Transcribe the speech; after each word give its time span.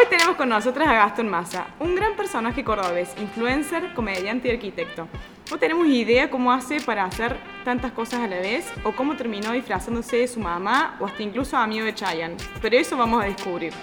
Hoy 0.00 0.06
tenemos 0.08 0.36
con 0.36 0.48
nosotras 0.48 0.88
a 0.88 0.94
Gastón 0.94 1.28
Massa, 1.28 1.66
un 1.78 1.94
gran 1.94 2.16
personaje 2.16 2.64
cordobés, 2.64 3.10
influencer, 3.20 3.92
comediante 3.92 4.48
y 4.48 4.52
arquitecto. 4.52 5.06
No 5.50 5.58
tenemos 5.58 5.86
idea 5.88 6.30
cómo 6.30 6.50
hace 6.52 6.80
para 6.80 7.04
hacer 7.04 7.36
tantas 7.66 7.92
cosas 7.92 8.20
a 8.20 8.26
la 8.26 8.38
vez 8.38 8.72
o 8.82 8.92
cómo 8.92 9.14
terminó 9.14 9.52
disfrazándose 9.52 10.16
de 10.16 10.26
su 10.28 10.40
mamá 10.40 10.96
o 11.00 11.04
hasta 11.04 11.22
incluso 11.22 11.58
amigo 11.58 11.84
de 11.84 11.94
Chayanne, 11.94 12.38
pero 12.62 12.78
eso 12.78 12.96
vamos 12.96 13.22
a 13.22 13.26
descubrir. 13.26 13.74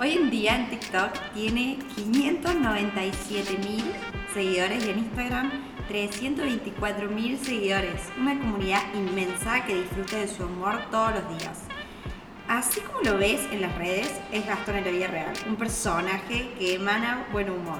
Hoy 0.00 0.14
en 0.14 0.30
día 0.30 0.56
en 0.56 0.70
TikTok 0.70 1.12
tiene 1.34 1.78
597 1.96 3.58
mil 3.58 3.84
seguidores 4.32 4.86
y 4.86 4.90
en 4.92 4.98
Instagram 5.00 5.50
324 5.88 7.10
mil 7.10 7.36
seguidores. 7.36 8.00
Una 8.18 8.38
comunidad 8.38 8.80
inmensa 8.94 9.62
que 9.66 9.74
disfruta 9.74 10.16
de 10.16 10.28
su 10.28 10.44
humor 10.44 10.80
todos 10.90 11.16
los 11.16 11.38
días. 11.38 11.69
Así 12.50 12.80
como 12.80 13.00
lo 13.02 13.16
ves 13.16 13.40
en 13.52 13.60
las 13.60 13.72
redes, 13.78 14.10
es 14.32 14.44
Gastón 14.44 14.74
en 14.74 14.84
la 14.84 14.90
vida 14.90 15.06
real, 15.06 15.32
un 15.46 15.54
personaje 15.54 16.50
que 16.58 16.74
emana 16.74 17.24
buen 17.30 17.48
humor. 17.48 17.78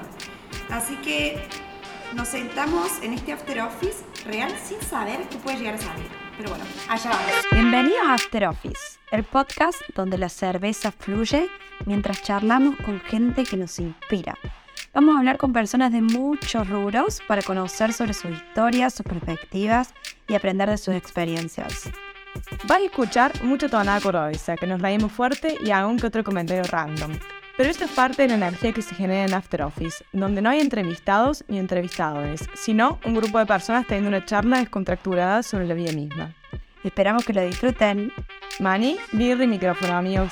Así 0.69 0.95
que 1.03 1.45
nos 2.15 2.29
sentamos 2.29 3.01
en 3.01 3.11
este 3.11 3.33
After 3.33 3.59
Office 3.63 3.97
real 4.23 4.49
sin 4.63 4.81
saber 4.81 5.27
qué 5.29 5.35
puede 5.39 5.57
llegar 5.57 5.75
a 5.75 5.77
salir. 5.77 6.07
Pero 6.37 6.51
bueno, 6.51 6.63
allá 6.87 7.09
vamos. 7.09 7.45
Bienvenidos 7.51 7.99
a 8.07 8.13
After 8.13 8.45
Office, 8.45 8.97
el 9.11 9.25
podcast 9.25 9.81
donde 9.93 10.17
la 10.17 10.29
cerveza 10.29 10.93
fluye 10.93 11.49
mientras 11.85 12.23
charlamos 12.23 12.77
con 12.77 13.01
gente 13.01 13.43
que 13.43 13.57
nos 13.57 13.77
inspira. 13.77 14.37
Vamos 14.93 15.17
a 15.17 15.19
hablar 15.19 15.35
con 15.35 15.51
personas 15.51 15.91
de 15.91 16.01
muchos 16.01 16.69
rubros 16.69 17.19
para 17.27 17.41
conocer 17.41 17.91
sobre 17.91 18.13
sus 18.13 18.31
historias, 18.31 18.93
sus 18.93 19.05
perspectivas 19.05 19.93
y 20.29 20.35
aprender 20.35 20.69
de 20.69 20.77
sus 20.77 20.95
experiencias. 20.95 21.91
Vas 22.67 22.79
a 22.79 22.85
escuchar 22.85 23.43
mucha 23.43 23.67
tonada 23.67 23.99
cordobesa, 23.99 24.55
que 24.55 24.67
nos 24.67 24.81
reímos 24.81 25.11
fuerte 25.11 25.57
y 25.63 25.71
algún 25.71 25.97
que 25.97 26.07
otro 26.07 26.23
comentario 26.23 26.63
random. 26.63 27.11
Pero 27.57 27.69
esto 27.69 27.85
es 27.85 27.91
parte 27.91 28.23
de 28.23 28.27
la 28.29 28.35
energía 28.35 28.71
que 28.71 28.81
se 28.81 28.95
genera 28.95 29.25
en 29.25 29.33
After 29.33 29.61
Office, 29.63 30.03
donde 30.13 30.41
no 30.41 30.49
hay 30.49 30.61
entrevistados 30.61 31.43
ni 31.47 31.59
entrevistadores, 31.59 32.49
sino 32.55 32.99
un 33.05 33.13
grupo 33.13 33.39
de 33.39 33.45
personas 33.45 33.85
teniendo 33.85 34.09
una 34.09 34.25
charla 34.25 34.59
descontracturada 34.59 35.43
sobre 35.43 35.67
la 35.67 35.73
vida 35.73 35.91
misma. 35.91 36.33
Esperamos 36.83 37.23
que 37.25 37.33
lo 37.33 37.41
disfruten. 37.41 38.11
Mani, 38.59 38.97
birra 39.11 39.43
y 39.43 39.47
micrófono, 39.47 39.95
amigos. 39.95 40.29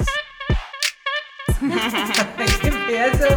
Qué 2.61 2.71
pedazo 2.71 3.27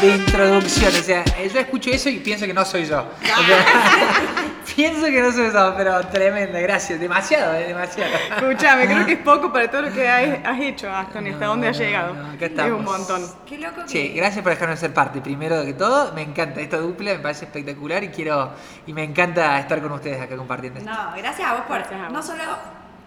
de 0.00 0.16
introducción. 0.16 0.94
O 0.94 1.02
sea, 1.02 1.24
yo 1.24 1.60
escucho 1.60 1.90
eso 1.90 2.08
y 2.08 2.18
pienso 2.20 2.46
que 2.46 2.54
no 2.54 2.64
soy 2.64 2.86
yo. 2.86 3.06
O 3.26 3.44
sea, 3.44 4.53
pienso 4.74 5.06
que 5.06 5.20
no 5.22 5.32
soy 5.32 5.50
yo, 5.52 5.74
pero 5.76 6.00
tremenda, 6.08 6.60
gracias. 6.60 7.00
Demasiado, 7.00 7.54
eh, 7.54 7.68
demasiado. 7.68 8.12
Escuchame, 8.36 8.86
creo 8.86 9.06
que 9.06 9.12
es 9.12 9.18
poco 9.18 9.52
para 9.52 9.70
todo 9.70 9.82
lo 9.82 9.92
que 9.92 10.08
has 10.08 10.38
has 10.44 10.60
hecho, 10.60 10.86
y 10.86 11.28
hasta 11.28 11.46
dónde 11.46 11.68
has 11.68 11.78
llegado. 11.78 12.14
no, 12.14 12.26
acá 12.30 12.44
es 12.44 12.50
estamos. 12.50 12.78
un 12.78 12.84
montón. 12.84 13.22
Qué 13.46 13.58
loco 13.58 13.82
que... 13.82 13.88
Sí, 13.88 14.12
gracias 14.14 14.42
por 14.42 14.52
dejarnos 14.52 14.78
ser 14.78 14.92
parte. 14.92 15.20
Primero 15.20 15.64
que 15.64 15.74
todo, 15.74 16.12
me 16.12 16.22
encanta 16.22 16.60
esta 16.60 16.78
dupla, 16.78 17.12
me 17.12 17.18
parece 17.20 17.44
espectacular 17.46 18.02
y 18.04 18.08
quiero 18.08 18.52
y 18.86 18.92
me 18.92 19.04
encanta 19.04 19.58
estar 19.58 19.80
con 19.80 19.92
ustedes 19.92 20.20
acá 20.20 20.36
compartiendo 20.36 20.78
esto. 20.80 20.90
No, 20.90 21.12
gracias 21.16 21.48
a 21.48 21.54
vos 21.54 21.62
por 21.62 21.78
Gracias 21.78 22.00
a 22.00 22.04
vos. 22.04 22.12
no 22.12 22.22
solo 22.22 22.42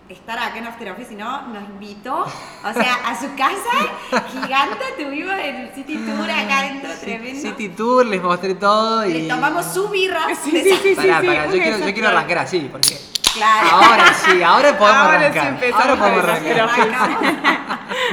estar 0.10 0.38
acá 0.40 0.58
en 0.58 0.68
After 0.68 0.92
Office, 0.92 1.10
sino 1.10 1.42
nos 1.48 1.64
invitó, 1.64 2.22
o 2.22 2.74
sea, 2.74 2.96
a 3.06 3.20
su 3.20 3.28
casa 3.36 4.22
gigante, 4.32 4.86
tuvimos 4.98 5.34
el 5.38 5.70
City 5.76 5.98
Tour 5.98 6.30
acá 6.30 6.60
adentro, 6.60 6.90
tremendo. 7.02 7.42
City 7.42 7.70
Tour, 7.70 8.06
les 8.06 8.22
mostré 8.22 8.56
todo 8.56 9.06
y. 9.06 9.14
Le 9.14 9.28
tomamos 9.28 9.66
su 9.66 9.90
birra. 9.90 10.28
Sí, 10.44 10.52
sí, 10.52 10.80
sí, 10.82 10.96
Pará, 10.96 11.22
sí, 11.22 11.28
pará, 11.28 11.46
yo, 11.48 11.52
quiero, 11.52 11.78
yo 11.80 11.94
quiero 11.94 12.08
arrancar 12.10 12.38
así, 12.40 12.70
porque. 12.72 12.98
Claro. 13.34 13.70
Ahora 13.72 14.14
sí, 14.14 14.42
ahora 14.42 14.78
podemos 14.78 15.02
Ahora 15.06 15.20
sí 15.20 15.26
arrancar. 15.26 15.48
empezamos 15.48 15.82
ahora 15.86 15.96
podemos 15.96 16.24
arrancar. 16.24 17.58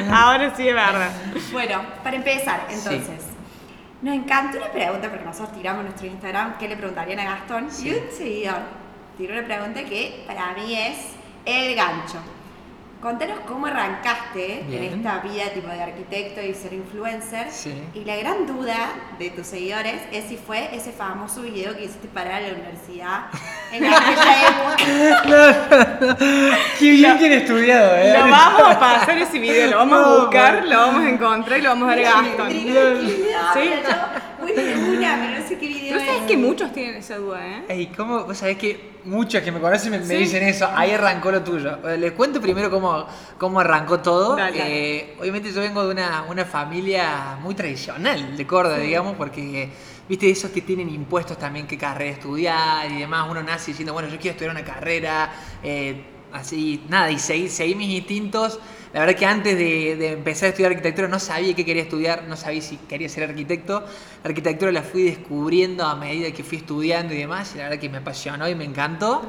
Ahora 0.12 0.54
sí 0.54 0.68
es 0.68 0.74
verdad. 0.74 1.10
Bueno, 1.52 1.82
para 2.02 2.16
empezar, 2.16 2.66
entonces. 2.68 3.24
Nos 4.02 4.14
encantó 4.16 4.58
una 4.58 4.66
pregunta, 4.66 5.08
porque 5.08 5.24
nosotros 5.24 5.56
tiramos 5.56 5.84
nuestro 5.84 6.06
Instagram, 6.08 6.58
¿qué 6.58 6.68
le 6.68 6.76
preguntarían 6.76 7.20
a 7.20 7.24
Gastón? 7.24 7.70
Sí. 7.70 7.88
Y 7.88 7.92
un 7.92 8.14
seguidor 8.14 8.58
tiró 9.16 9.32
una 9.32 9.44
pregunta 9.46 9.82
que 9.84 10.24
para 10.26 10.52
mí 10.52 10.74
es 10.78 10.96
el 11.44 11.74
gancho. 11.74 12.18
Contanos 13.04 13.40
cómo 13.46 13.66
arrancaste 13.66 14.64
Bien. 14.66 14.84
en 14.84 14.94
esta 14.94 15.18
vida 15.18 15.50
tipo 15.52 15.68
de 15.68 15.82
arquitecto 15.82 16.40
y 16.40 16.54
ser 16.54 16.72
influencer. 16.72 17.50
Sí. 17.50 17.74
Y 17.92 18.02
la 18.02 18.16
gran 18.16 18.46
duda 18.46 18.88
de 19.18 19.28
tus 19.28 19.46
seguidores 19.46 20.00
es 20.10 20.24
si 20.24 20.38
fue 20.38 20.74
ese 20.74 20.90
famoso 20.90 21.42
video 21.42 21.76
que 21.76 21.84
hiciste 21.84 22.08
para 22.08 22.40
la 22.40 22.54
universidad 22.54 23.26
en 23.72 23.84
aquella 23.92 24.48
época. 24.48 26.08
Qué 26.78 26.90
bien 26.92 27.18
que 27.18 27.26
han 27.26 27.32
estudiado, 27.32 27.94
eh. 27.94 28.14
Lo 28.16 28.30
vamos 28.30 28.62
a 28.70 28.80
pasar 28.80 29.18
ese 29.18 29.38
video, 29.38 29.70
lo 29.72 29.76
vamos 29.76 29.98
a 29.98 30.20
buscar, 30.20 30.64
lo 30.64 30.78
vamos 30.78 31.04
a 31.04 31.08
encontrar 31.10 31.58
y 31.58 31.62
lo 31.62 31.68
vamos 31.68 31.92
a 31.92 31.94
¿qué 31.96 32.54
video? 32.54 33.00
Sí. 33.02 33.70
Pero 34.54 34.76
no 34.78 35.48
sé 35.48 35.58
qué 35.58 35.66
video 35.68 35.94
Pero 35.94 36.00
sabes 36.06 36.20
es. 36.22 36.26
que 36.26 36.36
muchos 36.36 36.72
tienen 36.72 36.96
esa 36.96 37.16
duda, 37.16 37.46
¿eh? 37.46 37.62
Ey, 37.68 37.86
¿cómo? 37.88 38.24
Vos 38.24 38.36
sabés 38.38 38.56
que 38.58 38.94
muchos 39.04 39.42
que 39.42 39.52
me 39.52 39.60
conocen 39.60 39.90
me, 39.90 39.98
me 39.98 40.06
Sí. 40.06 40.14
dicen 40.16 40.42
eso. 40.42 40.68
Ahí 40.74 40.90
arrancó 40.92 41.30
lo 41.30 41.42
tuyo. 41.42 41.78
Eh, 41.88 41.98
Les 41.98 42.12
cuento 42.12 42.40
primero 42.40 42.70
cómo, 42.70 43.06
cómo 43.38 43.60
arrancó 43.60 44.00
todo. 44.00 44.36
Dale. 44.36 44.58
Eh, 44.60 45.16
obviamente 45.20 45.52
yo 45.52 45.60
vengo 45.60 45.84
de 45.84 45.92
una, 45.92 46.24
una 46.28 46.44
familia 46.44 47.36
muy 47.40 47.54
tradicional 47.54 48.36
de 48.36 48.46
Córdoba, 48.46 48.78
digamos, 48.78 49.14
porque, 49.16 49.68
viste, 50.08 50.30
esos 50.30 50.50
que 50.50 50.62
tienen 50.62 50.88
impuestos 50.88 51.38
también 51.38 51.66
qué 51.66 51.76
carrera 51.78 52.12
estudiar 52.12 52.90
y 52.90 52.98
demás. 53.00 53.26
Uno 53.30 53.42
nace 53.42 53.72
diciendo, 53.72 53.92
bueno, 53.92 54.08
yo 54.08 54.16
quiero 54.18 54.32
estudiar 54.32 54.54
una 54.54 54.64
carrera. 54.64 55.30
eh, 55.62 56.04
así, 56.32 56.82
nada, 56.88 57.12
y 57.12 57.18
seguí, 57.20 57.48
seguí 57.48 57.74
mis 57.76 57.90
instintos. 57.90 58.58
La 58.94 59.00
verdad 59.00 59.16
que 59.16 59.26
antes 59.26 59.58
de, 59.58 59.96
de 59.96 60.12
empezar 60.12 60.46
a 60.46 60.48
estudiar 60.50 60.70
arquitectura 60.70 61.08
no 61.08 61.18
sabía 61.18 61.52
qué 61.52 61.64
quería 61.64 61.82
estudiar, 61.82 62.22
no 62.28 62.36
sabía 62.36 62.62
si 62.62 62.76
quería 62.76 63.08
ser 63.08 63.28
arquitecto. 63.28 63.80
La 64.22 64.28
arquitectura 64.28 64.70
la 64.70 64.84
fui 64.84 65.02
descubriendo 65.02 65.84
a 65.84 65.96
medida 65.96 66.30
que 66.30 66.44
fui 66.44 66.58
estudiando 66.58 67.12
y 67.12 67.16
demás, 67.18 67.50
y 67.54 67.58
la 67.58 67.64
verdad 67.64 67.80
que 67.80 67.88
me 67.88 67.98
apasionó 67.98 68.48
y 68.48 68.54
me 68.54 68.62
encantó. 68.62 69.22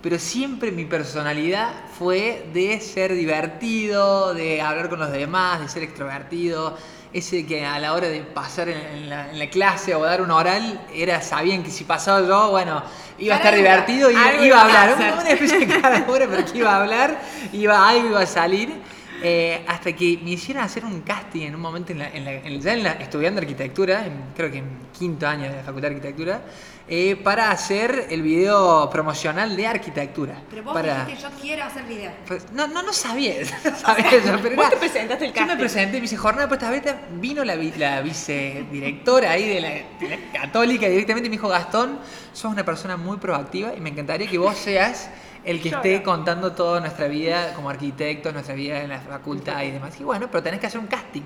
Pero 0.00 0.16
siempre 0.20 0.70
mi 0.70 0.84
personalidad 0.84 1.72
fue 1.98 2.46
de 2.54 2.80
ser 2.80 3.12
divertido, 3.14 4.32
de 4.32 4.62
hablar 4.62 4.88
con 4.88 5.00
los 5.00 5.10
demás, 5.10 5.60
de 5.60 5.68
ser 5.68 5.82
extrovertido. 5.82 6.78
Ese 7.12 7.44
que 7.44 7.66
a 7.66 7.80
la 7.80 7.94
hora 7.94 8.06
de 8.06 8.20
pasar 8.20 8.68
en, 8.68 9.10
la, 9.10 9.32
en 9.32 9.40
la 9.40 9.50
clase 9.50 9.92
o 9.96 10.04
dar 10.04 10.22
un 10.22 10.30
oral, 10.30 10.86
era 10.94 11.20
sabían 11.20 11.64
que 11.64 11.72
si 11.72 11.82
pasaba 11.82 12.24
yo, 12.24 12.52
bueno, 12.52 12.80
iba 13.18 13.34
a 13.34 13.38
estar 13.38 13.56
divertido 13.56 14.08
iba 14.08 14.24
a 14.24 14.46
iba 14.46 14.60
a 14.60 14.62
hablar. 14.62 14.94
Una, 14.94 15.30
especie 15.30 15.58
de 15.58 15.80
caradura, 15.80 16.28
pero 16.30 16.44
que 16.44 16.58
iba 16.58 16.70
a 16.70 16.80
hablar, 16.80 17.20
iba, 17.52 17.88
algo 17.88 18.08
iba 18.10 18.20
a 18.20 18.26
salir. 18.26 18.99
Eh, 19.22 19.64
hasta 19.68 19.92
que 19.92 20.18
me 20.22 20.30
hicieron 20.30 20.62
hacer 20.64 20.84
un 20.84 21.00
casting 21.02 21.42
en 21.42 21.54
un 21.54 21.60
momento, 21.60 21.92
en 21.92 21.98
la, 21.98 22.08
en 22.08 22.24
la- 22.24 22.32
en- 22.32 22.60
ya 22.60 22.72
en 22.72 22.82
la- 22.82 22.92
estudiando 22.92 23.40
arquitectura, 23.40 24.04
creo 24.36 24.50
que 24.50 24.58
en 24.58 24.66
quinto 24.98 25.26
año 25.26 25.44
de 25.50 25.56
la 25.56 25.62
Facultad 25.62 25.88
de 25.90 25.94
Arquitectura, 25.96 26.42
eh, 26.88 27.14
para 27.16 27.50
hacer 27.52 28.06
el 28.10 28.22
video 28.22 28.90
promocional 28.90 29.54
de 29.56 29.66
arquitectura. 29.66 30.34
Pero 30.50 30.64
vos 30.64 30.74
para, 30.74 31.04
dijiste, 31.04 31.22
yo 31.28 31.30
quiero 31.40 31.64
hacer 31.64 31.84
video. 31.84 32.10
pues, 32.26 32.50
no, 32.52 32.66
no, 32.66 32.82
no 32.82 32.92
sabía, 32.92 33.34
no 33.64 33.76
sabía 33.76 34.10
eso, 34.10 34.38
pero 34.42 34.56
Vos 34.56 34.66
era- 34.66 34.70
te 34.70 34.76
presentaste 34.76 35.24
el 35.26 35.32
Yo 35.32 35.40
me 35.42 35.46
casting. 35.46 35.58
presenté, 35.58 35.92
me 35.96 36.00
dice, 36.02 36.16
jornada 36.16 36.46
de 36.46 36.48
puesta 36.48 36.70
beta, 36.70 37.00
vino 37.20 37.44
la, 37.44 37.54
la 37.54 38.00
vicedirectora 38.02 39.30
ahí 39.32 39.48
de 39.48 39.60
la, 39.60 39.68
de 39.68 40.08
la 40.16 40.40
católica 40.40 40.88
directamente 40.88 41.26
y 41.28 41.30
me 41.30 41.36
dijo, 41.36 41.48
Gastón, 41.48 41.98
sos 42.32 42.50
una 42.52 42.64
persona 42.64 42.96
muy 42.96 43.18
proactiva 43.18 43.72
y 43.76 43.80
me 43.80 43.90
encantaría 43.90 44.28
que 44.28 44.38
vos 44.38 44.56
seas 44.56 45.10
el 45.44 45.60
que 45.62 45.70
esté 45.70 46.02
contando 46.02 46.52
toda 46.52 46.80
nuestra 46.80 47.06
vida 47.08 47.54
como 47.54 47.70
arquitectos, 47.70 48.32
nuestra 48.32 48.54
vida 48.54 48.80
en 48.82 48.88
la 48.90 49.00
facultad 49.00 49.62
y 49.62 49.70
demás. 49.70 49.98
Y 50.00 50.04
bueno, 50.04 50.28
pero 50.30 50.42
tenés 50.42 50.60
que 50.60 50.66
hacer 50.66 50.80
un 50.80 50.86
casting. 50.86 51.22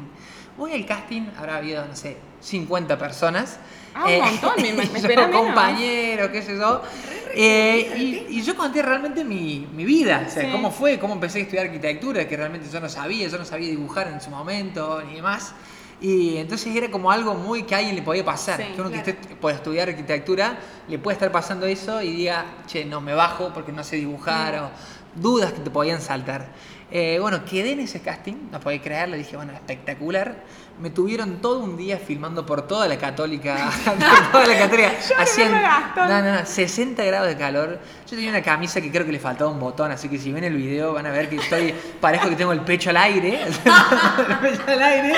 Voy 0.56 0.72
al 0.72 0.86
casting, 0.86 1.22
habrá 1.36 1.56
habido, 1.56 1.84
no 1.84 1.96
sé, 1.96 2.16
50 2.40 2.96
personas. 2.96 3.58
Ah, 3.92 4.04
un 4.06 4.20
montón, 4.20 4.52
me- 4.62 4.72
me 4.72 4.84
y 4.98 5.02
yo, 5.02 5.30
compañeros, 5.32 6.28
qué 6.30 6.42
sé 6.42 6.56
yo. 6.56 6.80
Eh, 7.34 7.94
y, 8.30 8.38
y 8.38 8.42
yo 8.42 8.54
conté 8.56 8.80
realmente 8.82 9.24
mi, 9.24 9.66
mi 9.74 9.84
vida, 9.84 10.24
o 10.26 10.30
sea, 10.30 10.44
Sí. 10.44 10.50
cómo 10.52 10.70
fue, 10.70 10.98
cómo 11.00 11.14
empecé 11.14 11.40
a 11.40 11.42
estudiar 11.42 11.66
arquitectura, 11.66 12.28
que 12.28 12.36
realmente 12.36 12.68
yo 12.72 12.78
no 12.80 12.88
sabía, 12.88 13.26
yo 13.28 13.38
no 13.38 13.44
sabía 13.44 13.68
dibujar 13.70 14.06
en 14.08 14.20
su 14.20 14.30
momento 14.30 15.02
ni 15.02 15.16
demás. 15.16 15.52
Y 16.00 16.36
entonces 16.36 16.74
era 16.74 16.90
como 16.90 17.10
algo 17.10 17.34
muy 17.34 17.62
que 17.62 17.74
a 17.74 17.78
alguien 17.78 17.96
le 17.96 18.02
podía 18.02 18.24
pasar, 18.24 18.58
Sí, 18.60 18.66
que 18.74 18.80
uno 18.80 18.90
claro. 18.90 19.04
que 19.04 19.10
esté 19.12 19.34
por 19.36 19.52
estudiar 19.52 19.88
arquitectura 19.88 20.58
le 20.88 20.98
puede 20.98 21.14
estar 21.14 21.30
pasando 21.32 21.66
eso 21.66 22.02
y 22.02 22.12
diga, 22.12 22.44
che, 22.66 22.84
no 22.84 23.00
me 23.00 23.14
bajo 23.14 23.52
porque 23.54 23.72
no 23.72 23.84
sé 23.84 23.96
dibujar 23.96 24.54
o 24.58 24.70
dudas 25.20 25.52
que 25.52 25.60
te 25.60 25.70
podían 25.70 26.00
saltar. 26.00 26.48
Eh, 26.90 27.18
bueno, 27.20 27.44
quedé 27.44 27.72
en 27.72 27.80
ese 27.80 28.00
casting, 28.02 28.34
no 28.52 28.60
podía 28.60 28.80
creerlo, 28.82 29.16
dije, 29.16 29.36
bueno, 29.36 29.52
espectacular. 29.52 30.42
Me 30.80 30.90
tuvieron 30.90 31.36
todo 31.40 31.60
un 31.60 31.76
día 31.76 31.98
filmando 31.98 32.44
por 32.44 32.62
toda 32.66 32.88
la 32.88 32.98
católica, 32.98 33.70
por 33.84 34.32
toda 34.32 34.46
la 34.46 34.58
católica. 34.58 34.92
Hacían, 35.18 35.52
no, 35.96 36.08
no, 36.22 36.32
no, 36.40 36.46
60 36.46 37.02
grados 37.04 37.28
de 37.28 37.36
calor. 37.36 37.78
Yo 38.06 38.16
tenía 38.16 38.30
una 38.30 38.42
camisa 38.42 38.80
que 38.80 38.90
creo 38.90 39.06
que 39.06 39.12
le 39.12 39.18
faltaba 39.20 39.50
un 39.50 39.58
botón, 39.60 39.90
así 39.92 40.08
que 40.08 40.18
si 40.18 40.32
ven 40.32 40.44
el 40.44 40.54
video 40.56 40.92
van 40.92 41.06
a 41.06 41.10
ver 41.10 41.28
que 41.28 41.36
estoy, 41.36 41.72
parezco 42.00 42.28
que 42.28 42.36
tengo 42.36 42.52
el 42.52 42.60
pecho 42.60 42.90
al 42.90 42.96
aire. 42.98 43.42
el 43.44 43.52
pecho 44.38 44.62
al 44.66 44.82
aire. 44.82 45.14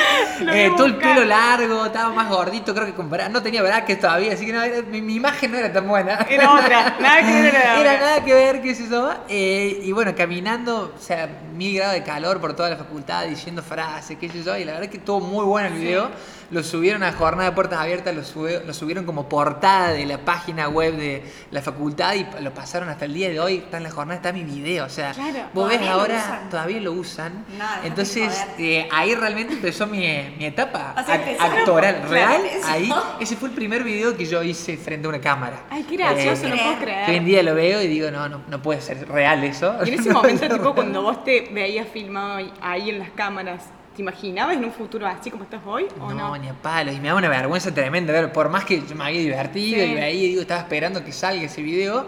Eh, 0.53 0.71
todo 0.77 0.87
el 0.87 0.97
pelo 0.97 1.25
largo, 1.25 1.87
estaba 1.87 2.13
más 2.15 2.29
gordito, 2.29 2.75
creo 2.75 2.87
que 2.87 2.95
con 2.95 3.11
bra- 3.11 3.29
no 3.31 3.43
tenía 3.43 3.63
brackets 3.63 4.01
todavía, 4.01 4.35
así 4.35 4.45
que 4.47 4.53
no, 4.53 4.63
era- 4.63 4.83
mi, 4.83 5.01
mi 5.03 5.15
imagen 5.17 5.51
no 5.53 5.59
era 5.59 5.73
tan 5.73 5.89
buena. 5.89 6.27
Era 6.29 6.53
otra, 6.53 6.97
nada 7.01 7.21
que 7.21 7.33
ver 7.43 7.55
era 7.55 7.99
nada 7.99 8.25
que 8.25 8.35
ver, 8.35 8.63
qué 8.63 8.75
sé 8.75 8.89
yo. 8.89 9.11
Eh, 9.29 9.81
y 9.83 9.93
bueno, 9.93 10.15
caminando, 10.15 10.93
o 10.97 11.01
sea, 11.03 11.27
mi 11.53 11.67
mil 11.67 11.77
grados 11.77 11.95
de 11.95 12.03
calor 12.05 12.41
por 12.41 12.55
toda 12.55 12.69
la 12.71 12.77
facultad 12.77 13.25
diciendo 13.25 13.63
frases, 13.63 14.19
qué 14.21 14.29
sé 14.29 14.43
yo, 14.43 14.57
y 14.57 14.65
la 14.65 14.73
verdad 14.73 14.85
es 14.85 14.91
que 14.91 14.99
estuvo 14.99 15.21
muy 15.21 15.45
bueno 15.49 15.69
el 15.69 15.75
video. 15.81 16.11
Lo 16.49 16.63
subieron 16.63 17.03
a 17.03 17.11
Jornada 17.13 17.51
de 17.51 17.57
Puertas 17.57 17.81
Abiertas, 17.81 18.15
lo, 18.15 18.23
sube- 18.23 18.63
lo 18.65 18.73
subieron 18.73 19.05
como 19.05 19.29
portada 19.29 19.89
de 19.91 20.07
la 20.07 20.19
página 20.19 20.69
web 20.69 20.95
de 20.97 21.25
la 21.51 21.61
facultad 21.61 22.15
y 22.15 22.25
lo 22.41 22.55
pasaron 22.55 22.89
hasta 22.89 23.05
el 23.07 23.15
día 23.15 23.29
de 23.31 23.41
hoy. 23.41 23.57
Está 23.57 23.79
en 23.79 23.83
la 23.83 23.91
jornada, 23.91 24.15
está 24.19 24.33
mi 24.33 24.45
video. 24.45 24.85
O 24.85 24.89
sea, 24.89 25.11
Claro, 25.11 25.41
vos 25.53 25.69
ves 25.69 25.81
lo 25.81 25.91
ahora, 25.91 26.47
todavía 26.49 26.81
lo 26.81 26.93
usan. 26.93 27.45
No, 27.59 27.65
Entonces, 27.83 28.33
eh, 28.59 28.89
ahí 28.93 29.17
realmente 29.17 29.55
empezó 29.55 29.89
mi, 29.89 29.99
mi 30.39 30.45
etapa 30.45 30.95
O 30.97 31.05
sea, 31.05 31.17
actoral. 31.41 31.97
por- 32.03 32.11
Real, 32.11 32.41
claro, 32.41 32.45
ahí, 32.69 32.93
ese 33.19 33.35
fue 33.35 33.49
el 33.49 33.55
primer 33.57 33.83
video 33.83 34.17
que 34.17 34.25
yo 34.25 34.41
hice 34.45 34.77
frente 34.77 35.07
a 35.07 35.09
una 35.09 35.21
cámara. 35.21 35.63
Ay, 35.69 35.83
qué 35.83 35.97
gracioso, 35.97 36.47
Eh, 36.47 36.51
no 36.51 36.57
puedo 36.59 36.79
que 36.79 36.85
hoy 36.85 36.93
en 37.01 37.07
creer. 37.07 37.25
día 37.25 37.43
lo 37.43 37.57
veo 37.57 37.83
y 37.83 37.89
digo, 37.89 38.13
no, 38.13 38.29
no, 38.29 38.43
no 38.49 38.63
puede 38.63 38.81
ser 38.83 39.09
real 39.09 39.43
eso. 39.43 39.75
Y 39.85 39.89
en 39.89 39.99
ese 39.99 40.13
momento, 40.13 40.49
tipo, 40.49 40.77
cuando 40.77 41.03
vos 41.03 41.25
te 41.25 41.49
veías 41.53 41.89
filmado 41.89 42.39
ahí 42.61 42.91
en 42.91 43.01
las 43.01 43.11
cámaras, 43.11 43.65
¿te 43.97 44.03
imaginabas 44.03 44.57
en 44.57 44.65
un 44.65 44.73
futuro 44.73 45.07
así 45.07 45.31
como 45.31 45.45
estás 45.45 45.61
hoy 45.67 45.87
o 46.01 46.13
no? 46.13 46.29
No, 46.29 46.37
ni 46.39 46.49
a 46.49 46.53
palo. 46.55 46.93
Y 46.93 47.01
me 47.01 47.09
da 47.09 47.15
una 47.15 47.29
vergüenza 47.29 47.73
tremenda 47.73 48.13
ver, 48.13 48.31
por 48.33 48.49
más 48.51 48.65
que 48.65 48.83
yo 48.87 48.95
me 48.95 49.05
había 49.05 49.21
divertido 49.21 49.83
Sí. 49.85 49.91
y 49.91 49.95
veía 49.95 50.11
y 50.11 50.29
digo, 50.29 50.43
estaba 50.43 50.61
esperando 50.61 51.03
que 51.05 51.13
salga 51.13 51.43
ese 51.43 51.63
video. 51.63 52.07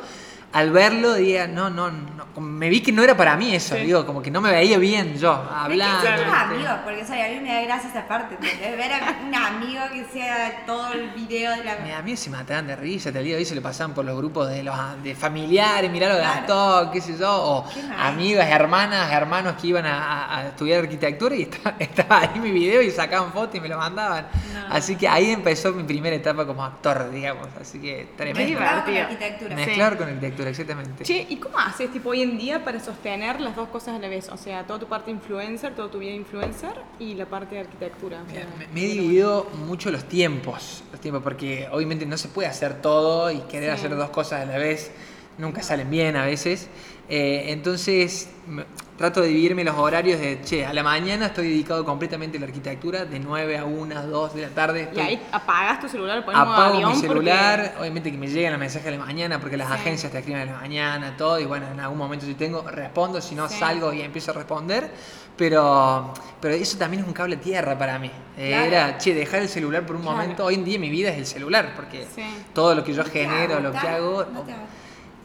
Al 0.50 0.70
verlo, 0.70 1.14
diga, 1.14 1.46
no, 1.46 1.68
no, 1.68 1.90
no, 1.90 2.40
me 2.40 2.70
vi 2.70 2.80
que 2.80 2.90
no 2.90 3.02
era 3.02 3.14
para 3.16 3.36
mí 3.36 3.54
eso, 3.54 3.74
Sí. 3.76 3.82
digo, 3.82 4.06
como 4.06 4.22
que 4.22 4.30
no 4.30 4.40
me 4.40 4.50
veía 4.50 4.78
bien 4.78 5.18
yo, 5.18 5.42
que 5.42 5.54
hablando. 5.54 6.00
ser 6.00 6.14
tus 6.16 6.24
¿viste? 6.24 6.38
amigos, 6.40 6.72
porque 6.84 7.02
a 7.02 7.28
mí 7.28 7.40
me 7.40 7.52
da 7.54 7.60
gracia 7.62 7.90
esa 7.90 8.08
parte, 8.08 8.34
¿entendés? 8.36 8.76
Ver 8.78 8.92
a 8.94 9.16
un 9.26 9.34
amigo 9.34 9.82
que 9.92 10.06
sea 10.10 10.62
todo 10.64 10.92
el 10.94 11.10
video 11.10 11.50
de 11.54 11.64
la... 11.64 11.76
Mis 11.84 11.92
amigos 11.92 12.20
se 12.20 12.30
mataban 12.30 12.66
de 12.66 12.76
risa, 12.76 13.12
te 13.12 13.22
digo, 13.22 13.38
y 13.38 13.44
se 13.44 13.54
lo 13.56 13.60
pasaban 13.60 13.92
por 13.92 14.06
los 14.06 14.16
grupos 14.16 14.48
de 14.48 14.62
los 14.62 14.74
de 15.02 15.14
familiares, 15.14 15.90
mirá 15.90 16.08
lo 16.08 16.14
Claro. 16.18 16.34
gastó, 16.36 16.90
qué 16.92 17.00
sé 17.02 17.18
yo, 17.18 17.30
o 17.30 17.64
amigas, 17.98 18.48
hermanas, 18.48 19.12
hermanos 19.12 19.54
que 19.60 19.66
iban 19.66 19.84
a, 19.84 19.98
a- 20.24 20.38
a 20.38 20.46
estudiar 20.48 20.80
arquitectura 20.80 21.34
y 21.36 21.42
estaba, 21.50 21.76
estaba 21.78 22.20
ahí 22.20 22.38
mi 22.40 22.52
video 22.52 22.80
y 22.80 22.90
sacaban 22.90 23.32
fotos 23.34 23.56
y 23.56 23.60
me 23.60 23.68
lo 23.68 23.76
mandaban. 23.76 24.26
No. 24.54 24.74
Así 24.74 24.96
que 24.96 25.06
ahí 25.08 25.30
empezó 25.30 25.72
mi 25.72 25.82
primera 25.82 26.16
etapa 26.16 26.46
como 26.46 26.64
actor, 26.64 27.10
digamos, 27.10 27.48
así 27.60 27.78
que 27.80 28.08
tremendo. 28.16 28.48
Mezclado 28.58 28.84
con 28.84 28.96
arquitectura. 28.96 29.54
Me- 29.54 29.66
Mezclar 29.66 29.96
con 29.98 30.06
arquitectura, 30.08 30.37
exactamente. 30.46 31.04
Che, 31.04 31.26
¿y 31.28 31.36
cómo 31.36 31.58
haces 31.58 31.90
tipo 31.92 32.10
hoy 32.10 32.22
en 32.22 32.38
día 32.38 32.64
para 32.64 32.78
sostener 32.80 33.40
las 33.40 33.56
dos 33.56 33.68
cosas 33.68 33.96
a 33.96 33.98
la 33.98 34.08
vez? 34.08 34.28
O 34.28 34.36
sea, 34.36 34.66
toda 34.66 34.78
tu 34.78 34.86
parte 34.86 35.10
influencer, 35.10 35.74
toda 35.74 35.90
tu 35.90 35.98
vida 35.98 36.12
influencer 36.12 36.72
y 36.98 37.14
la 37.14 37.26
parte 37.26 37.54
de 37.56 37.62
arquitectura. 37.62 38.22
o 38.26 38.30
sea, 38.30 38.46
Me, 38.58 38.66
me 38.68 38.84
he 38.84 38.88
dividido 38.94 39.46
mucho 39.66 39.90
los 39.90 40.04
tiempos, 40.04 40.82
los 40.92 41.00
tiempos, 41.00 41.22
porque 41.22 41.66
obviamente 41.72 42.06
no 42.06 42.16
se 42.16 42.28
puede 42.28 42.48
hacer 42.48 42.80
todo 42.80 43.30
y 43.30 43.38
querer 43.42 43.70
Sí. 43.76 43.84
hacer 43.86 43.96
dos 43.96 44.10
cosas 44.10 44.42
a 44.42 44.44
la 44.46 44.58
vez 44.58 44.90
nunca 45.38 45.62
salen 45.62 45.88
bien 45.90 46.16
a 46.16 46.24
veces. 46.26 46.68
Eh, 47.08 47.46
entonces 47.52 48.28
me- 48.46 48.64
trato 48.98 49.20
de 49.22 49.28
dividirme 49.28 49.62
los 49.64 49.76
horarios 49.76 50.18
de, 50.20 50.40
che, 50.42 50.66
a 50.66 50.72
la 50.74 50.82
mañana 50.82 51.26
estoy 51.26 51.48
dedicado 51.48 51.84
completamente 51.84 52.36
a 52.36 52.40
la 52.40 52.46
arquitectura, 52.46 53.04
de 53.04 53.18
9 53.20 53.56
a 53.56 53.64
1, 53.64 54.06
2 54.08 54.34
de 54.34 54.42
la 54.42 54.48
tarde. 54.48 54.90
Y 54.94 54.98
ahí 55.00 55.22
apagas 55.30 55.80
tu 55.80 55.88
celular, 55.88 56.24
pones 56.24 56.40
Apago 56.40 56.74
avión 56.74 56.90
mi 56.90 56.94
porque- 56.96 57.06
celular, 57.08 57.74
obviamente 57.80 58.10
que 58.10 58.18
me 58.18 58.26
llegan 58.26 58.52
los 58.52 58.60
mensajes 58.60 58.88
a 58.88 58.90
la 58.90 58.98
mañana 59.04 59.38
porque 59.40 59.56
las 59.56 59.68
Sí. 59.68 59.74
agencias 59.74 60.10
te 60.12 60.18
escriben 60.18 60.42
a 60.42 60.44
la 60.52 60.58
mañana, 60.58 61.16
todo, 61.16 61.38
y 61.38 61.44
bueno, 61.44 61.66
en 61.72 61.78
algún 61.80 61.96
momento 61.96 62.26
si 62.26 62.34
tengo, 62.34 62.62
respondo, 62.62 63.20
si 63.20 63.34
no 63.36 63.48
Sí. 63.48 63.58
salgo 63.60 63.92
y 63.92 64.02
empiezo 64.02 64.32
a 64.32 64.34
responder, 64.34 64.90
pero, 65.36 66.12
pero 66.40 66.54
eso 66.54 66.76
también 66.76 67.02
es 67.02 67.06
un 67.08 67.14
cable 67.14 67.36
a 67.36 67.40
tierra 67.40 67.78
para 67.78 67.98
mí. 68.00 68.10
Eh, 68.36 68.48
Claro. 68.48 68.66
Era, 68.66 68.98
che, 68.98 69.14
dejar 69.14 69.42
el 69.42 69.48
celular 69.48 69.86
por 69.86 69.94
un 69.94 70.02
Claro. 70.02 70.16
momento, 70.18 70.44
hoy 70.44 70.54
en 70.56 70.64
día 70.64 70.78
mi 70.80 70.90
vida 70.90 71.10
es 71.10 71.18
el 71.18 71.26
celular, 71.26 71.72
porque 71.76 72.04
Sí. 72.12 72.22
todo 72.52 72.74
lo 72.74 72.82
que 72.82 72.92
yo 72.92 73.04
genero, 73.04 73.60
lo 73.60 73.70
que 73.70 73.78
hago... 73.78 74.24
no. 74.34 74.44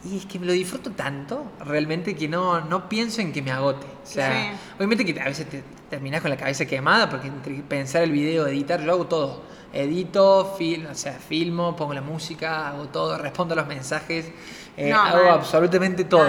Y 0.04 0.18
es 0.18 0.26
que 0.26 0.38
me 0.38 0.46
lo 0.46 0.52
disfruto 0.52 0.90
tanto, 0.90 1.44
realmente, 1.64 2.14
que 2.14 2.28
no, 2.28 2.60
no 2.60 2.88
pienso 2.88 3.20
en 3.22 3.32
que 3.32 3.40
me 3.42 3.50
agote. 3.52 3.86
O 3.86 4.06
sea, 4.06 4.30
Sí. 4.32 4.58
obviamente 4.76 5.04
que 5.04 5.18
a 5.20 5.24
veces 5.24 5.48
te 5.48 5.62
terminás 5.88 6.20
con 6.20 6.30
la 6.30 6.36
cabeza 6.36 6.66
quemada, 6.66 7.08
porque 7.08 7.28
entre 7.28 7.54
pensar 7.62 8.02
el 8.02 8.12
video, 8.12 8.46
editar, 8.46 8.82
yo 8.82 8.92
hago 8.92 9.06
todo. 9.06 9.42
Edito, 9.72 10.54
fil, 10.58 10.86
o 10.86 10.94
sea, 10.94 11.12
filmo, 11.14 11.74
pongo 11.74 11.94
la 11.94 12.00
música, 12.02 12.68
hago 12.68 12.88
todo, 12.88 13.16
respondo 13.18 13.54
a 13.54 13.56
los 13.56 13.66
mensajes, 13.66 14.30
eh, 14.76 14.90
No, 14.90 15.00
hago 15.00 15.30
absolutamente 15.30 16.04
todo. 16.04 16.28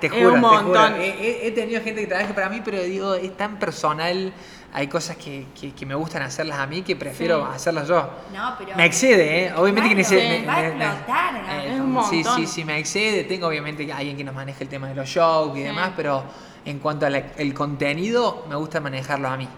Te 0.00 0.08
juro, 0.08 0.34
un 0.34 0.40
te 0.40 0.46
juro. 0.46 0.62
montón. 0.62 0.94
He, 1.00 1.08
he- 1.08 1.46
he 1.46 1.50
tenido 1.52 1.82
gente 1.82 2.00
que 2.02 2.06
trabaja 2.06 2.34
para 2.34 2.48
mí, 2.48 2.62
pero 2.64 2.82
digo, 2.82 3.14
es 3.14 3.36
tan 3.36 3.58
personal. 3.58 4.32
Hay 4.72 4.86
cosas 4.86 5.16
que, 5.16 5.46
que- 5.60 5.72
que 5.72 5.84
me 5.84 5.94
gustan 5.96 6.22
hacerlas 6.22 6.58
a 6.58 6.66
mí 6.66 6.82
que 6.82 6.94
prefiero 6.94 7.40
Sí. 7.40 7.54
hacerlas 7.56 7.88
yo. 7.88 8.08
No, 8.32 8.54
pero... 8.58 8.76
Me 8.76 8.84
excede, 8.86 9.46
¿eh? 9.46 9.52
Obviamente 9.56 9.88
que 9.88 10.02
va 10.46 10.56
me- 10.56 10.66
explotar, 10.68 11.34
eh, 11.36 11.72
Es 11.74 11.80
un 11.80 12.04
Sí, 12.08 12.16
montón. 12.16 12.36
sí, 12.36 12.46
sí, 12.46 12.64
me 12.64 12.78
excede. 12.78 13.24
Tengo 13.24 13.48
obviamente 13.48 13.92
alguien 13.92 14.16
que 14.16 14.22
nos 14.24 14.34
maneje 14.34 14.62
el 14.64 14.70
tema 14.70 14.88
de 14.88 14.94
los 14.94 15.08
shows 15.08 15.54
y 15.56 15.60
Sí. 15.60 15.64
demás, 15.64 15.90
pero 15.96 16.22
en 16.64 16.78
cuanto 16.78 17.06
al 17.06 17.24
contenido, 17.54 18.44
me 18.48 18.54
gusta 18.56 18.80
manejarlo 18.80 19.28
a 19.28 19.36
mí. 19.36 19.48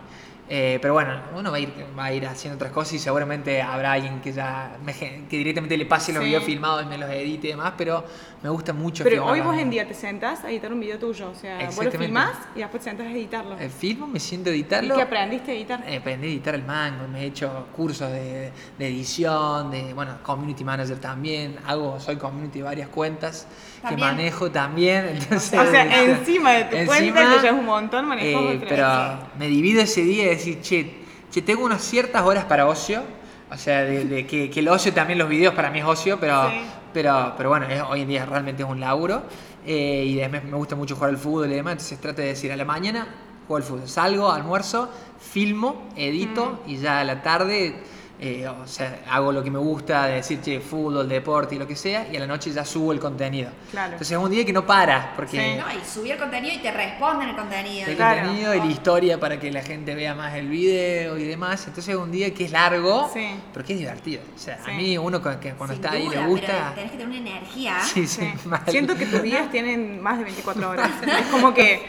Eh, 0.49 0.79
pero 0.83 0.93
bueno, 0.95 1.15
uno 1.37 1.51
va 1.51 1.57
a, 1.57 1.61
ir, 1.61 1.73
va 1.99 2.05
a 2.07 2.13
ir 2.13 2.27
haciendo 2.27 2.57
otras 2.57 2.73
cosas 2.73 2.95
y 2.95 2.99
seguramente 2.99 3.63
habrá 3.63 3.93
alguien 3.93 4.21
que 4.21 4.33
ya 4.33 4.77
me 4.85 4.93
que 4.93 5.37
directamente 5.39 5.77
le 5.79 5.87
pase 5.87 6.13
los 6.13 6.21
Sí. 6.23 6.27
videos 6.29 6.45
filmados 6.45 6.83
y 6.83 6.87
me 6.87 6.99
los 6.99 7.09
edite 7.11 7.47
y 7.47 7.51
demás, 7.53 7.73
pero 7.79 8.05
me 8.43 8.49
gusta 8.51 8.73
mucho 8.73 9.05
Pero 9.05 9.25
hoy 9.27 9.41
vos 9.41 9.57
en 9.57 9.71
día 9.71 9.87
te 9.87 9.95
sentás 9.95 10.43
a 10.45 10.51
editar 10.51 10.73
un 10.73 10.81
video 10.81 10.99
tuyo. 10.99 11.31
O 11.31 11.35
sea, 11.35 11.65
vos 11.67 11.85
lo 11.85 11.91
filmás 11.93 12.33
y 12.57 12.59
después 12.59 12.83
te 12.83 12.91
sentás 12.91 13.07
a 13.07 13.11
editarlo. 13.11 13.57
El 13.57 13.71
filmo, 13.71 14.09
me 14.09 14.19
siento 14.19 14.51
a 14.51 14.53
¿Y 14.53 14.57
editarlo. 14.57 14.97
qué 14.97 15.03
aprendiste 15.03 15.53
a 15.53 15.55
editar? 15.55 15.85
Eh, 15.87 15.99
Aprendí 15.99 16.27
a 16.27 16.31
editar 16.31 16.55
el 16.57 16.65
mango, 16.65 17.07
me 17.07 17.23
he 17.23 17.27
hecho 17.27 17.69
cursos 17.77 18.11
de, 18.11 18.51
de 18.79 18.87
edición, 18.87 19.71
de 19.71 19.95
bueno, 19.95 20.19
community 20.25 20.65
manager 20.65 20.99
también, 20.99 21.57
hago, 21.67 22.01
soy 22.01 22.17
community 22.17 22.59
de 22.59 22.65
varias 22.65 22.89
cuentas 22.89 23.47
que 23.89 23.97
manejo 23.97 24.51
también. 24.51 25.07
Entonces, 25.09 25.59
o 25.59 25.71
sea, 25.71 26.03
encima 26.05 26.51
de 26.53 26.65
tu 26.65 26.77
encima, 26.77 26.97
cuenta, 27.15 27.37
que 27.37 27.43
ya 27.43 27.51
es 27.51 27.55
un 27.55 27.65
montón, 27.67 28.07
manejas 28.07 28.43
eh, 28.43 28.67
pero 28.69 29.19
me 29.39 29.47
divido 29.47 29.83
ese 29.83 30.03
día 30.03 30.25
y 30.25 30.29
decir, 30.31 30.61
che, 30.61 30.95
che, 31.31 31.43
tengo 31.43 31.65
unas 31.65 31.81
ciertas 31.83 32.23
horas 32.23 32.45
para 32.47 32.67
ocio. 32.67 33.03
O 33.51 33.57
sea, 33.59 33.83
de, 33.83 34.07
de 34.07 34.27
que, 34.27 34.49
que 34.49 34.61
el 34.61 34.69
ocio 34.69 34.95
también, 34.95 35.19
los 35.19 35.29
videos 35.29 35.53
para 35.55 35.71
mí 35.71 35.79
es 35.79 35.85
ocio, 35.85 36.19
pero, 36.19 36.49
Sí. 36.49 36.61
Pero, 36.93 37.35
pero 37.37 37.49
bueno, 37.51 37.67
es- 37.67 37.83
hoy 37.83 38.03
en 38.03 38.09
día 38.09 38.27
realmente 38.27 38.63
es 38.63 38.69
un 38.69 38.81
laburo. 38.81 39.23
eh, 39.65 40.05
y 40.09 40.19
además 40.21 40.43
me 40.51 40.57
gusta 40.57 40.75
mucho 40.75 40.97
jugar 40.97 41.11
al 41.11 41.17
fútbol 41.19 41.51
y 41.53 41.55
demás. 41.55 41.73
Entonces 41.75 42.01
trato 42.01 42.21
de 42.21 42.27
decir, 42.29 42.51
a 42.51 42.57
la 42.57 42.65
mañana 42.65 43.07
juego 43.47 43.57
al 43.59 43.63
fútbol. 43.63 43.89
Salgo, 43.89 44.31
almuerzo, 44.33 44.89
filmo, 45.21 45.89
edito 45.97 46.59
Mm. 46.67 46.71
y 46.71 46.77
ya 46.79 46.99
a 47.01 47.05
la 47.05 47.23
tarde, 47.23 47.77
eh, 48.25 48.47
o 48.47 48.67
sea, 48.69 49.01
hago 49.11 49.33
lo 49.33 49.43
que 49.43 49.51
me 49.51 49.59
gusta, 49.59 50.07
de 50.07 50.15
decir, 50.15 50.41
che, 50.41 50.61
fútbol, 50.61 51.09
deporte 51.09 51.57
y 51.57 51.59
lo 51.59 51.67
que 51.67 51.75
sea. 51.75 52.07
Y 52.13 52.17
a 52.17 52.21
la 52.21 52.27
noche 52.29 52.53
ya 52.53 52.65
subo 52.65 52.93
el 52.93 53.01
contenido. 53.01 53.51
Claro. 53.73 53.95
Entonces 53.95 54.13
es 54.17 54.23
un 54.23 54.31
día 54.31 54.45
que 54.45 54.53
no 54.53 54.65
para, 54.65 55.13
porque 55.17 55.33
Sí. 55.33 55.59
No, 55.59 55.65
y 55.77 55.85
subí 55.85 56.11
el 56.13 56.19
contenido 56.19 56.55
y 56.55 56.59
te 56.59 56.71
responden 56.71 57.31
el 57.31 57.35
contenido. 57.37 57.89
el 57.91 57.97
Claro. 57.97 58.21
contenido 58.23 58.55
y 58.55 58.59
la 58.61 58.67
historia 58.67 59.19
para 59.19 59.41
que 59.41 59.51
la 59.51 59.63
gente 59.63 59.97
vea 59.97 60.15
más 60.15 60.35
el 60.35 60.47
video 60.49 61.19
y 61.19 61.25
demás. 61.25 61.67
Entonces 61.67 61.89
es 61.95 62.01
un 62.01 62.13
día 62.13 62.33
que 62.33 62.45
es 62.45 62.53
largo, 62.53 63.11
Sí. 63.13 63.27
pero 63.53 63.65
que 63.65 63.73
es 63.73 63.79
divertido. 63.81 64.23
O 64.37 64.39
sea, 64.39 64.57
Sí. 64.65 64.71
a 64.71 64.75
mí 64.75 64.97
uno 64.99 65.21
que 65.21 65.53
cuando 65.55 65.75
Sin 65.75 65.85
está 65.85 65.91
ahí 65.97 66.03
duda, 66.05 66.11
le 66.11 66.17
pero 66.19 66.29
gusta. 66.31 66.73
tenés 66.77 66.91
que 66.93 66.97
tener 66.99 67.21
una 67.21 67.31
energía. 67.31 67.81
Sí, 67.83 68.07
sí, 68.07 68.21
Sí. 68.41 68.49
mal. 68.49 68.61
Siento 68.69 68.95
que 68.95 69.07
tus 69.07 69.21
días 69.23 69.51
tienen 69.51 70.01
más 70.01 70.19
de 70.19 70.25
24 70.25 70.71
horas. 70.71 70.91
Es 71.23 71.27
como 71.27 71.53
que. 71.53 71.87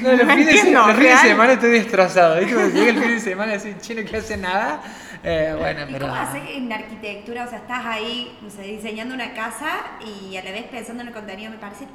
No, 0.00 0.12
los 0.12 0.26
no 0.26 0.32
fines, 0.32 0.46
de, 0.46 0.52
entiendo, 0.52 0.78
los 0.86 0.96
fines 0.96 0.98
de 1.02 1.08
real. 1.14 1.26
semana 1.28 1.52
estoy 1.52 1.70
destrozado. 1.72 2.40
llega 2.40 2.62
el 2.90 2.98
fin 2.98 3.10
de 3.10 3.20
semana 3.20 3.52
así, 3.54 3.74
chino 3.80 4.02
que 4.08 4.16
hace 4.16 4.36
nada. 4.38 4.80
Eh, 5.24 5.54
bueno, 5.58 5.80
¿Y 5.88 5.92
pero. 5.92 6.06
cómo 6.06 6.18
haces 6.20 6.42
en 6.50 6.72
arquitectura? 6.72 7.44
O 7.44 7.48
sea, 7.48 7.58
estás 7.58 7.84
ahí, 7.86 8.38
no 8.42 8.50
sé, 8.50 8.62
diseñando 8.62 9.14
una 9.14 9.32
casa 9.32 9.70
y 10.04 10.36
a 10.36 10.44
la 10.44 10.50
vez 10.52 10.64
pensando 10.64 11.02
en 11.02 11.08
el 11.08 11.14
contenido. 11.14 11.50
Me 11.50 11.56
parecen 11.58 11.88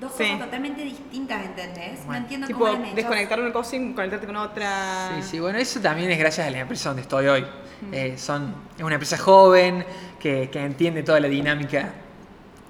dos 0.00 0.12
Sí. 0.16 0.24
cosas 0.24 0.38
totalmente 0.46 0.82
distintas, 0.82 1.44
¿entendés? 1.44 2.00
No 2.00 2.06
Bueno. 2.06 2.22
entiendo 2.22 2.46
Tipo, 2.46 2.60
cómo 2.60 2.82
hechos. 2.82 2.94
desconectar 2.96 3.38
una 3.40 3.52
cosa 3.52 3.76
y 3.76 3.92
conectarte 3.92 4.26
con 4.26 4.36
otra. 4.36 5.10
Sí, 5.16 5.22
sí, 5.22 5.40
bueno, 5.40 5.58
eso 5.58 5.78
también 5.80 6.10
es 6.10 6.18
gracias 6.18 6.46
a 6.46 6.50
la 6.50 6.60
empresa 6.60 6.88
donde 6.88 7.02
estoy 7.02 7.26
hoy. 7.26 7.42
Mm. 7.42 7.92
Eh, 7.94 8.18
son, 8.18 8.54
es 8.78 8.82
una 8.82 8.94
empresa 8.94 9.18
joven 9.18 9.84
que, 10.18 10.48
que 10.50 10.64
entiende 10.64 11.02
toda 11.02 11.20
la 11.20 11.28
dinámica 11.28 11.92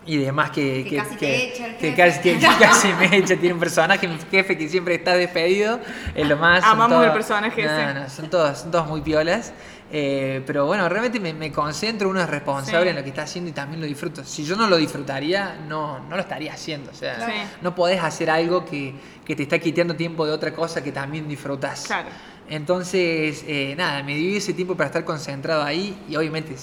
y 0.07 0.17
demás 0.17 0.51
que, 0.51 0.85
Que 0.89 0.97
casi 0.97 1.17
te 1.17 1.45
echa 1.49 1.67
el 1.67 1.77
que 1.77 1.93
jefe. 1.93 1.97
casi, 1.97 2.21
que- 2.21 2.39
que 2.39 2.47
casi 2.59 2.89
me 2.95 3.17
echa. 3.17 3.37
Tiene 3.37 3.53
un 3.55 3.61
personaje, 3.61 4.09
mi 4.09 4.19
jefe, 4.31 4.57
que 4.57 4.69
siempre 4.69 4.95
está 4.95 5.15
despedido. 5.15 5.79
Es 6.15 6.27
lo 6.29 6.37
más. 6.37 6.65
Amamos 6.65 6.89
todos- 6.97 7.07
el 7.07 7.13
personaje 7.13 7.65
no, 7.65 7.71
ese. 7.73 7.95
no, 7.95 8.09
son 8.09 8.31
todos, 8.31 8.59
son 8.59 8.71
todos 8.71 8.87
muy 8.89 9.01
piolas. 9.03 9.53
Eh, 9.93 10.43
pero 10.47 10.67
bueno, 10.67 10.89
realmente 10.89 11.19
me, 11.19 11.35
me 11.35 11.51
concentro, 11.51 12.09
uno 12.09 12.21
es 12.23 12.31
responsable 12.31 12.85
Sí. 12.85 12.89
en 12.91 12.97
lo 12.97 13.03
que 13.03 13.09
está 13.09 13.23
haciendo 13.23 13.51
y 13.51 13.53
también 13.53 13.81
lo 13.81 13.87
disfruto. 13.89 14.23
Si 14.25 14.45
yo 14.45 14.55
no 14.55 14.69
lo 14.69 14.77
disfrutaría, 14.77 15.57
no, 15.69 15.99
no 16.09 16.15
lo 16.15 16.23
estaría 16.23 16.53
haciendo. 16.53 16.93
O 16.93 16.95
sea, 16.95 17.27
Sí. 17.27 17.33
no 17.61 17.75
podés 17.75 18.01
hacer 18.01 18.31
algo 18.31 18.65
que, 18.65 18.95
que 19.25 19.35
te 19.35 19.43
está 19.43 19.59
quitando 19.59 19.97
tiempo 19.97 20.25
de 20.27 20.33
otra 20.33 20.53
cosa 20.55 20.83
que 20.85 20.93
también 20.93 21.29
disfrutas. 21.29 21.87
Claro. 21.89 22.09
Entonces, 22.49 23.45
eh, 23.49 23.75
nada, 23.77 24.03
me 24.05 24.15
divido 24.15 24.39
ese 24.39 24.53
tiempo 24.53 24.77
para 24.77 24.87
estar 24.89 25.05
concentrado 25.05 25.63
ahí 25.65 25.97
y 26.09 26.15
obviamente 26.15 26.55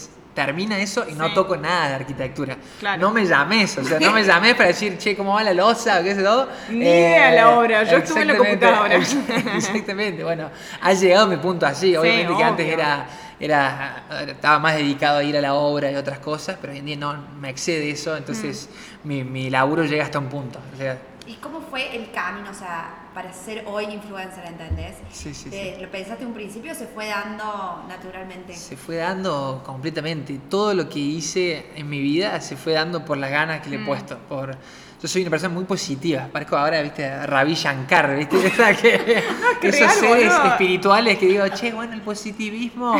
termina 0.46 0.78
eso 0.78 1.04
y 1.10 1.14
no 1.14 1.28
Sí. 1.30 1.34
toco 1.34 1.58
nada 1.58 1.90
de 1.90 1.96
arquitectura. 1.96 2.56
Claro. 2.80 3.02
No 3.02 3.12
me 3.12 3.26
llames, 3.26 3.76
o 3.78 3.84
sea, 3.84 4.00
no 4.00 4.12
me 4.12 4.24
llames 4.24 4.54
para 4.54 4.68
decir, 4.68 4.98
che, 5.00 5.16
¿cómo 5.18 5.34
va 5.34 5.44
la 5.44 5.54
losa? 5.54 6.00
o 6.00 6.04
qué 6.04 6.14
sé 6.14 6.22
todo. 6.24 6.48
Ni 6.70 6.86
idea 6.86 7.32
la 7.32 7.58
obra, 7.58 7.84
yo 7.84 7.98
estuve 7.98 8.22
en 8.22 8.28
la 8.28 8.38
computadora. 8.38 8.96
ex- 8.96 9.18
Exactamente, 9.56 10.24
bueno, 10.24 10.50
ha 10.82 10.94
llegado 10.94 11.26
mi 11.28 11.38
punto 11.38 11.66
así. 11.66 11.96
Obviamente 11.96 12.36
que 12.38 12.44
antes 12.44 12.68
era, 12.72 13.08
era, 13.40 14.04
estaba 14.28 14.60
más 14.60 14.76
dedicado 14.76 15.18
a 15.18 15.24
ir 15.24 15.36
a 15.38 15.42
la 15.42 15.56
obra 15.56 15.92
y 15.92 15.96
otras 15.96 16.20
cosas, 16.20 16.58
pero 16.62 16.72
hoy 16.74 16.80
en 16.80 16.86
día 16.86 16.98
no 16.98 17.16
me 17.40 17.50
excede 17.50 17.90
eso, 17.90 18.16
entonces 18.16 18.70
Mm. 19.04 19.08
mi, 19.08 19.24
mi 19.24 19.50
laburo 19.50 19.84
llega 19.86 20.04
hasta 20.04 20.20
un 20.20 20.28
punto. 20.28 20.60
O 20.74 20.78
sea, 20.78 20.98
¿Y 21.26 21.34
cómo 21.36 21.60
fue 21.60 21.94
el 21.96 22.10
camino? 22.12 22.50
O 22.52 22.54
sea, 22.54 22.90
para 23.18 23.34
ser 23.34 23.64
hoy 23.66 23.86
influencer, 23.86 24.46
¿entendés? 24.46 24.94
Sí, 25.12 25.34
sí, 25.34 25.50
Te- 25.50 25.74
sí. 25.78 25.82
¿Lo 25.82 25.90
pensaste 25.90 26.24
un 26.24 26.36
principio 26.36 26.72
o 26.74 26.76
se 26.76 26.86
fue 26.86 27.08
dando 27.08 27.84
naturalmente? 27.90 28.54
Se 28.54 28.78
fue 28.78 28.98
dando 28.98 29.64
completamente. 29.66 30.40
Todo 30.48 30.76
lo 30.76 30.88
que 30.88 31.00
hice 31.00 31.66
en 31.76 31.90
mi 31.90 32.00
vida 32.00 32.40
se 32.42 32.56
fue 32.56 32.74
dando 32.74 33.04
por 33.04 33.18
las 33.18 33.32
ganas 33.32 33.62
que 33.62 33.72
le 33.72 33.78
he 33.78 33.86
puesto. 33.88 34.20
Por... 34.30 34.56
Yo 35.00 35.08
soy 35.08 35.22
una 35.22 35.30
persona 35.30 35.54
muy 35.54 35.64
positiva. 35.66 36.28
Parezco 36.32 36.58
ahora, 36.58 36.82
viste, 36.82 37.28
Ravi 37.28 37.54
Shankar, 37.54 38.16
viste. 38.16 38.36
Que 38.82 39.24
qué 39.62 39.68
esos 39.68 39.92
seres 39.94 40.34
boludo. 40.34 40.48
espirituales 40.50 41.18
que 41.20 41.28
digo, 41.28 41.48
che, 41.50 41.72
bueno, 41.72 41.94
el 41.94 42.02
positivismo. 42.02 43.00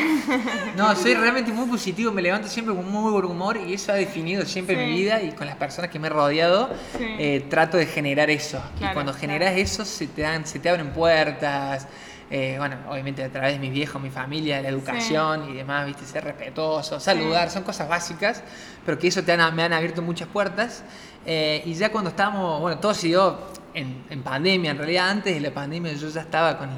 No, 0.76 0.96
soy 0.96 1.16
realmente 1.16 1.52
muy 1.52 1.68
positivo. 1.68 2.12
Me 2.12 2.22
levanto 2.22 2.48
siempre 2.48 2.76
con 2.76 2.92
muy 2.92 3.12
buen 3.12 3.26
humor 3.26 3.58
y 3.58 3.74
eso 3.74 3.92
ha 3.92 3.96
definido 3.96 4.46
siempre 4.46 4.76
Sí. 4.76 4.82
mi 4.86 4.92
vida 4.96 5.22
y 5.24 5.32
con 5.32 5.48
las 5.48 5.56
personas 5.56 5.90
que 5.90 5.98
me 5.98 6.06
he 6.08 6.10
rodeado. 6.12 6.70
Sí. 6.98 7.04
eh, 7.18 7.46
trato 7.50 7.78
de 7.78 7.88
generar 7.88 8.30
eso. 8.30 8.62
y 8.76 8.80
Claro, 8.80 8.94
cuando 8.94 9.14
generas 9.14 9.58
eso, 9.58 9.84
se 9.84 10.06
te, 10.06 10.22
dan, 10.22 10.46
se 10.46 10.60
te 10.60 10.70
abren 10.70 10.92
puertas. 10.94 11.88
eh, 12.30 12.56
bueno, 12.60 12.76
obviamente 12.90 13.24
a 13.24 13.30
través 13.30 13.54
de 13.54 13.60
mis 13.60 13.72
viejos, 13.72 14.02
mi 14.02 14.10
familia, 14.10 14.62
la 14.62 14.68
educación 14.68 15.50
y 15.50 15.54
demás, 15.54 15.86
viste, 15.86 16.06
ser 16.06 16.26
respetuoso, 16.26 17.00
saludar, 17.00 17.50
son 17.50 17.64
cosas 17.64 17.88
básicas, 17.88 18.44
pero 18.86 19.00
que 19.00 19.08
eso 19.08 19.24
te 19.24 19.32
han- 19.32 19.56
me 19.56 19.64
han 19.64 19.72
abierto 19.72 20.02
muchas 20.02 20.28
puertas. 20.28 20.84
Eh, 21.30 21.62
y 21.66 21.74
ya 21.74 21.92
cuando 21.92 22.10
estábamos, 22.10 22.62
bueno, 22.62 22.80
todo 22.80 22.94
dio 22.94 23.38
en, 23.74 24.06
en 24.10 24.24
pandemia, 24.24 24.72
en 24.72 24.78
realidad 24.78 25.10
antes 25.10 25.36
de 25.36 25.42
la 25.42 25.54
pandemia 25.54 25.92
yo 25.92 26.08
ya 26.08 26.22
estaba 26.22 26.58
con 26.58 26.70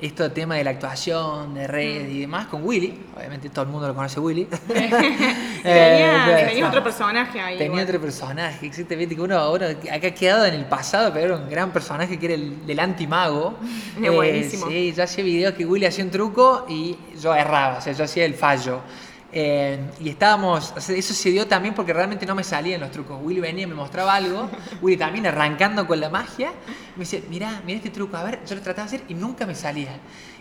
esto 0.00 0.32
tema 0.32 0.56
de 0.56 0.64
la 0.64 0.70
actuación, 0.70 1.54
de 1.54 1.68
redes 1.68 2.10
y 2.10 2.22
demás, 2.22 2.48
con 2.48 2.66
Willy, 2.66 2.98
obviamente 3.16 3.48
todo 3.50 3.64
el 3.64 3.70
mundo 3.70 3.86
lo 3.86 3.94
conoce 3.94 4.18
Willy. 4.18 4.48
Tenía, 4.66 6.40
Eh, 6.40 6.46
tenía 6.48 6.66
otro 6.66 6.82
personaje 6.82 7.40
ahí. 7.40 7.54
Tenía 7.56 7.66
igual. 7.66 7.84
otro 7.84 8.00
personaje, 8.00 8.66
exactamente, 8.66 9.14
que 9.14 9.20
uno, 9.20 9.52
uno 9.52 9.64
acá 9.64 10.08
ha 10.08 10.10
quedado 10.10 10.44
en 10.46 10.54
el 10.54 10.64
pasado, 10.64 11.12
pero 11.12 11.26
era 11.26 11.36
un 11.36 11.48
gran 11.48 11.72
personaje 11.72 12.18
que 12.18 12.26
era 12.26 12.34
el 12.34 12.66
del 12.66 12.80
antimago. 12.80 13.54
Es 14.02 14.12
buenísimo. 14.12 14.66
sí, 14.66 14.92
yo 14.92 15.04
hacía 15.04 15.22
videos 15.22 15.54
que 15.54 15.64
Willy 15.64 15.86
hacía 15.86 16.02
un 16.02 16.10
truco 16.10 16.66
y 16.68 16.96
yo 17.20 17.32
erraba, 17.32 17.78
o 17.78 17.80
sea, 17.80 17.92
yo 17.92 18.02
hacía 18.02 18.24
el 18.24 18.34
fallo. 18.34 18.80
Eh, 19.34 19.80
y 19.98 20.10
estábamos, 20.10 20.74
eso 20.76 21.14
se 21.14 21.30
dio 21.30 21.46
también 21.46 21.74
porque 21.74 21.94
realmente 21.94 22.26
no 22.26 22.34
me 22.34 22.44
salían 22.44 22.80
los 22.80 22.90
trucos. 22.90 23.18
Willy 23.22 23.40
venía, 23.40 23.66
me 23.66 23.74
mostraba 23.74 24.14
algo, 24.14 24.50
Willy 24.82 24.98
también 24.98 25.26
arrancando 25.26 25.86
con 25.86 26.00
la 26.00 26.10
magia, 26.10 26.52
me 26.96 27.00
decía, 27.04 27.20
mirá, 27.30 27.62
mirá 27.64 27.78
este 27.78 27.88
truco, 27.90 28.16
a 28.18 28.24
ver, 28.24 28.40
yo 28.46 28.54
lo 28.54 28.60
trataba 28.60 28.88
de 28.90 28.96
hacer 28.96 29.06
y 29.08 29.14
nunca 29.14 29.46
me 29.46 29.54
salía. 29.54 29.98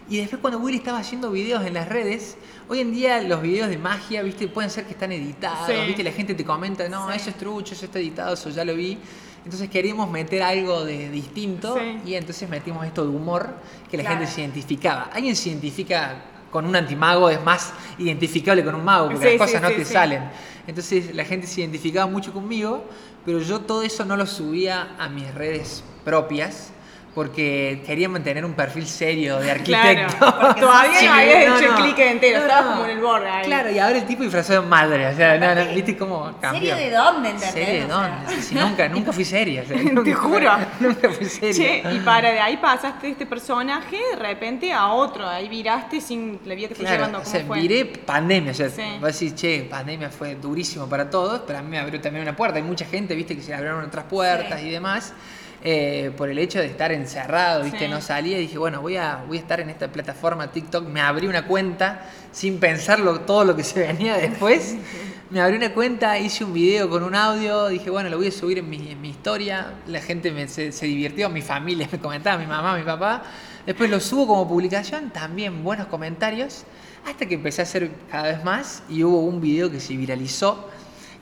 Y 0.10 0.18
después 0.18 0.42
cuando 0.42 0.60
Willy 0.60 0.78
estaba 0.78 0.98
haciendo 1.00 1.32
videos 1.32 1.66
en 1.66 1.76
las 1.76 1.88
redes, 1.88 2.38
hoy 2.68 2.82
en 2.82 2.92
día 2.92 3.22
los 3.22 3.42
videos 3.42 3.70
de 3.70 3.78
magia, 3.78 4.24
viste, 4.24 4.50
pueden 4.50 4.70
ser 4.70 4.84
que 4.84 4.92
están 4.92 5.14
editados, 5.14 5.68
Sí. 5.68 5.74
viste, 5.88 6.04
la 6.04 6.12
gente 6.12 6.34
te 6.36 6.44
comenta, 6.44 6.90
no, 6.90 7.10
Sí. 7.12 7.16
eso 7.16 7.30
es 7.30 7.38
trucho, 7.38 7.74
eso 7.74 7.86
está 7.86 7.98
editado, 8.00 8.34
eso 8.34 8.50
ya 8.50 8.66
lo 8.66 8.76
vi. 8.76 8.98
Entonces 9.46 9.70
queríamos 9.70 10.12
meter 10.12 10.44
algo 10.44 10.84
de 10.84 11.10
distinto 11.10 11.76
Sí. 11.80 12.10
y 12.12 12.16
entonces 12.16 12.50
metimos 12.50 12.86
esto 12.86 13.04
de 13.04 13.10
humor 13.16 13.56
que 13.90 13.96
la 13.96 14.04
Claro. 14.04 14.18
gente 14.20 14.32
se 14.34 14.42
identificaba. 14.42 15.04
Alguien 15.14 15.36
se 15.36 15.48
identifica 15.50 16.26
con 16.52 16.66
un 16.66 16.76
antimago, 16.76 17.30
es 17.30 17.44
más 17.44 17.74
identificable 17.98 18.64
con 18.64 18.76
un 18.76 18.86
mago, 18.86 19.10
porque 19.10 19.20
Sí, 19.20 19.24
las 19.24 19.34
sí, 19.34 19.38
cosas 19.40 19.62
no 19.62 19.70
sí, 19.70 19.76
te 19.76 19.86
salen. 19.86 20.30
Entonces 20.68 21.16
la 21.16 21.26
gente 21.26 21.48
se 21.48 21.62
identificaba 21.62 22.06
mucho 22.06 22.32
conmigo, 22.34 22.86
pero 23.26 23.40
yo 23.40 23.62
todo 23.62 23.82
eso 23.82 24.06
no 24.06 24.16
lo 24.18 24.28
subía 24.28 24.96
a 25.00 25.10
mis 25.10 25.34
redes 25.34 25.84
propias 26.06 26.72
porque 27.14 27.84
quería 27.86 28.08
mantener 28.08 28.46
un 28.46 28.54
perfil 28.54 28.88
serio 28.88 29.38
de 29.40 29.52
arquitecto. 29.52 30.16
Claro, 30.18 30.56
todavía 30.60 31.00
Sí, 31.00 31.06
no 31.06 31.14
habías 31.14 31.50
no, 31.50 31.58
hecho 31.60 31.72
no. 31.72 31.78
el 31.78 31.84
clic 31.84 32.00
entero, 32.00 32.38
No, 32.40 32.46
estabas 32.46 32.66
como 32.72 32.86
en 32.86 32.92
el 32.92 33.00
borde 33.00 33.30
ahí. 33.30 33.46
Claro, 33.46 33.72
y 33.72 33.80
ahora 33.80 33.98
el 33.98 34.06
tipo 34.06 34.24
disfrazado 34.24 34.62
de 34.62 34.68
madre, 34.68 35.08
o 35.08 35.16
sea, 35.16 35.38
no, 35.38 35.56
no, 35.56 35.74
viste 35.74 35.98
cómo 35.98 36.32
cambió. 36.40 36.74
¿Serio 36.76 36.90
de 36.92 36.96
dónde, 36.98 37.30
entendés? 37.32 37.54
¿Serio 37.54 37.74
de 37.74 37.84
O 37.84 37.88
sea. 38.00 38.08
dónde? 38.26 38.42
Si 38.42 38.56
nunca, 38.56 38.88
nunca 38.90 39.12
fui 39.14 39.26
seria. 39.26 39.64
o 39.64 39.66
sea, 39.66 40.04
Te 40.04 40.14
juro. 40.14 40.52
Nunca 40.80 41.10
fui 41.10 41.26
seria. 41.26 41.54
Che, 41.54 41.84
y 41.96 42.00
para 42.00 42.32
de 42.32 42.40
ahí 42.40 42.58
pasaste 42.58 43.08
de 43.08 43.12
este 43.14 43.26
personaje 43.26 43.98
de 44.12 44.16
repente 44.18 44.72
a 44.72 44.88
otro, 44.88 45.28
ahí 45.28 45.50
viraste 45.50 46.00
sin 46.02 46.40
la 46.46 46.56
vida 46.56 46.70
te 46.70 46.76
fue 46.76 46.86
Claro, 46.86 46.98
llevando, 46.98 47.18
o 47.20 47.22
¿cómo 47.24 47.32
sea, 47.36 47.46
fue? 47.46 47.60
miré 47.62 47.86
pandemia, 47.86 48.52
o 48.52 48.56
sea, 48.56 48.70
Sí. 48.70 48.84
vos 49.02 49.12
decís, 49.20 49.36
che, 49.36 49.68
pandemia 49.70 50.10
fue 50.10 50.36
durísimo 50.36 50.88
para 50.88 51.10
todos, 51.10 51.42
pero 51.46 51.60
a 51.60 51.62
mí 51.62 51.70
me 51.70 51.80
abrió 51.80 52.00
también 52.00 52.24
una 52.24 52.36
puerta. 52.36 52.58
Hay 52.58 52.64
mucha 52.64 52.86
gente, 52.86 53.16
viste, 53.16 53.36
que 53.36 53.42
se 53.42 53.54
abrieron 53.54 53.84
otras 53.84 54.06
puertas 54.06 54.60
Sí. 54.62 54.68
y 54.68 54.72
demás, 54.72 55.14
eh, 55.64 56.12
por 56.18 56.30
el 56.30 56.40
hecho 56.40 56.60
de 56.60 56.66
estar 56.66 56.92
encerrado, 56.92 57.64
viste, 57.64 57.80
Sí. 57.86 57.88
no 57.88 58.02
salía. 58.02 58.38
Y 58.38 58.42
dije, 58.42 58.58
bueno, 58.58 58.82
voy 58.82 58.98
a, 58.98 59.24
voy 59.28 59.38
a 59.38 59.42
estar 59.42 59.60
en 59.60 59.70
esta 59.70 59.88
plataforma 59.92 60.52
TikTok. 60.52 60.88
Me 60.88 61.02
abrí 61.02 61.28
una 61.28 61.46
cuenta 61.46 62.10
sin 62.32 62.60
pensarlo 62.60 63.22
todo 63.22 63.44
lo 63.46 63.56
que 63.56 63.64
se 63.64 63.80
venía 63.88 64.18
después. 64.18 64.76
Me 65.30 65.40
abrí 65.40 65.56
una 65.58 65.74
cuenta, 65.74 66.18
hice 66.20 66.44
un 66.44 66.54
video 66.54 66.90
con 66.90 67.04
un 67.04 67.16
audio, 67.16 67.68
dije, 67.68 67.90
bueno, 67.90 68.10
lo 68.10 68.18
voy 68.18 68.28
a 68.28 68.32
subir 68.32 68.58
en 68.58 68.70
mi, 68.70 68.92
en 68.92 69.00
mi 69.00 69.10
historia. 69.10 69.74
La 69.88 70.02
gente 70.02 70.32
me- 70.32 70.48
se, 70.48 70.72
se 70.72 70.86
divirtió, 70.86 71.30
mi 71.30 71.42
familia 71.42 71.88
me 71.92 72.00
comentaba, 72.00 72.38
mi 72.38 72.48
mamá, 72.48 72.76
mi 72.76 72.84
papá. 72.84 73.24
Después 73.66 73.90
lo 73.90 74.00
subo 74.00 74.28
como 74.28 74.48
publicación, 74.48 75.12
también 75.12 75.64
buenos 75.64 75.88
comentarios. 75.88 76.64
Hasta 77.06 77.26
que 77.28 77.36
empecé 77.36 77.62
a 77.62 77.64
hacer 77.64 77.92
cada 78.12 78.24
vez 78.24 78.44
más 78.44 78.84
y 78.90 79.04
hubo 79.04 79.22
un 79.22 79.40
video 79.42 79.72
que 79.72 79.80
se 79.80 79.96
viralizó, 79.96 80.70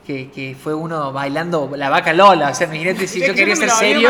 que, 0.10 0.32
que 0.32 0.56
fue 0.56 0.74
uno 0.74 1.14
bailando 1.14 1.70
la 1.76 1.88
vaca 1.88 2.14
Lola. 2.14 2.50
O 2.50 2.56
sea, 2.56 2.66
imagínate 2.66 3.06
si 3.06 3.20
yo 3.20 3.26
que 3.26 3.28
yo 3.28 3.36
quería 3.36 3.54
no 3.54 3.62
ser 3.62 3.70
serio. 3.70 4.10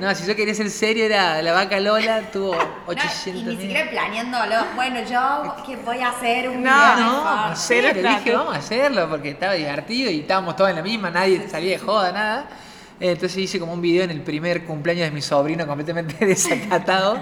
No, 0.00 0.14
si 0.14 0.26
yo 0.26 0.36
quería 0.36 0.54
ser 0.54 0.70
serio 0.70 1.04
era 1.06 1.42
la 1.42 1.52
vaca 1.52 1.80
Lola, 1.80 2.30
tuvo 2.30 2.54
No, 2.86 2.92
800 2.92 3.42
y 3.42 3.46
ni 3.46 3.56
siquiera 3.56 3.90
planeándolo. 3.90 4.54
Bueno, 4.76 5.00
yo 5.02 5.56
que 5.66 5.74
voy 5.76 5.98
a 5.98 6.10
hacer 6.10 6.48
un 6.48 6.62
No, 6.62 7.48
no, 7.48 7.56
serio, 7.56 7.92
dije, 7.94 8.32
vamos 8.32 8.54
a 8.54 8.58
hacerlo 8.58 9.08
porque 9.10 9.30
estaba 9.30 9.54
divertido 9.54 10.08
y 10.08 10.20
estábamos 10.20 10.54
todos 10.54 10.70
en 10.70 10.76
la 10.76 10.82
misma, 10.82 11.10
nadie 11.10 11.48
salía 11.48 11.72
de 11.72 11.78
joda, 11.78 12.12
nada. 12.12 12.46
Entonces 13.00 13.36
hice 13.38 13.58
como 13.58 13.72
un 13.72 13.82
video 13.82 14.04
en 14.04 14.10
el 14.10 14.20
primer 14.20 14.64
cumpleaños 14.64 15.04
de 15.06 15.10
mi 15.10 15.20
sobrino 15.20 15.66
completamente 15.66 16.24
desacatado 16.24 17.18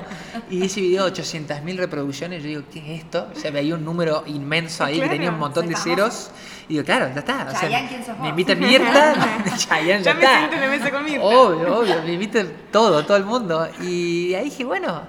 y 0.50 0.64
ese 0.66 0.80
video 0.82 1.06
800.000 1.08 1.76
reproducciones. 1.76 2.42
Yo 2.42 2.48
digo, 2.50 2.62
¿qué 2.70 2.78
es 2.80 3.00
esto? 3.04 3.28
O 3.34 3.38
sea, 3.38 3.50
veía 3.50 3.74
un 3.74 3.84
número 3.84 4.22
inmenso 4.26 4.84
ahí 4.84 4.96
Claro, 4.96 5.10
que 5.10 5.16
tenía 5.16 5.30
un 5.30 5.38
montón 5.38 5.66
de 5.66 5.76
ceros. 5.76 6.30
Y 6.68 6.74
digo, 6.74 6.84
claro, 6.84 7.08
ya 7.14 7.20
está. 7.20 7.46
O 7.46 7.50
sea, 7.50 7.60
Chayanne, 7.60 7.88
¿quién 7.88 8.04
sos 8.04 8.18
me 8.18 8.28
invita 8.28 8.54
Mirta, 8.54 9.14
Chayanne, 9.56 10.02
ya, 10.04 10.12
Ya 10.12 10.14
me 10.14 10.24
está. 10.24 10.38
siento 10.38 10.54
en 10.56 10.60
la 10.60 10.68
mesa 10.68 10.90
con 10.90 11.04
Mirta. 11.04 11.24
Obvio, 11.24 11.78
obvio, 11.78 12.02
me 12.02 12.12
invita 12.12 12.44
todo, 12.70 13.04
todo 13.04 13.16
el 13.16 13.24
mundo. 13.24 13.66
Y 13.82 14.34
ahí 14.34 14.44
dije, 14.44 14.64
bueno, 14.64 15.02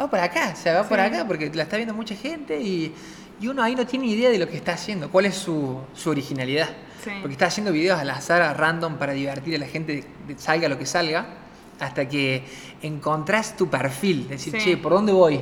va 0.00 0.08
por 0.08 0.20
acá, 0.20 0.52
o 0.54 0.56
sea, 0.56 0.80
va 0.82 0.88
por 0.88 1.00
acá 1.00 1.24
porque 1.26 1.50
la 1.52 1.64
está 1.64 1.76
viendo 1.76 1.92
mucha 1.94 2.14
gente 2.14 2.60
y, 2.60 2.94
y 3.40 3.48
uno 3.48 3.62
ahí 3.64 3.74
no 3.74 3.84
tiene 3.84 4.06
idea 4.06 4.30
de 4.30 4.38
lo 4.38 4.48
que 4.48 4.56
está 4.56 4.74
haciendo, 4.74 5.10
cuál 5.10 5.26
es 5.26 5.34
su, 5.34 5.80
su 5.94 6.10
originalidad. 6.10 6.68
Sí. 7.08 7.18
Porque 7.20 7.32
está 7.32 7.46
haciendo 7.46 7.72
videos 7.72 7.98
al 7.98 8.10
azar, 8.10 8.42
a 8.42 8.54
random, 8.54 8.96
para 8.96 9.12
divertir 9.12 9.54
a 9.56 9.58
la 9.58 9.66
gente, 9.66 10.04
salga 10.36 10.68
lo 10.68 10.78
que 10.78 10.86
salga, 10.86 11.26
hasta 11.80 12.08
que 12.08 12.42
encontrás 12.82 13.56
tu 13.56 13.68
perfil, 13.68 14.28
decir, 14.28 14.52
Sí. 14.52 14.58
che, 14.70 14.76
¿por 14.76 14.92
dónde 14.92 15.12
voy? 15.12 15.40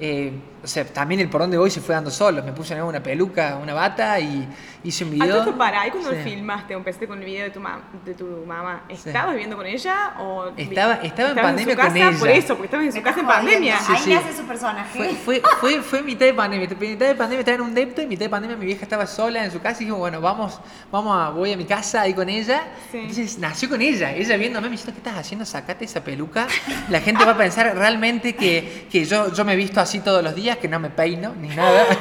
Eh, 0.00 0.32
o 0.62 0.66
sea, 0.66 0.84
también 0.84 1.20
el 1.20 1.28
por 1.28 1.40
dónde 1.40 1.58
voy 1.58 1.70
se 1.70 1.80
fue 1.80 1.94
dando 1.94 2.10
solo. 2.10 2.42
Me 2.42 2.52
puse 2.52 2.80
una 2.82 3.02
peluca, 3.02 3.58
una 3.62 3.74
bata 3.74 4.18
y 4.20 4.48
hice 4.84 5.04
un 5.04 5.10
Ah, 5.10 5.24
video. 5.24 5.34
tú 5.36 5.50
esto 5.50 5.58
para, 5.58 5.80
ahí 5.82 5.90
cuando 5.90 6.10
Sí. 6.10 6.16
filmaste 6.24 6.74
o 6.74 6.78
empezaste 6.78 7.06
con 7.08 7.18
el 7.18 7.24
video 7.24 7.44
de 7.44 7.50
tu, 7.50 7.60
mam- 7.60 7.80
de 8.04 8.14
tu 8.14 8.24
mamá, 8.46 8.84
¿estabas 8.88 9.30
viviendo 9.32 9.56
con 9.56 9.66
ella 9.66 10.14
o...? 10.20 10.50
Estaba- 10.56 10.94
estaba 11.02 11.30
en 11.30 11.36
pandemia 11.36 11.74
su 11.74 11.76
casa? 11.80 11.88
con 11.88 11.96
ella. 11.98 12.18
Por 12.18 12.28
eso, 12.30 12.48
porque 12.56 12.64
estabas 12.66 12.86
en 12.86 12.92
Me 12.92 12.98
su 12.98 13.02
casa 13.04 13.20
en 13.20 13.26
pandemia. 13.26 13.78
Sí, 13.78 13.92
Ahí 13.92 14.02
sí. 14.04 14.14
nace 14.14 14.36
su 14.36 14.42
personaje. 14.44 14.96
Fue, 14.98 15.40
fue, 15.40 15.42
fue, 15.60 15.82
fue 15.82 16.02
mitad 16.02 16.26
de 16.26 16.34
pandemia. 16.34 16.68
Mitad 16.68 17.06
de 17.06 17.14
pandemia 17.14 17.40
estaba 17.40 17.54
en 17.56 17.60
un 17.62 17.74
depto 17.74 18.02
y 18.02 18.06
mitad 18.06 18.24
de 18.26 18.30
pandemia 18.30 18.56
mi 18.56 18.66
vieja 18.66 18.82
estaba 18.82 19.06
sola 19.06 19.44
en 19.44 19.50
su 19.50 19.60
casa 19.60 19.82
y 19.82 19.86
dijo, 19.86 19.96
bueno, 19.98 20.20
vamos, 20.20 20.60
vamos 20.90 21.16
a, 21.20 21.30
voy 21.30 21.52
a 21.52 21.56
mi 21.56 21.64
casa 21.64 22.02
ahí 22.02 22.14
con 22.14 22.28
ella. 22.28 22.62
Sí. 22.90 22.98
Entonces 22.98 23.38
nació 23.38 23.68
con 23.68 23.80
ella, 23.82 24.12
ella 24.12 24.36
viéndome 24.36 24.68
me 24.68 24.72
diciendo, 24.72 24.92
¿qué 24.92 24.98
estás 25.08 25.18
haciendo? 25.20 25.44
Sacate 25.44 25.84
esa 25.84 26.02
peluca. 26.04 26.46
La 26.88 27.00
gente 27.00 27.24
va 27.24 27.32
a 27.32 27.36
pensar 27.36 27.74
realmente 27.76 28.34
que, 28.34 28.86
que 28.90 29.04
yo, 29.04 29.32
yo 29.32 29.44
me 29.44 29.52
he 29.54 29.56
visto 29.56 29.80
así 29.80 30.00
todos 30.00 30.22
los 30.22 30.34
días, 30.34 30.51
que 30.56 30.68
no 30.68 30.78
me 30.78 30.90
peino 30.90 31.34
ni 31.40 31.48
nada. 31.48 31.84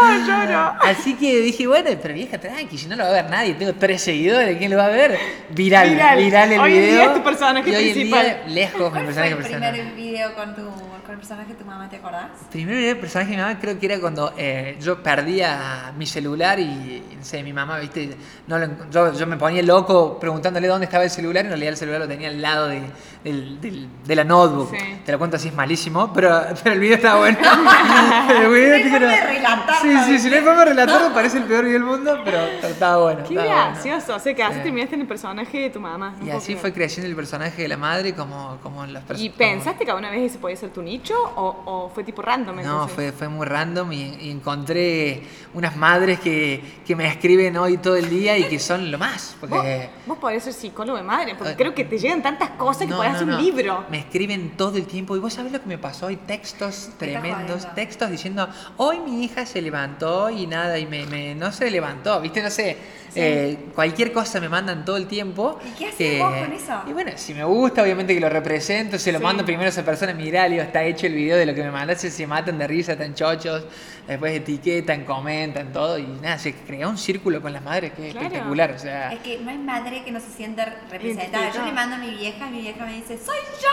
No, 0.00 0.26
yo 0.26 0.52
no. 0.52 0.74
Así 0.80 1.14
que 1.14 1.40
dije, 1.40 1.66
bueno, 1.66 1.90
pero 2.00 2.14
vieja, 2.14 2.38
tranqui, 2.38 2.78
si 2.78 2.86
no 2.86 2.94
lo 2.94 3.02
va 3.02 3.10
a 3.10 3.12
ver 3.14 3.30
nadie, 3.30 3.54
tengo 3.54 3.72
tres 3.74 4.00
seguidores, 4.02 4.56
¿quién 4.56 4.70
lo 4.70 4.76
va 4.76 4.84
a 4.86 4.90
ver? 4.90 5.18
Viral, 5.50 5.90
Viral. 5.90 6.18
viral, 6.18 6.52
el 6.52 6.60
Hoy 6.60 6.72
en 6.76 6.80
video. 6.82 6.94
día 6.94 7.04
es 7.06 7.14
tu 7.14 7.22
personaje 7.24 7.68
y 7.70 7.74
hoy 7.74 7.88
en 7.88 7.92
principal. 7.94 8.24
día, 8.26 8.42
lejos, 8.46 8.80
mi 8.80 8.90
¿Cuál 8.90 8.92
fue 8.92 9.04
personaje 9.06 9.30
el 9.32 9.36
personal. 9.38 9.72
primer 9.72 9.94
video 9.94 10.34
con, 10.36 10.54
tu, 10.54 10.62
con 11.08 11.14
el 11.14 11.20
personaje 11.20 11.52
de 11.54 11.58
tu 11.58 11.64
mamá, 11.64 11.88
te 11.88 11.96
acordás? 11.96 12.28
Primero 12.50 12.78
el 12.78 12.98
personaje 12.98 13.30
de 13.30 13.36
mi 13.38 13.42
mamá 13.42 13.58
creo 13.58 13.78
que 13.80 13.86
era 13.86 13.98
cuando 13.98 14.34
eh, 14.36 14.76
yo 14.78 15.02
perdía 15.02 15.90
mi 15.96 16.04
celular 16.04 16.60
y, 16.60 17.02
no 17.16 17.24
sé, 17.24 17.42
mi 17.42 17.54
mamá, 17.54 17.78
viste, 17.78 18.14
no 18.46 18.58
lo 18.58 18.68
yo, 18.90 19.14
yo 19.14 19.26
me 19.26 19.38
ponía 19.38 19.62
loco 19.62 20.18
preguntándole 20.20 20.68
dónde 20.68 20.84
estaba 20.84 21.04
el 21.04 21.10
celular 21.10 21.44
y 21.44 21.46
en 21.46 21.52
realidad 21.52 21.70
el 21.70 21.76
celular 21.78 22.00
lo 22.02 22.08
tenía 22.08 22.28
al 22.28 22.42
lado 22.42 22.68
de, 22.68 22.82
del- 23.24 23.58
del- 23.58 23.88
de 24.04 24.16
la 24.16 24.24
notebook. 24.24 24.70
Sí. 24.70 25.00
Te 25.06 25.12
lo 25.12 25.18
cuento 25.18 25.38
así, 25.38 25.48
es 25.48 25.54
malísimo, 25.54 26.12
pero, 26.12 26.42
pero 26.62 26.74
el 26.74 26.80
video 26.80 26.96
estaba 26.96 27.20
bueno. 27.20 27.38
el 28.28 28.48
video 28.50 28.68
No 28.68 28.74
hay 28.74 28.82
que 28.82 28.90
forma 28.90 29.06
no- 29.06 29.12
de 29.12 29.20
relatarlo, 29.22 29.74
Sí, 29.80 29.96
sí, 30.04 30.18
si 30.18 30.28
no 30.28 30.36
hay 30.36 30.42
forma 30.42 30.58
de 30.60 30.64
relatarlo 30.66 31.14
parece 31.14 31.38
el 31.38 31.44
peor 31.44 31.64
video 31.64 31.78
del 31.78 31.88
mundo, 31.88 32.20
pero, 32.22 32.38
estaba 32.68 33.02
bueno. 33.02 33.20
Qué 33.26 33.34
estaba 33.34 33.46
bueno. 33.48 33.70
gracioso. 33.72 34.14
O 34.14 34.18
sea, 34.18 34.34
que 34.34 34.42
así 34.42 34.56
Sí. 34.56 34.60
terminaste 34.62 34.94
en 34.94 35.00
el 35.00 35.06
personaje 35.06 35.58
de 35.58 35.70
tu 35.70 35.80
mamá. 35.80 36.16
no 36.20 36.26
Y 36.26 36.30
así 36.32 36.46
creer. 36.48 36.58
fue 36.60 36.72
creciendo 36.74 37.08
el 37.08 37.16
personaje 37.16 37.62
de 37.62 37.68
la 37.68 37.78
madre 37.78 38.12
como, 38.14 38.58
como 38.62 38.84
en 38.84 38.92
las 38.92 39.04
¿Y 39.04 39.06
personas. 39.06 39.34
pensaste 39.38 39.84
que 39.86 39.90
alguna 39.90 40.10
vez 40.10 40.30
ese 40.32 40.38
podía 40.38 40.56
ser 40.56 40.68
tu 40.70 40.82
nicho? 40.98 41.14
o, 41.36 41.56
o 41.64 41.90
fue 41.94 42.04
tipo 42.04 42.22
random? 42.22 42.56
No, 42.62 42.88
fue, 42.88 43.12
fue 43.12 43.28
muy 43.28 43.46
random 43.46 43.92
y, 43.92 44.16
y 44.20 44.30
encontré 44.30 45.22
unas 45.54 45.76
madres 45.76 46.20
que, 46.20 46.62
que 46.86 46.94
me 46.96 47.06
escriben 47.08 47.56
hoy 47.56 47.78
todo 47.78 47.96
el 47.96 48.08
día 48.10 48.36
y 48.36 48.44
que 48.44 48.58
son 48.58 48.90
lo 48.90 48.98
más. 48.98 49.36
Vos, 49.40 49.50
Porque 49.50 49.90
vos 50.06 50.18
podés 50.18 50.42
ser 50.44 50.52
psicólogo 50.52 50.98
de 50.98 51.04
madre, 51.04 51.34
porque 51.36 51.52
Eh, 51.52 51.56
creo 51.56 51.74
que 51.74 51.84
te 51.84 51.98
llegan 51.98 52.22
tantas 52.22 52.50
cosas 52.50 52.82
que 52.82 52.88
No, 52.88 52.96
podés 52.98 53.12
no, 53.12 53.16
hacer 53.16 53.28
no. 53.28 53.36
un 53.38 53.42
libro. 53.44 53.84
Me 53.90 53.98
escriben 54.00 54.50
todo 54.56 54.76
el 54.76 54.86
tiempo. 54.86 55.16
Y 55.16 55.20
vos 55.20 55.32
sabés 55.32 55.52
lo 55.52 55.60
que 55.60 55.68
me 55.68 55.78
pasó 55.78 56.06
hoy, 56.06 56.16
textos 56.16 56.90
tremendos, 56.98 57.72
textos 57.74 58.10
diciendo, 58.10 58.48
hoy 58.76 58.98
mi 59.00 59.24
hija 59.24 59.46
se 59.46 59.62
levantó 59.62 60.28
y 60.30 60.46
nada, 60.46 60.78
y 60.78 60.86
me, 60.86 61.06
me- 61.06 61.34
no 61.34 61.52
se 61.52 61.70
levantó, 61.70 62.20
viste, 62.20 62.42
no 62.42 62.50
sé. 62.50 62.76
eh, 63.14 63.70
cualquier 63.74 64.12
cosa 64.12 64.38
me 64.38 64.48
mandan 64.48 64.84
todo 64.84 64.96
el 64.96 65.06
tiempo. 65.06 65.58
¿Y 65.64 65.70
qué 65.78 65.86
haces 65.86 65.96
que- 65.96 66.18
vos 66.22 66.32
con 66.32 66.52
eso? 66.52 66.82
Y 66.86 66.92
bueno, 66.92 67.12
si 67.16 67.32
me 67.34 67.42
gusta, 67.42 67.82
obviamente 67.82 68.14
que 68.14 68.20
lo 68.20 68.28
represento, 68.28 68.98
se 68.98 69.10
lo 69.12 69.18
Sí. 69.18 69.24
mando 69.24 69.44
primero 69.44 69.64
a 69.66 69.70
esa 69.70 69.84
persona, 69.84 70.12
mirá, 70.12 70.44
le 70.46 70.56
digo, 70.56 70.62
está 70.64 70.82
hecho 70.88 71.06
el 71.06 71.14
video 71.14 71.36
de 71.36 71.46
lo 71.46 71.54
que 71.54 71.62
me 71.62 71.70
mandaste, 71.70 72.10
se 72.10 72.26
matan 72.26 72.58
de 72.58 72.66
risa, 72.66 72.96
tan 72.96 73.14
chochos, 73.14 73.64
después 74.08 74.34
etiquetan, 74.34 75.04
comentan, 75.04 75.72
todo, 75.72 75.98
y 75.98 76.02
nada, 76.06 76.38
se 76.38 76.54
crea 76.54 76.88
un 76.88 76.98
círculo 76.98 77.40
con 77.42 77.52
las 77.52 77.62
madres 77.62 77.92
que 77.92 78.06
es 78.08 78.12
Claro. 78.12 78.26
espectacular, 78.26 78.70
o 78.72 78.78
sea... 78.78 79.12
Es 79.12 79.20
que 79.20 79.38
no 79.38 79.50
hay 79.50 79.58
madre 79.58 80.02
que 80.04 80.10
no 80.10 80.18
se 80.20 80.30
sienta 80.30 80.64
representada. 80.90 81.50
Yo 81.52 81.64
le 81.64 81.72
mando 81.72 81.96
a 81.96 81.98
mi 81.98 82.10
vieja 82.10 82.46
y 82.48 82.50
mi 82.50 82.60
vieja 82.62 82.84
me 82.84 82.94
dice, 82.94 83.18
¡Soy 83.18 83.36
yo! 83.62 83.68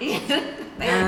Y- 0.00 0.12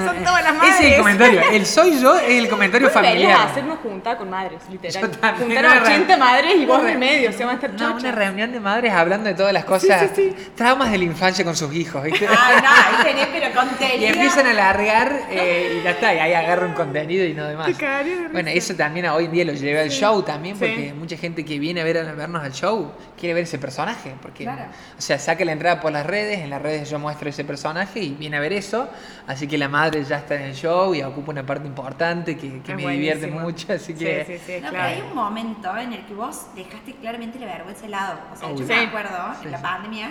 Son 0.05 0.25
todas 0.25 0.43
las 0.43 0.55
Ese 0.65 0.69
es 0.69 0.81
el 0.81 0.83
madres. 0.83 0.99
comentario, 0.99 1.41
el 1.53 1.67
soy 1.67 2.01
yo 2.01 2.17
es 2.19 2.31
el 2.43 2.49
comentario 2.49 2.91
familiar. 2.91 3.49
hacer 3.49 3.63
una 3.65 3.77
junta 3.77 4.17
con 4.17 4.29
madres, 4.29 4.59
literal. 4.71 5.11
Juntar 5.39 5.65
a 5.67 5.83
80 5.83 6.15
re- 6.15 6.17
madres 6.19 6.55
y 6.57 6.67
vos 6.67 6.83
en 6.85 6.99
medio, 6.99 7.33
se 7.33 7.45
van 7.45 7.53
a 7.53 7.55
estar 7.55 7.73
No, 7.75 7.95
una 7.97 8.11
reunión 8.13 8.51
de 8.53 8.59
madres 8.61 8.93
hablando 8.93 9.29
de 9.29 9.35
todas 9.35 9.53
las 9.53 9.65
cosas, 9.65 10.11
sí, 10.15 10.35
traumas 10.57 10.91
de 10.91 10.99
la 10.99 11.05
infancia 11.05 11.45
con 11.45 11.55
sus 11.57 11.73
hijos, 11.75 12.03
¿viste? 12.03 12.27
Ay, 12.29 12.57
no, 12.63 12.69
ahí 12.69 13.05
tenés, 13.05 13.29
pero 13.29 13.55
contenido. 13.55 14.01
Y 14.01 14.05
empiezan 14.07 14.47
a 14.47 14.51
alargar 14.51 15.21
eh, 15.31 15.79
y 15.81 15.85
ya 15.85 15.91
está, 15.91 16.15
y 16.15 16.19
ahí 16.19 16.33
agarra 16.33 16.67
un 16.67 16.75
contenido 16.75 17.25
y 17.25 17.35
no 17.35 17.47
demás. 17.47 17.71
Bueno, 18.33 18.51
eso 18.61 18.75
también 18.77 19.07
hoy 19.07 19.25
en 19.25 19.33
día 19.33 19.45
lo 19.45 19.53
llevé 19.53 19.81
al 19.81 19.91
show 19.91 20.23
también, 20.23 20.55
Sí. 20.57 20.61
porque 20.61 20.95
mucha 20.95 21.17
gente 21.17 21.45
que 21.45 21.59
viene 21.59 21.81
a, 21.81 21.85
ver, 21.85 21.99
a 21.99 22.13
vernos 22.13 22.43
al 22.43 22.53
show 22.53 22.93
quiere 23.19 23.35
ver 23.35 23.45
ese 23.45 23.59
personaje, 23.59 24.15
porque, 24.23 24.45
Claro. 24.45 24.65
o 24.97 25.01
sea, 25.01 25.19
saca 25.19 25.45
la 25.45 25.53
entrada 25.53 25.81
por 25.81 25.91
las 25.93 26.07
redes, 26.07 26.39
en 26.41 26.51
las 26.51 26.63
redes 26.63 26.89
yo 26.89 26.99
muestro 26.99 27.29
ese 27.29 27.45
personaje 27.45 28.01
y 28.01 28.11
viene 28.11 28.37
a 28.37 28.41
ver 28.41 28.53
eso, 28.53 28.89
así 29.27 29.47
que 29.49 29.59
la 29.59 29.69
madre 29.69 30.05
ya 30.05 30.19
está 30.19 30.35
en 30.37 30.43
el 30.43 30.55
show 30.55 30.95
y 30.95 31.03
ocupa 31.03 31.33
una 31.33 31.45
parte 31.45 31.67
importante 31.67 32.37
que, 32.37 32.61
me 32.75 32.87
divierte 32.93 33.27
mucho, 33.27 33.73
así 33.73 33.95
que... 33.95 34.25
Sí, 34.27 34.33
sí, 34.39 34.43
sí, 34.47 34.53
No, 34.61 34.69
pero 34.69 34.71
claro. 34.71 34.89
hay 34.95 35.01
un 35.03 35.15
momento 35.15 35.77
en 35.77 35.93
el 35.93 36.05
que 36.07 36.15
vos 36.15 36.47
dejaste 36.55 36.95
claramente 36.95 37.39
la 37.39 37.47
vergüenza 37.47 37.83
de 37.83 37.89
lado. 37.89 38.19
O 38.33 38.37
sea, 38.37 38.55
yo 38.55 38.65
me 38.67 38.75
acuerdo 38.87 39.35
Sí, 39.41 39.47
en 39.47 39.51
la 39.53 39.59
sí. 39.59 39.63
pandemia 39.65 40.11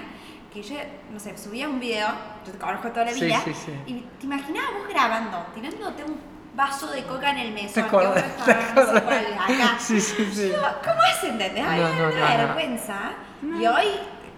que 0.54 0.64
yo, 0.64 0.76
no 1.14 1.20
sé, 1.20 1.38
subía 1.38 1.70
un 1.70 1.80
video, 1.80 2.08
yo 2.46 2.52
te 2.52 2.58
conozco 2.58 2.90
toda 2.90 3.06
la 3.06 3.14
Sí, 3.14 3.26
vida, 3.26 3.40
sí, 3.46 3.52
sí. 3.54 3.72
y 3.86 3.94
te 4.20 4.26
imaginabas 4.26 4.72
vos 4.80 4.88
grabando, 4.90 5.46
tirándote 5.54 6.04
un 6.04 6.16
vaso 6.60 6.92
de 6.92 7.04
coca 7.04 7.32
en 7.32 7.38
el 7.38 7.54
mesón, 7.54 7.74
¿Te 7.74 7.80
acordás? 7.80 8.46
¿Te 8.46 8.52
acordás? 8.52 9.04
acá. 9.04 9.78
Sí, 9.80 10.02
sí, 10.02 10.30
sí. 10.34 10.50
Yo, 10.50 10.62
¿Cómo 10.84 11.02
hacen, 11.02 11.32
entendés? 11.32 11.64
Ay, 11.66 11.80
No, 11.80 11.90
no, 11.90 12.10
no, 12.10 12.16
una 12.16 12.38
no, 12.38 12.48
vergüenza. 12.48 13.12
Y 13.42 13.66
hoy 13.66 13.86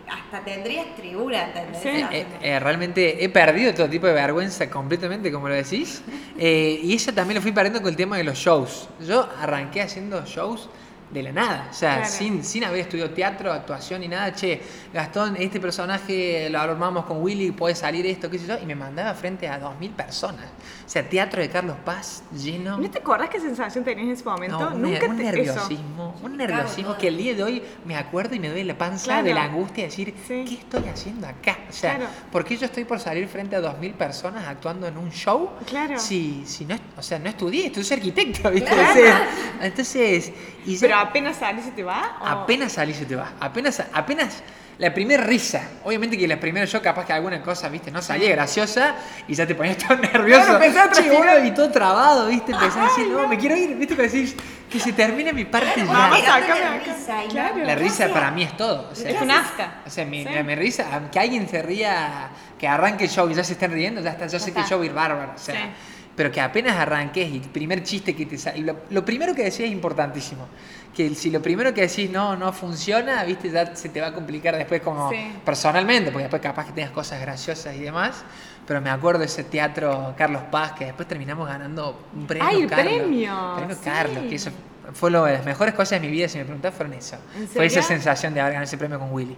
hasta 0.07 0.43
tendrías 0.45 0.85
tribuna, 0.95 1.45
¿entendés? 1.45 1.81
Sí. 1.81 2.05
Eh, 2.11 2.25
eh, 2.41 2.59
realmente 2.59 3.23
he 3.23 3.29
perdido 3.29 3.73
todo 3.73 3.89
tipo 3.89 4.05
de 4.05 4.13
vergüenza 4.13 4.69
completamente, 4.69 5.31
como 5.31 5.49
lo 5.49 5.55
decís. 5.55 6.03
Eh, 6.37 6.79
y 6.83 6.95
eso 6.95 7.11
también 7.11 7.35
lo 7.35 7.41
fui 7.41 7.53
perdiendo 7.53 7.81
con 7.81 7.89
el 7.89 7.95
tema 7.95 8.17
de 8.17 8.23
los 8.23 8.37
shows. 8.37 8.87
Yo 8.99 9.27
arranqué 9.41 9.81
haciendo 9.81 10.23
shows 10.25 10.69
de 11.12 11.24
la 11.24 11.32
nada, 11.34 11.68
o 11.70 11.74
sea, 11.74 11.98
Claro. 11.98 12.10
sin, 12.12 12.44
sin 12.44 12.63
haber 12.63 12.80
estudiado 12.82 13.10
teatro, 13.12 13.51
actuación 13.51 14.01
y 14.03 14.08
nada. 14.08 14.34
Che, 14.34 14.62
Gastón, 14.94 15.36
este 15.38 15.60
personaje 15.60 16.50
lo 16.50 16.60
armamos 16.60 17.06
con 17.06 17.22
Willy, 17.22 17.51
puede 17.51 17.75
salir 17.75 18.06
esto, 18.06 18.30
qué 18.30 18.39
sé 18.39 18.48
yo. 18.48 18.58
Y 18.62 18.65
me 18.65 18.75
mandaba 18.75 19.13
frente 19.13 19.48
a 19.50 19.60
2.000 19.60 19.91
personas. 19.91 20.46
O 20.86 20.89
sea, 20.89 21.08
teatro 21.08 21.41
de 21.41 21.50
Carlos 21.50 21.75
Paz 21.84 22.24
lleno. 22.34 22.77
¿No 22.77 22.89
te 22.89 23.00
acordás 23.00 23.30
qué 23.30 23.39
sensación 23.39 23.84
tenías 23.84 24.06
en 24.08 24.12
ese 24.13 24.24
momento? 24.24 24.60
No, 24.60 24.75
un, 24.75 24.82
Nunca 24.82 25.06
un 25.08 25.18
te 25.18 25.24
nerviosismo, 25.24 26.15
un 26.24 26.38
nerviosismo 26.38 26.98
que 26.98 27.08
el 27.10 27.18
día 27.18 27.34
de 27.36 27.44
hoy 27.44 27.63
me 27.86 27.96
acuerdo 27.98 28.36
y 28.36 28.39
me 28.39 28.48
duele 28.48 28.63
la 28.65 28.77
panza 28.77 29.06
Claro. 29.06 29.24
de 29.25 29.34
la 29.34 29.44
angustia 29.44 29.84
de 29.84 29.89
decir, 29.89 30.13
Sí. 30.27 30.46
¿qué 30.48 30.53
estoy 30.56 30.88
haciendo 30.89 31.27
acá? 31.27 31.58
O 31.70 31.74
sea, 31.74 31.96
Claro. 31.98 32.12
¿por 32.32 32.46
qué 32.46 32.56
yo 32.58 32.65
estoy 32.65 32.86
por 32.86 33.00
salir 33.00 33.27
frente 33.27 33.56
a 33.56 33.60
2.000 33.62 33.94
personas 33.94 34.48
actuando 34.48 34.88
en 34.88 34.98
un 34.98 35.12
show? 35.12 35.50
Claro. 35.65 36.00
Si, 36.00 36.44
si 36.46 36.65
no, 36.65 36.75
o 36.98 37.01
sea, 37.03 37.20
no 37.20 37.30
estudié, 37.30 37.68
estoy 37.68 37.86
arquitecto, 37.98 38.50
¿viste? 38.50 38.70
Claro. 38.72 38.89
O 38.91 38.94
sea, 38.94 39.27
entonces, 39.62 40.32
y 40.65 40.75
ya- 40.75 40.82
Pero 40.82 40.98
apenas 40.98 41.38
salís 41.38 41.67
y 41.67 41.71
te 41.71 41.84
va. 41.84 42.17
o- 42.21 42.26
Apenas 42.26 42.71
salís 42.74 43.02
y 43.02 43.06
te 43.06 43.15
vas. 43.15 43.30
Apenas, 43.39 43.84
apenas 43.93 44.43
la 44.78 44.93
primera 44.93 45.24
risa. 45.24 45.62
Obviamente 45.84 46.17
que 46.17 46.28
la 46.28 46.39
primera 46.39 46.65
yo 46.65 46.82
capaz 46.82 47.06
que 47.06 47.13
alguna 47.13 47.41
cosa, 47.43 47.69
viste, 47.69 47.91
no 47.91 48.02
salía 48.02 48.30
graciosa 48.32 48.95
y 49.28 49.36
ya 49.36 49.45
te 49.45 49.54
ponías 49.56 49.78
todo 49.78 49.95
nervioso. 50.13 50.58
Claro, 50.58 50.91
Che, 50.93 51.47
y 51.47 51.52
todo 51.52 51.69
trabado, 51.71 52.28
viste. 52.28 52.52
Empezás 52.52 52.78
a 52.78 52.84
decir, 52.86 53.08
no, 53.08 53.28
me 53.28 53.38
quiero 53.38 53.56
ir, 53.56 53.76
viste, 53.76 53.95
que 53.95 54.02
decís 54.04 54.36
que 54.69 54.80
se 54.80 54.93
termine 54.93 55.34
mi 55.34 55.45
parte 55.45 55.82
ya. 55.82 55.86
Sácame 55.86 56.21
la 56.24 56.36
acá. 56.36 56.80
risa 56.86 57.21
no- 57.24 57.30
Claro. 57.30 57.58
La 57.58 57.76
¿qué 57.76 57.82
risa 57.84 58.08
para 58.10 58.32
mí 58.32 58.43
es 58.43 58.56
todo. 58.58 58.89
O 58.91 58.95
sea, 58.95 59.12
Es 59.12 59.21
un 59.21 59.30
afta. 59.32 59.82
o 59.86 59.89
sea, 59.89 60.06
mi, 60.06 60.24
Sí. 60.24 60.30
mi 60.45 60.56
risa, 60.56 60.86
que 61.12 61.19
alguien 61.19 61.47
se 61.47 61.62
ría, 61.62 62.30
que 62.58 62.67
arranque 62.67 63.04
el 63.06 63.10
show 63.10 63.30
y 63.30 63.34
ya 63.36 63.43
se 63.43 63.54
estén 63.54 63.71
riendo, 63.71 64.02
ya 64.02 64.12
está, 64.12 64.28
yo 64.28 64.39
sé 64.39 64.54
que 64.54 64.62
el 64.62 64.65
show 64.65 64.78
va 64.80 64.84
a 64.84 64.88
ir 64.88 64.93
bárbaro. 64.93 65.34
O 65.36 65.38
sea, 65.38 65.56
Sí. 65.56 65.62
Pero 66.15 66.32
que 66.32 66.41
apenas 66.41 66.76
arranques 66.78 67.30
y 67.30 67.36
el 67.38 67.41
primer 67.50 67.84
chiste 67.84 68.15
que 68.15 68.26
te 68.26 68.38
sale. 68.38 68.60
Lo, 68.62 68.76
lo 68.89 69.06
primero 69.06 69.34
que 69.34 69.43
decís 69.43 69.62
es 69.62 69.71
importantísimo. 69.71 70.47
Que 70.95 71.15
si 71.15 71.30
lo 71.32 71.41
primero 71.41 71.74
que 71.74 71.82
decís 71.82 72.10
no, 72.10 72.36
no 72.36 72.52
funciona, 72.52 73.24
viste, 73.24 73.50
ya 73.50 73.76
se 73.76 73.88
te 73.89 74.02
va 74.02 74.08
a 74.08 74.13
complicar 74.13 74.56
después 74.58 74.82
como 74.82 75.10
Sí. 75.10 75.32
personalmente, 75.45 76.12
porque 76.12 76.24
después 76.24 76.41
capaz 76.41 76.65
que 76.65 76.74
tengas 76.74 76.91
cosas 76.91 77.21
graciosas 77.21 77.76
y 77.76 77.80
demás. 77.80 78.24
Pero 78.67 78.82
me 78.82 78.89
acuerdo 78.89 79.19
de 79.21 79.26
ese 79.28 79.43
teatro 79.45 80.13
Carlos 80.17 80.43
Paz, 80.52 80.74
que 80.74 80.86
después 80.86 81.08
terminamos 81.08 81.47
ganando 81.47 82.08
un 82.13 82.28
premio. 82.28 82.47
¡Ay, 82.47 82.62
el 82.63 82.69
Carlos. 82.69 82.93
premio! 82.93 83.54
Premio 83.56 83.76
Sí. 83.76 83.82
Carlos, 83.86 84.24
que 84.30 84.36
eso 84.36 84.52
fue 84.93 85.10
lo 85.12 85.24
de 85.24 85.34
las 85.34 85.45
mejores 85.45 85.74
cosas 85.74 86.02
de 86.02 86.08
mi 86.08 86.12
vida, 86.12 86.28
si 86.28 86.38
me 86.38 86.43
preguntás, 86.43 86.74
fueron 86.74 86.93
eso. 86.93 87.15
¿En 87.39 87.47
Fue 87.47 87.65
esa 87.65 87.82
sensación 87.82 88.34
de 88.34 88.41
haber 88.41 88.54
ganado 88.54 88.65
ese 88.65 88.78
premio 88.78 89.00
con 89.00 89.12
Willy. 89.13 89.38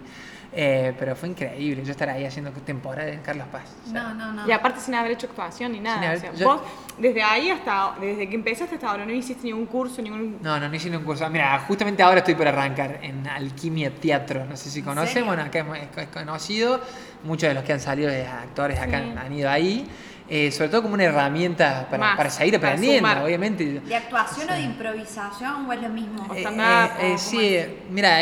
Eh, 0.56 0.94
pero 1.00 1.16
fue 1.16 1.30
increíble, 1.30 1.84
yo 1.84 1.92
estar 1.92 2.08
ahí 2.10 2.26
haciendo 2.26 2.52
temporada 2.52 3.10
en 3.10 3.22
Carlos 3.22 3.48
Paz. 3.52 3.64
o 3.88 3.90
sea, 3.92 4.04
No, 4.04 4.14
no, 4.14 4.34
no. 4.34 4.48
Y 4.48 4.52
aparte 4.52 4.80
sin 4.80 4.94
haber 4.94 5.14
hecho 5.14 5.26
actuación 5.26 5.72
ni 5.72 5.80
nada. 5.80 5.96
Sin 5.98 6.06
haber- 6.06 6.18
o 6.18 6.22
sea, 6.22 6.34
yo- 6.34 6.46
vos, 6.46 6.62
desde 7.00 7.24
ahí 7.24 7.50
hasta, 7.50 7.96
desde 8.00 8.30
que 8.30 8.36
empezaste 8.36 8.76
hasta 8.76 8.92
ahora, 8.92 9.04
no 9.06 9.12
hiciste 9.14 9.46
ningún 9.48 9.66
curso, 9.66 10.02
ningún... 10.02 10.38
No, 10.44 10.60
no, 10.60 10.70
no 10.70 10.76
hice 10.76 10.90
ningún 10.92 11.06
curso. 11.06 11.28
Mira, 11.30 11.58
justamente 11.68 12.04
ahora 12.04 12.20
estoy 12.20 12.36
por 12.36 12.48
arrancar 12.48 13.00
en 13.02 13.28
Alquimia 13.28 13.90
Teatro. 13.90 14.46
No 14.46 14.56
sé 14.56 14.70
si 14.70 14.84
conocen. 14.84 15.26
Bueno, 15.26 15.42
acá 15.42 15.60
es, 15.60 15.98
es 15.98 16.08
conocido. 16.10 16.80
Muchos 17.24 17.48
de 17.50 17.56
los 17.56 17.64
que 17.64 17.74
han 17.74 17.80
salido 17.80 18.12
de 18.12 18.28
actores 18.28 18.78
acá 18.80 19.00
Sí. 19.00 19.10
han, 19.12 19.18
han 19.18 19.34
ido 19.34 19.50
ahí. 19.50 19.88
Eh, 20.36 20.52
sobre 20.52 20.70
todo 20.70 20.82
como 20.82 20.96
una 20.96 21.04
herramienta 21.04 21.86
para, 21.92 21.98
Más, 22.00 22.18
para 22.18 22.30
seguir 22.32 22.56
para 22.60 22.70
aprendiendo, 22.70 23.08
sumar. 23.08 23.24
obviamente. 23.24 23.82
¿De 23.82 23.96
actuación 23.96 24.50
o 24.50 24.54
de 24.54 24.62
improvisación 24.62 25.68
o 25.70 25.74
es 25.74 25.80
lo 25.84 25.90
mismo? 25.90 26.26
O 26.28 26.34
Eh, 26.34 26.40
stand-up, 26.40 26.92
eh, 27.00 27.14
eh, 27.14 27.18
sí, 27.20 27.60
mira, 27.92 28.18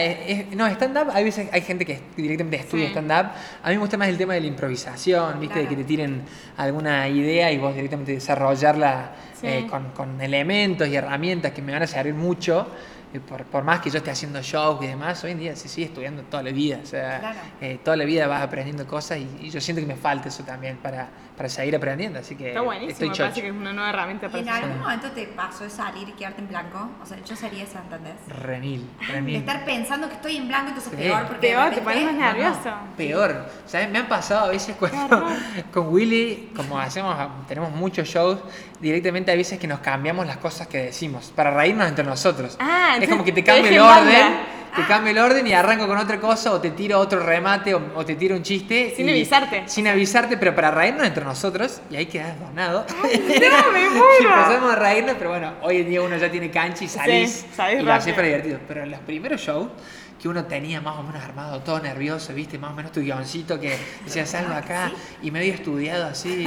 no, 0.53 0.67
stand-up, 0.67 1.09
hay 1.13 1.23
veces 1.23 1.47
hay 1.53 1.61
gente 1.61 1.85
que 1.85 2.01
directamente 2.17 2.57
estudia 2.57 2.87
Sí. 2.87 2.91
stand-up. 2.91 3.31
A 3.63 3.69
mí 3.69 3.75
me 3.75 3.77
gusta 3.79 3.97
más 3.97 4.09
el 4.09 4.17
tema 4.17 4.33
de 4.33 4.41
la 4.41 4.47
improvisación, 4.47 5.39
¿viste? 5.39 5.59
De 5.59 5.67
que 5.69 5.75
te 5.77 5.85
tiren 5.85 6.23
alguna 6.57 7.07
idea 7.07 7.49
y 7.49 7.57
vos 7.57 7.73
directamente 7.73 8.11
desarrollarla 8.11 9.11
Sí. 9.39 9.47
eh, 9.47 9.67
con, 9.69 9.91
con 9.91 10.19
elementos 10.19 10.89
y 10.89 10.95
herramientas 10.97 11.53
que 11.53 11.61
me 11.61 11.71
van 11.71 11.83
a 11.83 11.87
servir 11.87 12.13
mucho. 12.13 12.67
Por, 13.27 13.43
por 13.43 13.65
más 13.65 13.81
que 13.81 13.89
yo 13.89 13.97
esté 13.97 14.09
haciendo 14.09 14.41
shows 14.41 14.81
y 14.83 14.87
demás, 14.87 15.21
hoy 15.25 15.31
en 15.31 15.39
día 15.39 15.53
se 15.57 15.67
sigue 15.67 15.87
estudiando 15.87 16.21
toda 16.23 16.43
la 16.43 16.51
vida. 16.51 16.79
O 16.81 16.85
sea, 16.85 17.19
Claro. 17.19 17.39
eh, 17.59 17.77
toda 17.83 17.97
la 17.97 18.05
vida 18.05 18.25
vas 18.25 18.41
aprendiendo 18.41 18.87
cosas 18.87 19.17
y, 19.17 19.27
y 19.41 19.49
yo 19.49 19.59
siento 19.59 19.81
que 19.81 19.85
me 19.87 19.97
falta 19.97 20.29
eso 20.29 20.43
también 20.43 20.77
para, 20.77 21.09
para 21.41 21.49
seguir 21.49 21.75
aprendiendo. 21.75 22.19
Así 22.19 22.35
que 22.35 22.49
Está 22.49 22.61
buenísimo, 22.61 22.91
estoy 22.91 23.07
me 23.09 23.13
chocho. 23.15 23.23
parece 23.23 23.41
que 23.41 23.47
es 23.47 23.53
una 23.53 23.73
nueva 23.73 23.89
herramienta 23.89 24.27
¿Y 24.27 24.29
para 24.29 24.41
en 24.43 24.49
hacer. 24.49 24.63
algún 24.65 24.79
momento 24.79 25.09
te 25.11 25.25
pasó 25.25 25.63
de 25.63 25.71
salir 25.71 26.07
y 26.07 26.11
quedarte 26.11 26.39
en 26.41 26.47
blanco? 26.49 26.87
O 27.01 27.05
sea, 27.07 27.17
yo 27.25 27.35
sería 27.35 27.63
esa, 27.63 27.79
¿entendés? 27.79 28.13
Remil, 28.27 28.87
De 28.99 29.07
remil. 29.07 29.35
estar 29.37 29.65
pensando 29.65 30.07
que 30.07 30.13
estoy 30.13 30.37
en 30.37 30.47
blanco, 30.47 30.67
entonces 30.67 30.91
Sí. 30.91 30.97
peor. 30.97 31.25
Porque 31.27 31.47
de 31.47 31.53
Peor, 31.53 31.71
te 31.73 31.81
pones 31.81 32.03
más 32.03 32.13
No, 32.13 32.19
no, 32.19 32.25
nervioso. 32.27 32.69
peor. 32.95 33.45
¿Sabes? 33.65 33.89
Me 33.89 33.97
han 33.97 34.07
pasado 34.07 34.45
a 34.45 34.49
veces 34.49 34.75
cuando 34.77 35.25
con 35.73 35.87
Willy, 35.87 36.51
como 36.55 36.77
hacemos, 36.79 37.15
tenemos 37.47 37.71
muchos 37.71 38.07
shows, 38.07 38.37
directamente 38.79 39.31
a 39.31 39.35
veces 39.35 39.57
que 39.57 39.67
nos 39.67 39.79
cambiamos 39.79 40.27
las 40.27 40.37
cosas 40.37 40.67
que 40.67 40.77
decimos 40.77 41.33
para 41.35 41.49
reírnos 41.49 41.87
entre 41.87 42.03
nosotros. 42.05 42.55
Ah, 42.59 42.97
es 43.01 43.09
como 43.09 43.23
que 43.23 43.31
te 43.31 43.43
cambio 43.43 43.65
el 43.71 43.79
banda. 43.79 44.29
Te 44.75 44.83
cambio 44.87 45.11
el 45.11 45.17
orden 45.19 45.45
y 45.47 45.53
arranco 45.53 45.87
con 45.87 45.97
otra 45.97 46.19
cosa 46.19 46.51
o 46.51 46.61
te 46.61 46.71
tiro 46.71 46.97
otro 46.99 47.19
remate 47.19 47.73
o, 47.73 47.81
o 47.95 48.05
te 48.05 48.15
tiro 48.15 48.35
un 48.35 48.43
chiste. 48.43 48.93
Sin 48.95 49.07
y- 49.07 49.11
avisarte. 49.11 49.63
Sin 49.67 49.87
avisarte, 49.87 50.37
pero 50.37 50.55
para 50.55 50.71
reírnos 50.71 51.05
entre 51.05 51.23
nosotros 51.25 51.81
y 51.89 51.95
ahí 51.97 52.05
quedas 52.05 52.39
donado. 52.39 52.85
no, 52.89 53.03
me 53.03 53.09
muero. 53.89 54.35
empezamos 54.39 54.73
a 54.73 54.75
reírnos, 54.75 55.15
pero 55.17 55.29
bueno, 55.31 55.53
hoy 55.61 55.77
en 55.77 55.89
día 55.89 56.01
uno 56.01 56.17
ya 56.17 56.29
tiene 56.31 56.49
cancha 56.51 56.83
y 56.83 56.87
salís 56.87 57.31
Sí, 57.31 57.45
salís 57.55 57.81
y 57.81 57.83
lo 57.83 57.93
haces 57.93 58.13
para 58.13 58.27
divertido. 58.27 58.59
Pero 58.67 58.83
en 58.83 58.91
los 58.91 58.99
primeros 59.01 59.41
shows 59.41 59.67
que 60.21 60.29
uno 60.29 60.45
tenía 60.45 60.79
más 60.81 60.97
o 60.99 61.03
menos 61.03 61.23
armado, 61.23 61.61
todo 61.61 61.79
nervioso, 61.79 62.31
viste, 62.33 62.59
más 62.59 62.71
o 62.71 62.75
menos 62.75 62.91
tu 62.91 63.01
guioncito 63.01 63.59
que 63.59 63.75
decía 64.05 64.23
salgo 64.25 64.53
acá 64.53 64.91
y 65.23 65.31
medio 65.31 65.51
estudiado 65.53 66.05
así. 66.07 66.45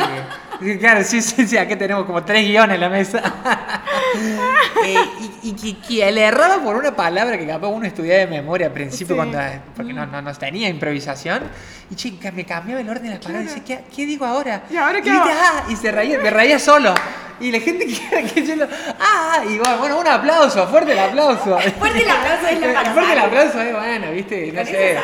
eh, 0.62 0.78
claro, 0.80 1.02
sí, 1.02 1.20
sí, 1.20 1.44
sí, 1.46 1.56
acá 1.58 1.76
tenemos 1.76 2.04
como 2.06 2.22
tres 2.24 2.46
guiones 2.46 2.76
en 2.76 2.80
la 2.80 2.88
mesa. 2.88 3.20
Eh, 4.84 4.94
y, 5.42 5.48
y 5.48 5.52
que, 5.54 5.78
que 5.80 6.12
le 6.12 6.22
erraba 6.22 6.62
por 6.62 6.76
una 6.76 6.94
palabra 6.94 7.36
que 7.38 7.46
capaz 7.46 7.68
uno 7.68 7.86
estudiaba 7.86 8.20
de 8.20 8.26
memoria 8.28 8.66
al 8.68 8.72
principio 8.72 9.14
Sí. 9.14 9.16
cuando, 9.16 9.38
porque 9.74 9.92
no, 9.92 10.06
no, 10.06 10.22
no 10.22 10.32
tenía 10.34 10.68
improvisación. 10.68 11.42
Y 11.90 11.94
chica, 11.96 12.30
me 12.30 12.44
cambiaba 12.44 12.80
el 12.80 12.88
orden 12.88 13.04
de 13.04 13.10
las 13.10 13.18
palabras 13.18 13.50
y 13.56 13.60
decía, 13.60 13.78
¿qué, 13.78 13.84
qué 13.94 14.06
digo 14.06 14.24
ahora? 14.24 14.62
¿Y 14.70 14.76
ahora 14.76 15.00
qué 15.00 15.10
viste, 15.10 15.30
hago? 15.30 15.40
ah, 15.42 15.64
y 15.68 15.76
se 15.76 15.90
reía, 15.90 16.18
me 16.18 16.30
reía 16.30 16.58
solo. 16.58 16.94
Y 17.40 17.50
la 17.50 17.58
gente 17.60 17.86
que, 18.10 18.24
que 18.34 18.46
yo 18.46 18.56
lo, 18.56 18.68
ah, 19.00 19.38
y 19.48 19.58
bueno, 19.58 19.98
un 19.98 20.06
aplauso, 20.06 20.66
fuerte 20.68 20.92
el 20.92 20.98
aplauso. 20.98 21.58
Fuerte 21.78 22.02
el 22.02 22.10
aplauso 22.10 22.46
es 22.46 22.60
la 22.60 22.92
Fuerte 22.92 23.12
el 23.12 23.18
aplauso, 23.18 23.60
bueno, 23.72 24.10
viste, 24.12 24.52
no 24.52 24.64
sé. 24.64 24.96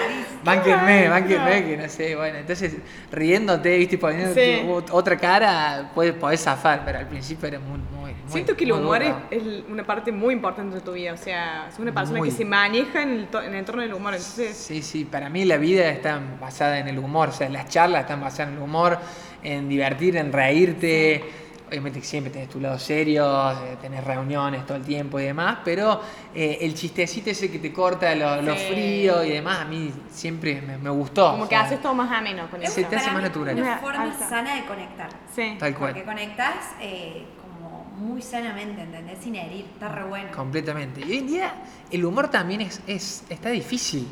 Bánquenme, 0.43 1.09
bánquenme, 1.09 1.65
que 1.65 1.77
no 1.77 1.89
sé, 1.89 2.17
bueno. 2.17 2.39
Entonces, 2.39 2.77
riéndote, 3.13 3.77
viste, 3.77 3.99
poniendo 3.99 4.35
Sí. 4.35 4.63
otra 4.91 5.17
cara, 5.17 5.91
puedes, 5.95 6.15
podés 6.15 6.41
zafar, 6.41 6.83
pero 6.85 6.99
al 6.99 7.07
principio 7.09 7.49
era 7.49 7.59
muy, 7.59 7.79
muy, 7.79 8.13
muy 8.13 8.33
Siento 8.33 8.57
que 8.57 8.65
el 8.65 8.73
humor 8.73 9.03
es, 9.03 9.43
una 9.69 9.85
parte 9.85 10.13
muy 10.13 10.33
importante 10.35 10.77
de 10.77 10.81
tu 10.81 10.93
vida. 10.93 11.13
O 11.13 11.17
sea, 11.17 11.69
es 11.71 11.79
una 11.79 11.93
persona 11.93 12.19
Muy. 12.21 12.31
que 12.31 12.35
se 12.35 12.45
maneja 12.45 13.03
en 13.03 13.11
el, 13.11 13.29
en 13.33 13.53
el 13.53 13.55
entorno 13.57 13.83
del 13.83 13.93
humor. 13.93 14.15
Entonces, 14.15 14.57
Sí, 14.57 14.83
sí, 14.83 15.05
para 15.05 15.29
mí 15.29 15.45
la 15.45 15.59
vida 15.59 15.89
está 15.91 16.21
basada 16.41 16.79
en 16.79 16.89
el 16.89 16.99
humor, 16.99 17.29
o 17.29 17.33
sea, 17.33 17.49
las 17.51 17.69
charlas 17.69 18.03
están 18.03 18.21
basadas 18.21 18.49
en 18.53 18.57
el 18.59 18.63
humor, 18.63 18.99
en 19.43 19.69
divertir, 19.69 20.17
en 20.17 20.33
reírte. 20.33 21.23
Obviamente 21.71 22.03
siempre 22.03 22.33
tenés 22.33 22.49
tu 22.49 22.59
lado 22.59 22.79
serio, 22.81 23.53
eh, 23.53 23.77
tenés 23.81 24.03
reuniones 24.03 24.67
todo 24.67 24.77
el 24.77 24.83
tiempo 24.83 25.21
y 25.21 25.25
demás, 25.25 25.59
pero 25.65 26.01
eh, 26.35 26.59
el 26.63 26.75
chistecito 26.75 27.31
ese 27.31 27.49
que 27.49 27.61
te 27.61 27.73
corta 27.73 28.13
lo, 28.17 28.43
lo 28.43 28.57
Sí. 28.57 28.65
frío 28.73 29.23
y 29.23 29.31
demás, 29.31 29.61
a 29.61 29.65
mí 29.67 29.93
siempre 30.11 30.61
me, 30.61 30.77
me 30.79 30.91
gustó. 30.91 31.31
como 31.31 31.45
que 31.45 31.51
sea, 31.51 31.61
haces 31.61 31.81
todo 31.81 31.95
más 31.95 32.11
ameno 32.11 32.51
con 32.51 32.61
Es 32.61 32.71
eso. 32.71 32.81
Sí, 32.81 32.87
te 32.91 32.97
hace 32.97 33.13
más 33.13 33.23
natural. 33.23 33.55
una 33.55 33.63
Una 33.63 33.79
forma 33.79 34.03
alta. 34.03 34.29
sana 34.29 34.57
de 34.57 34.65
conectar. 34.65 35.09
Sí. 35.33 35.55
Tal 35.61 35.75
cual. 35.77 35.93
Porque 35.93 36.05
conectás 36.05 36.55
eh, 36.81 37.25
como 37.41 37.85
muy 37.97 38.21
sanamente, 38.21 38.83
¿entendés? 38.83 39.19
Sin 39.23 39.37
herir, 39.37 39.67
está 39.73 39.89
re 39.89 40.03
bueno. 40.05 40.31
Completamente. 40.35 41.03
Y 41.03 41.05
hoy 41.05 41.19
en 41.19 41.27
día 41.29 41.55
el 41.93 42.05
humor 42.05 42.29
también 42.33 42.63
es, 42.63 42.81
es 42.89 43.23
está 43.31 43.51
difícil. 43.51 44.09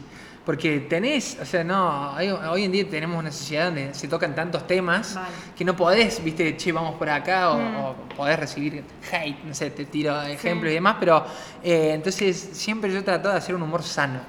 Porque 0.48 0.80
tenés, 0.80 1.36
o 1.42 1.44
sea, 1.44 1.62
no, 1.62 2.16
hay- 2.16 2.30
hoy 2.30 2.64
en 2.64 2.72
día 2.72 2.88
tenemos 2.88 3.18
una 3.18 3.30
sociedad 3.30 3.66
donde 3.66 3.92
se 3.92 4.08
tocan 4.08 4.34
tantos 4.34 4.66
temas 4.66 5.14
Vale. 5.14 5.28
que 5.54 5.62
no 5.62 5.76
podés, 5.76 6.24
viste, 6.24 6.56
che, 6.56 6.72
vamos 6.72 6.94
por 6.94 7.10
acá, 7.10 7.50
o, 7.50 7.58
Mm. 7.58 7.76
o 7.76 7.94
podés 8.16 8.38
recibir 8.38 8.82
hate, 9.12 9.44
no 9.44 9.52
sé, 9.52 9.68
te 9.72 9.84
tiro 9.84 10.22
ejemplos 10.22 10.70
y 10.70 10.74
demás, 10.76 10.96
pero 10.98 11.22
eh, 11.62 11.90
entonces 11.92 12.34
siempre 12.52 12.90
yo 12.90 13.04
trato 13.04 13.28
de 13.28 13.36
hacer 13.36 13.54
un 13.54 13.60
humor 13.60 13.82
sano, 13.82 14.20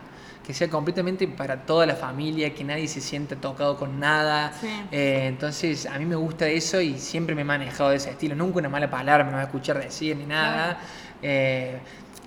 que 0.46 0.54
sea 0.54 0.70
completamente 0.70 1.26
para 1.26 1.56
toda 1.66 1.86
la 1.86 1.96
familia, 1.96 2.54
que 2.54 2.66
nadie 2.66 2.90
se 2.90 3.00
sienta 3.00 3.38
tocado 3.38 3.78
con 3.78 3.98
nada. 3.98 4.52
Sí. 4.60 4.68
Eh, 4.92 5.24
entonces 5.28 5.86
a 5.86 5.98
mí 6.00 6.06
me 6.06 6.18
gusta 6.18 6.50
eso 6.50 6.82
y 6.82 7.00
siempre 7.00 7.34
me 7.34 7.44
he 7.44 7.46
manejado 7.46 7.92
de 7.92 7.96
ese 7.96 8.10
estilo. 8.10 8.36
Nunca 8.36 8.60
una 8.60 8.68
mala 8.68 8.90
palabra 8.90 9.24
me 9.24 9.32
va 9.32 9.40
a 9.40 9.44
escuchar 9.44 9.80
decir 9.80 10.18
ni 10.18 10.26
nada. 10.26 10.82
Eh, 11.22 11.80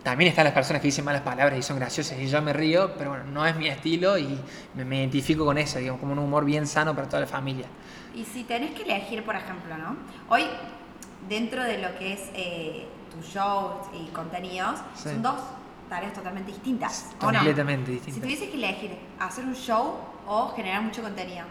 también 0.02 0.30
están 0.30 0.44
las 0.44 0.52
personas 0.54 0.82
que 0.82 0.88
dicen 0.88 1.04
malas 1.04 1.22
palabras 1.22 1.58
y 1.58 1.62
son 1.62 1.78
graciosas 1.78 2.18
y 2.18 2.26
yo 2.28 2.42
me 2.42 2.52
río, 2.52 2.94
pero 2.98 3.10
bueno, 3.10 3.24
no 3.26 3.46
es 3.46 3.54
mi 3.56 3.68
estilo 3.68 4.18
y 4.18 4.38
me, 4.74 4.84
me 4.84 4.98
identifico 4.98 5.44
con 5.44 5.58
eso, 5.58 5.78
digamos, 5.78 6.00
como 6.00 6.12
un 6.12 6.18
humor 6.18 6.44
bien 6.44 6.66
sano 6.66 6.94
para 6.94 7.08
toda 7.08 7.20
la 7.20 7.26
familia. 7.26 7.66
Y 8.14 8.24
si 8.24 8.44
tenés 8.44 8.72
que 8.72 8.82
elegir, 8.82 9.24
por 9.24 9.36
ejemplo, 9.36 9.76
¿no? 9.78 9.96
Hoy, 10.28 10.44
dentro 11.28 11.62
de 11.62 11.78
lo 11.78 11.96
que 11.98 12.12
es 12.14 12.20
eh, 12.34 12.86
tus 13.14 13.26
shows 13.32 13.86
y 13.94 14.10
contenidos, 14.10 14.80
Sí. 14.96 15.10
son 15.10 15.22
dos 15.22 15.40
tareas 15.88 16.12
totalmente 16.12 16.50
distintas. 16.52 17.06
¿o 17.20 17.26
no? 17.30 17.38
Completamente 17.38 18.00
Si 18.04 18.20
tuvieses 18.20 18.48
que 18.48 18.56
elegir 18.56 18.90
hacer 19.20 19.44
un 19.44 19.54
show 19.54 19.94
o 20.26 20.48
generar 20.56 20.82
mucho 20.82 21.02
contenido, 21.02 21.44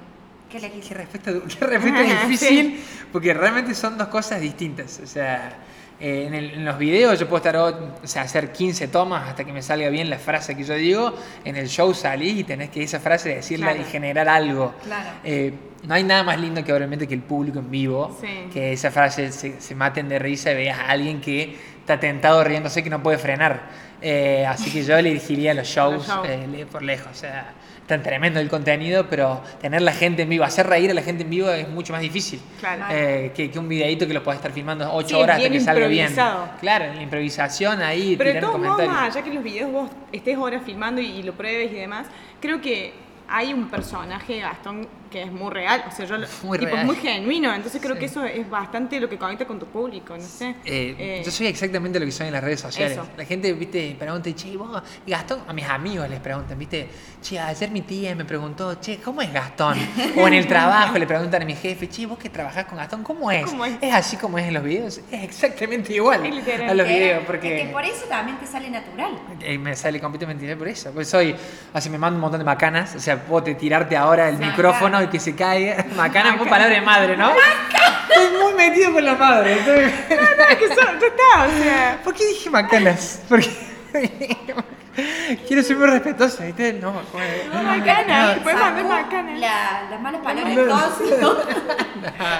¿qué 0.49 0.57
elegís? 0.57 0.87
Qué 0.87 0.93
respuesta, 0.95 1.31
qué 1.59 1.65
respuesta 1.65 2.01
difícil, 2.27 2.83
porque 3.11 3.33
realmente 3.33 3.73
son 3.75 3.97
dos 3.97 4.09
cosas 4.09 4.41
distintas. 4.41 4.99
O 5.03 5.07
sea, 5.07 5.53
eh, 6.01 6.25
en, 6.27 6.33
el- 6.33 6.53
en 6.55 6.65
los 6.65 6.77
videos 6.79 7.19
yo 7.19 7.27
puedo 7.29 7.37
estar, 7.37 7.55
o 7.55 7.91
sea, 8.07 8.23
hacer 8.23 8.51
15 8.51 8.87
tomas 8.87 9.29
hasta 9.29 9.43
que 9.43 9.53
me 9.53 9.61
salga 9.61 9.87
bien 9.89 10.09
la 10.09 10.17
frase 10.17 10.57
que 10.57 10.63
yo 10.63 10.73
digo. 10.73 11.13
En 11.45 11.55
el 11.55 11.67
show 11.69 11.93
salís 11.93 12.37
y 12.39 12.43
tenés 12.43 12.69
que 12.71 12.81
esa 12.83 12.99
frase 12.99 13.29
decirla 13.35 13.67
Claro. 13.73 13.81
y 13.87 13.91
generar 13.91 14.27
algo. 14.27 14.73
Claro. 14.83 15.09
Eh, 15.23 15.53
no 15.83 15.93
hay 15.93 16.03
nada 16.03 16.23
más 16.23 16.39
lindo 16.39 16.63
que 16.63 16.73
obviamente 16.73 17.07
que 17.07 17.13
el 17.13 17.21
público 17.21 17.59
en 17.59 17.69
vivo, 17.71 18.17
Sí. 18.19 18.27
que 18.51 18.73
esa 18.73 18.89
frase 18.91 19.31
se, 19.31 19.61
se 19.61 19.75
maten 19.75 20.09
de 20.09 20.19
risa 20.19 20.51
y 20.51 20.55
veas 20.55 20.79
a 20.79 20.89
alguien 20.89 21.21
que 21.21 21.55
está 21.79 21.99
tentado 21.99 22.43
riéndose 22.43 22.83
que 22.83 22.89
no 22.89 23.01
puede 23.01 23.17
frenar. 23.17 23.61
Eh, 24.01 24.45
así 24.47 24.71
que 24.71 24.83
yo 24.83 24.99
le 25.01 25.09
elegiría 25.11 25.53
los 25.53 25.67
shows 25.67 26.07
Los 26.07 26.07
shows. 26.07 26.27
eh, 26.27 26.65
por 26.71 26.81
lejos. 26.81 27.07
O 27.11 27.15
sea, 27.15 27.53
tan 27.87 28.01
tremendo 28.03 28.39
el 28.39 28.47
contenido, 28.49 29.07
pero 29.09 29.41
tener 29.59 29.81
la 29.81 29.91
gente 29.91 30.21
en 30.21 30.29
vivo, 30.29 30.43
hacer 30.45 30.67
reír 30.67 30.89
a 30.91 30.93
la 30.93 31.01
gente 31.01 31.23
en 31.23 31.29
vivo 31.29 31.49
es 31.49 31.67
mucho 31.67 31.91
más 31.93 32.01
difícil. 32.01 32.39
Claro. 32.59 32.85
Eh, 32.89 33.31
que, 33.35 33.51
que 33.51 33.59
un 33.59 33.67
videito 33.67 34.07
que 34.07 34.13
lo 34.13 34.23
podés 34.23 34.37
estar 34.37 34.51
filmando 34.51 34.89
8 34.93 35.07
Sí, 35.07 35.15
horas 35.15 35.37
hasta 35.37 35.49
que 35.49 35.59
salga 35.59 35.87
bien. 35.87 36.13
Claro, 36.61 36.93
la 36.93 37.01
improvisación 37.01 37.81
ahí, 37.81 38.15
Pero 38.17 38.29
de 38.29 38.35
tirar 38.35 38.43
todos 38.49 38.59
modos, 38.59 38.75
comentarios. 38.77 38.93
más 39.07 39.15
allá 39.15 39.25
que 39.25 39.33
los 39.33 39.43
videos 39.43 39.71
vos 39.71 39.89
estés 40.11 40.37
horas 40.37 40.61
filmando 40.65 41.01
y, 41.01 41.07
y 41.07 41.23
lo 41.23 41.33
pruebes 41.33 41.71
y 41.71 41.75
demás, 41.75 42.07
creo 42.39 42.61
que 42.61 42.93
hay 43.27 43.53
un 43.53 43.69
personaje 43.69 44.39
Gastón 44.39 44.87
que 45.11 45.21
es 45.23 45.31
muy 45.31 45.51
real, 45.51 45.83
o 45.87 45.91
sea, 45.91 46.05
yo 46.05 46.17
lo- 46.17 46.27
Muy 46.43 46.57
tipo, 46.57 46.71
real. 46.73 46.85
muy 46.85 46.95
genuino, 46.95 47.53
entonces 47.53 47.79
creo 47.81 47.93
Sí. 47.95 47.99
que 47.99 48.05
eso 48.05 48.23
es 48.23 48.49
bastante 48.49 48.99
lo 48.99 49.07
que 49.09 49.17
conecta 49.17 49.45
con 49.45 49.59
tu 49.59 49.65
público, 49.67 50.15
no 50.17 50.23
sé. 50.23 50.55
Eh, 50.65 50.95
Eh, 50.97 51.21
yo 51.23 51.29
soy 51.31 51.47
exactamente 51.47 51.99
lo 51.99 52.05
que 52.05 52.11
soy 52.11 52.27
en 52.27 52.33
las 52.33 52.43
redes 52.43 52.61
sociales. 52.61 52.93
Eso. 52.97 53.07
La 53.17 53.25
gente, 53.25 53.51
viste, 53.53 53.95
pregunta, 53.99 54.33
che, 54.33 54.55
vos, 54.57 54.81
y 55.05 55.11
Gastón, 55.11 55.41
a 55.47 55.53
mis 55.53 55.65
amigos 55.67 56.09
les 56.09 56.19
preguntan, 56.19 56.57
viste, 56.57 56.87
che, 57.21 57.37
ayer 57.39 57.69
mi 57.69 57.81
tía 57.81 58.15
me 58.15 58.25
preguntó, 58.25 58.75
che, 58.79 58.97
¿cómo 58.99 59.21
es 59.21 59.31
Gastón? 59.31 59.77
O 60.17 60.27
en 60.27 60.33
el 60.33 60.47
trabajo 60.47 60.97
le 60.97 61.05
preguntan 61.05 61.41
a 61.41 61.45
mi 61.45 61.55
jefe, 61.55 61.87
che, 61.89 62.05
vos 62.05 62.17
que 62.17 62.29
trabajás 62.29 62.65
con 62.65 62.77
Gastón, 62.77 63.03
¿cómo 63.03 63.29
es? 63.29 63.45
¿Cómo 63.45 63.65
es? 63.65 63.77
así 63.93 64.15
como 64.17 64.37
es 64.39 64.45
en 64.47 64.53
los 64.53 64.63
videos? 64.63 65.01
Es 65.11 65.23
exactamente 65.23 65.93
igual 65.93 66.25
Es 66.25 66.33
literal. 66.33 66.69
a 66.69 66.73
los 66.73 66.87
videos, 66.87 67.19
Es 67.21 67.25
porque... 67.27 67.57
que 67.65 67.69
por 67.71 67.83
eso 67.83 68.05
también 68.07 68.37
te 68.39 68.47
sale 68.47 68.69
natural. 68.69 69.11
Eh, 69.41 69.57
me 69.57 69.75
sale 69.75 69.99
completamente 69.99 70.55
por 70.55 70.67
eso. 70.69 70.91
Pues 70.91 71.09
soy, 71.09 71.35
así 71.73 71.89
me 71.89 71.97
mando 71.97 72.15
un 72.15 72.21
montón 72.21 72.39
de 72.39 72.45
macanas. 72.45 72.95
O 72.95 72.99
sea, 72.99 73.21
puedo 73.21 73.43
te- 73.43 73.55
tirarte 73.55 73.97
ahora 73.97 74.29
el 74.29 74.37
micrófono 74.37 75.00
y 75.03 75.07
que 75.07 75.19
se 75.19 75.35
caiga. 75.35 75.85
Macana 75.95 76.31
es 76.31 76.37
muy 76.37 76.47
palabra 76.49 76.73
de 76.75 76.81
madre, 76.81 77.17
¿no? 77.17 77.31
Estoy 77.31 78.37
muy 78.41 78.53
metido 78.53 78.91
con 78.93 79.05
la 79.05 79.15
madre. 79.15 79.53
estoy- 79.59 79.83
es 80.49 80.57
que 80.57 80.65
eso, 80.65 80.75
ya 80.75 81.07
está, 81.07 81.47
o 81.47 81.63
sea. 81.63 81.99
¿Por 82.03 82.13
qué 82.13 82.25
dije 82.27 82.49
macanas? 82.49 83.21
Porque 83.29 83.49
quiero 85.47 85.63
ser 85.63 85.77
muy 85.77 85.87
respetuosa, 85.87 86.43
¿viste? 86.45 86.73
No, 86.73 86.91
No, 86.91 87.63
macana, 87.63 88.35
no. 88.35 88.41
puedes 88.43 88.59
mandar 88.59 88.83
Sacó 88.85 88.89
macana. 88.89 89.37
la- 89.37 89.87
las 89.89 90.01
malas 90.01 90.21
palabras 90.21 90.55
No. 90.55 90.63
todos. 90.65 91.47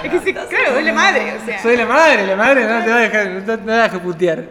Es 0.04 0.10
que 0.10 0.20
sí, 0.20 0.32
claro, 0.34 0.78
es 0.78 0.84
la 0.84 0.92
madre, 0.92 1.36
o 1.42 1.46
sea. 1.46 1.62
Soy 1.62 1.76
la 1.76 1.86
madre, 1.86 2.26
la 2.26 2.36
madre 2.36 2.64
no 2.66 2.84
te 2.84 2.90
va 2.90 2.96
a 2.96 3.00
dejar, 3.00 3.26
no 3.28 3.42
te 3.44 3.56
va 3.70 3.72
a 3.80 3.82
dejar 3.84 4.00
putear. 4.00 4.44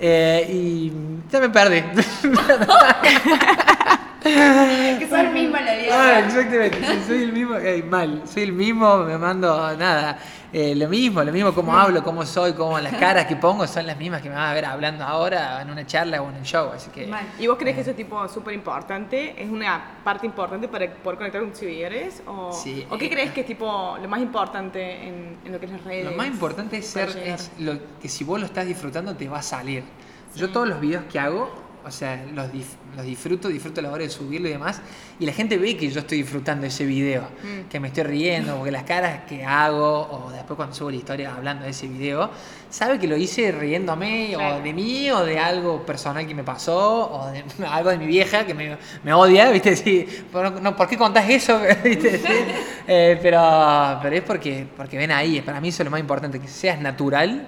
Eh, 0.00 0.46
y 0.48 0.92
ya 1.30 1.40
me 1.40 1.48
perdí. 1.48 1.82
que 4.22 5.06
son 5.08 5.20
el 5.20 5.32
mismo 5.32 5.56
la 5.56 5.74
vida. 5.74 5.88
Ah, 5.92 6.20
exactamente, 6.20 6.78
soy 7.06 7.22
el 7.22 7.32
mismo, 7.32 7.56
eh, 7.56 7.82
mal, 7.82 8.22
soy 8.26 8.44
el 8.44 8.52
mismo, 8.52 8.98
me 8.98 9.18
mando 9.18 9.76
nada, 9.76 10.18
eh, 10.52 10.74
lo 10.74 10.88
mismo, 10.88 11.22
lo 11.22 11.32
mismo 11.32 11.52
como 11.54 11.76
hablo, 11.76 12.02
cómo 12.02 12.24
soy, 12.24 12.54
cómo 12.54 12.78
las 12.80 12.94
caras 12.98 13.26
que 13.26 13.36
pongo 13.36 13.66
son 13.66 13.86
las 13.86 13.98
mismas 13.98 14.22
que 14.22 14.28
me 14.28 14.34
vas 14.34 14.50
a 14.50 14.54
ver 14.54 14.64
hablando 14.64 15.04
ahora 15.04 15.60
en 15.60 15.70
una 15.70 15.86
charla 15.86 16.22
o 16.22 16.30
en 16.30 16.36
el 16.36 16.42
show, 16.42 16.70
así 16.74 16.90
que 16.90 17.06
Mal. 17.06 17.26
¿Y 17.38 17.46
vos 17.46 17.58
crees 17.58 17.74
que 17.74 17.82
eso 17.82 17.90
es 17.90 17.96
tipo 17.96 18.26
súper 18.28 18.54
importante? 18.54 19.40
¿Es 19.42 19.48
una 19.50 19.98
parte 20.02 20.26
importante 20.26 20.68
para 20.68 20.90
poder 20.90 21.18
conectar 21.18 21.40
con 21.40 21.50
tus 21.50 21.60
seguidores? 21.60 22.22
¿O, 22.26 22.52
Sí, 22.52 22.86
¿o 22.90 22.96
qué 22.96 23.06
eh, 23.06 23.10
crees 23.10 23.32
que 23.32 23.40
es 23.42 23.46
tipo 23.46 23.96
lo 24.00 24.08
más 24.08 24.20
importante 24.20 25.06
en, 25.06 25.36
en 25.44 25.52
lo 25.52 25.60
que 25.60 25.66
es 25.66 25.72
las 25.72 25.84
redes? 25.84 26.04
lo 26.06 26.12
más 26.12 26.26
importante 26.26 26.78
es 26.78 26.86
ser, 26.86 27.08
es 27.24 27.50
lo 27.58 27.78
que 28.00 28.08
si 28.08 28.24
vos 28.24 28.40
lo 28.40 28.46
estás 28.46 28.66
disfrutando 28.66 29.14
te 29.14 29.28
va 29.28 29.38
a 29.38 29.42
salir. 29.42 29.84
Yo 30.34 30.50
todos 30.50 30.68
los 30.68 30.80
videos 30.80 31.04
que 31.10 31.18
hago, 31.18 31.50
o 31.88 31.92
sea, 31.92 32.24
los, 32.34 32.46
dif- 32.52 32.76
los 32.96 33.04
disfruto, 33.04 33.48
disfruto 33.48 33.80
a 33.80 33.82
la 33.82 33.90
hora 33.90 34.02
de 34.04 34.10
subirlo 34.10 34.48
y 34.48 34.52
demás, 34.52 34.80
y 35.18 35.26
la 35.26 35.32
gente 35.32 35.56
ve 35.58 35.76
que 35.76 35.90
yo 35.90 36.00
estoy 36.00 36.18
disfrutando 36.22 36.66
ese 36.66 36.84
video, 36.84 37.22
Mm. 37.42 37.68
que 37.68 37.80
me 37.80 37.88
estoy 37.88 38.04
riendo, 38.04 38.54
porque 38.56 38.70
las 38.70 38.84
caras 38.84 39.20
que 39.28 39.44
hago, 39.44 40.08
o 40.10 40.30
después 40.30 40.56
cuando 40.56 40.74
subo 40.74 40.90
la 40.90 40.96
historia 40.96 41.34
hablando 41.34 41.64
de 41.64 41.70
ese 41.70 41.88
video, 41.88 42.30
sabe 42.70 42.98
que 42.98 43.06
lo 43.08 43.16
hice 43.16 43.50
riéndome, 43.52 44.36
o 44.36 44.38
Claro. 44.38 44.62
de 44.62 44.72
mí, 44.72 45.10
o 45.10 45.24
de 45.24 45.38
algo 45.38 45.84
personal 45.84 46.26
que 46.26 46.34
me 46.34 46.44
pasó, 46.44 47.10
o 47.10 47.30
de 47.30 47.42
algo 47.68 47.90
de 47.90 47.98
mi 47.98 48.06
vieja 48.06 48.46
que 48.46 48.54
me, 48.54 48.76
me 49.02 49.12
odia, 49.12 49.50
¿viste? 49.50 49.74
Sí, 49.76 50.06
¿por, 50.30 50.60
no, 50.62 50.76
¿por 50.76 50.86
qué 50.88 50.96
contás 50.96 51.28
eso? 51.28 51.58
¿Viste? 51.84 52.18
Sí. 52.18 52.24
Eh, 52.90 53.18
pero, 53.20 53.38
pero 54.02 54.16
es 54.16 54.22
porque, 54.22 54.66
porque 54.74 54.96
ven 54.96 55.10
ahí, 55.10 55.42
para 55.42 55.60
mí 55.60 55.68
eso 55.68 55.82
es 55.82 55.84
lo 55.84 55.90
más 55.90 56.00
importante, 56.00 56.40
que 56.40 56.48
seas 56.48 56.80
natural 56.80 57.46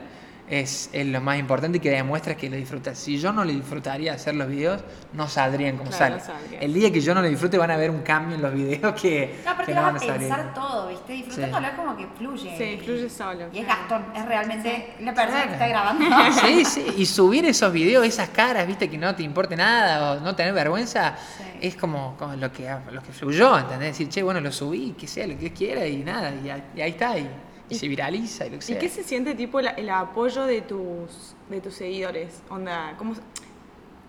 es, 0.50 0.90
es 0.92 1.06
lo 1.06 1.20
más 1.20 1.38
importante 1.38 1.78
y 1.78 1.80
que 1.80 1.90
demuestres 1.90 2.36
que 2.36 2.50
lo 2.50 2.56
disfrutas. 2.56 2.98
Si 2.98 3.18
yo 3.18 3.32
no 3.32 3.44
le 3.44 3.52
disfrutaría 3.52 4.14
hacer 4.14 4.34
los 4.34 4.48
videos, 4.48 4.82
no 5.12 5.28
saldrían 5.28 5.76
como 5.78 5.90
Claro, 5.90 6.18
salen. 6.18 6.50
no. 6.50 6.58
El 6.60 6.74
día 6.74 6.92
que 6.92 7.00
yo 7.00 7.14
no 7.14 7.22
lo 7.22 7.28
disfrute 7.28 7.56
van 7.56 7.70
a 7.70 7.76
ver 7.76 7.90
un 7.90 8.00
cambio 8.02 8.34
en 8.36 8.42
los 8.42 8.52
videos 8.52 9.00
que, 9.00 9.40
No, 9.46 9.52
porque 9.56 9.72
que 9.72 9.74
no 9.76 9.82
van 9.82 9.94
a 9.94 9.96
a 9.98 10.00
salir. 10.00 10.18
pensar 10.28 10.52
todo, 10.54 10.88
¿viste? 10.88 11.12
Disfrutándolo 11.12 11.66
es 11.68 11.72
como 11.74 11.96
que 11.96 12.06
fluye. 12.18 12.54
Sí, 12.58 12.80
fluye 12.84 13.08
solo, 13.08 13.46
Y 13.52 13.58
es. 13.60 13.66
Gastón, 13.66 14.04
es 14.16 14.26
realmente 14.26 14.94
la 15.00 15.14
persona 15.14 15.44
que 15.46 15.52
está 15.52 15.68
grabando. 15.68 16.04
Sí, 16.44 16.64
sí, 16.64 16.86
y 16.96 17.06
subir 17.06 17.44
esos 17.46 17.72
videos, 17.72 18.04
esas 18.04 18.30
caras, 18.30 18.66
viste, 18.66 18.90
que 18.90 18.98
no 18.98 19.14
te 19.14 19.22
importe 19.22 19.54
nada 19.56 20.12
o 20.14 20.20
no 20.20 20.34
tener 20.34 20.52
vergüenza, 20.52 21.14
Sí. 21.38 21.44
es 21.68 21.76
como, 21.76 22.16
como 22.18 22.34
lo, 22.34 22.52
que, 22.52 22.68
lo 22.90 23.02
que 23.02 23.12
fluyó, 23.12 23.56
¿entendés? 23.58 23.90
Decir, 23.90 24.08
che, 24.08 24.22
bueno, 24.22 24.40
lo 24.40 24.50
subí, 24.50 24.92
que 24.98 25.06
sea 25.06 25.26
lo 25.26 25.34
que 25.34 25.40
Dios 25.40 25.52
quiera 25.56 25.86
y 25.86 25.98
nada, 25.98 26.32
y, 26.44 26.48
ahí- 26.50 26.62
y 26.74 26.80
ahí 26.80 26.90
está, 26.90 27.16
y 27.18 27.28
y 27.70 27.74
se 27.76 27.88
viraliza 27.88 28.46
y 28.46 28.50
lo 28.50 28.58
que 28.58 28.64
¿Y 28.64 28.68
sea. 28.68 28.78
qué 28.78 28.88
se 28.88 29.02
siente 29.04 29.34
tipo 29.34 29.60
la- 29.60 29.70
el, 29.70 29.88
apoyo 29.90 30.44
de 30.44 30.60
tus, 30.62 31.34
de 31.48 31.60
tus 31.60 31.74
seguidores? 31.74 32.42
Onda, 32.50 32.94
¿cómo, 32.98 33.14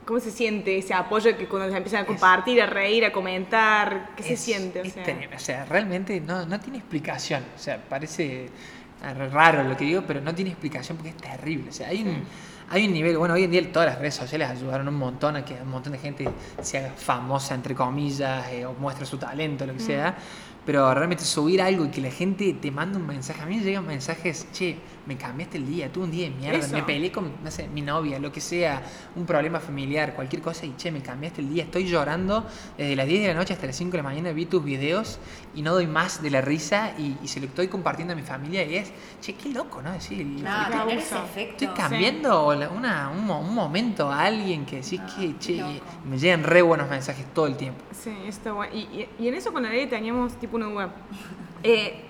¿cómo 0.06 0.20
se 0.20 0.32
siente 0.32 0.78
ese 0.78 0.94
apoyo 0.94 1.38
que 1.38 1.48
cuando 1.48 1.70
se 1.70 1.78
empiezan 1.78 2.04
a 2.04 2.06
compartir, 2.06 2.62
a 2.62 2.66
reír, 2.66 3.06
a 3.06 3.12
comentar? 3.12 4.10
¿Qué 4.18 4.24
se 4.24 4.36
siente? 4.36 4.82
O 4.82 4.86
sea, 4.86 5.04
terrible, 5.04 5.36
o 5.36 5.40
sea, 5.40 5.66
realmente 5.66 6.20
no, 6.20 6.46
no 6.46 6.60
tiene 6.60 6.80
explicación. 6.80 7.44
O 7.56 7.60
sea, 7.60 7.82
parece 7.88 8.50
raro 9.32 9.64
lo 9.64 9.76
que 9.78 9.86
digo, 9.86 10.04
pero 10.06 10.22
no 10.22 10.34
tiene 10.36 10.52
explicación 10.52 10.98
porque 10.98 11.10
es 11.12 11.18
terrible. 11.18 11.70
O 11.70 11.74
sea, 11.74 11.88
hay 11.90 12.04
un, 12.04 12.24
hay 12.70 12.86
un 12.86 12.94
nivel, 12.94 13.18
bueno, 13.18 13.34
hoy 13.34 13.44
en 13.44 13.52
día 13.52 13.72
todas 13.72 13.90
las 13.90 14.00
redes 14.00 14.14
sociales 14.16 14.50
ayudaron 14.50 14.88
un 14.88 14.96
montón 14.96 15.36
a 15.36 15.44
que 15.46 15.56
un 15.56 15.70
montón 15.70 15.94
de 15.94 16.00
gente 16.00 16.30
se 16.62 16.78
haga 16.78 16.92
famosa, 16.92 17.56
entre 17.56 17.74
comillas, 17.76 18.48
eh, 18.52 18.66
o 18.66 18.74
muestre 18.74 19.06
su 19.06 19.18
talento, 19.18 19.66
lo 19.66 19.74
que 19.74 19.80
sea. 19.80 20.16
Pero 20.66 20.94
realmente 20.94 21.24
subir 21.24 21.62
algo 21.62 21.86
y 21.86 21.90
que 21.90 22.02
la 22.02 22.12
gente 22.12 22.54
te 22.54 22.72
manda 22.72 23.00
un 23.00 23.08
mensaje. 23.08 23.42
A 23.42 23.46
mí 23.46 23.58
me 23.58 23.64
llegan 23.64 23.86
mensajes, 23.86 24.48
che, 24.52 24.78
me 25.06 25.18
cambiaste 25.18 25.58
el 25.58 25.66
día, 25.66 25.92
tuve 25.92 26.04
un 26.06 26.12
día 26.12 26.30
de 26.30 26.36
mierda, 26.36 26.60
Eso. 26.60 26.76
me 26.76 26.84
peleé 26.84 27.12
con, 27.12 27.32
no 27.44 27.50
sé, 27.50 27.68
mi 27.68 27.82
novia, 27.82 28.20
lo 28.20 28.32
que 28.32 28.40
sea, 28.40 28.82
un 29.16 29.26
problema 29.26 29.60
familiar, 29.60 30.14
cualquier 30.14 30.42
cosa, 30.42 30.66
y 30.66 30.76
che, 30.78 30.92
me 30.92 31.02
cambiaste 31.02 31.42
el 31.42 31.50
día, 31.50 31.64
estoy 31.64 31.86
llorando 31.86 32.46
desde 32.78 32.96
las 32.96 33.08
10 33.08 33.22
de 33.24 33.28
la 33.30 33.34
noche 33.34 33.54
hasta 33.54 33.66
las 33.66 33.76
5 33.76 33.92
de 33.92 33.98
la 33.98 34.04
mañana, 34.04 34.32
vi 34.32 34.46
tus 34.46 34.64
videos 34.64 35.20
y 35.56 35.62
no 35.64 35.74
doy 35.74 35.88
más 35.88 36.22
de 36.22 36.30
la 36.30 36.42
risa 36.42 36.94
y, 36.98 37.18
y 37.24 37.28
se 37.28 37.40
lo 37.40 37.48
estoy 37.48 37.68
compartiendo 37.68 38.14
a 38.14 38.16
mi 38.16 38.22
familia 38.22 38.64
y 38.64 38.76
es, 38.76 38.92
che, 39.22 39.34
qué 39.34 39.50
loco, 39.50 39.82
¿no? 39.82 39.92
Decir, 39.92 40.26
No, 40.26 40.34
Qué 40.68 40.72
tener 40.72 40.98
ese 41.00 41.16
abuso. 41.16 41.26
efecto. 41.32 41.66
Estoy 41.66 41.68
cambiando 41.82 42.54
la- 42.54 42.70
una- 42.70 43.10
un, 43.10 43.26
mo- 43.26 43.40
un 43.42 43.54
momento 43.56 44.12
a 44.12 44.22
alguien 44.26 44.66
que 44.66 44.78
decís 44.78 45.00
Ah, 45.04 45.16
que, 45.18 45.38
che, 45.40 45.64
me 46.06 46.18
llegan 46.20 46.44
re 46.44 46.62
buenos 46.62 46.90
mensajes 46.90 47.26
todo 47.34 47.48
el 47.48 47.58
tiempo. 47.58 47.82
Sí, 47.92 48.14
está 48.28 48.52
bueno. 48.52 48.74
Y, 48.76 48.80
y- 48.82 49.10
y 49.20 49.28
en 49.28 49.34
eso 49.34 49.52
con 49.52 49.66
Arely 49.66 49.88
teníamos 49.88 50.40
tipo 50.40 50.58
una 50.58 50.68
duda. 50.68 50.94
Eh, 51.64 52.06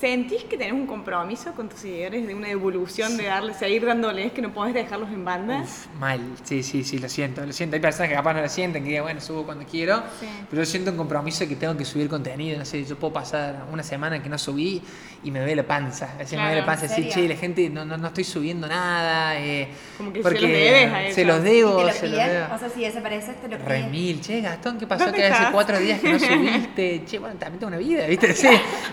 ¿Sentís 0.00 0.44
que 0.44 0.58
tenés 0.58 0.74
un 0.74 0.86
compromiso 0.86 1.52
con 1.54 1.70
tus 1.70 1.80
seguidores 1.80 2.26
de 2.26 2.34
una 2.34 2.50
evolución, 2.50 3.16
de 3.16 3.24
darle, 3.24 3.54
seguir 3.54 3.86
dándoles, 3.86 4.30
que 4.32 4.42
no 4.42 4.52
podés 4.52 4.74
dejarlos 4.74 5.08
en 5.10 5.24
banda? 5.24 5.62
Uf, 5.62 5.86
mal, 5.98 6.20
sí, 6.44 6.62
sí, 6.62 6.84
sí, 6.84 6.98
lo 6.98 7.08
siento, 7.08 7.46
lo 7.46 7.52
siento. 7.54 7.76
Hay 7.76 7.80
personas 7.80 8.10
que 8.10 8.14
capaz 8.14 8.34
no 8.34 8.42
lo 8.42 8.48
sienten, 8.50 8.82
que 8.84 8.90
digan, 8.90 9.04
bueno, 9.04 9.22
subo 9.22 9.44
cuando 9.44 9.64
quiero, 9.64 10.02
Sí. 10.20 10.26
pero 10.50 10.60
yo 10.60 10.66
siento 10.66 10.90
un 10.90 10.98
compromiso 10.98 11.48
que 11.48 11.56
tengo 11.56 11.74
que 11.78 11.86
subir 11.86 12.10
contenido, 12.10 12.58
no 12.58 12.66
sé, 12.66 12.84
yo 12.84 12.96
puedo 12.96 13.14
pasar 13.14 13.64
una 13.72 13.82
semana 13.82 14.22
que 14.22 14.28
no 14.28 14.36
subí 14.36 14.82
y 15.24 15.30
me 15.30 15.38
duele 15.38 15.56
la 15.56 15.62
panza, 15.66 16.12
a 16.12 16.18
veces 16.18 16.38
me 16.38 16.44
duele 16.44 16.60
la 16.60 16.66
panza 16.66 16.84
¿en 16.84 16.90
decir, 16.90 17.08
che, 17.08 17.26
la 17.26 17.36
gente 17.36 17.70
no, 17.70 17.86
no, 17.86 17.96
no 17.96 18.08
estoy 18.08 18.24
subiendo 18.24 18.68
nada, 18.68 19.40
eh, 19.40 19.68
Como 19.96 20.12
que 20.12 20.18
se 20.18 20.22
porque 20.22 20.40
los 20.42 20.50
debes 20.50 20.92
a 20.92 21.14
se 21.14 21.24
los 21.24 21.38
¿Y 21.40 21.42
debo, 21.42 21.76
te 21.78 21.84
lo 21.84 21.92
se 21.92 22.06
los 22.08 22.18
debo. 22.18 22.54
O 22.54 22.58
sea, 22.58 22.68
si 22.68 22.80
desapareces, 22.82 23.40
te 23.40 23.48
lo 23.48 23.56
piden. 23.56 23.90
mil, 23.90 24.20
che, 24.20 24.42
Gastón, 24.42 24.76
¿qué 24.78 24.86
pasó? 24.86 25.04
¿Dónde 25.06 25.18
Que 25.20 25.26
hace 25.26 25.50
cuatro 25.52 25.78
días 25.78 26.00
que 26.02 26.12
no 26.12 26.18
subiste. 26.20 27.02
Che, 27.06 27.18
bueno, 27.18 27.36
también 27.38 27.60
tengo 27.60 27.68
una 27.68 27.78
vida, 27.78 28.06
¿viste? 28.06 28.34
Sí, 28.36 28.48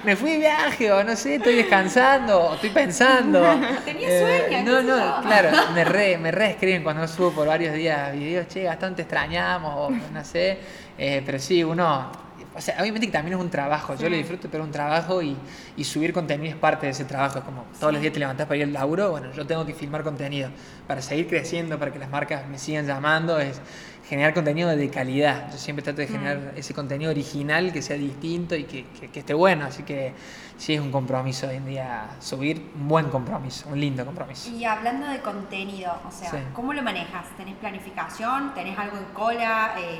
me 0.05 0.15
fui 0.15 0.31
de 0.31 0.37
viaje, 0.37 0.92
no 1.03 1.15
sé, 1.15 1.35
estoy 1.35 1.55
descansando, 1.55 2.55
estoy 2.55 2.69
pensando. 2.71 3.41
Tenía 3.85 4.07
Eh, 4.09 4.47
sueño, 4.49 4.63
No, 4.65 4.81
no, 4.83 5.21
claro, 5.21 5.49
me 5.73 5.85
re, 5.85 6.17
me 6.17 6.31
re 6.31 6.51
escriben 6.51 6.83
cuando 6.83 7.07
subo 7.07 7.31
por 7.31 7.47
varios 7.47 7.73
días 7.73 8.11
videos, 8.13 8.47
che, 8.49 8.63
Gastón, 8.63 8.95
te 8.95 9.03
extrañamos, 9.03 9.73
o 9.75 9.89
no 9.89 10.25
sé. 10.25 10.57
Eh, 10.97 11.23
pero 11.25 11.39
sí, 11.39 11.63
uno. 11.63 12.11
O 12.55 12.61
sea, 12.61 12.75
obviamente 12.79 13.07
que 13.07 13.11
también 13.13 13.35
es 13.35 13.43
un 13.43 13.49
trabajo, 13.49 13.95
yo 13.95 14.07
lo 14.09 14.15
disfruto, 14.15 14.47
pero 14.51 14.63
es 14.63 14.67
un 14.67 14.71
trabajo 14.73 15.23
y, 15.23 15.35
y 15.75 15.83
subir 15.83 16.13
contenido 16.13 16.53
es 16.53 16.59
parte 16.59 16.85
de 16.85 16.91
ese 16.91 17.03
trabajo. 17.05 17.39
Es 17.39 17.45
como 17.45 17.65
todos 17.79 17.91
los 17.93 17.99
días 17.99 18.13
te 18.13 18.19
levantás 18.19 18.45
para 18.45 18.57
ir 18.57 18.63
al 18.65 18.73
laburo, 18.73 19.09
bueno, 19.09 19.31
yo 19.31 19.47
tengo 19.47 19.65
que 19.65 19.73
filmar 19.73 20.03
contenido 20.03 20.49
para 20.85 21.01
seguir 21.01 21.27
creciendo, 21.27 21.79
para 21.79 21.91
que 21.91 21.97
las 21.97 22.09
marcas 22.11 22.45
me 22.47 22.59
sigan 22.59 22.85
llamando, 22.85 23.39
es 23.39 23.59
generar 24.07 24.33
contenido 24.33 24.69
de 24.75 24.89
calidad. 24.89 25.49
Yo 25.51 25.57
siempre 25.57 25.81
trato 25.83 26.01
de 26.01 26.07
generar 26.07 26.53
ese 26.55 26.73
contenido 26.73 27.11
original 27.11 27.71
que 27.71 27.81
sea 27.81 27.95
distinto 27.95 28.55
y 28.55 28.65
que, 28.65 28.85
que- 28.99 29.07
que 29.09 29.19
esté 29.19 29.33
bueno, 29.33 29.65
así 29.65 29.83
que 29.83 30.13
sí 30.57 30.73
es 30.73 30.81
un 30.81 30.91
compromiso 30.91 31.47
hoy 31.47 31.55
en 31.55 31.65
día 31.65 32.07
subir, 32.19 32.71
un 32.75 32.87
buen 32.87 33.09
compromiso, 33.09 33.69
un 33.69 33.79
lindo 33.79 34.05
compromiso. 34.05 34.49
Y 34.51 34.65
hablando 34.65 35.07
de 35.07 35.19
contenido, 35.21 35.93
o 36.07 36.11
sea, 36.11 36.29
Sí. 36.31 36.37
¿cómo 36.53 36.73
lo 36.73 36.81
manejas? 36.83 37.25
¿Tenés 37.37 37.55
planificación? 37.55 38.53
¿Tenés 38.53 38.77
algo 38.77 38.97
en 38.97 39.05
cola? 39.13 39.75
Eh, 39.79 39.99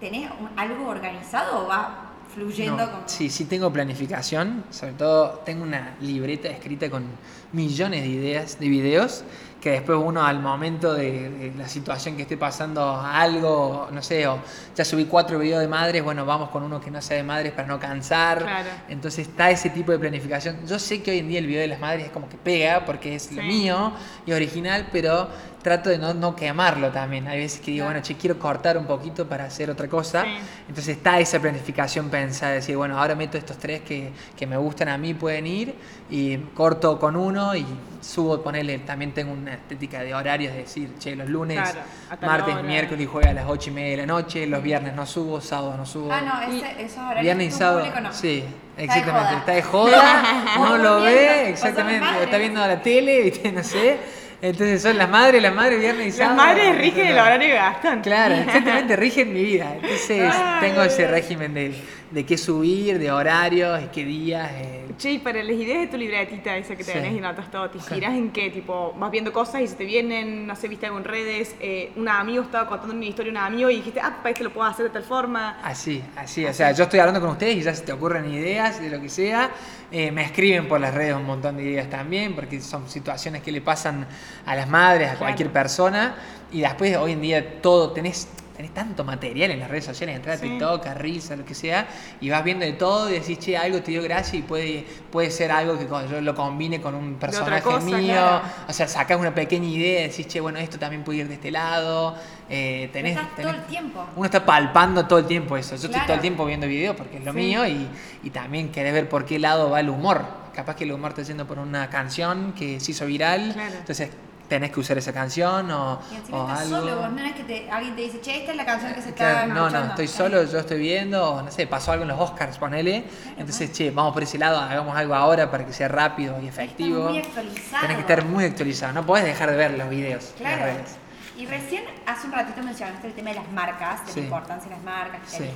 ¿Tenés 0.00 0.30
un- 0.40 0.58
algo 0.58 0.88
organizado 0.88 1.64
o 1.64 1.68
va 1.68 2.08
fluyendo 2.34 2.86
No, 2.86 2.90
con.? 2.90 3.00
Sí, 3.06 3.28
sí 3.28 3.44
tengo 3.44 3.70
planificación, 3.70 4.64
sobre 4.70 4.94
todo 4.94 5.42
tengo 5.44 5.62
una 5.62 5.94
libreta 6.00 6.48
escrita 6.48 6.88
con 6.88 7.04
millones 7.52 8.02
de 8.02 8.08
ideas 8.08 8.58
de 8.58 8.68
videos 8.68 9.22
que 9.62 9.70
después 9.70 9.96
uno 10.02 10.24
al 10.24 10.40
momento 10.40 10.92
de, 10.92 11.30
de 11.30 11.52
la 11.56 11.68
situación 11.68 12.16
que 12.16 12.22
esté 12.22 12.36
pasando 12.36 12.96
algo, 13.00 13.88
no 13.92 14.02
sé, 14.02 14.26
o 14.26 14.40
ya 14.74 14.84
subí 14.84 15.04
cuatro 15.04 15.38
videos 15.38 15.60
de 15.60 15.68
madres, 15.68 16.02
bueno, 16.02 16.26
vamos 16.26 16.50
con 16.50 16.64
uno 16.64 16.80
que 16.80 16.90
no 16.90 17.00
sea 17.00 17.16
de 17.16 17.22
madres 17.22 17.52
para 17.52 17.68
no 17.68 17.78
cansar. 17.78 18.38
Claro. 18.40 18.68
Entonces 18.88 19.28
está 19.28 19.52
ese 19.52 19.70
tipo 19.70 19.92
de 19.92 20.00
planificación. 20.00 20.66
Yo 20.66 20.80
sé 20.80 21.00
que 21.00 21.12
hoy 21.12 21.18
en 21.18 21.28
día 21.28 21.38
el 21.38 21.46
video 21.46 21.60
de 21.60 21.68
las 21.68 21.78
madres 21.78 22.06
es 22.06 22.10
como 22.10 22.28
que 22.28 22.36
pega 22.36 22.84
porque 22.84 23.14
es 23.14 23.30
lo 23.30 23.42
mío 23.44 23.92
y 24.26 24.32
original, 24.32 24.88
pero 24.90 25.28
trato 25.62 25.88
de 25.90 25.98
no, 25.98 26.12
no 26.14 26.34
quemarlo 26.36 26.90
también. 26.90 27.28
Hay 27.28 27.38
veces 27.38 27.60
que 27.60 27.70
digo, 27.70 27.84
Claro. 27.84 27.94
bueno, 28.00 28.06
che, 28.06 28.16
quiero 28.16 28.38
cortar 28.38 28.76
un 28.76 28.84
poquito 28.86 29.26
para 29.28 29.44
hacer 29.44 29.70
otra 29.70 29.88
cosa. 29.88 30.24
Sí. 30.24 30.30
Entonces 30.68 30.96
está 30.96 31.18
esa 31.20 31.38
planificación 31.40 32.08
pensada, 32.10 32.52
decir, 32.52 32.76
bueno, 32.76 32.98
ahora 32.98 33.14
meto 33.14 33.38
estos 33.38 33.56
tres 33.58 33.80
que, 33.82 34.10
que 34.36 34.46
me 34.46 34.56
gustan 34.56 34.88
a 34.88 34.98
mí, 34.98 35.14
pueden 35.14 35.46
ir, 35.46 35.74
y 36.10 36.36
corto 36.54 36.98
con 36.98 37.16
uno 37.16 37.54
y 37.54 37.64
subo, 38.00 38.42
ponerle, 38.42 38.80
también 38.80 39.12
tengo 39.12 39.32
una 39.32 39.54
estética 39.54 40.00
de 40.00 40.12
horarios, 40.14 40.52
de 40.52 40.58
decir, 40.62 40.90
che, 40.98 41.14
los 41.14 41.28
lunes, 41.28 41.58
Claro, 41.60 41.80
martes, 42.22 42.62
miércoles 42.64 43.02
y 43.04 43.06
jueves 43.06 43.30
a 43.30 43.32
las 43.34 43.44
ocho 43.48 43.70
y 43.70 43.72
media 43.74 43.90
de 43.92 43.96
la 43.98 44.06
noche, 44.06 44.46
los 44.46 44.62
viernes 44.62 44.94
no 44.94 45.06
subo, 45.06 45.40
sábados 45.40 45.76
no 45.76 45.86
subo. 45.86 46.10
Ah, 46.12 46.20
no, 46.20 46.52
ese, 46.56 46.82
esos 46.82 46.98
horarios. 46.98 47.22
Viernes 47.22 47.54
y 47.54 47.58
sábado, 47.58 47.78
público 47.80 48.00
no. 48.00 48.12
sí, 48.12 48.44
Está 48.76 48.94
de 48.94 49.00
exactamente, 49.00 49.28
joda. 49.28 49.38
está 49.38 49.52
de 49.52 49.62
joda, 49.62 50.22
no 50.58 50.78
lo 50.78 51.00
ve, 51.02 51.50
exactamente, 51.50 52.06
o 52.18 52.22
está 52.22 52.36
viendo 52.38 52.60
la 52.66 52.82
tele, 52.82 53.20
¿viste? 53.24 53.52
no 53.52 53.62
sé. 53.62 53.98
Entonces 54.42 54.82
son 54.82 54.98
las 54.98 55.08
madres, 55.08 55.40
las 55.40 55.54
madres 55.54 55.78
viernes 55.78 56.06
y 56.06 56.08
Las 56.08 56.16
sábado. 56.18 56.36
madres 56.36 56.76
rigen 56.78 57.06
el 57.06 57.18
horario 57.18 57.48
de 57.48 57.54
Gastón. 57.54 58.00
Claro, 58.00 58.34
exactamente, 58.34 58.96
rigen 58.96 59.32
mi 59.32 59.44
vida. 59.44 59.72
Entonces 59.80 60.10
Ay, 60.34 60.60
tengo 60.68 60.82
ese 60.82 61.06
régimen 61.06 61.54
de, 61.54 61.72
de 62.12 62.26
qué 62.26 62.36
subir, 62.36 62.98
de 62.98 63.10
horarios, 63.10 63.82
y 63.82 63.86
qué 63.86 64.04
días. 64.04 64.50
eh, 64.54 64.78
Che, 64.98 65.12
y 65.12 65.18
para 65.18 65.42
las 65.42 65.56
ideas 65.56 65.80
de 65.80 65.86
tu 65.86 65.96
libretita 65.96 66.54
esa 66.56 66.76
que 66.76 66.84
Sí. 66.84 66.92
tenés 66.92 67.14
y 67.16 67.20
notas 67.20 67.50
todo, 67.50 67.70
¿te 67.70 67.78
Sí. 67.78 67.84
inspiras 67.86 68.12
en 68.14 68.30
qué? 68.30 68.50
Tipo, 68.50 68.92
vas 68.98 69.10
viendo 69.10 69.32
cosas 69.32 69.62
y 69.62 69.66
se 69.68 69.74
te 69.76 69.84
vienen, 69.84 70.46
no 70.46 70.54
sé, 70.54 70.68
viste 70.68 70.84
algo 70.86 70.98
en 70.98 71.04
redes, 71.04 71.56
eh, 71.60 71.90
un 71.96 72.06
amigo 72.08 72.42
estaba 72.42 72.68
contando 72.68 72.94
una 72.94 73.06
historia 73.06 73.30
a 73.30 73.32
un 73.32 73.52
amigo 73.54 73.70
y 73.70 73.76
dijiste, 73.76 74.00
ah, 74.00 74.18
para 74.18 74.30
esto 74.30 74.44
lo 74.44 74.52
puedo 74.52 74.68
hacer 74.68 74.84
de 74.84 74.90
tal 74.90 75.02
forma. 75.04 75.58
Así, 75.64 76.02
así. 76.16 76.44
O 76.44 76.52
sea, 76.52 76.72
yo 76.72 76.84
estoy 76.84 77.00
hablando 77.00 77.20
con 77.20 77.30
ustedes 77.30 77.56
y 77.56 77.62
ya 77.62 77.74
se 77.74 77.82
te 77.82 77.92
ocurren 77.92 78.30
ideas 78.30 78.80
de 78.80 78.90
lo 78.90 79.00
que 79.00 79.08
sea. 79.08 79.50
Eh, 79.90 80.10
me 80.12 80.22
escriben 80.22 80.68
por 80.68 80.80
las 80.80 80.92
redes 80.92 81.14
un 81.16 81.24
montón 81.24 81.56
de 81.56 81.62
ideas 81.64 81.88
también, 81.88 82.34
porque 82.34 82.60
son 82.60 82.88
situaciones 82.88 83.42
que 83.42 83.50
le 83.52 83.62
pasan 83.62 84.06
a 84.44 84.54
las 84.54 84.68
madres, 84.68 85.10
a 85.10 85.16
cualquier 85.16 85.50
persona. 85.50 86.14
Y 86.52 86.60
después, 86.60 86.94
hoy 86.98 87.12
en 87.12 87.22
día, 87.22 87.60
todo, 87.62 87.92
tenés, 87.92 88.28
tenés 88.62 88.74
tanto 88.74 89.02
material 89.02 89.50
en 89.50 89.58
las 89.58 89.68
redes 89.68 89.84
sociales, 89.86 90.14
entrar 90.14 90.36
a 90.36 90.38
Sí. 90.38 90.48
TikTok, 90.48 90.86
a 90.86 90.94
Reels, 90.94 91.30
a 91.32 91.36
lo 91.36 91.44
que 91.44 91.54
sea, 91.54 91.88
y 92.20 92.30
vas 92.30 92.44
viendo 92.44 92.64
de 92.64 92.74
todo 92.74 93.10
y 93.10 93.14
decís, 93.14 93.38
che, 93.40 93.56
algo 93.56 93.82
te 93.82 93.90
dio 93.90 94.02
gracia 94.02 94.38
y 94.38 94.42
puede, 94.42 94.86
puede 95.10 95.30
ser 95.32 95.50
algo 95.50 95.76
que 95.76 95.88
yo 95.88 96.20
lo 96.20 96.34
combine 96.34 96.80
con 96.80 96.94
un 96.94 97.16
personaje 97.16 97.60
cosa, 97.62 97.84
mío. 97.84 98.04
claro. 98.14 98.42
O 98.68 98.72
sea, 98.72 98.86
sacás 98.86 99.18
una 99.18 99.34
pequeña 99.34 99.66
idea 99.68 100.04
y 100.04 100.08
decís, 100.08 100.28
che, 100.28 100.40
bueno, 100.40 100.60
esto 100.60 100.78
también 100.78 101.02
puede 101.02 101.18
ir 101.20 101.28
de 101.28 101.34
este 101.34 101.50
lado. 101.50 102.14
Eh, 102.48 102.88
tenés, 102.92 103.16
Estás 103.16 103.34
todo 103.34 103.46
tenés- 103.48 103.54
el 103.56 103.62
tiempo. 103.66 104.06
uno 104.14 104.24
está 104.26 104.44
palpando 104.46 105.06
todo 105.06 105.18
el 105.18 105.26
tiempo 105.26 105.56
eso. 105.56 105.74
Yo 105.74 105.86
estoy 105.88 106.02
todo 106.02 106.14
el 106.14 106.20
tiempo 106.20 106.44
viendo 106.46 106.66
videos 106.68 106.94
porque 106.94 107.16
es 107.18 107.24
lo 107.24 107.32
Sí. 107.32 107.38
mío 107.38 107.66
y, 107.66 107.88
y 108.22 108.30
también 108.30 108.70
querés 108.70 108.92
ver 108.92 109.08
por 109.08 109.24
qué 109.24 109.38
lado 109.40 109.70
va 109.70 109.80
el 109.80 109.88
humor. 109.88 110.24
Capaz 110.54 110.76
que 110.76 110.84
el 110.84 110.92
humor 110.92 111.10
está 111.12 111.22
yendo 111.22 111.46
por 111.46 111.58
una 111.58 111.88
canción 111.90 112.52
que 112.52 112.78
se 112.78 112.92
hizo 112.92 113.06
viral, 113.06 113.52
Claro. 113.54 113.74
entonces 113.78 114.10
tenés 114.48 114.70
que 114.70 114.80
usar 114.80 114.98
esa 114.98 115.12
canción 115.12 115.70
o, 115.70 115.98
Y 116.10 116.16
encima 116.16 116.38
o 116.38 116.46
estás 116.48 116.60
algo. 116.66 116.76
solo, 116.80 116.96
vos 116.96 117.10
no 117.12 117.22
es 117.24 117.32
que 117.32 117.44
te- 117.44 117.70
alguien 117.70 117.96
te 117.96 118.02
dice, 118.02 118.20
che, 118.20 118.36
esta 118.40 118.50
es 118.50 118.56
la 118.56 118.64
canción 118.66 118.92
que 118.92 119.00
se 119.02 119.08
está 119.10 119.32
Claro, 119.32 119.48
no, 119.48 119.54
no, 119.54 119.60
escuchando". 119.66 119.88
estoy 119.90 120.08
solo, 120.08 120.44
yo 120.44 120.58
estoy 120.58 120.78
viendo, 120.78 121.30
o 121.34 121.42
no 121.42 121.50
sé, 121.50 121.66
pasó 121.66 121.92
algo 121.92 122.02
en 122.02 122.08
los 122.08 122.20
Oscars, 122.20 122.58
ponele. 122.58 123.04
Entonces, 123.38 123.72
che, 123.72 123.90
vamos 123.90 124.12
por 124.12 124.22
ese 124.22 124.36
lado, 124.38 124.58
hagamos 124.60 124.94
algo 124.96 125.14
ahora 125.14 125.50
para 125.50 125.64
que 125.64 125.72
sea 125.72 125.88
rápido 125.88 126.36
y 126.42 126.48
efectivo. 126.48 127.08
muy 127.08 127.18
actualizado. 127.18 127.80
Tenés 127.82 127.96
que 127.96 128.00
estar 128.02 128.24
muy 128.24 128.44
actualizado, 128.44 128.92
no 128.92 129.06
podés 129.06 129.24
dejar 129.24 129.50
de 129.50 129.56
ver 129.56 129.78
los 129.78 129.88
videos 129.88 130.34
en 130.38 130.42
las 130.44 130.52
Claro. 130.56 130.64
redes. 130.72 130.96
Y 131.36 131.46
recién, 131.46 131.84
hace 132.06 132.26
un 132.26 132.32
ratito 132.34 132.62
mencionaste 132.62 133.06
el 133.06 133.14
tema 133.14 133.30
de 133.30 133.36
las 133.36 133.50
marcas, 133.52 134.04
de 134.06 134.12
Sí. 134.12 134.20
la 134.20 134.24
importancia 134.26 134.68
de 134.68 134.76
las 134.76 134.84
marcas 134.84 135.20
que 135.30 135.38
te 135.38 135.44
Sí. 135.44 135.50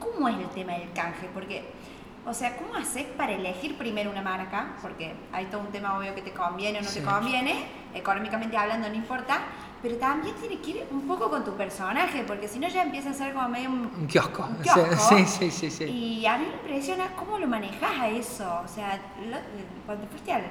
¿Cómo 0.00 0.28
es 0.28 0.36
el 0.36 0.48
tema 0.48 0.72
del 0.72 0.90
canje? 0.92 1.28
Porque, 1.34 1.64
o 2.24 2.32
sea, 2.34 2.56
¿cómo 2.56 2.74
haces 2.76 3.04
para 3.16 3.32
elegir 3.32 3.76
primero 3.76 4.10
una 4.10 4.22
marca? 4.22 4.76
Porque 4.80 5.12
hay 5.32 5.46
todo 5.46 5.60
un 5.62 5.68
tema 5.68 5.98
obvio 5.98 6.14
que 6.14 6.22
te 6.22 6.32
conviene 6.32 6.78
o 6.78 6.82
no 6.82 6.88
Sí. 6.88 7.00
te 7.00 7.04
conviene, 7.04 7.66
económicamente 7.94 8.56
hablando 8.56 8.88
no 8.88 8.94
importa, 8.94 9.40
pero 9.82 9.96
también 9.96 10.34
tiene 10.36 10.58
que 10.60 10.70
ir 10.70 10.86
un 10.92 11.02
poco 11.08 11.28
con 11.28 11.44
tu 11.44 11.56
personaje, 11.56 12.22
porque 12.24 12.46
si 12.46 12.60
no 12.60 12.68
ya 12.68 12.82
empieza 12.84 13.10
a 13.10 13.14
ser 13.14 13.34
como 13.34 13.48
medio 13.48 13.68
un, 13.70 13.90
Un 13.98 14.06
kiosco. 14.06 14.46
un 14.48 14.56
kiosco. 14.62 14.96
Sí, 15.08 15.26
sí, 15.26 15.50
sí, 15.50 15.70
sí. 15.70 15.84
Y 15.84 16.26
a 16.26 16.38
mí 16.38 16.46
me 16.46 16.52
impresiona 16.54 17.08
cómo 17.16 17.38
lo 17.38 17.48
manejas 17.48 17.90
a 18.00 18.08
eso. 18.08 18.60
O 18.64 18.68
sea, 18.68 19.00
lo- 19.28 19.38
cuando 19.84 20.06
fuiste 20.06 20.32
al, 20.32 20.44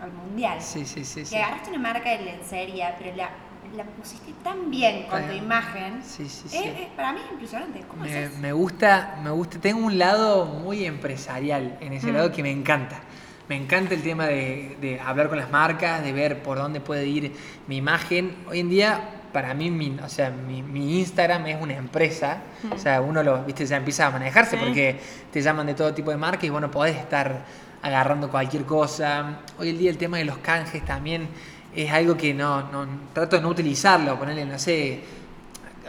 al 0.00 0.12
mundial, 0.12 0.62
Sí, 0.62 0.84
sí, 0.86 1.04
sí, 1.04 1.20
que 1.22 1.26
sí. 1.26 1.36
agarraste 1.36 1.70
una 1.70 1.80
marca 1.80 2.10
de 2.10 2.20
lencería, 2.22 2.94
pero 2.96 3.16
la, 3.16 3.30
la 3.76 3.84
pusiste 3.84 4.32
tan 4.42 4.70
bien 4.70 5.04
con 5.10 5.26
tu 5.26 5.32
imagen. 5.32 6.02
Sí, 6.02 6.28
sí, 6.28 6.48
sí. 6.48 6.58
es- 6.58 6.86
para 6.96 7.12
mí 7.12 7.20
es 7.24 7.32
impresionante. 7.32 7.80
¿Cómo 7.88 8.02
Me, 8.04 8.10
haces? 8.26 8.38
me 8.38 8.52
gusta, 8.52 9.18
me 9.22 9.30
gusta, 9.30 9.58
tengo 9.60 9.84
un 9.86 9.98
lado 9.98 10.46
muy 10.46 10.84
empresarial 10.84 11.76
en 11.80 11.92
ese 11.92 12.08
Mm. 12.10 12.14
lado 12.14 12.32
que 12.32 12.42
me 12.42 12.50
encanta. 12.50 13.00
me 13.48 13.56
encanta 13.56 13.94
el 13.94 14.02
tema 14.02 14.26
de, 14.26 14.76
de 14.78 15.00
hablar 15.00 15.30
con 15.30 15.38
las 15.38 15.50
marcas, 15.50 16.02
de 16.02 16.12
ver 16.12 16.42
por 16.42 16.58
dónde 16.58 16.80
puede 16.82 17.06
ir 17.06 17.32
mi 17.66 17.78
imagen. 17.78 18.36
Hoy 18.46 18.60
en 18.60 18.68
día, 18.68 19.00
para 19.32 19.54
mí, 19.54 19.70
mi, 19.70 19.96
o 20.04 20.08
sea, 20.10 20.28
mi, 20.28 20.62
mi 20.62 20.98
Instagram 20.98 21.46
es 21.46 21.58
una 21.62 21.72
empresa. 21.72 22.42
O 22.74 22.76
sea, 22.76 23.00
uno 23.00 23.22
lo, 23.22 23.44
viste, 23.46 23.64
ya 23.64 23.78
empieza 23.78 24.06
a 24.06 24.10
manejarse 24.10 24.58
porque 24.58 25.00
te 25.32 25.40
llaman 25.40 25.66
de 25.66 25.72
todo 25.72 25.94
tipo 25.94 26.10
de 26.10 26.18
marcas 26.18 26.44
y 26.44 26.50
bueno, 26.50 26.70
podés 26.70 26.96
estar 26.98 27.46
agarrando 27.80 28.28
cualquier 28.30 28.64
cosa. 28.64 29.38
Hoy 29.58 29.70
en 29.70 29.78
día 29.78 29.88
el 29.90 29.96
tema 29.96 30.18
de 30.18 30.26
los 30.26 30.36
canjes 30.38 30.84
también 30.84 31.28
es 31.74 31.90
algo 31.90 32.16
que 32.16 32.34
no, 32.34 32.70
no 32.70 32.86
trato 33.12 33.36
de 33.36 33.42
no 33.42 33.48
utilizarlo, 33.48 34.18
ponerle, 34.18 34.44
no 34.44 34.58
sé, 34.58 35.00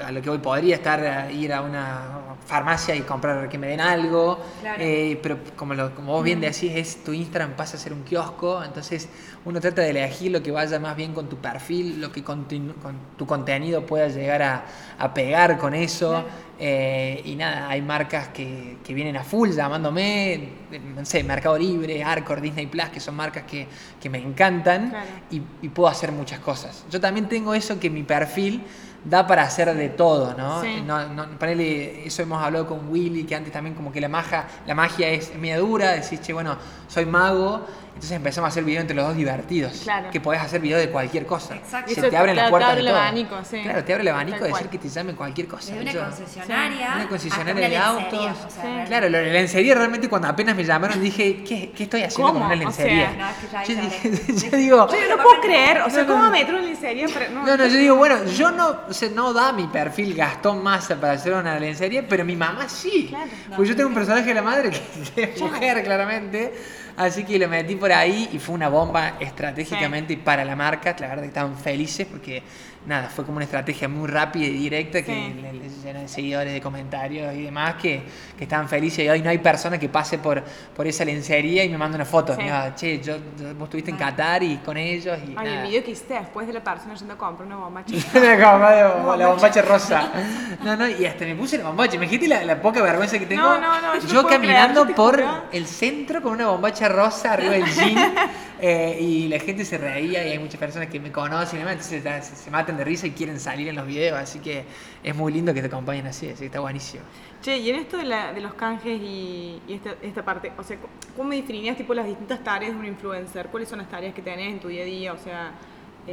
a 0.06 0.12
lo 0.12 0.22
que 0.22 0.30
hoy 0.30 0.38
podría 0.40 0.76
estar 0.76 1.00
a 1.06 1.32
ir 1.32 1.52
a 1.54 1.62
una 1.62 2.08
farmacia 2.46 2.96
y 2.96 3.02
comprar 3.02 3.48
que 3.50 3.58
me 3.58 3.68
den 3.68 3.80
algo, 3.82 4.40
Claro. 4.62 4.82
eh, 4.84 5.20
pero 5.22 5.38
como, 5.56 5.74
lo- 5.74 5.94
como 5.94 6.14
vos 6.14 6.24
bien 6.24 6.42
decís, 6.42 6.72
es 6.76 7.04
tu 7.04 7.14
Instagram 7.14 7.52
pasa 7.56 7.78
a 7.78 7.80
ser 7.80 7.94
un 7.94 8.04
kiosco, 8.04 8.64
entonces 8.64 9.08
uno 9.46 9.60
trata 9.62 9.82
de 9.84 9.92
elegir 9.92 10.32
lo 10.32 10.42
que 10.42 10.52
vaya 10.52 10.80
más 10.80 10.96
bien 10.96 11.14
con 11.14 11.28
tu 11.30 11.38
perfil, 11.38 12.02
lo 12.02 12.12
que 12.12 12.24
con 12.24 12.48
tu, 12.48 12.74
con 12.82 12.96
tu 13.18 13.26
contenido 13.26 13.86
pueda 13.86 14.08
llegar 14.08 14.42
a, 14.42 14.66
a 14.98 15.14
pegar 15.14 15.58
con 15.58 15.74
eso. 15.74 16.24
eh, 16.62 17.22
y 17.24 17.36
nada, 17.38 17.70
hay 17.70 17.82
marcas 17.82 18.28
que, 18.30 18.78
que 18.84 18.94
vienen 18.94 19.16
a 19.16 19.24
full 19.24 19.52
llamándome, 19.52 20.34
eh, 20.34 20.82
no 20.94 21.06
sé, 21.06 21.24
Mercado 21.24 21.58
Libre, 21.58 22.04
Arcor, 22.04 22.42
Disney 22.42 22.68
Plus, 22.68 22.90
que 22.90 23.00
son 23.00 23.16
marcas 23.16 23.44
que, 23.44 23.66
que 24.02 24.10
me 24.10 24.18
encantan 24.18 24.90
Claro. 24.90 25.06
y, 25.32 25.42
y 25.62 25.70
puedo 25.70 25.88
hacer 25.88 26.12
muchas 26.12 26.40
cosas. 26.40 26.84
Yo 26.92 27.00
también 27.00 27.30
tengo 27.30 27.54
eso 27.54 27.80
que 27.80 27.90
mi 27.90 28.04
perfil 28.04 28.62
da 29.04 29.26
para 29.26 29.44
hacer 29.44 29.74
de 29.76 29.90
todo, 29.90 30.34
¿no? 30.38 30.62
Sí. 30.62 30.82
no, 30.86 31.08
no 31.14 31.26
ponele, 31.40 32.06
eso 32.06 32.22
hemos 32.22 32.42
hablado 32.44 32.68
con 32.68 32.90
Willy, 32.90 33.24
que 33.24 33.36
antes 33.36 33.52
también 33.54 33.76
como 33.76 33.92
que 33.92 34.02
la 34.02 34.10
magia, 34.10 34.46
la 34.68 34.76
magia 34.76 35.10
es 35.10 35.36
media 35.36 35.60
dura, 35.60 35.92
decís, 35.94 36.22
che, 36.22 36.34
bueno, 36.34 36.58
soy 36.88 37.06
mago, 37.06 37.66
entonces 38.00 38.16
empezamos 38.16 38.48
a 38.48 38.52
hacer 38.52 38.64
videos 38.64 38.82
entre 38.82 38.96
los 38.96 39.06
dos 39.08 39.16
divertidos. 39.18 39.82
Claro. 39.84 40.10
Que 40.10 40.22
podés 40.22 40.42
hacer 40.42 40.62
videos 40.62 40.80
de 40.80 40.90
cualquier 40.90 41.26
cosa. 41.26 41.56
Exacto. 41.56 41.92
Y 41.92 41.96
Se 41.96 42.00
eso 42.00 42.10
te 42.10 42.16
abren 42.16 42.34
las 42.38 42.46
te- 42.46 42.48
te 42.48 42.52
puertas 42.52 42.70
abre 42.72 42.82
de 42.82 42.88
el 42.88 42.94
todo. 42.94 43.02
abanico, 43.04 43.36
sí. 43.44 43.62
Claro, 43.62 43.84
te 43.84 43.94
abre 43.94 44.02
el 44.04 44.08
abanico 44.08 44.38
Tal 44.38 44.44
de 44.44 44.48
decir 44.54 44.68
cual. 44.68 44.70
que 44.72 44.78
te 44.88 44.90
llame 44.90 45.16
cualquier 45.16 45.48
cosa. 45.50 45.68
Desde 45.74 45.82
una 45.82 45.92
Yo- 45.92 46.04
concesionaria. 46.06 46.92
Una 46.96 47.08
concesionaria 47.10 47.70
de 47.70 47.76
una 47.76 47.86
autos. 47.88 48.04
lencería, 48.12 48.32
o 48.32 48.36
sea, 48.36 48.50
Sí. 48.50 48.56
realmente. 48.62 48.88
Claro, 48.88 49.06
de 49.06 49.10
la 49.12 49.22
lencería 49.22 49.76
realmente 49.76 50.08
cuando 50.10 50.28
apenas 50.30 50.56
me 50.56 50.64
llamaron 50.64 51.02
dije, 51.02 51.44
¿qué, 51.44 51.72
qué 51.76 51.84
estoy 51.84 52.04
haciendo 52.04 52.34
¿Cómo? 52.34 52.46
con 52.48 52.52
una 52.58 52.68
O 52.70 52.72
sea, 52.72 52.86
lencería? 52.86 53.12
no, 53.18 53.30
es 53.30 53.36
que 53.36 53.48
ya 53.52 53.64
yo, 53.64 53.82
dije- 53.82 54.34
yo 54.52 54.58
digo, 54.58 54.88
Yo 54.90 55.16
no 55.18 55.22
puedo 55.24 55.42
creer, 55.42 55.82
o 55.82 55.90
sea, 55.90 56.04
No, 56.04 56.10
no, 56.10 56.16
¿cómo 56.20 56.32
metro 56.32 56.58
en 56.58 56.66
lencería? 56.68 57.08
Pero 57.14 57.32
no, 57.32 57.46
No, 57.46 57.58
no, 57.58 57.66
yo 57.68 57.78
digo, 57.78 57.96
bueno, 57.98 58.24
yo 58.26 58.52
no, 58.52 58.78
o 58.88 58.94
sea, 58.94 59.10
no 59.10 59.34
da 59.34 59.52
mi 59.52 59.68
perfil 59.68 60.16
Gastón 60.16 60.64
Massa 60.64 60.96
para 60.96 61.14
hacer 61.14 61.34
una 61.34 61.60
lencería, 61.60 62.08
pero 62.08 62.24
mi 62.24 62.38
mamá 62.38 62.70
sí. 62.70 63.08
Claro. 63.10 63.30
Pues 63.58 63.68
yo 63.68 63.76
tengo 63.76 63.90
un 63.90 63.96
personaje 63.96 64.26
de 64.30 64.34
la 64.34 64.42
madre 64.42 64.72
que 65.16 65.24
es 65.24 65.42
mujer, 65.42 65.84
claramente. 65.84 66.54
Así 67.00 67.24
que 67.24 67.40
lo 67.40 67.48
metí 67.48 67.76
por 67.76 67.92
ahí 67.94 68.30
y 68.34 68.40
fue 68.40 68.54
una 68.56 68.68
bomba 68.68 69.14
estratégicamente 69.22 70.18
para 70.18 70.44
la 70.44 70.56
marca. 70.56 70.94
La 71.00 71.08
verdad 71.08 71.22
que 71.24 71.30
estaban 71.30 71.56
felices 71.58 72.06
porque, 72.06 72.44
nada, 72.86 73.08
fue 73.08 73.24
como 73.26 73.38
una 73.38 73.46
estrategia 73.46 73.88
muy 73.88 74.06
rápida 74.10 74.46
y 74.48 74.52
directa 74.52 75.02
que 75.02 75.14
Sí. 75.14 75.34
le- 75.42 75.70
llenan 75.82 76.02
de 76.04 76.08
seguidores, 76.10 76.52
de 76.54 76.60
comentarios 76.60 77.34
y 77.36 77.44
demás 77.44 77.76
que, 77.76 78.02
que 78.38 78.44
estaban 78.44 78.68
felices. 78.68 79.06
Y 79.06 79.08
hoy 79.10 79.22
no 79.22 79.30
hay 79.30 79.38
persona 79.38 79.78
que 79.80 79.88
pase 79.88 80.18
por, 80.18 80.44
por 80.76 80.86
esa 80.88 81.06
lencería 81.06 81.64
y 81.64 81.70
me 81.70 81.78
manda 81.78 81.96
una 81.96 82.04
foto. 82.06 82.36
Sí. 82.36 82.42
Che, 82.76 83.00
yo, 83.00 83.16
yo- 83.40 83.56
vos 83.56 83.64
estuviste 83.68 83.92
en 83.92 83.98
Qatar 83.98 84.44
y 84.44 84.58
con 84.58 84.76
ellos. 84.76 85.18
Y 85.26 85.36
Ay, 85.38 85.48
el 85.48 85.54
nada. 85.56 85.64
video 85.68 85.82
que 85.84 85.92
hiciste 85.92 86.16
después 86.16 86.48
de 86.48 86.54
la 86.54 86.64
persona 86.64 86.96
yendo 86.96 87.14
a 87.14 87.18
comprar 87.18 87.48
una 87.48 87.56
bomba 87.56 87.82
Una 88.14 88.36
goma 88.52 88.72
de 88.72 88.84
bomba- 88.84 89.16
la 89.18 89.28
bombacha 89.30 89.62
rosa. 89.62 90.12
No, 90.63 90.76
no, 90.76 90.88
y 90.89 91.06
hasta 91.06 91.26
me 91.26 91.36
puse 91.36 91.58
la 91.58 91.65
bombacha. 91.65 91.95
Imagínate 91.95 92.28
la, 92.28 92.43
la 92.43 92.62
poca 92.62 92.82
vergüenza 92.82 93.17
que 93.17 93.26
tengo. 93.26 93.41
No, 93.41 93.60
no, 93.60 93.82
no, 93.82 94.00
yo 94.00 94.08
yo 94.08 94.28
caminando 94.28 94.88
por 94.93 95.24
el 95.52 95.65
centro 95.67 96.22
con 96.22 96.34
una 96.34 96.48
bombacha 96.48 96.89
rosa 96.89 97.34
arriba 97.34 97.52
del 97.54 97.65
jean. 97.65 98.13
eh, 98.62 98.98
y 99.00 99.28
la 99.30 99.39
gente 99.39 99.63
se 99.63 99.78
reía 99.78 100.28
y 100.28 100.32
hay 100.32 100.39
muchas 100.39 100.60
personas 100.60 100.89
que 100.89 101.00
me 101.00 101.12
conocen 101.12 101.60
y 101.60 101.63
demás. 101.63 101.91
Entonces 101.91 102.26
se, 102.28 102.36
se 102.36 102.52
matan 102.52 102.76
de 102.78 102.84
risa 102.84 103.08
y 103.08 103.12
quieren 103.12 103.39
salir 103.39 103.69
en 103.69 103.76
los 103.76 103.88
videos. 103.88 104.17
Así 104.19 104.39
que 104.39 104.65
es 105.04 105.15
muy 105.15 105.32
lindo 105.32 105.54
que 105.54 105.62
te 105.62 105.67
acompañen 105.67 106.08
así. 106.08 106.28
Así 106.28 106.39
que 106.39 106.45
está 106.48 106.60
buenísimo. 106.60 107.04
Che, 107.41 107.58
y 107.58 107.69
en 107.69 107.78
esto 107.78 107.95
de, 107.98 108.04
la- 108.04 108.34
de 108.34 108.41
los 108.41 108.54
canjes 108.56 109.00
y, 109.02 109.62
y 109.65 109.74
esta, 109.74 109.91
esta 110.02 110.26
parte, 110.26 110.52
o 110.58 110.63
sea, 110.63 110.76
¿cómo 111.15 111.30
definirías 111.32 111.78
tipo 111.78 111.93
las 111.93 112.06
distintas 112.06 112.43
tareas 112.43 112.74
de 112.74 112.78
un 112.80 112.86
influencer? 112.86 113.48
¿Cuáles 113.48 113.69
son 113.69 113.80
las 113.80 113.88
tareas 113.88 114.13
que 114.13 114.22
tenés 114.22 114.52
en 114.52 114.60
tu 114.60 114.67
día 114.67 114.82
a 114.82 114.86
día? 114.86 115.13
O 115.13 115.17
sea, 115.17 115.52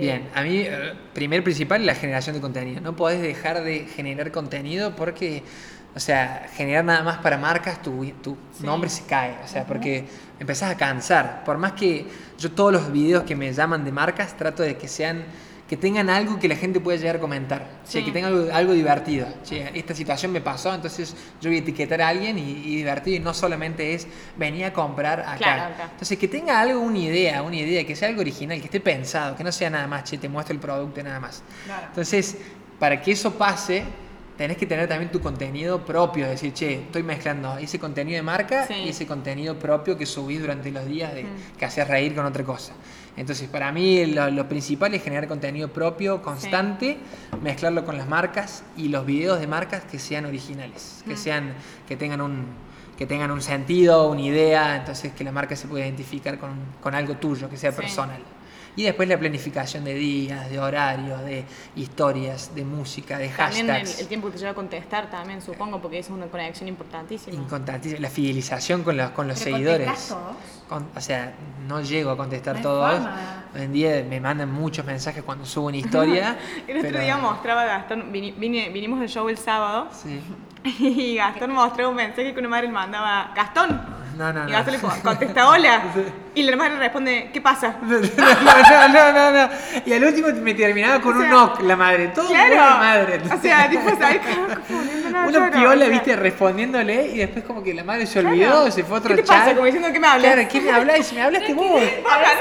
Bien, 0.00 0.28
a 0.34 0.42
mí, 0.42 0.58
eh, 0.58 0.92
primer 1.14 1.42
principal, 1.42 1.84
la 1.86 1.94
generación 1.94 2.34
de 2.34 2.40
contenido. 2.40 2.80
No 2.80 2.96
podés 2.96 3.20
dejar 3.20 3.62
de 3.62 3.80
generar 3.86 4.30
contenido 4.32 4.94
porque, 4.96 5.42
o 5.94 6.00
sea, 6.00 6.46
generar 6.54 6.84
nada 6.84 7.02
más 7.02 7.18
para 7.18 7.38
marcas, 7.38 7.82
tu, 7.82 8.04
tu 8.22 8.36
Sí. 8.58 8.64
nombre 8.64 8.90
se 8.90 9.04
cae. 9.04 9.36
O 9.44 9.48
sea, 9.48 9.64
porque 9.64 10.04
empezás 10.38 10.70
a 10.70 10.76
cansar. 10.76 11.44
Por 11.44 11.58
más 11.58 11.72
que 11.72 12.06
yo 12.38 12.52
todos 12.52 12.72
los 12.72 12.92
videos 12.92 13.24
que 13.24 13.34
me 13.36 13.52
llaman 13.52 13.84
de 13.84 13.92
marcas 13.92 14.36
trato 14.36 14.62
de 14.62 14.76
que 14.76 14.88
sean 14.88 15.24
que 15.68 15.76
tengan 15.76 16.08
algo 16.10 16.38
que 16.38 16.46
la 16.48 16.54
gente 16.54 16.78
pueda 16.78 16.96
llegar 16.96 17.16
a 17.16 17.18
comentar, 17.20 17.62
o 17.84 17.86
sea, 17.90 18.00
Sí. 18.00 18.06
que 18.06 18.12
tengan 18.12 18.32
algo, 18.32 18.54
algo 18.54 18.72
divertido. 18.72 19.26
Che, 19.44 19.70
esta 19.74 19.94
situación 19.94 20.30
me 20.30 20.40
pasó, 20.40 20.72
entonces 20.72 21.16
yo 21.40 21.50
voy 21.50 21.56
a 21.56 21.60
etiquetar 21.60 22.00
a 22.02 22.08
alguien 22.08 22.38
y, 22.38 22.42
y 22.42 22.76
divertido 22.76 23.16
y 23.16 23.20
no 23.20 23.34
solamente 23.34 23.92
es 23.94 24.06
venir 24.36 24.64
a 24.66 24.72
comprar 24.72 25.20
acá. 25.20 25.36
Claro. 25.38 25.74
Entonces, 25.92 26.16
que 26.18 26.28
tenga 26.28 26.60
algo, 26.60 26.78
una 26.80 26.98
idea, 26.98 27.42
una 27.42 27.56
idea, 27.56 27.84
que 27.84 27.96
sea 27.96 28.08
algo 28.08 28.20
original, 28.20 28.58
que 28.60 28.66
esté 28.66 28.78
pensado, 28.80 29.34
que 29.34 29.42
no 29.42 29.50
sea 29.50 29.68
nada 29.70 29.88
más, 29.88 30.04
che, 30.04 30.18
te 30.18 30.28
muestro 30.28 30.54
el 30.54 30.60
producto 30.60 31.00
y 31.00 31.02
nada 31.02 31.18
más. 31.18 31.42
Claro. 31.64 31.86
Entonces, 31.88 32.36
para 32.78 33.00
que 33.02 33.10
eso 33.12 33.34
pase, 33.34 33.82
tenés 34.36 34.58
que 34.58 34.66
tener 34.66 34.86
también 34.86 35.10
tu 35.10 35.18
contenido 35.20 35.84
propio, 35.84 36.28
decir, 36.28 36.52
che, 36.52 36.74
estoy 36.74 37.02
mezclando 37.02 37.56
ese 37.58 37.78
contenido 37.80 38.16
de 38.16 38.22
marca 38.22 38.66
Sí. 38.68 38.74
y 38.84 38.88
ese 38.90 39.04
contenido 39.06 39.58
propio 39.58 39.96
que 39.96 40.06
subís 40.06 40.40
durante 40.40 40.70
los 40.70 40.86
días 40.86 41.12
de, 41.14 41.24
Mm. 41.24 41.56
que 41.58 41.64
haces 41.64 41.88
reír 41.88 42.14
con 42.14 42.24
otra 42.26 42.44
cosa. 42.44 42.72
Entonces, 43.16 43.48
para 43.48 43.72
mí 43.72 44.04
lo, 44.06 44.30
lo 44.30 44.48
principal 44.48 44.92
es 44.94 45.02
generar 45.02 45.26
contenido 45.26 45.68
propio, 45.68 46.20
constante, 46.22 46.98
mezclarlo 47.42 47.84
con 47.84 47.96
las 47.96 48.06
marcas 48.08 48.62
y 48.76 48.88
los 48.88 49.06
videos 49.06 49.40
de 49.40 49.46
marcas 49.46 49.84
que 49.84 49.98
sean 49.98 50.26
originales, 50.26 51.02
que 51.06 51.14
Mm. 51.14 51.16
sean, 51.16 51.54
que 51.88 51.96
tengan 51.96 52.20
un 52.20 52.44
que 52.98 53.04
tengan 53.06 53.30
un 53.30 53.42
sentido, 53.42 54.08
una 54.10 54.22
idea, 54.22 54.74
entonces 54.76 55.12
que 55.12 55.22
la 55.22 55.30
marca 55.30 55.54
se 55.54 55.68
pueda 55.68 55.84
identificar 55.84 56.38
con, 56.38 56.52
con 56.82 56.94
algo 56.94 57.16
tuyo, 57.18 57.46
que 57.50 57.58
sea 57.58 57.70
Sí. 57.70 57.76
personal. 57.82 58.22
Y 58.76 58.82
después 58.82 59.08
la 59.08 59.18
planificación 59.18 59.84
de 59.84 59.94
días, 59.94 60.50
de 60.50 60.58
horarios, 60.60 61.22
de 61.24 61.44
historias, 61.76 62.54
de 62.54 62.62
música, 62.64 63.16
de 63.18 63.28
También 63.28 63.70
el, 63.70 63.76
hashtags. 63.76 64.00
el 64.00 64.06
tiempo 64.06 64.26
que 64.28 64.34
te 64.34 64.38
lleva 64.40 64.50
a 64.50 64.54
contestar 64.54 65.10
también, 65.10 65.40
supongo, 65.40 65.80
porque 65.80 65.98
eso 66.00 66.12
es 66.12 66.18
una 66.18 66.26
conexión 66.26 66.68
importantísima. 66.68 67.34
Incontantísimo. 67.36 68.00
La 68.02 68.10
fidelización 68.10 68.82
con 68.82 68.96
los, 68.98 69.10
con 69.12 69.28
los 69.28 69.38
¿Pero 69.42 69.56
seguidores. 69.56 69.86
contestás 69.86 70.08
todos? 70.18 70.36
Con- 70.68 70.88
o 70.94 71.00
sea, 71.00 71.32
no 71.66 71.80
llego 71.80 72.10
a 72.10 72.16
contestar 72.16 72.56
No 72.56 72.62
todos. 72.62 73.00
Hoy 73.54 73.62
en 73.62 73.72
día 73.72 74.04
me 74.06 74.20
mandan 74.20 74.52
muchos 74.52 74.84
mensajes 74.84 75.22
cuando 75.22 75.46
subo 75.46 75.68
una 75.68 75.78
historia. 75.78 76.36
El 76.68 76.76
otro 76.78 76.90
pero- 76.90 77.00
día 77.02 77.16
mostraba 77.16 77.64
Gastón, 77.64 78.12
vini- 78.12 78.34
vine- 78.36 78.68
vinimos 78.70 79.00
del 79.00 79.08
show 79.08 79.28
el 79.28 79.38
sábado 79.38 79.88
Sí. 79.92 80.20
y 80.80 81.16
Gastón 81.16 81.52
mostraba 81.52 81.90
un 81.90 81.96
mensaje 81.96 82.32
que 82.34 82.40
una 82.40 82.48
madre 82.48 82.66
le 82.66 82.72
mandaba, 82.72 83.32
Gastón. 83.34 83.94
No, 84.16 84.32
no, 84.32 84.44
no. 84.44 84.48
Y 84.48 84.52
Gastón 84.52 84.72
le 84.74 84.80
co- 84.80 84.92
contesta 85.02 85.48
hola. 85.48 85.82
Y 86.34 86.42
la 86.42 86.56
madre 86.56 86.74
le 86.74 86.78
responde, 86.80 87.30
¿qué 87.32 87.40
pasa? 87.40 87.76
No, 87.82 87.98
no, 87.98 88.88
no, 88.88 89.12
no, 89.12 89.30
no. 89.46 89.48
Y 89.84 89.92
al 89.92 90.04
último 90.04 90.28
me 90.42 90.54
terminaba 90.54 91.00
con 91.00 91.16
O 91.16 91.20
sea, 91.20 91.28
un 91.28 91.30
knock, 91.30 91.60
la 91.62 91.76
madre. 91.76 92.08
Todo 92.08 92.28
Claro. 92.28 92.54
la 92.54 92.76
madre. 92.76 93.20
O 93.34 93.38
sea, 93.40 93.68
tipo, 93.68 93.88
¿sabes 93.98 94.20
una 95.08 95.20
Uno 95.26 95.30
llora, 95.30 95.50
piola, 95.50 95.74
o 95.74 95.78
sea, 95.78 95.88
viste, 95.88 96.16
respondiéndole 96.16 97.06
y 97.08 97.18
después 97.18 97.44
como 97.44 97.62
que 97.62 97.74
la 97.74 97.84
madre 97.84 98.06
se 98.06 98.20
Claro. 98.20 98.28
olvidó, 98.34 98.70
se 98.70 98.84
fue 98.84 98.96
a 98.96 99.00
otro 99.00 99.16
¿Qué 99.16 99.22
te 99.22 99.28
chat. 99.28 99.38
pasa? 99.40 99.52
Como 99.54 99.66
diciendo, 99.66 99.88
¿qué 99.92 100.00
me 100.00 100.06
hablas? 100.08 100.32
Claro, 100.34 100.48
¿qué 100.50 100.60
me 100.62 100.70
hablas? 100.70 101.12
Me 101.12 101.22
hablaste 101.22 101.54
vos. 101.54 101.68
A 101.70 102.18
veces, 102.18 102.36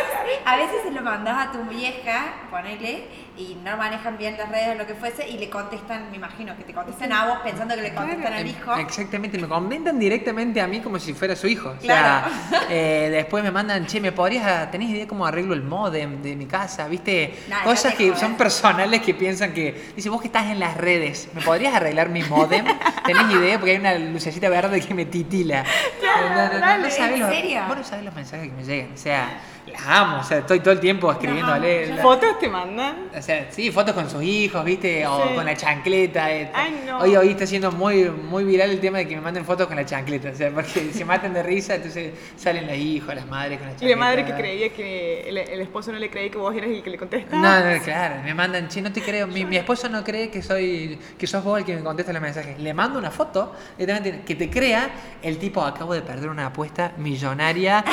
a 0.46 0.56
veces 0.58 0.76
se 0.84 0.92
lo 0.92 1.02
mandas 1.02 1.48
a 1.48 1.52
tu 1.52 1.60
vieja, 1.64 2.26
ponele, 2.50 3.04
y 3.38 3.56
no 3.64 3.76
manejan 3.78 4.18
bien 4.18 4.38
las 4.38 4.50
redes 4.50 4.70
o 4.70 4.76
lo 4.76 4.88
que 4.88 4.94
fuese, 4.96 5.28
y 5.28 5.38
le 5.38 5.50
contestan, 5.50 6.10
me 6.12 6.18
imagino, 6.18 6.56
que 6.58 6.64
te 6.64 6.74
contestan 6.74 7.12
a 7.14 7.26
vos 7.28 7.38
pensando 7.44 7.76
que 7.76 7.82
le 7.82 7.94
contestan 7.94 8.34
al 8.34 8.48
hijo. 8.48 8.76
Exactamente, 8.76 9.38
me 9.38 9.48
comentan 9.48 10.00
directamente 10.00 10.62
a 10.62 10.68
mí 10.68 10.80
como 10.80 11.00
si 11.00 11.14
fuera 11.14 11.36
su 11.36 11.48
hijo. 11.48 11.70
O 11.70 11.76
Claro. 11.78 12.30
sea, 12.50 12.62
eh, 12.70 13.10
después 13.12 13.44
me 13.44 13.52
mandan, 13.52 13.86
che, 13.88 14.00
¿me 14.00 14.12
podrías, 14.12 14.70
tenés 14.72 14.90
idea 14.90 15.08
cómo 15.08 15.26
arreglo 15.26 15.54
el 15.54 15.64
modem 15.64 16.22
de 16.22 16.36
mi 16.36 16.46
casa? 16.46 16.88
¿Viste? 16.88 17.34
Cosas 17.64 17.94
que 17.96 18.06
joder. 18.10 18.18
son 18.20 18.36
personales 18.36 19.02
que 19.02 19.14
piensan 19.14 19.54
que, 19.54 19.92
dice, 19.96 20.10
vos 20.10 20.22
que 20.22 20.28
estás 20.28 20.46
en 20.48 20.60
las 20.60 20.78
redes, 20.78 21.30
¿me 21.34 21.42
podrías 21.42 21.74
arreglar 21.76 22.10
mi 22.10 22.24
modem? 22.24 22.66
¿Tenés 23.06 23.30
idea? 23.32 23.58
Porque 23.60 23.72
hay 23.72 23.78
una 23.78 23.96
lucecita 23.96 24.50
verde 24.50 24.80
que 24.82 24.94
me 24.94 25.06
titila. 25.06 25.64
Claro, 26.00 26.30
no, 26.30 26.36
no, 26.36 26.54
no, 26.54 26.60
dale, 26.60 26.84
no 26.84 26.90
sabés 26.90 27.14
¿en 27.16 27.20
los, 27.20 27.30
serio? 27.30 27.62
vos 27.68 27.78
no 27.78 27.84
sabés 27.84 28.06
los 28.06 28.16
mensajes 28.16 28.50
que 28.50 28.54
me 28.56 28.64
llegan. 28.64 28.94
O 28.94 28.98
sea, 28.98 29.40
la 29.68 30.00
amo, 30.02 30.20
o 30.20 30.24
sea, 30.24 30.40
estoy 30.40 30.60
todo 30.60 30.72
el 30.72 30.80
tiempo 30.80 31.12
escribiéndole. 31.12 31.88
la- 31.96 32.02
¿Fotos 32.02 32.40
te 32.40 32.48
mandan? 32.48 33.10
O 33.18 33.22
sea, 33.22 33.48
sí, 33.52 33.72
fotos 33.72 33.94
con 33.94 34.10
sus 34.10 34.22
hijos, 34.24 34.64
¿viste? 34.64 35.06
O 35.08 35.28
Sí. 35.30 35.36
con 35.36 35.46
la 35.46 35.56
chancleta. 35.56 36.32
eh. 36.32 36.52
Ay, 36.54 36.84
no. 36.86 37.00
Hoy, 37.00 37.16
hoy 37.16 37.30
está 37.30 37.46
siendo 37.48 37.72
muy, 37.72 38.04
muy 38.10 38.44
viral 38.44 38.70
el 38.70 38.80
tema 38.80 39.00
de 39.00 39.08
que 39.08 39.16
me 39.16 39.22
manden 39.22 39.44
fotos 39.46 39.68
con 39.68 39.76
la 39.76 39.86
chancleta. 39.86 40.30
O 40.30 40.36
sea, 40.36 40.52
porque 40.52 40.92
se 40.94 41.04
matan 41.06 41.34
de 41.34 41.42
risa, 41.44 41.76
entonces 41.76 42.14
salen 42.36 42.68
los 42.68 42.76
hijos, 42.76 43.16
las 43.16 43.26
madres 43.28 43.58
con 43.58 43.68
la 43.68 43.74
Y 43.74 43.76
chancleta. 43.76 43.96
la 44.00 44.06
madre 44.06 44.26
que 44.26 44.34
creía 44.34 44.70
que 44.70 45.30
el, 45.30 45.38
el 45.38 45.62
esposo 45.62 45.92
no 45.92 46.00
le 46.00 46.10
creía 46.10 46.30
que 46.30 46.38
vos 46.38 46.56
eras 46.56 46.70
el 46.70 46.84
que 46.84 46.90
le 46.90 46.98
contestaba. 46.98 47.42
No, 47.42 47.72
no, 47.78 47.82
claro, 47.84 48.16
me 48.24 48.34
mandan, 48.34 48.68
che, 48.68 48.82
no 48.82 48.92
te 48.92 49.02
creo, 49.02 49.26
mi, 49.28 49.46
mi 49.46 49.58
esposo 49.58 49.90
no 49.90 50.04
cree 50.04 50.30
que 50.30 50.42
soy, 50.42 51.00
que 51.18 51.26
sos 51.28 51.44
vos 51.44 51.60
el 51.60 51.66
que 51.66 51.76
me 51.76 51.82
contesta 51.84 52.14
los 52.14 52.22
mensajes. 52.22 52.60
Le 52.60 52.74
mando 52.74 53.00
una 53.00 53.12
foto, 53.12 53.54
que 53.78 54.36
te 54.36 54.50
crea, 54.50 54.90
el 55.22 55.38
tipo, 55.38 55.64
acabo 55.64 55.94
de 55.94 56.02
perder 56.02 56.30
una 56.30 56.48
apuesta 56.48 56.92
millonaria, 56.98 57.84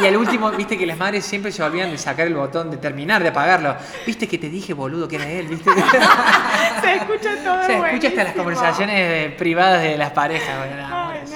y, 0.00 0.04
y 0.04 0.06
al 0.06 0.16
último, 0.16 0.50
viste 0.52 0.78
que 0.78 0.86
las 0.86 0.96
madres 0.96 1.09
siempre 1.20 1.52
se 1.52 1.62
olvidan 1.62 1.90
de 1.90 1.98
sacar 1.98 2.26
el 2.26 2.34
botón, 2.34 2.70
de 2.70 2.76
terminar, 2.76 3.22
de 3.22 3.28
apagarlo. 3.30 3.74
Viste 4.06 4.26
que 4.28 4.38
te 4.38 4.48
dije, 4.48 4.72
boludo, 4.74 5.08
que 5.08 5.16
era 5.16 5.28
él, 5.28 5.46
viste. 5.48 5.70
Se 6.80 6.94
escucha 6.94 7.30
todo. 7.44 7.62
Se 7.66 7.74
escucha 7.76 8.08
hasta 8.08 8.24
las 8.24 8.34
buenísimo. 8.34 8.34
conversaciones 8.36 9.32
privadas 9.34 9.82
de 9.82 9.98
las 9.98 10.10
parejas, 10.10 10.58
bueno, 10.58 10.76
nada, 10.76 11.04
muy 11.06 11.18
Ay, 11.20 11.26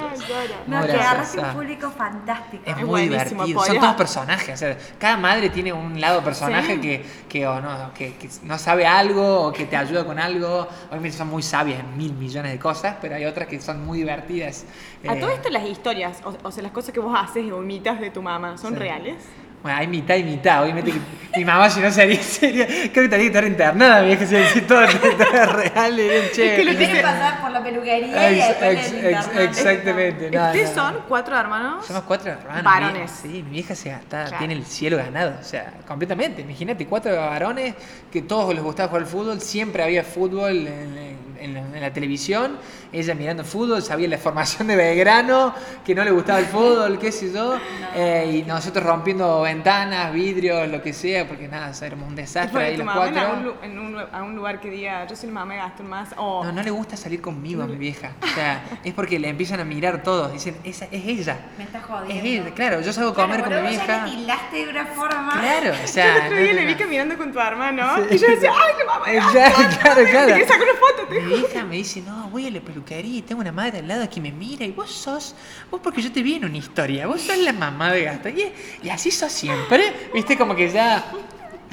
no. 0.66 0.76
No, 0.76 0.78
agarraste 0.78 1.14
gracioso. 1.36 1.46
un 1.48 1.54
público 1.54 1.90
fantástico. 1.90 2.62
Es, 2.66 2.76
muy 2.78 2.84
buenísimo, 3.08 3.44
divertido. 3.44 3.64
Son 3.64 3.80
todos 3.80 3.94
personajes. 3.96 4.54
O 4.54 4.56
sea, 4.56 4.76
cada 4.98 5.16
madre 5.16 5.50
tiene 5.50 5.72
un 5.72 6.00
lado 6.00 6.22
personaje 6.22 6.74
Sí. 6.74 6.80
que, 6.80 7.04
que, 7.28 7.46
o 7.46 7.60
no, 7.60 7.92
que, 7.94 8.14
que 8.14 8.28
no 8.42 8.58
sabe 8.58 8.86
algo 8.86 9.42
o 9.48 9.52
que 9.52 9.66
te 9.66 9.76
ayuda 9.76 10.04
con 10.04 10.18
algo. 10.18 10.66
Obviamente 10.90 11.16
son 11.16 11.28
muy 11.28 11.42
sabias 11.42 11.80
en 11.80 11.96
mil 11.96 12.12
millones 12.14 12.52
de 12.52 12.58
cosas, 12.58 12.96
pero 13.00 13.14
hay 13.16 13.24
otras 13.26 13.46
que 13.48 13.60
son 13.60 13.84
muy 13.84 13.98
divertidas. 13.98 14.64
A 15.06 15.14
Eh, 15.14 15.20
todo 15.20 15.30
esto 15.30 15.50
las 15.50 15.64
historias, 15.64 16.18
o, 16.24 16.34
o 16.42 16.50
sea, 16.50 16.62
las 16.62 16.72
cosas 16.72 16.92
que 16.94 17.00
vos 17.00 17.14
haces 17.18 17.50
o 17.52 17.62
imitas 17.62 18.00
de 18.00 18.10
tu 18.10 18.22
mamá, 18.22 18.56
¿son 18.56 18.72
Sí. 18.72 18.78
reales? 18.78 19.16
Bueno, 19.64 19.78
hay 19.78 19.86
mitad 19.86 20.14
y 20.16 20.24
mitad. 20.24 20.62
Obviamente 20.62 20.92
que 20.92 21.00
mi 21.38 21.44
mamá, 21.46 21.70
si 21.70 21.80
no 21.80 21.90
sería 21.90 22.22
seria, 22.22 22.66
creo 22.66 22.90
que 22.92 22.92
tendría 23.08 23.18
que 23.20 23.26
estar 23.28 23.44
internada, 23.46 24.02
mi 24.02 24.08
vieja, 24.14 24.26
si 24.26 24.60
todo, 24.60 24.86
todo 24.86 25.32
es 25.32 25.52
real. 25.52 25.98
y 25.98 26.02
bien, 26.02 26.24
che. 26.34 26.54
que 26.56 26.64
lo 26.66 26.72
Primero 26.74 26.92
que- 26.94 27.02
pasar 27.02 27.40
por 27.40 27.50
la 27.50 27.62
peluquería 27.64 28.30
y 28.30 28.38
Ex- 28.40 28.48
después 28.48 28.78
ex- 28.78 28.92
el 28.92 29.06
ex- 29.06 29.24
internet. 29.24 29.48
exactamente. 29.50 30.30
no, 30.30 30.44
Ustedes 30.46 30.76
no. 30.76 30.82
son 30.82 30.94
cuatro 31.08 31.38
hermanos. 31.40 31.86
Somos 31.86 32.02
cuatro 32.02 32.30
hermanos. 32.32 32.62
Varones. 32.62 33.24
mi- 33.24 33.30
Sí, 33.32 33.42
mi 33.42 33.50
vieja 33.52 33.74
se 33.74 33.88
gasta, 33.90 34.24
Claro. 34.24 34.36
tiene 34.38 34.52
el 34.52 34.66
cielo 34.66 34.98
ganado, 34.98 35.32
o 35.40 35.42
sea, 35.42 35.72
completamente. 35.88 36.42
Imagínate, 36.42 36.86
cuatro 36.86 37.16
varones 37.16 37.74
que 38.12 38.20
todos 38.20 38.54
les 38.54 38.62
gustaba 38.62 38.90
jugar 38.90 39.04
al 39.04 39.08
fútbol, 39.08 39.40
siempre 39.40 39.82
había 39.82 40.04
fútbol 40.04 40.52
en, 40.52 40.68
en- 40.98 41.23
en 41.38 41.54
la, 41.54 41.60
en 41.60 41.80
la 41.80 41.92
televisión, 41.92 42.58
ella 42.92 43.14
mirando 43.14 43.44
fútbol, 43.44 43.82
sabía 43.82 44.08
la 44.08 44.18
formación 44.18 44.68
de 44.68 44.76
Belgrano, 44.76 45.54
que 45.84 45.94
no 45.94 46.04
le 46.04 46.10
gustaba 46.10 46.38
el 46.38 46.46
fútbol, 46.46 46.98
qué 46.98 47.12
sé 47.12 47.32
yo, 47.32 47.56
eh, 47.94 48.38
y 48.38 48.42
nosotros 48.42 48.84
rompiendo 48.84 49.42
ventanas, 49.42 50.12
vidrios, 50.12 50.68
lo 50.68 50.82
que 50.82 50.92
sea, 50.92 51.26
porque 51.26 51.48
nada, 51.48 51.72
éramos 51.84 52.08
un 52.08 52.16
desastre 52.16 52.64
ahí 52.64 52.76
los 52.76 52.86
cuatro. 52.92 53.20
algún, 53.20 53.44
lu- 53.44 53.54
en 53.62 53.78
un, 53.78 53.98
a 53.98 54.22
un 54.22 54.34
lugar 54.36 54.60
que 54.60 54.70
diga, 54.70 55.06
yo 55.06 55.16
soy 55.16 55.28
la 55.28 55.34
mamá 55.34 55.54
de 55.54 55.60
Gastón 55.60 55.86
más, 55.88 56.08
o 56.16 56.44
No, 56.44 56.52
no 56.52 56.62
le 56.62 56.70
gusta 56.70 56.96
salir 56.96 57.20
conmigo 57.20 57.62
a 57.62 57.66
mi 57.66 57.76
vieja. 57.76 58.12
O 58.22 58.26
sea, 58.34 58.62
es 58.84 58.92
porque 58.94 59.18
le 59.18 59.28
empiezan 59.28 59.60
a 59.60 59.64
mirar 59.64 60.02
todos. 60.02 60.32
Dicen, 60.32 60.56
esa 60.64 60.84
es 60.86 61.04
ella. 61.04 61.38
Me 61.58 61.64
estás 61.64 61.82
Es 61.82 61.88
jodiendo. 61.88 62.46
ella. 62.46 62.54
Claro, 62.54 62.80
yo 62.80 62.92
salgo 62.92 63.10
a 63.10 63.14
comer 63.14 63.42
Claro, 63.42 63.62
con 63.62 63.70
mi 63.70 63.76
ya 63.76 63.84
vieja. 63.84 64.06
le 64.06 64.10
tildaste 64.12 64.56
de 64.64 64.68
una 64.70 64.86
forma. 64.86 65.30
Claro, 65.32 65.70
o 65.70 65.80
yo 65.82 65.86
sea. 65.86 66.16
el 66.16 66.22
otro 66.26 66.36
día 66.38 66.46
no, 66.48 66.54
le 66.54 66.60
no, 66.62 66.66
vi 66.68 66.72
no. 66.74 66.78
caminando 66.78 67.16
con 67.16 67.32
tu 67.32 67.40
hermano 67.40 67.82
y 68.10 68.18
yo 68.18 68.28
decía, 68.28 68.50
ay, 68.54 68.72
la 68.78 68.84
mamá. 68.84 69.04
Exacto, 69.12 69.62
claro, 69.80 70.00
claro. 70.10 70.26
Te 70.26 70.32
quería 70.32 70.46
sacar 70.48 70.62
una 70.62 70.80
foto, 70.80 71.08
te 71.08 71.20
Mi 71.24 71.34
vieja 71.34 71.64
me 71.64 71.76
dice, 71.76 72.02
no, 72.02 72.28
voy 72.30 72.46
a 72.46 72.50
la 72.50 72.60
peluquería 72.60 73.18
y 73.18 73.22
tengo 73.22 73.40
una 73.40 73.52
madre 73.52 73.78
al 73.78 73.88
lado 73.88 74.08
que 74.10 74.20
me 74.20 74.30
mira 74.30 74.64
y 74.64 74.72
vos 74.72 74.90
sos, 74.90 75.34
vos 75.70 75.80
porque 75.82 76.02
yo 76.02 76.12
te 76.12 76.22
vi 76.22 76.34
en 76.34 76.44
una 76.44 76.56
historia, 76.56 77.06
vos 77.06 77.22
sos 77.22 77.38
la 77.38 77.52
mamá 77.52 77.92
de 77.92 78.04
Gastón. 78.04 78.34
Y, 78.38 78.86
y 78.86 78.90
así 78.90 79.10
sos 79.10 79.32
siempre, 79.32 80.10
viste, 80.12 80.36
como 80.36 80.54
que 80.54 80.70
ya... 80.70 81.04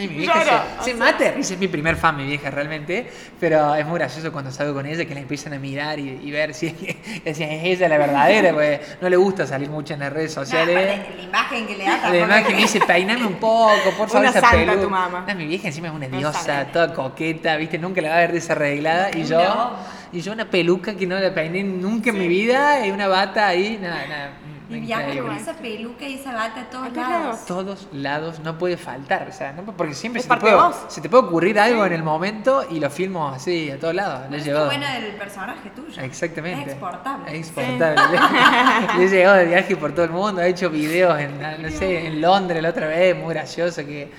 Y 0.04 0.08
mi 0.08 0.16
vieja 0.16 0.44
se, 0.80 0.84
se 0.84 0.92
sea- 0.92 0.96
mata 0.98 1.26
es 1.26 1.58
mi 1.58 1.68
primer 1.68 1.96
fan, 1.96 2.18
mi 2.18 2.26
vieja 2.26 2.50
realmente, 2.50 3.10
pero 3.40 3.76
es 3.76 3.86
muy 3.86 4.00
gracioso 4.00 4.32
cuando 4.32 4.52
salgo 4.52 4.74
con 4.74 4.86
ella 4.86 5.06
que 5.06 5.14
la 5.14 5.20
empiezan 5.22 5.54
a 5.54 5.60
mirar 5.60 6.00
y, 6.00 6.20
y 6.24 6.32
ver 6.32 6.54
si 6.54 6.70
decían, 7.26 7.52
es 7.52 7.64
ella 7.66 7.88
la 7.90 7.98
verdadera, 7.98 8.52
porque 8.54 8.82
no 9.02 9.10
le 9.10 9.18
gusta 9.18 9.46
salir 9.46 9.70
mucho 9.70 9.94
en 9.94 10.00
las 10.02 10.12
redes 10.14 10.34
sociales. 10.34 11.00
la 11.18 11.24
imagen 11.24 11.68
que 11.68 11.78
le 11.78 11.86
tampoco 11.86 12.48
que 12.48 12.54
me 12.56 12.62
dice, 12.62 12.80
peiname 12.82 13.26
un 13.26 13.36
poco, 13.36 13.92
por 13.98 14.10
favor, 14.10 14.28
esa 14.28 14.42
peluca. 14.52 14.82
tu 14.82 14.90
mamá. 14.90 15.26
No, 15.28 15.36
mi 15.36 15.46
vieja 15.46 15.68
encima 15.68 15.88
es 15.90 15.94
una 15.94 16.08
diosa, 16.08 16.66
toda 16.72 16.94
coqueta, 16.94 17.56
¿viste? 17.58 17.78
Nunca 17.78 18.02
la 18.02 18.10
va 18.10 18.16
a 18.16 18.20
ver 18.20 18.32
desarreglada. 18.32 19.12
Y 19.16 19.24
yo, 19.24 19.74
y 20.12 20.22
yo 20.22 20.32
una 20.34 20.50
peluca 20.50 20.96
que 20.96 21.06
no 21.08 21.20
la 21.20 21.34
peiné 21.34 21.64
nunca 21.64 22.10
en 22.10 22.18
mi 22.20 22.28
vida, 22.28 22.86
y 22.86 22.92
una 22.92 23.08
bata 23.08 23.48
ahí, 23.48 23.78
nada, 23.82 24.08
nada. 24.08 24.30
Y 24.78 24.80
viaja 24.82 25.04
increíble. 25.04 25.28
con 25.30 25.38
esa 25.38 25.54
peluca 25.54 26.08
y 26.08 26.14
esa 26.16 26.34
bata 26.34 26.62
a 26.62 26.70
todos 26.70 26.88
A 26.88 26.90
lados. 26.90 27.10
lados. 27.12 27.46
Todos 27.46 27.88
lados 27.92 28.40
no 28.40 28.58
puede 28.58 28.78
faltar, 28.78 29.28
o 29.30 29.32
sea, 29.32 29.52
no, 29.54 29.64
porque 29.64 29.94
siempre 29.94 30.20
Es 30.20 30.26
se 30.28 30.34
te, 30.34 30.40
puede, 30.40 30.58
se 30.88 31.02
te 31.02 31.10
puede 31.10 31.24
ocurrir 31.26 31.60
algo 31.60 31.86
en 31.86 31.94
el 31.94 32.04
momento 32.04 32.66
y 32.70 32.80
lo 32.80 32.90
filmo 32.90 33.28
así 33.30 33.70
a 33.72 33.80
todos 33.80 33.94
lados. 33.96 34.30
Le 34.30 34.38
he 34.38 34.42
llevado. 34.42 34.66
bueno 34.68 34.86
del 34.88 35.16
personaje 35.16 35.70
tuyo. 35.72 36.02
Exactamente. 36.02 36.62
Es 36.62 36.68
exportable. 36.72 37.32
Es 37.40 37.48
exportable. 37.48 38.02
Le 38.98 39.04
he 39.06 39.10
llegado 39.10 39.38
de 39.38 39.46
viaje 39.46 39.76
por 39.76 39.92
todo 39.94 40.06
el 40.06 40.12
mundo, 40.12 40.42
he 40.42 40.50
hecho 40.50 40.70
videos 40.70 41.20
en, 41.20 41.40
no 41.40 41.70
sé, 41.70 42.08
en 42.08 42.22
Londres 42.22 42.62
la 42.62 42.70
otra 42.70 42.88
vez, 42.88 43.16
muy 43.16 43.34
gracioso 43.34 43.86
que, 43.86 44.12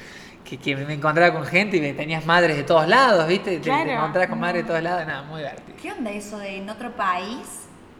que, 0.44 0.58
que 0.58 0.76
me 0.76 0.94
encontraba 0.94 1.32
con 1.32 1.44
gente 1.46 1.76
y 1.76 1.80
me 1.80 1.92
tenías 1.92 2.24
madres 2.26 2.56
de 2.56 2.62
todos 2.64 2.86
lados, 2.88 3.26
¿viste? 3.26 3.58
Te- 3.58 3.70
Te, 3.70 3.92
encontrabas 3.94 4.28
con 4.28 4.40
madres 4.40 4.62
de 4.64 4.68
todos 4.68 4.82
lados, 4.82 5.06
nada, 5.06 5.22
muy 5.22 5.38
divertido. 5.40 5.76
¿Qué 5.80 5.92
onda 5.92 6.10
eso 6.10 6.38
de 6.38 6.56
en 6.58 6.68
otro 6.70 6.90
país 6.92 7.38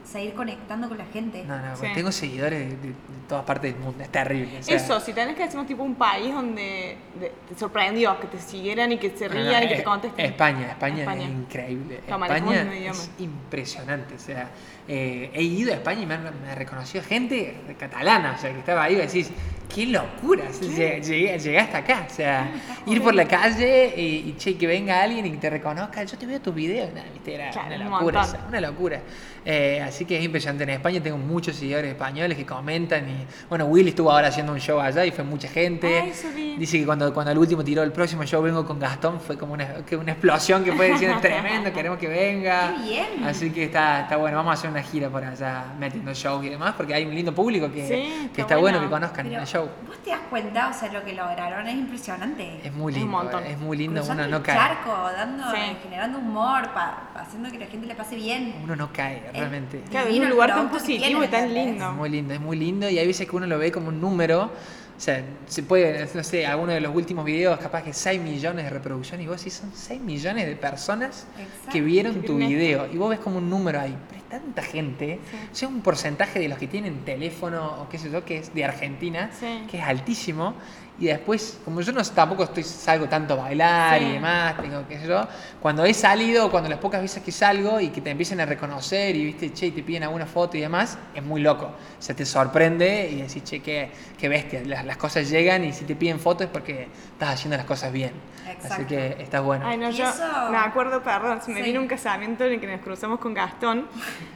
seguir 0.05 0.35
conectando 0.35 0.89
con 0.89 0.99
la 0.99 1.07
gente? 1.07 1.45
No, 1.45 1.59
no, 1.59 1.77
Sí. 1.77 1.87
tengo 1.95 2.11
seguidores 2.13 2.59
de, 2.61 2.77
de- 2.77 2.89
de 2.89 2.95
todas 3.29 3.45
partes 3.45 3.73
del 3.73 3.81
mundo, 3.83 4.03
es 4.03 4.11
terrible. 4.11 4.59
o 4.59 4.63
sea, 4.63 4.77
Eso, 4.77 5.01
si 5.01 5.13
tenés 5.13 5.35
que 5.37 5.43
decirnos 5.45 5.67
tipo 5.67 5.83
un 5.83 5.95
país 5.95 6.33
donde 6.35 6.97
de- 7.19 7.33
te 7.49 7.59
sorprendió, 7.59 8.19
que 8.21 8.27
te 8.27 8.39
siguieran 8.41 8.93
y 8.93 8.99
que 8.99 9.11
se 9.11 9.29
No, 9.29 9.35
no, 9.37 9.41
rían 9.41 9.63
y 9.65 9.69
que 9.69 9.75
eh, 9.75 9.77
te 9.79 9.85
contesten. 9.85 10.27
España, 10.27 10.69
España, 10.71 10.99
España. 11.01 11.25
es 11.25 11.31
increíble. 11.31 12.01
Manejamos 12.09 12.55
España 12.55 12.91
es 12.91 13.11
impresionante. 13.19 14.15
O 14.15 14.19
sea, 14.19 14.51
eh, 14.89 15.31
he 15.35 15.43
ido 15.43 15.73
a 15.73 15.77
España 15.77 16.03
y 16.03 16.07
me, 16.07 16.15
han- 16.15 16.43
me 16.43 16.51
ha 16.51 16.55
reconocido 16.55 17.05
gente 17.05 17.57
catalana, 17.79 18.35
o 18.37 18.41
sea, 18.41 18.53
que 18.53 18.59
estaba 18.59 18.83
ahí 18.85 18.95
y 18.95 18.97
decís, 18.99 19.31
qué 19.75 19.87
locura. 19.87 20.45
Llegué, 20.61 21.01
llegué 21.39 21.59
hasta 21.59 21.79
acá. 21.79 22.07
O 22.11 22.15
sea, 22.15 22.51
ir 22.87 23.03
por 23.03 23.15
la 23.15 23.27
calle 23.27 23.95
y, 23.97 24.29
y, 24.31 24.35
che, 24.37 24.57
que 24.57 24.67
venga 24.67 25.03
alguien 25.03 25.27
y 25.27 25.31
que 25.33 25.37
te 25.39 25.51
reconozca, 25.51 26.05
yo 26.05 26.17
te 26.19 26.27
veo 26.27 26.41
tus 26.41 26.55
videos, 26.55 26.93
nada, 26.93 27.07
viste, 27.13 27.35
era 27.35 27.51
Claro, 27.51 27.75
una 27.77 27.85
un 27.87 27.91
locura, 27.93 28.21
o 28.21 28.23
montón. 28.23 28.41
sea, 28.41 28.49
una 28.49 28.61
locura. 28.61 29.01
Eh, 29.45 29.83
así 29.85 30.05
que 30.05 30.17
es 30.19 30.25
impresionante. 30.25 30.63
En 30.65 30.71
España 30.71 31.03
tengo 31.03 31.19
muchos 31.19 31.57
seguidores 31.57 31.91
españoles 31.91 32.37
que 32.39 32.47
comentan 32.47 33.09
y, 33.09 33.27
bueno, 33.49 33.65
Willy 33.67 33.89
estuvo 33.89 34.11
ahora 34.13 34.29
haciendo 34.29 34.53
un 34.53 34.61
show 34.61 34.79
allá 34.81 35.05
y 35.05 35.11
fue 35.11 35.25
mucha 35.25 35.49
gente. 35.49 36.01
Ay. 36.01 36.57
Dice 36.59 36.79
que 36.79 36.85
cuando, 36.87 37.13
cuando 37.13 37.33
el 37.33 37.39
último 37.39 37.65
tiró 37.65 37.83
el 37.83 37.91
próximo 37.93 38.25
show 38.25 38.41
vengo 38.43 38.65
con 38.65 38.79
Gastón, 38.79 39.21
fue 39.21 39.37
como 39.37 39.55
una, 39.55 39.77
que 39.85 39.97
una 39.97 40.13
explosión 40.13 40.63
que 40.63 40.73
fue 40.73 40.91
diciendo 40.93 41.19
tremendo, 41.21 41.73
queremos 41.75 41.99
que 41.99 42.07
venga. 42.09 42.75
¡Qué 42.77 42.83
bien! 42.91 43.25
Así 43.25 43.51
que 43.51 43.65
está, 43.65 44.03
está 44.03 44.17
bueno, 44.17 44.37
vamos 44.37 44.51
a 44.51 44.55
hacer 44.55 44.71
una 44.71 44.83
gira 44.83 45.09
por 45.09 45.25
allá 45.25 45.65
metiendo 45.79 46.13
shows 46.15 46.45
y 46.45 46.49
demás, 46.51 46.75
porque 46.77 46.95
hay 46.95 47.05
un 47.05 47.15
lindo 47.15 47.35
público 47.35 47.71
que, 47.73 47.83
Sí, 47.87 47.95
que 48.33 48.43
está 48.43 48.43
está 48.43 48.57
bueno 48.59 48.79
bueno. 48.79 48.89
que 48.89 48.91
conozcan 48.95 49.27
Pero, 49.29 49.41
el 49.41 49.47
show. 49.47 49.62
¿Vos 49.87 49.99
te 50.05 50.11
das 50.11 50.21
cuenta? 50.31 50.69
O 50.69 50.73
sea, 50.73 50.93
lo 50.93 51.05
que 51.05 51.13
lograron 51.15 51.67
es 51.69 51.75
impresionante. 51.75 52.61
Es 52.65 52.73
muy 52.73 52.93
Es 52.93 52.97
un 52.99 53.05
lindo, 53.05 53.19
montón. 53.23 53.45
es 53.45 53.59
muy 53.59 53.77
lindo, 53.77 54.01
Cruzando 54.01 54.25
uno 54.25 54.39
no 54.39 54.43
cae. 54.43 54.57
charco, 54.57 54.91
dando, 55.17 55.45
Sí. 55.51 55.77
generando 55.83 56.19
humor, 56.19 56.73
pa- 56.73 57.11
haciendo 57.15 57.51
que 57.51 57.59
la 57.59 57.67
gente 57.67 57.87
le 57.87 57.95
pase 57.95 58.17
bien. 58.17 58.55
Uno 58.65 58.77
no 58.77 58.93
cae, 58.93 59.31
realmente. 59.33 59.81
Claro, 59.91 60.07
es 60.07 60.13
divino 60.13 60.27
un 60.27 60.31
lugar 60.33 60.51
tan 60.51 60.69
positivo 60.71 61.23
y 61.25 61.29
tan 61.29 61.53
lindo. 61.53 61.89
Es 61.91 61.95
muy 61.95 62.09
lindo, 62.11 62.35
es 62.35 62.41
muy 62.41 62.57
lindo 62.57 62.89
y 62.89 62.99
hay 62.99 63.07
veces 63.07 63.29
que 63.29 63.37
uno 63.37 63.47
lo 63.47 63.59
ve 63.59 63.71
como 63.73 63.89
un 63.89 64.01
número. 64.01 64.51
O 64.95 65.05
sea, 65.05 65.21
se 65.47 65.65
puede, 65.65 66.09
no 66.15 66.23
sé, 66.23 66.47
alguno 66.47 66.73
de 66.73 66.81
los 66.81 66.95
últimos 66.95 67.25
videos, 67.25 67.59
capaz 67.59 67.83
que 67.83 67.93
6 67.93 68.21
millones 68.21 68.65
de 68.67 68.71
reproducciones 68.71 69.25
y 69.25 69.29
vos 69.29 69.39
decís, 69.39 69.55
son 69.55 69.73
6 69.75 70.01
millones 70.01 70.47
de 70.47 70.55
personas 70.55 71.27
Exacto. 71.37 71.73
que 71.73 71.81
vieron 71.81 72.23
tu 72.23 72.37
video 72.37 72.87
y 72.93 72.97
vos 72.99 73.11
ves 73.11 73.19
como 73.19 73.39
un 73.39 73.51
número 73.51 73.81
ahí. 73.81 73.97
Pero 74.09 74.21
es 74.21 74.22
tanta 74.33 74.63
gente, 74.63 75.21
sea, 75.53 75.69
un 75.69 75.83
porcentaje 75.83 76.39
de 76.39 76.49
los 76.49 76.57
que 76.57 76.67
tienen 76.67 77.05
teléfono 77.05 77.83
o 77.83 77.89
qué 77.91 77.99
sé 77.99 78.11
yo, 78.11 78.25
que 78.25 78.39
es 78.39 78.55
de 78.55 78.65
Argentina, 78.65 79.31
Sí. 79.39 79.65
que 79.71 79.77
es 79.77 79.85
altísimo. 79.85 80.55
Y 81.01 81.07
después, 81.07 81.59
como 81.65 81.81
yo 81.81 81.91
no 81.93 82.03
tampoco 82.05 82.45
estoy 82.45 82.63
salgo 82.63 83.09
tanto 83.09 83.35
a 83.35 83.37
bailar 83.39 83.99
Sí. 83.99 84.05
y 84.05 84.13
demás, 84.13 84.57
tengo 84.61 84.85
qué 84.87 84.99
sé 85.01 85.07
yo, 85.09 85.27
cuando 85.61 85.85
he 85.85 85.95
salido, 85.95 86.51
cuando 86.51 86.69
las 86.69 86.79
pocas 86.79 87.01
veces 87.01 87.23
que 87.23 87.33
salgo 87.33 87.81
y 87.81 87.89
que 87.89 88.01
te 88.03 88.11
empiecen 88.11 88.41
a 88.41 88.47
reconocer 88.47 89.17
y 89.17 89.25
viste, 89.25 89.53
che, 89.53 89.67
y 89.67 89.71
te 89.73 89.83
piden 89.83 90.03
alguna 90.05 90.27
foto 90.27 90.57
y 90.57 90.61
demás, 90.61 90.99
es 91.15 91.23
muy 91.23 91.41
loco. 91.41 91.65
O 91.99 92.03
sea, 92.03 92.15
te 92.15 92.27
sorprende 92.27 93.09
y 93.11 93.23
decís, 93.23 93.43
che, 93.43 93.61
qué, 93.61 93.91
qué 94.19 94.29
bestia. 94.29 94.61
Las, 94.65 94.85
las 94.85 94.97
cosas 94.99 95.29
llegan 95.31 95.65
y 95.65 95.73
si 95.73 95.85
te 95.87 95.97
piden 95.97 96.21
fotos 96.21 96.43
es 96.47 96.51
porque 96.53 96.89
estás 97.13 97.31
haciendo 97.35 97.57
las 97.57 97.67
cosas 97.67 97.91
bien. 97.91 98.13
Así 98.43 98.51
Exacto. 98.67 98.87
que 98.89 99.17
está 99.21 99.41
bueno. 99.41 99.67
Ay, 99.67 99.79
no, 99.79 99.89
yo 99.91 100.05
me 100.51 100.59
acuerdo, 100.59 101.03
perdón, 101.03 101.41
se 101.43 101.51
me 101.53 101.59
Sí. 101.61 101.67
vino 101.67 101.81
un 101.81 101.87
casamiento 101.89 102.45
en 102.45 102.53
el 102.55 102.61
que 102.61 102.67
nos 102.67 102.81
cruzamos 102.81 103.19
con 103.19 103.33
Gastón 103.35 103.87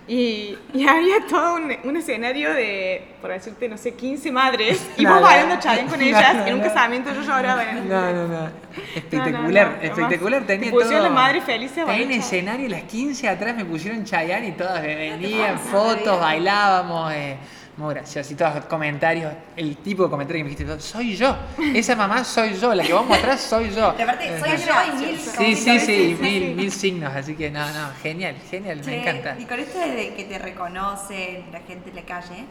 y, 0.08 0.56
y 0.72 0.86
había 0.88 1.26
todo 1.28 1.56
un, 1.56 1.72
un 1.84 1.96
escenario 1.96 2.52
de, 2.54 3.14
por 3.20 3.30
decirte, 3.30 3.68
no 3.68 3.76
sé, 3.76 3.94
15 3.94 4.30
madres 4.32 4.80
y 4.96 5.04
vos 5.04 5.20
bailando 5.20 5.56
charén 5.60 5.86
con 5.88 6.00
ellas 6.00 6.45
no, 6.46 6.50
en 6.50 6.54
un 6.54 6.60
no. 6.60 6.66
casamiento 6.72 7.12
yo 7.14 7.22
lloraba 7.22 7.62
en 7.70 7.76
el... 7.78 7.88
No, 7.88 8.12
no, 8.12 8.28
no. 8.28 8.50
Espectacular, 8.94 9.66
no, 9.70 9.76
no, 9.76 9.82
espectacular. 9.82 10.42
además, 10.42 10.46
Tenía 10.46 10.64
te 10.66 10.70
pusieron 10.72 10.98
todo. 11.00 11.08
la 11.08 11.14
madre 11.14 11.40
feliz 11.40 11.70
a 11.72 11.74
Tenía 11.74 11.86
bailar. 11.86 12.12
en 12.12 12.20
escenario 12.20 12.68
las 12.68 12.82
15 12.84 13.28
atrás 13.28 13.56
me 13.56 13.64
pusieron 13.64 14.04
Chayanne 14.04 14.48
y 14.48 14.52
todas 14.52 14.82
venían, 14.82 15.58
fotos, 15.58 16.20
bailábamos. 16.20 17.12
eh, 17.12 17.36
muy 17.76 17.92
gracioso. 17.92 18.32
Y 18.32 18.36
todos 18.36 18.54
los 18.54 18.64
comentarios, 18.64 19.30
el 19.54 19.76
tipo 19.76 20.04
de 20.04 20.08
comentario 20.08 20.40
que 20.40 20.44
me 20.44 20.56
dijiste, 20.56 20.80
soy 20.80 21.14
yo. 21.14 21.36
Esa 21.74 21.94
mamá 21.94 22.24
soy 22.24 22.54
yo, 22.54 22.74
la 22.74 22.82
que 22.82 22.94
vos 22.94 23.06
mostrás 23.06 23.38
soy 23.42 23.68
yo. 23.70 23.92
De 23.92 24.02
aparte, 24.02 24.40
soy 24.40 24.56
yo 24.56 24.72
y 24.94 25.06
mil 25.06 25.18
Sí, 25.18 25.54
sí, 25.54 25.80
sí, 25.80 26.16
mil, 26.18 26.54
mil 26.54 26.72
signos, 26.72 27.14
así 27.14 27.34
que 27.34 27.50
no, 27.50 27.60
no, 27.60 27.90
genial, 28.02 28.34
genial, 28.50 28.80
me 28.86 29.02
encanta. 29.02 29.36
Y 29.38 29.44
con 29.44 29.60
esto 29.60 29.78
de 29.78 30.14
que 30.14 30.24
te 30.24 30.38
reconocen 30.38 31.44
la 31.52 31.60
gente 31.60 31.90
en 31.90 31.96
la 31.96 32.02
calle, 32.02 32.44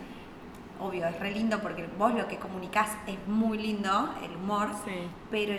obvio, 0.79 1.07
es 1.07 1.19
re 1.19 1.31
lindo 1.31 1.59
porque 1.59 1.87
vos 1.97 2.13
lo 2.13 2.27
que 2.27 2.37
comunicás 2.37 2.89
es 3.07 3.17
muy 3.27 3.57
lindo, 3.57 4.09
el 4.23 4.35
humor, 4.35 4.69
Sí. 4.85 5.07
pero 5.31 5.53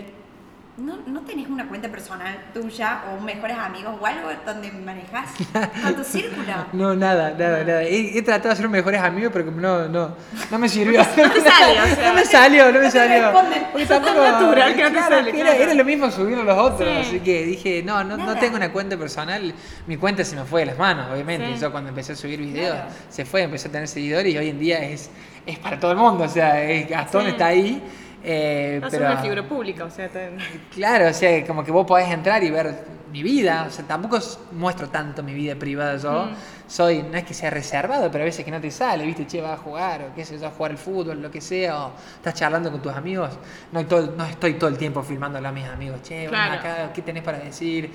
no, 0.78 0.98
no 1.06 1.22
tenés 1.22 1.48
una 1.48 1.66
cuenta 1.68 1.88
personal 1.88 2.36
tuya 2.52 3.04
o 3.10 3.20
mejores 3.22 3.56
amigos 3.56 3.96
o 3.98 4.04
algo 4.04 4.28
donde 4.44 4.70
manejás 4.72 5.30
con 5.82 5.94
tu 5.96 6.04
círculo. 6.04 6.52
No, 6.74 6.94
nada, 6.94 7.30
nada, 7.30 7.64
nada. 7.64 7.82
He, 7.84 8.18
he 8.18 8.22
tratado 8.22 8.50
de 8.50 8.56
ser 8.56 8.68
mejores 8.68 9.00
amigos, 9.00 9.30
pero 9.32 9.46
como 9.46 9.58
no, 9.60 9.88
no, 9.88 10.14
no 10.50 10.58
me 10.58 10.68
sirvió. 10.68 11.00
No 11.00 11.30
te 11.32 11.40
sale, 11.40 11.80
o 11.80 11.94
sea. 11.94 12.08
No 12.08 12.14
me 12.14 12.24
salió, 12.26 12.70
no 12.72 12.80
me 12.80 12.90
salió. 12.90 13.32
Porque 13.32 13.82
Es 13.82 13.88
tan 13.88 14.02
tampoco- 14.02 14.24
natural 14.26 14.74
que 14.74 14.82
no 14.82 14.88
te 14.88 14.94
claro, 14.94 15.16
sale, 15.16 15.30
era, 15.30 15.40
claro. 15.50 15.62
era 15.62 15.74
lo 15.74 15.84
mismo 15.84 16.10
subirlo 16.10 16.42
a 16.42 16.44
los 16.44 16.58
otros, 16.58 16.88
Sí. 16.90 16.96
así 17.08 17.20
que 17.20 17.44
dije, 17.46 17.82
no, 17.82 18.04
no, 18.04 18.16
no 18.18 18.36
tengo 18.38 18.56
una 18.56 18.70
cuenta 18.70 18.96
personal. 18.98 19.54
Mi 19.86 19.96
cuenta 19.96 20.24
se 20.24 20.36
me 20.36 20.44
fue 20.44 20.60
de 20.60 20.66
las 20.66 20.78
manos, 20.78 21.06
obviamente. 21.10 21.54
Sí. 21.54 21.60
Yo 21.60 21.72
cuando 21.72 21.88
empecé 21.88 22.12
a 22.12 22.16
subir 22.16 22.38
videos, 22.38 22.74
Claro. 22.76 22.90
se 23.08 23.24
fue, 23.24 23.42
empecé 23.42 23.68
a 23.68 23.72
tener 23.72 23.88
seguidores 23.88 24.34
y 24.34 24.36
hoy 24.36 24.50
en 24.50 24.58
día 24.58 24.78
es, 24.80 25.10
es 25.46 25.58
para 25.58 25.80
todo 25.80 25.92
el 25.92 25.96
mundo. 25.96 26.24
O 26.24 26.28
sea, 26.28 26.62
es- 26.62 26.86
Gastón 26.88 27.22
Sí. 27.24 27.28
está 27.30 27.46
ahí. 27.46 27.82
Eh, 28.28 28.80
No 28.82 28.88
pero, 28.90 29.04
sos 29.04 29.12
una 29.12 29.22
figura 29.22 29.42
pública, 29.48 29.84
o 29.84 29.90
sea, 29.90 30.08
te- 30.08 30.30
Claro, 30.74 31.08
o 31.08 31.12
sea, 31.12 31.46
como 31.46 31.62
que 31.64 31.70
vos 31.70 31.86
podés 31.86 32.08
entrar 32.10 32.42
y 32.42 32.50
ver 32.50 32.74
mi 33.12 33.22
vida, 33.22 33.64
o 33.68 33.70
sea, 33.70 33.84
tampoco 33.86 34.18
muestro 34.52 34.88
tanto 34.88 35.22
mi 35.22 35.32
vida 35.32 35.54
privada 35.54 35.96
yo. 35.96 36.26
Mm. 36.26 36.34
Soy, 36.68 37.02
no 37.04 37.16
es 37.16 37.22
que 37.24 37.32
sea 37.32 37.48
reservado, 37.50 38.10
pero 38.10 38.22
a 38.22 38.24
veces 38.24 38.44
que 38.44 38.50
no 38.50 38.60
te 38.60 38.72
sale, 38.72 39.04
viste, 39.06 39.24
che, 39.26 39.40
vas 39.40 39.52
a 39.52 39.56
jugar, 39.62 40.02
o 40.10 40.14
qué 40.16 40.24
sé 40.24 40.36
yo, 40.38 40.48
a 40.48 40.50
jugar 40.50 40.72
al 40.72 40.78
fútbol, 40.78 41.22
lo 41.22 41.30
que 41.30 41.40
sea, 41.40 41.86
o 41.86 41.92
estás 42.16 42.34
charlando 42.34 42.72
con 42.72 42.82
tus 42.82 42.92
amigos. 42.92 43.30
No, 43.70 43.86
todo- 43.86 44.12
no 44.16 44.24
estoy 44.24 44.54
todo 44.54 44.68
el 44.68 44.76
tiempo 44.76 45.02
filmándolo 45.04 45.46
a 45.48 45.52
mis 45.52 45.64
amigos, 45.66 46.02
che, 46.02 46.26
Claro. 46.26 46.54
acá, 46.54 46.92
¿qué 46.92 47.02
tenés 47.02 47.22
para 47.22 47.38
decir? 47.38 47.90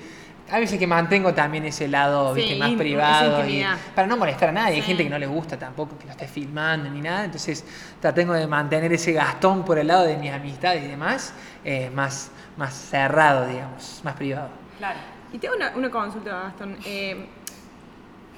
A 0.52 0.58
veces 0.58 0.78
que 0.78 0.86
mantengo 0.86 1.32
también 1.32 1.64
ese 1.64 1.88
lado, 1.88 2.34
viste, 2.34 2.56
más 2.56 2.72
privado. 2.72 3.48
y- 3.48 3.64
para 3.94 4.06
no 4.06 4.16
molestar 4.18 4.50
a 4.50 4.52
nadie. 4.52 4.76
Hay 4.76 4.82
gente 4.82 5.02
que 5.04 5.08
no 5.10 5.18
le 5.18 5.26
gusta 5.26 5.58
tampoco 5.58 5.96
que 5.98 6.04
lo 6.04 6.10
esté 6.10 6.28
filmando 6.28 6.90
ni 6.90 7.00
nada. 7.00 7.24
Entonces 7.24 7.64
tratengo 8.00 8.34
de 8.34 8.46
mantener 8.46 8.92
ese 8.92 9.12
gastón 9.12 9.64
por 9.64 9.78
el 9.78 9.86
lado 9.86 10.04
de 10.04 10.16
mis 10.18 10.30
amistades 10.30 10.84
y 10.84 10.88
demás, 10.88 11.32
eh, 11.64 11.90
más, 11.94 12.30
más 12.58 12.74
cerrado, 12.74 13.46
digamos, 13.46 14.00
más 14.04 14.14
privado. 14.14 14.50
Claro. 14.76 14.98
Y 15.32 15.38
tengo 15.38 15.56
una, 15.56 15.72
una 15.74 15.90
consulta, 15.90 16.30
Gastón. 16.42 16.76
Eh, 16.84 17.26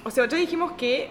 o 0.05 0.11
sea, 0.11 0.27
ya 0.29 0.37
dijimos 0.37 0.73
que 0.73 1.11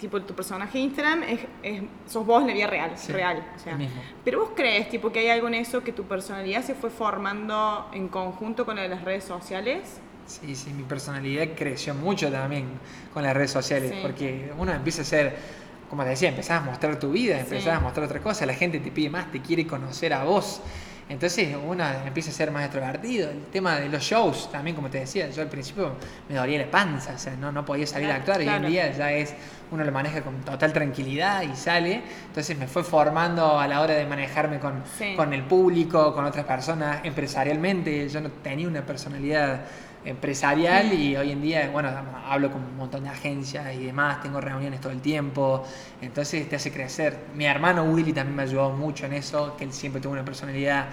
tipo 0.00 0.20
tu 0.22 0.34
personaje 0.34 0.78
de 0.78 0.84
Instagram 0.84 1.22
es, 1.22 1.40
es- 1.62 1.82
sos 2.08 2.26
vos 2.26 2.40
en 2.42 2.48
la 2.48 2.54
vida 2.54 2.66
real, 2.66 2.90
Sí, 2.96 3.12
real. 3.12 3.44
O 3.54 3.58
sea, 3.60 3.72
el 3.74 3.78
mismo. 3.78 4.02
pero 4.24 4.40
vos 4.40 4.50
crees 4.56 4.88
tipo 4.88 5.12
que 5.12 5.20
hay 5.20 5.28
algo 5.28 5.46
en 5.46 5.54
eso 5.54 5.84
que 5.84 5.92
tu 5.92 6.02
personalidad 6.02 6.62
se 6.64 6.74
fue 6.74 6.90
formando 6.90 7.88
en 7.92 8.08
conjunto 8.08 8.66
con 8.66 8.74
la 8.74 8.82
de 8.82 8.88
las 8.88 9.04
redes 9.04 9.22
sociales. 9.22 10.00
Sí, 10.26 10.54
sí, 10.54 10.70
mi 10.72 10.82
personalidad 10.84 11.48
creció 11.56 11.94
mucho 11.94 12.30
también 12.30 12.66
con 13.12 13.22
las 13.22 13.34
redes 13.34 13.50
sociales, 13.50 13.90
Sí. 13.92 13.98
porque 14.02 14.52
uno 14.56 14.72
empieza 14.72 15.02
a 15.02 15.04
ser, 15.04 15.36
como 15.90 16.04
te 16.04 16.10
decía, 16.10 16.28
empezás 16.30 16.62
a 16.62 16.64
mostrar 16.64 16.98
tu 16.98 17.10
vida, 17.12 17.38
empezás 17.38 17.64
Sí. 17.64 17.70
a 17.70 17.80
mostrar 17.80 18.06
otra 18.06 18.20
cosa, 18.20 18.46
la 18.46 18.54
gente 18.54 18.78
te 18.80 18.90
pide 18.90 19.10
más, 19.10 19.30
te 19.30 19.40
quiere 19.42 19.66
conocer 19.66 20.12
a 20.14 20.24
vos. 20.24 20.62
Entonces 21.08 21.54
uno 21.66 21.84
empieza 22.06 22.30
a 22.30 22.32
ser 22.32 22.50
más 22.52 22.62
extrovertido. 22.64 23.28
El 23.30 23.44
tema 23.46 23.78
de 23.78 23.88
los 23.90 24.02
shows, 24.02 24.50
también 24.50 24.74
como 24.74 24.88
te 24.88 25.00
decía, 25.00 25.28
yo 25.28 25.42
al 25.42 25.48
principio 25.48 25.92
me 26.28 26.36
dolía 26.36 26.60
la 26.60 26.70
panza, 26.70 27.12
o 27.14 27.18
sea, 27.18 27.34
no, 27.36 27.52
no 27.52 27.64
podía 27.66 27.86
salir 27.86 28.10
a 28.10 28.14
actuar 28.14 28.40
y 28.40 28.48
hoy 28.48 28.54
en 28.54 28.66
día 28.66 28.90
ya 28.92 29.12
es, 29.12 29.34
uno 29.72 29.84
lo 29.84 29.92
maneja 29.92 30.22
con 30.22 30.40
total 30.42 30.72
tranquilidad 30.72 31.42
y 31.42 31.54
sale. 31.56 32.00
Entonces 32.28 32.56
me 32.56 32.66
fue 32.66 32.82
formando 32.84 33.58
a 33.58 33.66
la 33.68 33.80
hora 33.82 33.92
de 33.94 34.06
manejarme 34.06 34.58
con, 34.60 34.82
Sí. 34.96 35.14
con 35.14 35.34
el 35.34 35.42
público, 35.42 36.14
con 36.14 36.24
otras 36.24 36.46
personas, 36.46 37.00
empresarialmente. 37.04 38.08
Yo 38.08 38.20
no 38.22 38.30
tenía 38.30 38.68
una 38.68 38.86
personalidad 38.86 39.62
empresarial 40.04 40.92
y 40.92 41.16
hoy 41.16 41.30
en 41.30 41.40
día, 41.42 41.68
bueno, 41.70 41.90
hablo 42.26 42.50
con 42.50 42.62
un 42.62 42.76
montón 42.76 43.04
de 43.04 43.10
agencias 43.10 43.74
y 43.74 43.86
demás, 43.86 44.22
tengo 44.22 44.40
reuniones 44.40 44.80
todo 44.80 44.92
el 44.92 45.00
tiempo, 45.00 45.64
entonces 46.00 46.48
te 46.48 46.56
hace 46.56 46.72
crecer. 46.72 47.18
Mi 47.34 47.46
hermano 47.46 47.84
Willy 47.84 48.12
también 48.12 48.36
me 48.36 48.42
ayudó 48.42 48.70
mucho 48.70 49.06
en 49.06 49.12
eso, 49.14 49.56
que 49.56 49.64
él 49.64 49.72
siempre 49.72 50.00
tuvo 50.00 50.12
una 50.12 50.24
personalidad 50.24 50.86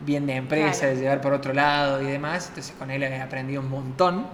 bien 0.00 0.26
de 0.26 0.34
empresa, 0.36 0.80
Claro. 0.80 0.94
de 0.94 1.00
llevar 1.00 1.20
por 1.20 1.32
otro 1.32 1.52
lado 1.52 2.02
y 2.02 2.06
demás, 2.06 2.48
entonces 2.48 2.74
con 2.78 2.90
él 2.90 3.02
he 3.02 3.20
aprendido 3.20 3.60
un 3.60 3.70
montón. 3.70 4.26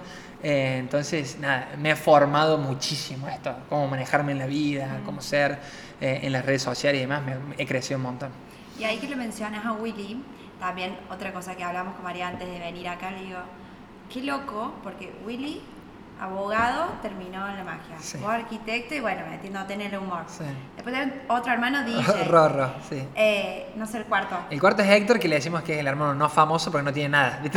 Eh, 0.42 0.78
entonces, 0.78 1.38
nada, 1.38 1.68
me 1.78 1.90
he 1.92 1.96
formado 1.96 2.58
muchísimo 2.58 3.28
esto, 3.28 3.54
cómo 3.68 3.86
manejarme 3.86 4.32
en 4.32 4.38
la 4.38 4.46
vida, 4.46 5.00
cómo 5.04 5.20
ser 5.20 5.58
eh, 6.00 6.20
en 6.22 6.32
las 6.32 6.44
redes 6.44 6.62
sociales 6.62 6.98
y 6.98 7.02
demás, 7.02 7.22
me, 7.24 7.36
he 7.58 7.66
crecido 7.66 7.98
un 7.98 8.02
montón. 8.04 8.30
Y 8.76 8.82
ahí 8.84 8.98
que 8.98 9.08
lo 9.08 9.16
mencionas 9.16 9.64
a 9.64 9.72
Willy, 9.72 10.20
también 10.58 10.96
otra 11.10 11.32
cosa 11.32 11.54
que 11.54 11.62
hablamos 11.62 11.94
con 11.94 12.02
María 12.02 12.26
antes 12.26 12.48
de 12.48 12.58
venir 12.58 12.88
acá, 12.88 13.12
le 13.12 13.22
digo, 13.22 13.38
qué 14.12 14.22
loco, 14.22 14.74
porque 14.82 15.12
Willy, 15.24 15.62
abogado, 16.20 16.86
terminó 17.02 17.48
en 17.48 17.56
la 17.56 17.64
magia. 17.64 17.96
Sí. 17.98 18.16
Vos 18.18 18.30
arquitecto 18.30 18.94
y 18.94 19.00
bueno, 19.00 19.22
metiéndote 19.28 19.74
en 19.74 19.80
el 19.80 19.96
humor. 19.98 20.22
Sí. 20.28 20.44
Después 20.76 20.94
tenés 20.94 21.14
otro 21.28 21.52
hermano 21.52 21.82
DJ. 21.84 22.24
Rorro, 22.28 22.74
sí. 22.88 23.02
Eh, 23.16 23.72
no 23.76 23.86
sé 23.86 23.98
el 23.98 24.04
cuarto. 24.04 24.36
El 24.50 24.60
cuarto 24.60 24.82
es 24.82 24.88
Héctor, 24.90 25.18
que 25.18 25.26
le 25.26 25.36
decimos 25.36 25.62
que 25.62 25.74
es 25.74 25.80
el 25.80 25.86
hermano 25.88 26.14
no 26.14 26.28
famoso 26.28 26.70
porque 26.70 26.84
no 26.84 26.92
tiene 26.92 27.08
nada. 27.10 27.40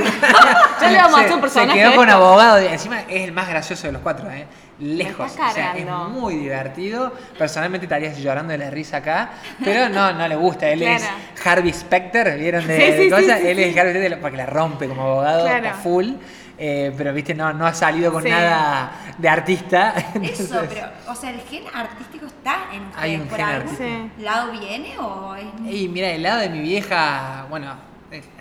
Ya 0.82 0.89
le 0.91 0.97
vamos 0.97 1.20
a 1.20 1.22
hacer 1.22 1.34
un 1.34 1.41
personaje 1.41 1.72
Se 1.80 1.86
quedó 1.86 1.95
con 1.95 2.10
abogado. 2.10 2.58
Encima 2.58 3.01
es 3.01 3.22
el 3.24 3.32
más 3.32 3.47
gracioso 3.47 3.88
de 3.88 3.93
los 3.93 4.01
cuatro, 4.01 4.30
¿eh? 4.32 4.45
Lejos. 4.80 5.32
O 5.32 5.51
sea, 5.53 5.74
es 5.76 5.86
muy 6.12 6.36
divertido. 6.36 7.14
Personalmente 7.38 7.86
estarías 7.86 8.18
llorando 8.18 8.51
de 8.51 8.58
la 8.58 8.70
risa 8.70 8.97
acá, 8.97 9.30
pero 9.64 9.88
no, 9.89 10.12
no 10.12 10.28
le 10.28 10.36
gusta. 10.36 10.68
Él 10.70 10.82
es. 10.84 11.08
Harvey 11.45 11.72
Specter, 11.72 12.38
¿vieron? 12.38 12.66
De, 12.68 12.76
Sí, 12.78 12.84
sí, 12.97 13.03
de 13.06 13.10
cosas? 13.10 13.39
sí, 13.41 13.47
Él 13.47 13.60
es. 13.60 13.78
Harvey 13.78 13.93
Specter 13.93 14.20
porque 14.22 14.38
la 14.38 14.45
rompe 14.47 14.88
como 14.88 15.03
abogado 15.03 15.45
Claro. 15.45 15.70
a 15.70 15.74
full. 15.76 16.14
Eh, 16.58 16.93
pero, 16.97 17.14
viste, 17.14 17.34
no, 17.36 17.51
no 17.53 17.66
ha 17.66 17.74
salido 17.74 18.12
con 18.12 18.24
Sí. 18.24 18.30
nada 18.30 18.91
de 19.18 19.30
artista. 19.30 19.93
Eso, 20.22 20.62
pero, 20.70 20.88
o 21.08 21.16
sea, 21.16 21.30
el 21.32 21.41
gen 21.41 21.64
artístico 21.74 22.26
está 22.26 22.68
en 22.74 22.82
ustedes. 22.84 23.03
Hay 23.03 23.16
un 23.16 23.28
¿Por 23.28 23.38
gen 23.38 23.45
algún 23.47 23.70
artístico. 23.74 24.10
lado 24.20 24.51
viene 24.51 24.97
o 24.99 25.36
es.? 25.36 25.45
Y 25.74 25.88
mira, 25.89 26.10
el 26.10 26.24
lado 26.24 26.39
de 26.41 26.49
mi 26.49 26.60
vieja, 26.62 27.45
bueno, 27.49 27.74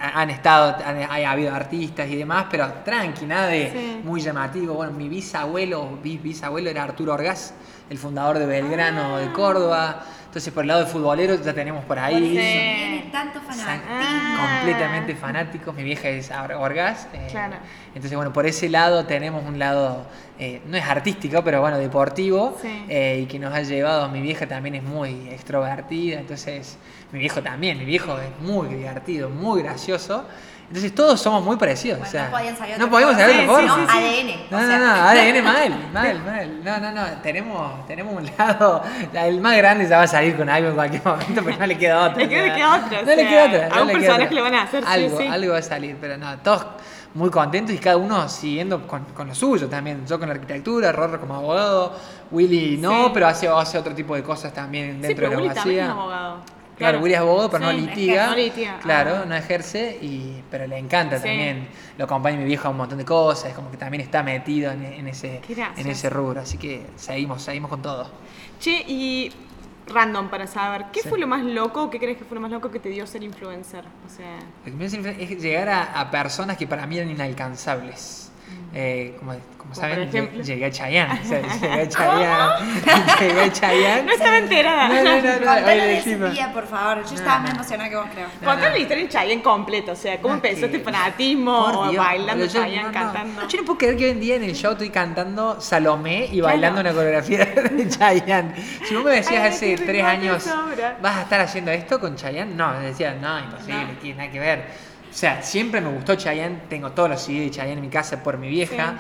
han 0.01 0.31
estado, 0.31 0.77
han, 0.85 1.03
ha 1.03 1.31
habido 1.31 1.53
artistas 1.55 2.09
y 2.09 2.15
demás, 2.17 2.47
pero 2.51 2.73
tranqui, 2.85 3.27
nada 3.27 3.49
de 3.49 3.71
Sí. 3.73 4.01
muy 4.05 4.21
llamativo. 4.21 4.75
Bueno, 4.75 4.93
mi 4.93 5.09
bisabuelo, 5.09 5.99
bis- 6.03 6.23
bisabuelo 6.23 6.71
era 6.71 6.85
Arturo 6.85 7.15
Orgaz, 7.15 7.55
el 7.91 7.99
fundador 7.99 8.39
de 8.39 8.47
Belgrano, 8.47 9.17
de 9.19 9.33
Córdoba. 9.33 10.05
Entonces, 10.35 10.53
por 10.53 10.65
el 10.65 10.67
lado 10.69 10.81
de 10.81 10.87
futbolero 10.91 11.41
ya 11.41 11.53
tenemos 11.55 11.85
por 11.85 11.97
ahí. 11.97 12.15
Por 12.15 12.23
eso 12.25 12.31
Sí. 12.33 12.37
tiene 12.41 13.09
tanto 13.13 13.39
San- 13.39 13.57
fanatismo. 13.57 13.95
Ah. 14.43 14.57
completamente 14.59 15.15
fanáticos. 15.15 15.73
Mi 15.77 15.85
vieja 15.85 16.09
es 16.09 16.29
Or- 16.33 16.55
Orgaz. 16.55 17.07
eh, 17.13 17.29
Claro. 17.31 17.55
Entonces, 17.95 18.17
bueno, 18.17 18.33
por 18.33 18.45
ese 18.45 18.69
lado 18.69 19.07
tenemos 19.07 19.45
un 19.47 19.61
lado, 19.61 20.05
eh, 20.41 20.61
no 20.67 20.77
es 20.77 20.83
artístico, 20.85 21.45
pero 21.45 21.61
bueno, 21.61 21.79
deportivo. 21.79 22.59
Sí. 22.61 22.85
eh, 22.89 23.21
y 23.23 23.27
que 23.27 23.39
nos 23.39 23.55
ha 23.55 23.63
llevado, 23.63 24.09
mi 24.09 24.21
vieja 24.23 24.49
también 24.49 24.75
es 24.75 24.83
muy 24.83 25.29
extrovertida. 25.31 26.19
Entonces, 26.19 26.79
mi 27.13 27.21
viejo 27.21 27.41
también, 27.41 27.79
mi 27.79 27.85
viejo 27.85 28.19
es 28.19 28.37
muy 28.45 28.67
divertido, 28.75 29.31
muy 29.31 29.63
gracioso. 29.63 30.25
Entonces, 30.69 30.95
todos 30.95 31.21
somos 31.21 31.45
muy 31.45 31.57
parecidos. 31.57 31.99
Bueno, 31.99 32.09
o 32.09 32.13
sea, 32.13 32.25
no 32.27 32.31
podían 32.33 32.57
salir 32.57 32.79
no 32.79 32.91
podíamos 32.91 33.17
salir 33.17 33.37
Sí, 33.37 33.43
sí, 33.43 33.47
ADN. 33.49 34.51
No, 34.51 34.57
o 34.57 34.61
no, 34.61 34.67
sea. 34.67 34.79
no, 34.79 35.09
ADN 35.09 35.45
mal, 35.45 35.91
mal, 35.93 36.23
mal. 36.25 36.65
No, 36.65 36.81
no, 36.81 36.93
no. 36.93 37.07
Tenemos, 37.23 37.87
tenemos 37.87 38.15
un 38.15 38.31
lado. 38.39 38.83
El 39.13 39.41
más 39.41 39.57
grande 39.57 39.87
ya 39.89 39.99
va 39.99 40.03
a 40.05 40.09
salir 40.09 40.37
con 40.37 40.49
algo 40.49 40.69
en 40.71 40.75
cualquier 40.75 41.05
momento, 41.05 41.43
pero 41.45 41.57
no 41.59 41.67
le 41.67 41.79
queda 41.79 42.01
otra. 42.09 42.17
Le 42.23 42.29
queda- 42.29 42.77
otra, 42.85 43.03
No 43.03 43.15
le 43.15 43.29
queda 43.29 43.45
otra. 43.47 43.69
no 43.69 43.75
algún 43.75 43.87
le 43.89 43.93
personaje 44.07 44.41
van 44.41 44.55
a 44.55 44.63
hacer, 44.63 44.85
Algo, 44.87 45.19
algo 45.31 45.53
va 45.53 45.59
a 45.59 45.63
salir, 45.63 45.97
pero 46.01 46.17
no, 46.17 46.39
todos 46.39 46.67
muy 47.15 47.31
contentos 47.31 47.73
y 47.75 47.79
cada 47.79 47.97
uno 47.97 48.29
siguiendo 48.29 48.87
con, 48.89 49.05
con 49.15 49.29
lo 49.29 49.35
suyo 49.37 49.69
también. 49.69 50.05
Yo 50.07 50.19
con 50.19 50.29
la 50.29 50.35
arquitectura, 50.35 50.91
Rorro 50.91 51.21
como 51.21 51.37
abogado, 51.37 51.93
Willy 52.33 52.79
no, 52.79 53.05
Sí. 53.05 53.11
pero 53.15 53.29
hace, 53.29 53.47
hace 53.49 53.79
otro 53.79 53.95
tipo 53.95 54.17
de 54.17 54.23
cosas 54.25 54.53
también 54.53 55.01
dentro 55.01 55.09
Sí, 55.11 55.15
pero 55.15 55.29
de 55.29 55.35
lo 55.37 55.43
Willy 55.43 55.49
que 55.51 55.61
también 55.61 55.85
es 55.85 55.91
abogado. 55.91 56.37
Claro, 56.77 56.99
Willy 57.01 57.15
es 57.15 57.21
abogado, 57.21 57.51
pero 57.51 57.71
Sí, 57.71 57.77
no 57.81 57.87
litiga. 57.87 58.27
no 58.29 58.37
litiga. 58.37 58.79
Claro, 58.81 59.21
Ah. 59.23 59.25
no 59.27 59.35
ejerce, 59.37 59.99
y, 60.03 60.43
pero 60.51 60.67
le 60.67 60.77
encanta 60.79 61.19
Sí. 61.19 61.25
también. 61.25 61.69
Lo 61.97 62.05
acompaña 62.07 62.37
mi 62.37 62.45
vieja 62.45 62.69
a 62.69 62.71
un 62.73 62.77
montón 62.77 62.99
de 62.99 63.05
cosas, 63.05 63.53
como 63.55 63.71
que 63.71 63.77
también 63.77 64.01
está 64.01 64.23
metido 64.23 64.73
en, 64.73 64.85
en 64.85 65.07
ese, 65.09 65.41
en 65.77 65.87
ese 65.87 66.11
rubro. 66.11 66.41
Así 66.41 66.59
que 66.59 66.87
seguimos, 66.97 67.43
seguimos 67.43 67.71
con 67.71 67.81
todo. 67.83 68.11
Che, 68.59 68.83
y 68.89 69.33
random 69.87 70.29
para 70.31 70.47
saber, 70.47 70.87
¿qué 70.93 71.01
Sí. 71.03 71.09
fue 71.09 71.19
lo 71.19 71.27
más 71.27 71.43
loco, 71.45 71.91
qué 71.91 71.99
crees 71.99 72.17
que 72.19 72.25
fue 72.25 72.35
lo 72.37 72.41
más 72.41 72.51
loco 72.51 72.71
que 72.71 72.81
te 72.81 72.89
dio 72.89 73.07
ser 73.07 73.23
influencer? 73.23 73.85
O 74.07 74.09
sea, 74.09 74.39
Lo 74.65 74.73
que 74.73 74.73
me 74.73 74.87
hace 74.87 75.01
influ- 75.01 75.17
es 75.19 75.41
llegar 75.43 75.69
a, 75.69 76.01
a 76.01 76.11
personas 76.11 76.57
que 76.57 76.67
para 76.67 76.87
mí 76.87 76.97
eran 76.97 77.11
inalcanzables. 77.11 78.24
Eh, 78.77 79.15
como, 79.21 79.35
como 79.57 79.73
saben, 79.73 79.95
por 79.95 80.09
ejemplo. 80.09 80.41
lle- 80.41 80.45
llegué 80.45 80.65
a 80.67 80.71
Chayanne. 80.73 81.21
o 81.21 81.25
sea, 81.29 81.41
llegué 81.61 81.81
a 81.83 81.89
Chayanne. 81.89 83.17
llegué 83.21 83.41
a 83.43 83.53
Chayanne. 83.53 84.03
No 84.03 84.13
estaba 84.13 84.39
enterada. 84.39 84.89
No, 84.89 84.95
no, 84.95 85.23
no, 85.23 85.61
no. 85.61 85.67
Le 85.67 85.99
ese 85.99 86.17
día, 86.31 86.53
por 86.53 86.67
favor. 86.67 87.05
Yo 87.05 87.11
No, 87.11 87.15
estaba 87.17 87.37
no. 87.37 87.43
más 87.45 87.53
emocionada 87.55 87.89
que 87.91 87.97
vos, 87.97 88.07
creo. 88.13 88.27
No, 88.27 88.33
Contame 88.49 88.67
no. 88.67 88.71
la 88.73 88.79
historia 88.79 89.05
de 89.05 89.09
Chayanne 89.11 89.43
completo, 89.43 89.93
o 89.93 89.97
sea, 89.97 90.17
¿cómo 90.21 90.35
No, 90.35 90.35
empezó 90.45 90.67
este 90.67 90.81
fanatismo? 90.81 91.65
Por 91.67 91.77
o 91.87 91.91
Dios, 91.91 92.05
bailando 92.05 92.45
yo- 92.47 92.53
Chayanne, 92.53 92.83
no, 92.83 92.89
no. 92.89 92.93
cantando. 92.93 93.49
Yo 93.49 93.59
no 93.59 93.65
puedo 93.65 93.79
creer 93.79 93.97
que 93.97 94.05
hoy 94.07 94.11
en 94.11 94.21
día 94.21 94.35
en 94.37 94.43
el 94.45 94.55
show 94.55 94.73
estoy 94.73 94.91
cantando 94.91 95.61
Salomé 95.61 96.27
y 96.33 96.41
bailando 96.41 96.81
una 96.81 96.93
coreografía 96.93 97.45
de 97.71 97.89
Chayanne. 97.89 98.55
Si 98.89 98.95
vos 98.97 99.05
me 99.05 99.13
decías 99.13 99.41
Ay, 99.43 99.49
hace 99.51 99.77
tres 99.77 100.03
años. 100.03 100.45
¿vas 101.01 101.17
a 101.17 101.23
estar 101.23 101.41
haciendo 101.41 101.71
esto 101.71 102.01
con 102.01 102.17
Chayanne? 102.17 102.55
No, 102.55 102.73
decía, 102.81 103.15
no, 103.21 103.39
imposible, 103.39 103.85
No. 103.93 103.99
tiene 104.01 104.17
nada 104.19 104.31
que 104.33 104.41
ver. 104.41 104.94
O 105.15 105.17
sea, 105.17 105.43
siempre 105.43 105.81
me 105.81 105.91
gustó 105.91 106.17
Chayanne, 106.17 106.63
tengo 106.69 106.91
todos 106.91 107.09
los 107.09 107.23
CD 107.23 107.41
de 107.45 107.51
Chayanne 107.53 107.75
en 107.75 107.81
mi 107.83 107.89
casa 107.89 108.21
por 108.21 108.37
mi 108.37 108.49
vieja. 108.49 108.99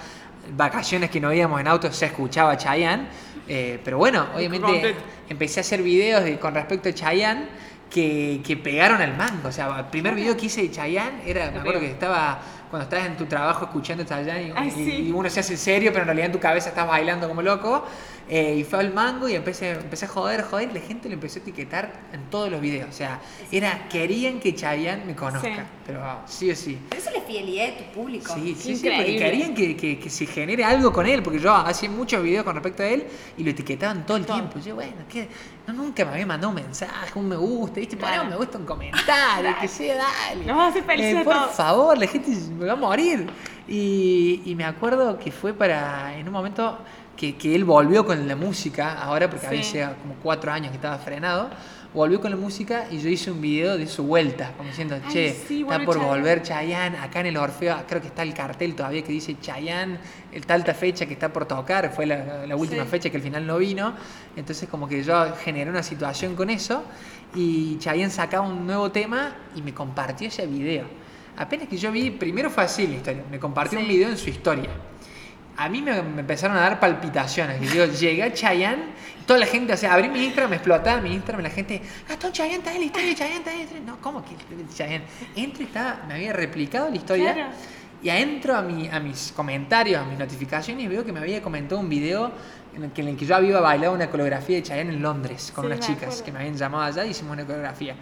Vacaciones 0.56 1.10
que 1.10 1.20
no 1.20 1.32
íbamos 1.32 1.60
en 1.60 1.66
auto 1.66 1.90
se 1.92 2.06
escuchaba 2.06 2.56
Chayanne. 2.56 3.06
Eh, 3.48 3.80
pero 3.84 3.98
bueno, 3.98 4.26
obviamente 4.34 4.94
empecé 5.28 5.60
a 5.60 5.62
hacer 5.62 5.82
videos 5.82 6.22
de- 6.24 6.38
con 6.38 6.54
respecto 6.54 6.88
a 6.88 6.92
Chayanne 6.92 7.46
que, 7.90 8.40
que 8.46 8.56
pegaron 8.56 9.00
al 9.02 9.16
mango. 9.16 9.48
O 9.48 9.52
sea, 9.52 9.76
el 9.80 9.86
primer 9.86 10.14
video 10.14 10.36
que 10.36 10.46
hice 10.46 10.62
de 10.62 10.70
Chayanne 10.70 11.22
era, 11.26 11.50
me 11.50 11.58
acuerdo 11.58 11.80
que 11.80 11.90
estaba 11.90 12.38
cuando 12.70 12.84
estás 12.84 13.06
en 13.06 13.16
tu 13.16 13.26
trabajo 13.26 13.64
escuchando 13.66 14.04
Chayanne 14.04 14.48
y, 14.48 14.52
Ay, 14.54 14.68
y- 14.68 14.70
sí. 14.70 14.92
y 15.08 15.10
uno 15.12 15.28
se 15.28 15.40
hace 15.40 15.56
serio, 15.56 15.90
pero 15.92 16.02
en 16.02 16.06
realidad 16.06 16.26
en 16.26 16.32
tu 16.32 16.40
cabeza 16.40 16.68
estás 16.70 16.86
bailando 16.86 17.26
como 17.28 17.42
loco. 17.42 17.86
Eh, 18.28 18.56
y 18.60 18.64
fue 18.64 18.78
al 18.80 18.92
mango 18.94 19.28
y 19.28 19.34
empecé, 19.34 19.72
empecé 19.72 20.06
a 20.06 20.08
joder, 20.08 20.42
joder, 20.44 20.70
y 20.70 20.74
la 20.74 20.80
gente 20.80 21.08
lo 21.08 21.14
empezó 21.14 21.38
a 21.38 21.42
etiquetar 21.42 21.92
en 22.12 22.22
todos 22.30 22.50
los 22.50 22.60
videos. 22.60 22.88
O 22.88 22.92
sea, 22.92 23.20
era, 23.52 23.86
querían 23.90 24.40
que 24.40 24.54
Chayanne 24.54 25.04
me 25.04 25.14
conozca, 25.14 25.48
Sí. 25.54 25.60
pero 25.86 26.00
sí 26.26 26.50
o 26.50 26.56
sí. 26.56 26.78
Pero 26.88 27.02
esa 27.02 27.10
es 27.10 27.16
la 27.16 27.22
fidelidad 27.22 27.66
de 27.66 27.72
tu 27.72 27.84
público. 27.92 28.32
Sí, 28.34 28.54
sí, 28.58 28.76
sí, 28.76 28.88
porque 28.88 29.16
querían 29.18 29.54
que, 29.54 29.76
que- 29.76 29.98
que 29.98 30.08
se 30.10 30.24
genere 30.26 30.64
algo 30.64 30.90
con 30.92 31.06
él, 31.06 31.22
porque 31.22 31.38
yo 31.38 31.52
hacía 31.54 31.90
muchos 31.90 32.22
videos 32.22 32.44
con 32.44 32.54
respecto 32.54 32.82
a 32.82 32.86
él 32.86 33.04
y 33.36 33.44
lo 33.44 33.50
etiquetaban 33.50 34.06
todo 34.06 34.16
el 34.16 34.24
Todo. 34.24 34.36
tiempo. 34.38 34.58
Yo, 34.58 34.74
bueno, 34.74 34.92
que 35.06 35.28
no, 35.66 35.74
nunca 35.74 36.04
me 36.06 36.12
había 36.12 36.26
mandado 36.26 36.48
un 36.48 36.54
mensaje, 36.56 37.18
un 37.18 37.28
me 37.28 37.36
gusta, 37.36 37.78
¿viste? 37.80 37.96
Poné 37.98 38.12
Claro. 38.12 38.22
un 38.24 38.30
me 38.30 38.36
gusta, 38.36 38.56
un 38.56 38.64
comentario, 38.64 39.54
que 39.60 39.68
sea, 39.68 39.96
dale. 39.96 40.46
Nos 40.46 40.56
vas 40.56 40.66
a 40.66 40.68
hacer 40.70 40.84
felices 40.84 41.14
Eh, 41.20 41.24
Por 41.24 41.50
favor, 41.50 41.98
la 41.98 42.06
gente 42.06 42.30
me 42.58 42.64
va 42.64 42.72
a 42.72 42.76
morir. 42.76 43.26
Y, 43.68 44.42
y 44.44 44.54
me 44.54 44.64
acuerdo 44.64 45.18
que 45.18 45.30
fue 45.32 45.52
para, 45.54 46.16
en 46.18 46.26
un 46.26 46.32
momento 46.32 46.78
que, 47.16 47.36
que 47.36 47.54
él 47.54 47.64
volvió 47.64 48.04
con 48.04 48.26
la 48.26 48.36
música, 48.36 49.00
ahora 49.00 49.28
porque 49.30 49.46
había 49.46 49.62
Sí. 49.62 49.72
sido 49.72 49.94
como 50.02 50.14
cuatro 50.22 50.50
años 50.52 50.70
que 50.70 50.76
estaba 50.76 50.98
frenado, 50.98 51.48
volvió 51.92 52.20
con 52.20 52.30
la 52.32 52.36
música 52.36 52.86
y 52.90 52.98
yo 52.98 53.08
hice 53.08 53.30
un 53.30 53.40
video 53.40 53.78
de 53.78 53.86
su 53.86 54.02
vuelta, 54.02 54.52
como 54.56 54.68
diciendo, 54.68 54.96
Ay, 55.06 55.12
che, 55.12 55.32
sí, 55.32 55.60
está 55.60 55.64
bueno, 55.76 55.84
por 55.84 55.94
Chayanne. 55.94 56.16
volver 56.18 56.42
Chayanne, 56.42 56.98
acá 56.98 57.20
en 57.20 57.26
el 57.26 57.36
Orfeo, 57.36 57.76
creo 57.88 58.00
que 58.00 58.08
está 58.08 58.22
el 58.24 58.34
cartel 58.34 58.74
todavía 58.74 59.02
que 59.04 59.12
dice 59.12 59.36
Chayanne, 59.40 59.98
el 60.32 60.44
talta 60.44 60.74
fecha 60.74 61.06
que 61.06 61.12
está 61.12 61.32
por 61.32 61.46
tocar, 61.46 61.92
fue 61.94 62.04
la, 62.06 62.46
la 62.46 62.56
última 62.56 62.82
Sí. 62.82 62.88
fecha 62.90 63.10
que 63.10 63.16
al 63.18 63.22
final 63.22 63.46
no 63.46 63.58
vino, 63.58 63.94
entonces 64.34 64.68
como 64.68 64.88
que 64.88 65.04
yo 65.04 65.36
generé 65.44 65.70
una 65.70 65.84
situación 65.84 66.34
con 66.34 66.50
eso 66.50 66.82
y 67.36 67.78
Chayanne 67.78 68.10
sacaba 68.10 68.44
un 68.46 68.66
nuevo 68.66 68.90
tema 68.90 69.32
y 69.54 69.62
me 69.62 69.72
compartió 69.72 70.26
ese 70.26 70.46
video. 70.48 70.86
Apenas 71.36 71.68
que 71.68 71.76
yo 71.76 71.90
vi, 71.92 72.10
primero 72.10 72.50
fue 72.50 72.64
así 72.64 72.86
la 72.88 72.94
historia, 72.96 73.22
me 73.30 73.38
compartió 73.38 73.78
un 73.78 73.86
video 73.86 74.08
en 74.08 74.16
su 74.16 74.30
historia. 74.30 74.70
A 75.56 75.68
mí 75.68 75.80
me, 75.82 76.02
me 76.02 76.20
empezaron 76.20 76.56
a 76.56 76.60
dar 76.60 76.80
palpitaciones. 76.80 77.60
Que 77.60 77.68
digo, 77.68 77.84
llegué 77.86 78.22
a 78.24 78.32
Chayanne, 78.32 78.82
toda 79.26 79.38
la 79.38 79.46
gente, 79.46 79.72
o 79.72 79.76
sea, 79.76 79.94
abrí 79.94 80.08
mi 80.08 80.24
Instagram, 80.24 80.50
me 80.50 80.56
explotaba 80.56 81.00
mi 81.00 81.12
Instagram, 81.14 81.42
la 81.44 81.50
gente, 81.50 81.80
Gastón 82.08 82.32
Chayanne, 82.32 82.58
está 82.58 82.72
en 82.72 82.78
la 82.80 82.84
historia 82.86 83.14
Chayanne, 83.14 83.38
está 83.38 83.52
en 83.52 83.58
la 83.58 83.62
historia. 83.64 83.84
No, 83.86 84.00
¿cómo 84.00 84.24
que 84.24 84.34
Chayanne? 84.74 85.04
Entro 85.36 85.62
y 85.62 85.66
estaba, 85.66 86.00
me 86.08 86.14
había 86.14 86.32
replicado 86.32 86.90
la 86.90 86.96
historia. 86.96 87.32
Claro. 87.34 87.50
Y 88.02 88.10
adentro 88.10 88.54
a, 88.54 88.60
mi, 88.62 88.88
a 88.88 89.00
mis 89.00 89.32
comentarios, 89.34 90.02
a 90.02 90.04
mis 90.04 90.18
notificaciones, 90.18 90.88
veo 90.90 91.04
que 91.04 91.12
me 91.12 91.20
había 91.20 91.40
comentado 91.40 91.80
un 91.80 91.88
video 91.88 92.32
en 92.76 92.84
el 92.84 92.90
que, 92.90 93.00
en 93.00 93.08
el 93.08 93.16
que 93.16 93.24
yo 93.24 93.34
había 93.36 93.60
bailado 93.60 93.94
una 93.94 94.10
coreografía 94.10 94.56
de 94.56 94.62
Chayanne 94.62 94.92
en 94.92 95.00
Londres 95.00 95.52
con 95.54 95.64
Sí, 95.64 95.66
unas 95.68 95.78
me 95.78 95.86
chicas 95.86 96.02
acuerdo. 96.08 96.24
que 96.24 96.32
me 96.32 96.38
habían 96.40 96.56
llamado 96.56 96.82
allá 96.84 97.06
y 97.06 97.10
hicimos 97.10 97.32
una 97.32 97.46
coreografía. 97.46 97.94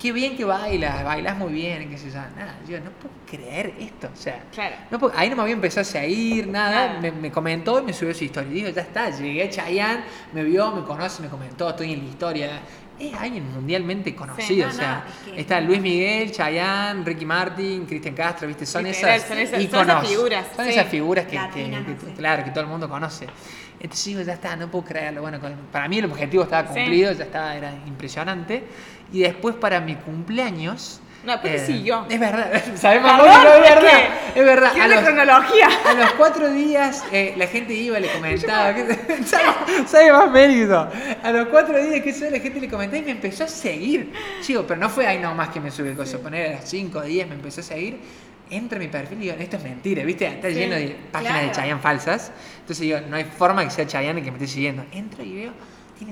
Qué 0.00 0.12
bien 0.12 0.34
que 0.34 0.46
bailas, 0.46 1.04
bailas 1.04 1.36
muy 1.36 1.52
bien, 1.52 1.90
qué 1.90 1.98
sé 1.98 2.08
yo. 2.10 2.14
Nada, 2.34 2.56
yo 2.66 2.78
no 2.80 2.90
puedo 2.90 3.14
creer 3.30 3.74
esto. 3.78 4.08
O 4.10 4.16
sea, 4.16 4.42
Claro. 4.50 4.76
no 4.90 4.98
puedo- 4.98 5.12
ahí 5.14 5.28
no 5.28 5.36
me 5.36 5.42
había 5.42 5.52
empezado 5.54 5.82
a 5.82 5.84
seguir, 5.84 6.46
nada. 6.48 6.98
Me, 7.02 7.12
me 7.12 7.30
comentó 7.30 7.80
y 7.80 7.82
me 7.84 7.92
subió 7.92 8.14
su 8.14 8.24
historia. 8.24 8.50
Y 8.50 8.54
digo, 8.54 8.68
ya 8.70 8.80
está, 8.80 9.10
llegué 9.10 9.42
a 9.44 9.50
Chayanne, 9.50 10.02
me 10.32 10.42
vio, 10.42 10.72
me 10.72 10.84
conoce, 10.84 11.22
me 11.22 11.28
comentó, 11.28 11.68
estoy 11.68 11.92
en 11.92 11.98
la 12.04 12.08
historia. 12.08 12.60
Es 12.98 13.12
alguien 13.14 13.52
mundialmente 13.52 14.14
conocido. 14.14 14.66
no, 14.68 14.72
o 14.72 14.76
sea, 14.76 15.04
no, 15.04 15.28
es 15.28 15.34
que- 15.34 15.40
está 15.42 15.60
Luis 15.60 15.80
Miguel, 15.82 16.32
Chayanne, 16.32 17.04
Ricky 17.04 17.26
Martin, 17.26 17.84
Cristian 17.84 18.14
Castro, 18.14 18.48
¿viste? 18.48 18.64
Son 18.64 18.82
Literal, 18.84 19.16
esas 19.16 19.28
son 19.28 19.38
esas- 19.38 19.50
son 19.52 19.60
íconos. 19.62 19.86
esas 19.86 20.08
figuras, 20.08 20.46
Son 20.56 20.64
sí. 20.64 20.70
esas 20.70 20.86
figuras 20.88 21.26
que, 21.26 21.38
claro, 22.16 22.44
que 22.44 22.50
todo 22.50 22.60
el 22.62 22.66
mundo 22.70 22.88
conoce. 22.88 23.26
Entonces 23.82 24.04
digo, 24.06 24.20
ya 24.22 24.34
está, 24.34 24.56
no 24.56 24.70
puedo 24.70 24.84
creerlo. 24.84 25.22
Bueno, 25.22 25.38
para 25.72 25.88
mí 25.88 25.98
el 25.98 26.04
objetivo 26.04 26.42
estaba 26.44 26.68
Sí. 26.68 26.74
cumplido, 26.74 27.12
ya 27.12 27.24
estaba, 27.24 27.54
era 27.56 27.72
impresionante. 27.86 28.64
Y 29.12 29.20
después 29.20 29.54
para 29.56 29.80
mi 29.80 29.94
cumpleaños. 29.96 31.00
No, 31.22 31.32
después 31.32 31.66
siguió. 31.66 32.06
Es 32.08 32.18
verdad, 32.18 32.50
sabemos 32.76 33.10
Perdón, 33.12 33.28
mucho, 33.28 33.52
es 33.52 33.60
verdad, 33.74 34.00
es 34.34 34.44
verdad. 34.44 34.72
Quiero 34.72 34.84
A 34.84 34.88
la 34.88 34.94
los, 34.94 35.04
cronología. 35.04 35.68
a 35.90 35.92
los 35.94 36.12
cuatro 36.12 36.50
días 36.50 37.04
eh, 37.12 37.34
la 37.36 37.46
gente 37.46 37.74
iba 37.74 37.98
y 37.98 38.02
le 38.02 38.08
comentaba. 38.12 38.74
¿Sabe, 39.86 40.12
más 40.12 40.30
mérito? 40.30 40.88
A 41.22 41.30
los 41.30 41.48
cuatro 41.48 41.76
días 41.82 42.02
que 42.02 42.10
eso 42.10 42.24
la 42.30 42.38
gente 42.40 42.58
le 42.60 42.68
comentaba 42.70 42.98
y 42.98 43.04
me 43.04 43.10
empezó 43.10 43.44
a 43.44 43.48
seguir. 43.48 44.12
Chico, 44.40 44.64
pero 44.66 44.80
no 44.80 44.88
fue 44.88 45.06
ahí 45.06 45.18
nomás 45.18 45.50
que 45.50 45.60
me 45.60 45.70
subió 45.70 45.90
el 45.90 45.96
coso. 45.96 46.20
Poner 46.20 46.54
a 46.54 46.60
los 46.60 46.68
cinco 46.70 47.02
días 47.02 47.28
me 47.28 47.34
empezó 47.34 47.60
a 47.60 47.64
seguir. 47.64 47.98
Entra 48.48 48.78
a 48.78 48.80
mi 48.80 48.88
perfil 48.88 49.18
y 49.18 49.22
digo, 49.26 49.36
esto 49.38 49.58
es 49.58 49.62
mentira, 49.62 50.02
¿viste? 50.04 50.26
Está 50.26 50.48
Sí, 50.48 50.54
lleno 50.54 50.74
de 50.74 50.96
páginas 51.12 51.34
de 51.34 51.40
claro. 51.40 51.54
Chayanne 51.54 51.80
falsas. 51.82 52.32
Entonces 52.60 52.80
digo, 52.80 52.98
no 53.08 53.16
hay 53.16 53.24
forma 53.24 53.62
que 53.62 53.70
sea 53.70 53.86
Chayanne 53.86 54.22
que 54.22 54.30
me 54.30 54.38
esté 54.38 54.48
siguiendo. 54.48 54.84
Entro 54.90 55.22
y 55.22 55.34
veo, 55.36 55.52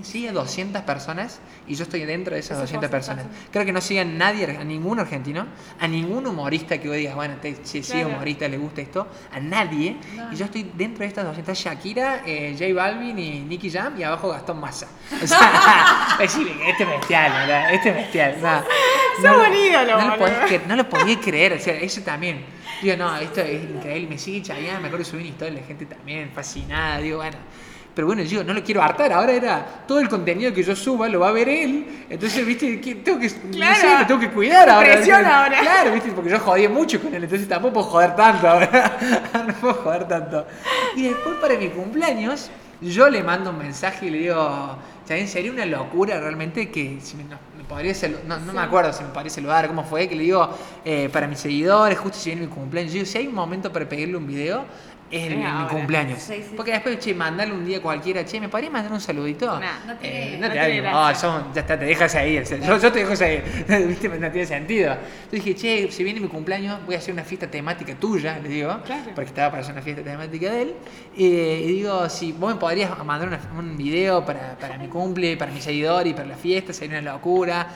sigue 0.02 0.32
200 0.32 0.82
personas 0.82 1.40
y 1.66 1.74
yo 1.74 1.82
estoy 1.84 2.04
dentro 2.04 2.34
de 2.34 2.40
esas 2.40 2.58
Esas 2.58 2.70
200 2.70 2.88
cosas 2.90 3.16
personas. 3.16 3.36
Creo 3.50 3.64
que 3.64 3.72
no 3.72 3.80
sigue 3.80 4.00
a 4.00 4.04
nadie, 4.04 4.44
a 4.56 4.64
ningún 4.64 4.98
argentino, 5.00 5.46
a 5.80 5.88
ningún 5.88 6.26
humorista 6.26 6.78
que 6.78 6.88
vos 6.88 6.96
digas, 6.96 7.14
bueno, 7.14 7.36
te, 7.40 7.56
si 7.64 7.82
sigue 7.82 8.00
Claro. 8.00 8.08
humorista, 8.16 8.48
le 8.48 8.58
gusta 8.58 8.80
esto, 8.80 9.08
a 9.32 9.40
nadie. 9.40 9.96
No. 10.16 10.32
Y 10.32 10.36
yo 10.36 10.44
estoy 10.46 10.70
dentro 10.74 11.00
de 11.02 11.06
estas 11.08 11.24
200, 11.24 11.58
Shakira, 11.58 12.22
eh, 12.26 12.54
J 12.58 12.72
Balvin 12.74 13.18
y 13.18 13.40
Nicky 13.40 13.70
Jam 13.70 13.98
y 13.98 14.02
abajo 14.02 14.28
Gastón 14.30 14.60
Massa. 14.60 14.88
O 15.22 15.26
sea, 15.26 16.16
decir, 16.18 16.46
este 16.66 16.82
es 16.84 16.88
bestial, 16.88 17.32
¿verdad? 17.32 17.74
Este 17.74 17.88
es 17.90 17.94
bestial. 17.96 18.36
No, 19.22 19.36
no, 19.98 20.10
lo 20.10 20.18
podés 20.18 20.38
cre- 20.50 20.66
no 20.66 20.76
lo 20.76 20.88
podía 20.88 21.18
creer, 21.20 21.52
o 21.54 21.58
sea, 21.58 21.74
eso 21.74 22.02
también. 22.02 22.44
Digo, 22.82 22.96
no, 22.96 23.16
esto 23.16 23.40
es 23.40 23.64
increíble, 23.64 24.08
me 24.10 24.18
sigue 24.18 24.42
Chayanne, 24.42 24.78
me 24.80 24.86
acuerdo 24.86 25.04
subí 25.04 25.20
una 25.22 25.28
historia, 25.30 25.60
la 25.60 25.66
gente 25.66 25.86
también 25.86 26.30
fascinada, 26.32 26.98
digo, 26.98 27.16
bueno. 27.16 27.36
Pero 27.98 28.06
bueno, 28.06 28.22
yo 28.22 28.44
no 28.44 28.54
lo 28.54 28.62
quiero 28.62 28.80
hartar, 28.80 29.12
ahora 29.12 29.32
era 29.32 29.66
todo 29.84 29.98
el 29.98 30.08
contenido 30.08 30.54
que 30.54 30.62
yo 30.62 30.76
suba 30.76 31.08
lo 31.08 31.18
va 31.18 31.30
a 31.30 31.32
ver 31.32 31.48
él, 31.48 32.04
entonces, 32.08 32.46
viste, 32.46 32.76
tengo 32.76 33.18
que, 33.18 33.26
no 33.28 33.50
Claro. 33.50 33.80
sé, 33.80 33.96
me 33.98 34.04
tengo 34.04 34.20
que 34.20 34.30
cuidar 34.30 34.70
ahora. 34.70 34.86
Presión 34.94 35.18
¿viste? 35.18 35.34
ahora. 35.34 35.60
Claro, 35.60 35.92
viste, 35.94 36.12
porque 36.12 36.30
yo 36.30 36.38
jodí 36.38 36.68
mucho 36.68 37.02
con 37.02 37.12
él, 37.12 37.24
entonces 37.24 37.48
tampoco 37.48 37.74
puedo 37.74 37.86
joder 37.86 38.14
tanto 38.14 38.48
ahora, 38.48 38.98
no 39.48 39.52
puedo 39.54 39.74
joder 39.74 40.06
tanto. 40.06 40.46
Y 40.94 41.08
después 41.08 41.34
para 41.40 41.56
mi 41.56 41.70
cumpleaños, 41.70 42.52
yo 42.80 43.10
le 43.10 43.20
mando 43.24 43.50
un 43.50 43.58
mensaje 43.58 44.06
y 44.06 44.10
le 44.10 44.18
digo, 44.18 44.78
Chayanne, 45.08 45.26
sería 45.26 45.50
una 45.50 45.66
locura 45.66 46.20
realmente 46.20 46.70
que 46.70 46.98
si 47.00 47.16
me, 47.16 47.24
no, 47.24 47.36
me 47.56 47.64
podría 47.64 47.94
no, 48.26 48.38
no 48.38 48.52
me 48.52 48.60
acuerdo 48.60 48.92
si 48.92 49.02
me 49.02 49.08
podría 49.08 49.30
saludar, 49.30 49.66
cómo 49.66 49.82
fue, 49.82 50.08
que 50.08 50.14
le 50.14 50.22
digo, 50.22 50.48
eh, 50.84 51.08
para 51.12 51.26
mis 51.26 51.40
seguidores, 51.40 51.98
justo 51.98 52.16
si 52.16 52.30
viene 52.30 52.46
mi 52.46 52.52
cumpleaños, 52.52 52.92
yo 52.92 53.00
digo, 53.00 53.06
si 53.06 53.18
hay 53.18 53.26
un 53.26 53.34
momento 53.34 53.72
para 53.72 53.88
pedirle 53.88 54.16
un 54.16 54.26
video, 54.28 54.64
es 55.10 55.26
el, 55.32 55.36
mi 55.38 55.44
cumpleaños. 55.70 56.20
Sí, 56.20 56.34
sí. 56.42 56.52
Porque 56.56 56.72
después, 56.72 56.98
che, 56.98 57.14
mandarle 57.14 57.54
un 57.54 57.64
día 57.64 57.80
cualquiera, 57.80 58.24
che, 58.24 58.38
¿me 58.40 58.48
podría 58.48 58.70
mandar 58.70 58.92
un 58.92 59.00
saludito? 59.00 59.46
Nah, 59.58 59.84
no 59.86 59.96
tiene- 59.96 60.34
Eh, 60.34 60.38
no 60.38 60.46
te 60.48 60.52
tiene 60.52 60.78
hagas- 60.80 60.82
gracia. 60.82 61.08
ah, 61.08 61.14
son- 61.14 61.54
ya 61.54 61.60
está, 61.62 61.78
te 61.78 61.84
dejas 61.86 62.10
o 62.10 62.18
sea, 62.18 62.26
yo, 62.58 62.78
yo 62.78 62.92
te 62.92 62.98
dejo 62.98 63.16
seguir. 63.16 63.42
¿Viste? 63.88 64.08
No 64.08 64.30
tiene 64.30 64.46
sentido. 64.46 64.92
Entonces 64.92 65.44
dije, 65.44 65.54
che, 65.54 65.90
si 65.92 66.04
viene 66.04 66.20
mi 66.20 66.28
cumpleaños, 66.28 66.78
voy 66.84 66.94
a 66.94 66.98
hacer 66.98 67.14
una 67.14 67.24
fiesta 67.24 67.46
temática 67.50 67.94
tuya, 67.94 68.38
le 68.38 68.48
digo. 68.48 68.80
Claro. 68.84 69.10
Porque 69.14 69.28
estaba 69.28 69.50
para 69.50 69.62
hacer 69.62 69.72
una 69.72 69.82
fiesta 69.82 70.02
temática 70.02 70.50
de 70.50 70.62
él. 70.62 70.74
Eh, 71.16 71.62
y 71.64 71.66
digo, 71.68 72.08
si 72.08 72.32
vos 72.32 72.52
me 72.54 72.60
podrías 72.60 72.90
mandar 73.04 73.28
una- 73.28 73.40
un 73.58 73.76
video 73.76 74.24
para, 74.24 74.56
para 74.58 74.76
mi 74.78 74.88
cumple, 74.88 75.36
para 75.36 75.50
mi 75.52 75.60
seguidor 75.60 76.06
y 76.06 76.12
para 76.12 76.28
la 76.28 76.36
fiesta, 76.36 76.72
sería 76.72 76.98
una 77.00 77.12
locura. 77.12 77.66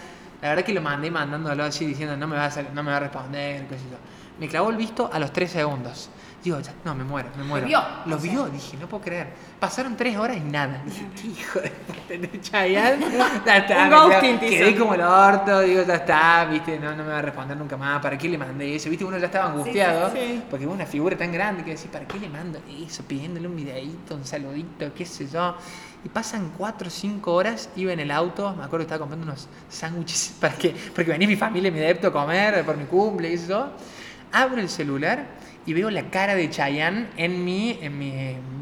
La 0.43 0.49
verdad 0.51 0.64
que 0.64 0.72
lo 0.74 0.83
mandé 0.83 1.11
mandándolo 1.11 1.64
así, 1.64 1.87
diciendo, 1.87 2.16
no 2.16 2.26
me 2.26 2.37
va 2.37 2.47
a, 2.47 2.62
no 2.74 2.83
me 2.83 2.91
va 2.91 2.97
a 2.97 3.01
responder, 3.01 3.62
qué 3.68 3.76
sé 3.78 3.85
yo. 3.91 3.97
Me 4.41 4.49
clavó 4.49 4.70
el 4.70 4.76
visto 4.76 5.09
a 5.12 5.18
los 5.20 5.33
tres 5.33 5.51
segundos. 5.53 6.11
Digo, 6.43 6.59
ya, 6.59 6.72
no, 6.84 6.93
me 6.95 7.05
muero, 7.05 7.28
me 7.36 7.45
muero. 7.45 7.66
vio, 7.68 7.80
Lo 8.07 8.16
o 8.16 8.18
sea. 8.18 8.30
vio, 8.32 8.47
dije, 8.47 8.76
no 8.76 8.88
puedo 8.88 9.03
creer. 9.05 9.28
Pasaron 9.61 9.97
tres 9.97 10.16
horas 10.16 10.36
y 10.36 10.40
nada. 10.40 10.82
Dije, 10.84 11.07
qué 11.20 11.26
hijo 11.28 11.61
de 11.61 11.70
puta, 11.70 12.40
Chayanne. 12.40 13.07
Ya 13.47 13.57
está, 13.59 13.82
Un 13.84 13.88
me 13.90 13.97
ghosting 13.97 14.20
quedé- 14.20 14.38
te 14.40 14.51
Quedé 14.51 14.70
hizo. 14.70 14.80
como 14.80 14.95
el 14.95 15.01
orto, 15.03 15.61
digo, 15.61 15.82
ya 15.84 15.95
está, 15.95 16.45
viste, 16.47 16.80
no, 16.80 16.97
no 16.97 17.05
me 17.05 17.11
va 17.11 17.18
a 17.18 17.22
responder 17.22 17.57
nunca 17.57 17.76
más. 17.76 18.03
¿Para 18.03 18.18
qué 18.18 18.28
le 18.28 18.38
mandé 18.38 18.74
eso? 18.74 18.90
Viste, 18.90 19.05
uno 19.05 19.18
ya 19.18 19.26
estaba 19.26 19.51
angustiado. 19.51 20.11
sí, 20.11 20.18
sí. 20.20 20.43
Porque 20.51 20.66
una 20.66 20.84
figura 20.84 21.16
tan 21.16 21.30
grande 21.32 21.62
que 21.62 21.70
decir, 21.70 21.90
¿para 21.93 22.07
qué 22.07 22.18
le 22.18 22.28
mando 22.28 22.61
eso? 22.84 23.05
Pidiéndole 23.05 23.47
un 23.47 23.55
videíto, 23.55 24.16
un 24.16 24.24
saludito, 24.24 24.93
qué 24.97 25.07
sé 25.07 25.28
yo. 25.28 25.55
Y 26.05 26.09
pasan 26.09 26.51
cuatro 26.59 26.88
o 26.88 26.90
cinco 26.90 27.34
horas, 27.34 27.68
iba 27.76 27.93
en 27.93 28.01
el 28.01 28.11
auto, 28.11 28.49
me 28.57 28.64
acuerdo 28.64 28.78
que 28.78 28.82
estaba 28.95 28.99
comprando 28.99 29.24
unos 29.30 29.47
sándwiches 29.68 30.34
para 30.40 30.55
que, 30.55 30.74
porque 30.93 31.12
venía 31.12 31.28
mi 31.28 31.36
familia, 31.36 31.70
mi 31.70 31.78
adepto 31.78 32.09
a 32.09 32.12
comer 32.12 32.64
por 32.64 32.76
mi 32.76 32.86
cumple 32.86 33.30
y 33.30 33.34
eso. 33.34 33.70
Abro 34.32 34.61
el 34.61 34.68
celular 34.68 35.24
y 35.67 35.73
veo 35.75 35.91
la 35.91 36.11
cara 36.11 36.35
de 36.35 36.49
Chayanne 36.51 37.09
en 37.17 37.45
mi, 37.45 37.79
en 37.81 37.99
mi, 37.99 38.11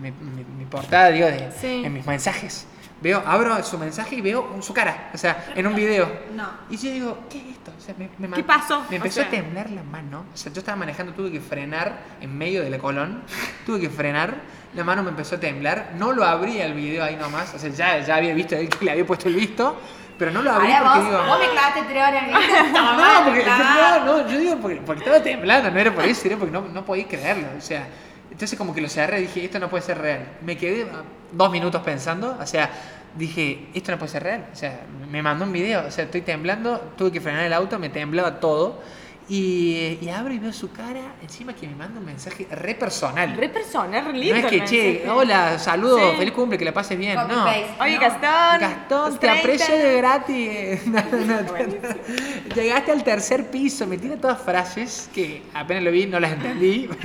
mi- 0.02 0.10
mi- 0.10 0.44
mi 0.58 0.64
portada, 0.66 1.10
digo, 1.10 1.26
de, 1.26 1.50
Sí. 1.60 1.82
en 1.84 1.92
mis 1.92 2.06
mensajes. 2.06 2.66
Veo, 3.02 3.22
abro 3.24 3.62
su 3.64 3.78
mensaje 3.78 4.16
y 4.16 4.20
veo 4.20 4.58
su 4.60 4.74
cara, 4.74 5.10
o 5.14 5.16
sea, 5.16 5.46
en 5.56 5.66
un 5.66 5.74
video. 5.74 6.06
No. 6.36 6.50
Y 6.68 6.76
yo 6.76 6.92
digo, 6.92 7.18
¿qué 7.30 7.38
es 7.38 7.44
esto? 7.56 7.72
O 7.76 7.80
sea, 7.80 7.94
me, 7.96 8.10
me 8.28 8.36
¿Qué 8.36 8.44
pasó? 8.44 8.80
Me 8.90 8.96
O 8.96 8.96
empezó 8.96 9.20
a 9.22 9.24
sea- 9.24 9.30
temblar 9.30 9.70
la 9.70 9.82
mano. 9.82 10.26
O 10.34 10.36
sea, 10.36 10.52
yo 10.52 10.58
estaba 10.58 10.76
manejando, 10.76 11.14
tuve 11.14 11.32
que 11.32 11.40
frenar 11.40 11.98
en 12.20 12.36
medio 12.36 12.62
de 12.62 12.68
la 12.68 12.76
colón. 12.78 13.22
tuve 13.64 13.80
que 13.80 13.88
frenar. 13.88 14.34
La 14.74 14.84
mano 14.84 15.02
me 15.02 15.08
empezó 15.10 15.36
a 15.36 15.40
temblar. 15.40 15.92
No 15.98 16.12
lo 16.12 16.24
abrí 16.24 16.60
el 16.60 16.74
video 16.74 17.02
ahí 17.02 17.16
nomás. 17.16 17.54
O 17.54 17.58
sea, 17.58 17.70
ya, 17.70 18.00
ya 18.06 18.16
había 18.16 18.34
visto 18.34 18.54
que 18.54 18.84
le 18.84 18.90
había 18.90 19.06
puesto 19.06 19.28
el 19.28 19.34
visto. 19.34 19.80
Pero 20.20 20.32
no 20.32 20.42
lo 20.42 20.52
abrí 20.52 20.70
Ahora 20.70 20.92
porque 20.92 20.98
vos, 20.98 21.08
digo. 21.08 21.26
vos 21.26 21.38
me 21.38 21.48
clavaste 21.48 21.82
tres 21.88 22.02
horas 22.02 22.22
en 22.22 22.28
el 22.28 22.72
No, 22.74 23.24
porque, 23.24 23.44
no, 23.46 24.04
no, 24.04 24.28
yo 24.28 24.38
digo 24.38 24.56
porque, 24.60 24.80
porque 24.84 25.00
estaba 25.00 25.22
temblando, 25.22 25.70
no 25.70 25.78
era 25.78 25.94
por 25.94 26.04
eso, 26.04 26.26
era 26.26 26.36
porque 26.36 26.52
no, 26.52 26.60
no 26.60 26.84
podía 26.84 27.08
creerlo. 27.08 27.46
O 27.56 27.60
sea, 27.62 27.88
entonces 28.30 28.58
como 28.58 28.74
que 28.74 28.82
lo 28.82 28.88
cerré 28.90 29.20
y 29.20 29.22
dije, 29.22 29.46
esto 29.46 29.58
no 29.58 29.70
puede 29.70 29.82
ser 29.82 29.96
real. 29.96 30.26
Me 30.42 30.58
quedé 30.58 30.86
ah, 30.92 31.04
dos 31.32 31.50
minutos 31.50 31.80
pensando, 31.80 32.36
o 32.38 32.46
sea, 32.46 32.70
dije, 33.16 33.68
esto 33.72 33.92
no 33.92 33.98
puede 33.98 34.12
ser 34.12 34.22
real. 34.22 34.44
O 34.52 34.56
sea, 34.56 34.80
me 35.10 35.22
mandó 35.22 35.46
un 35.46 35.52
video, 35.52 35.86
o 35.86 35.90
sea, 35.90 36.04
estoy 36.04 36.20
temblando, 36.20 36.92
tuve 36.98 37.10
que 37.12 37.22
frenar 37.22 37.44
el 37.44 37.54
auto, 37.54 37.78
me 37.78 37.88
temblaba 37.88 38.40
todo. 38.40 38.82
Y, 39.32 39.96
y 40.02 40.08
abro 40.08 40.34
y 40.34 40.40
veo 40.40 40.52
su 40.52 40.72
cara, 40.72 41.00
encima 41.22 41.52
que 41.54 41.64
me 41.68 41.76
manda 41.76 42.00
un 42.00 42.04
mensaje 42.04 42.48
re 42.50 42.74
personal. 42.74 43.36
Re 43.36 43.48
persona, 43.48 44.00
re 44.00 44.12
no 44.12 44.18
lindo 44.18 44.34
es 44.34 44.46
que, 44.46 44.64
che, 44.64 45.08
hola, 45.08 45.56
saludos, 45.56 46.00
Sí. 46.10 46.16
feliz 46.18 46.32
cumple, 46.34 46.58
que 46.58 46.64
la 46.64 46.72
pases 46.74 46.98
bien. 46.98 47.14
Copy 47.16 47.32
no. 47.36 47.44
paste. 47.44 47.66
Oye, 47.80 47.94
No. 47.94 48.00
Gastón. 48.00 48.60
Gastón, 48.60 49.12
te 49.14 49.18
30. 49.28 49.38
aprecio 49.40 49.76
de 49.78 49.96
gratis. 49.98 50.86
No, 50.90 51.00
no, 51.12 51.42
no. 51.42 52.54
Llegaste 52.56 52.90
al 52.90 53.04
tercer 53.04 53.46
piso, 53.50 53.86
me 53.86 53.98
tira 53.98 54.16
todas 54.16 54.40
frases 54.40 55.08
que 55.14 55.44
apenas 55.54 55.84
lo 55.84 55.92
vi, 55.92 56.06
no 56.06 56.18
las 56.18 56.32
entendí. 56.32 56.88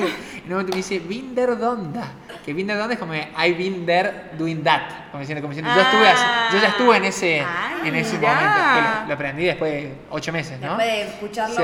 En 0.45 0.51
un 0.51 0.57
momento 0.57 0.71
me 0.71 0.77
dice, 0.77 0.99
Binder 0.99 1.57
Donda. 1.57 2.07
Que 2.45 2.53
Binder 2.53 2.77
Donda 2.77 2.93
es 2.93 2.99
como, 2.99 3.13
I 3.15 3.53
been 3.53 3.85
there 3.85 4.29
doing 4.37 4.63
that. 4.63 4.81
Como 5.11 5.21
diciendo, 5.21 5.41
como 5.41 5.53
diciendo, 5.53 5.71
yo, 5.75 5.81
estuve 5.81 6.07
así- 6.07 6.25
yo 6.55 6.61
ya 6.61 6.67
estuve 6.69 6.97
en 6.97 7.05
ese, 7.05 7.41
Ah, 7.41 7.73
en 7.85 7.95
ese 7.95 8.17
mirá. 8.17 8.33
momento. 8.35 8.99
Lo, 9.01 9.07
lo 9.07 9.13
aprendí 9.13 9.45
después 9.45 9.71
de 9.71 9.93
ocho 10.11 10.31
meses, 10.33 10.59
¿no? 10.59 10.77
Después 10.77 10.87
de 10.87 11.01
escucharlo 11.03 11.55
Sí, 11.55 11.61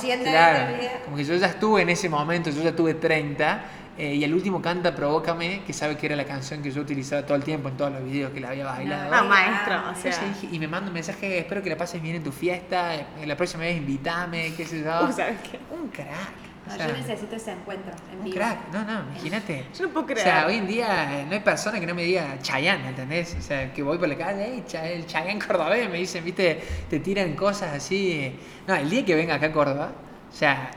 400 0.00 0.28
claro. 0.28 0.76
video. 0.76 0.90
Como 1.04 1.16
que 1.16 1.24
yo 1.24 1.34
ya 1.36 1.46
estuve 1.46 1.82
en 1.82 1.88
ese 1.90 2.08
momento, 2.08 2.50
yo 2.50 2.62
ya 2.62 2.74
tuve 2.74 2.94
30. 2.94 3.64
eh, 3.98 4.14
y 4.14 4.24
el 4.24 4.34
último 4.34 4.60
canta 4.60 4.94
Provócame, 4.94 5.62
que 5.66 5.72
sabe 5.72 5.96
que 5.96 6.04
era 6.04 6.16
la 6.16 6.24
canción 6.26 6.62
que 6.62 6.70
yo 6.70 6.82
utilizaba 6.82 7.22
todo 7.24 7.34
el 7.36 7.42
tiempo 7.44 7.70
en 7.70 7.78
todos 7.78 7.92
los 7.92 8.04
videos 8.04 8.30
que 8.30 8.40
la 8.40 8.50
había 8.50 8.66
bailado. 8.66 9.10
No, 9.10 9.24
maestro, 9.24 9.74
o 9.90 9.94
sea. 9.94 10.12
Dije- 10.28 10.48
y 10.54 10.58
me 10.58 10.68
manda 10.68 10.88
un 10.88 10.92
mensaje, 10.94 11.38
espero 11.38 11.62
que 11.62 11.70
la 11.70 11.78
pases 11.78 12.02
bien 12.02 12.16
en 12.16 12.22
tu 12.22 12.30
fiesta, 12.30 12.94
eh, 12.94 13.06
la 13.24 13.36
próxima 13.38 13.62
vez 13.62 13.76
invítame, 13.78 14.52
qué 14.54 14.66
sé 14.66 14.82
yo. 14.84 15.10
¿sabes 15.16 15.38
qué? 15.50 15.58
Un 15.74 15.88
crack. 15.88 16.45
O 16.68 16.76
sea, 16.76 16.88
yo 16.88 16.92
necesito 16.96 17.36
ese 17.36 17.52
encuentro 17.52 17.92
en 18.12 18.18
un 18.18 18.24
vivo. 18.24 18.36
crack, 18.36 18.72
no, 18.72 18.84
no, 18.84 19.00
imagínate. 19.10 19.64
Yo 19.78 19.86
no 19.86 19.92
puedo 19.92 20.04
O 20.04 20.06
creer. 20.08 20.22
sea, 20.26 20.46
hoy 20.46 20.56
en 20.56 20.66
día 20.66 21.24
no 21.28 21.32
hay 21.32 21.40
persona 21.40 21.78
que 21.80 21.86
no 21.86 21.94
me 21.94 22.02
diga 22.04 22.38
Chayanne, 22.42 22.88
¿entendés? 22.88 23.36
O 23.38 23.42
sea, 23.42 23.72
que 23.72 23.82
voy 23.82 23.98
por 23.98 24.08
la 24.08 24.16
calle, 24.16 24.44
"Ey, 24.54 24.64
Cha- 24.66 24.86
el 24.88 25.06
Chayanne 25.06 25.38
cordobés, 25.46 25.88
me 25.90 25.98
dicen, 25.98 26.24
viste, 26.24 26.60
te 26.90 27.00
tiran 27.00 27.34
cosas 27.34 27.74
así. 27.74 28.36
No, 28.66 28.74
el 28.74 28.90
día 28.90 29.04
que 29.04 29.14
venga 29.14 29.34
acá 29.36 29.46
a 29.46 29.52
Córdoba, 29.52 29.92
o 30.30 30.34
sea, 30.34 30.70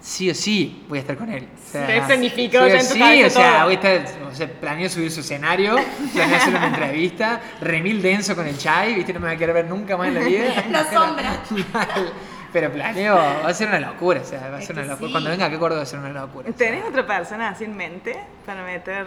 sí 0.00 0.28
o 0.30 0.34
sí 0.34 0.84
voy 0.88 0.98
a 0.98 1.00
estar 1.00 1.16
con 1.16 1.30
él. 1.30 1.46
O 1.54 1.70
sea, 1.72 1.86
Se 1.86 2.00
planificó 2.06 2.58
sí 2.58 2.64
o 2.64 2.68
ya 2.68 2.74
en 2.80 2.86
tu 2.88 2.94
sí, 2.94 3.24
o 3.24 3.30
sea, 3.30 3.64
voy 3.64 3.72
a 3.74 3.76
estar, 3.76 4.22
o 4.30 4.34
sea, 4.34 4.48
planeo 4.60 4.88
subir 4.88 5.10
su 5.10 5.20
escenario, 5.20 5.76
planeo 6.12 6.36
hacer 6.36 6.54
una 6.54 6.66
entrevista, 6.68 7.40
remil 7.60 8.02
denso 8.02 8.34
con 8.36 8.46
el 8.46 8.56
Chay, 8.58 8.94
viste, 8.94 9.12
no 9.14 9.20
me 9.20 9.26
va 9.26 9.32
a 9.32 9.36
querer 9.36 9.54
ver 9.54 9.66
nunca 9.66 9.96
más 9.96 10.08
en 10.08 10.14
la 10.14 10.20
vida. 10.20 10.64
La 10.70 10.84
sombra. 10.90 11.42
Mal. 11.72 12.12
Pero 12.54 12.70
planeo, 12.72 13.14
va 13.44 13.48
a 13.48 13.52
ser 13.52 13.68
una 13.68 13.80
locura, 13.80 14.20
o 14.20 14.24
sea, 14.24 14.48
va 14.48 14.56
a 14.58 14.62
ser 14.62 14.76
una 14.76 14.86
locura. 14.86 15.08
sí. 15.08 15.12
Cuando 15.12 15.28
venga 15.30 15.46
acá 15.46 15.56
a 15.56 15.58
Córdoba 15.58 15.78
va 15.80 15.82
a 15.82 15.86
ser 15.86 15.98
una 15.98 16.08
locura. 16.08 16.48
o 16.48 16.56
sea. 16.56 16.66
¿Tenés 16.68 16.84
otra 16.84 17.06
persona 17.06 17.48
así 17.48 17.64
en 17.64 17.76
mente 17.76 18.16
para 18.46 18.64
meter? 18.64 19.04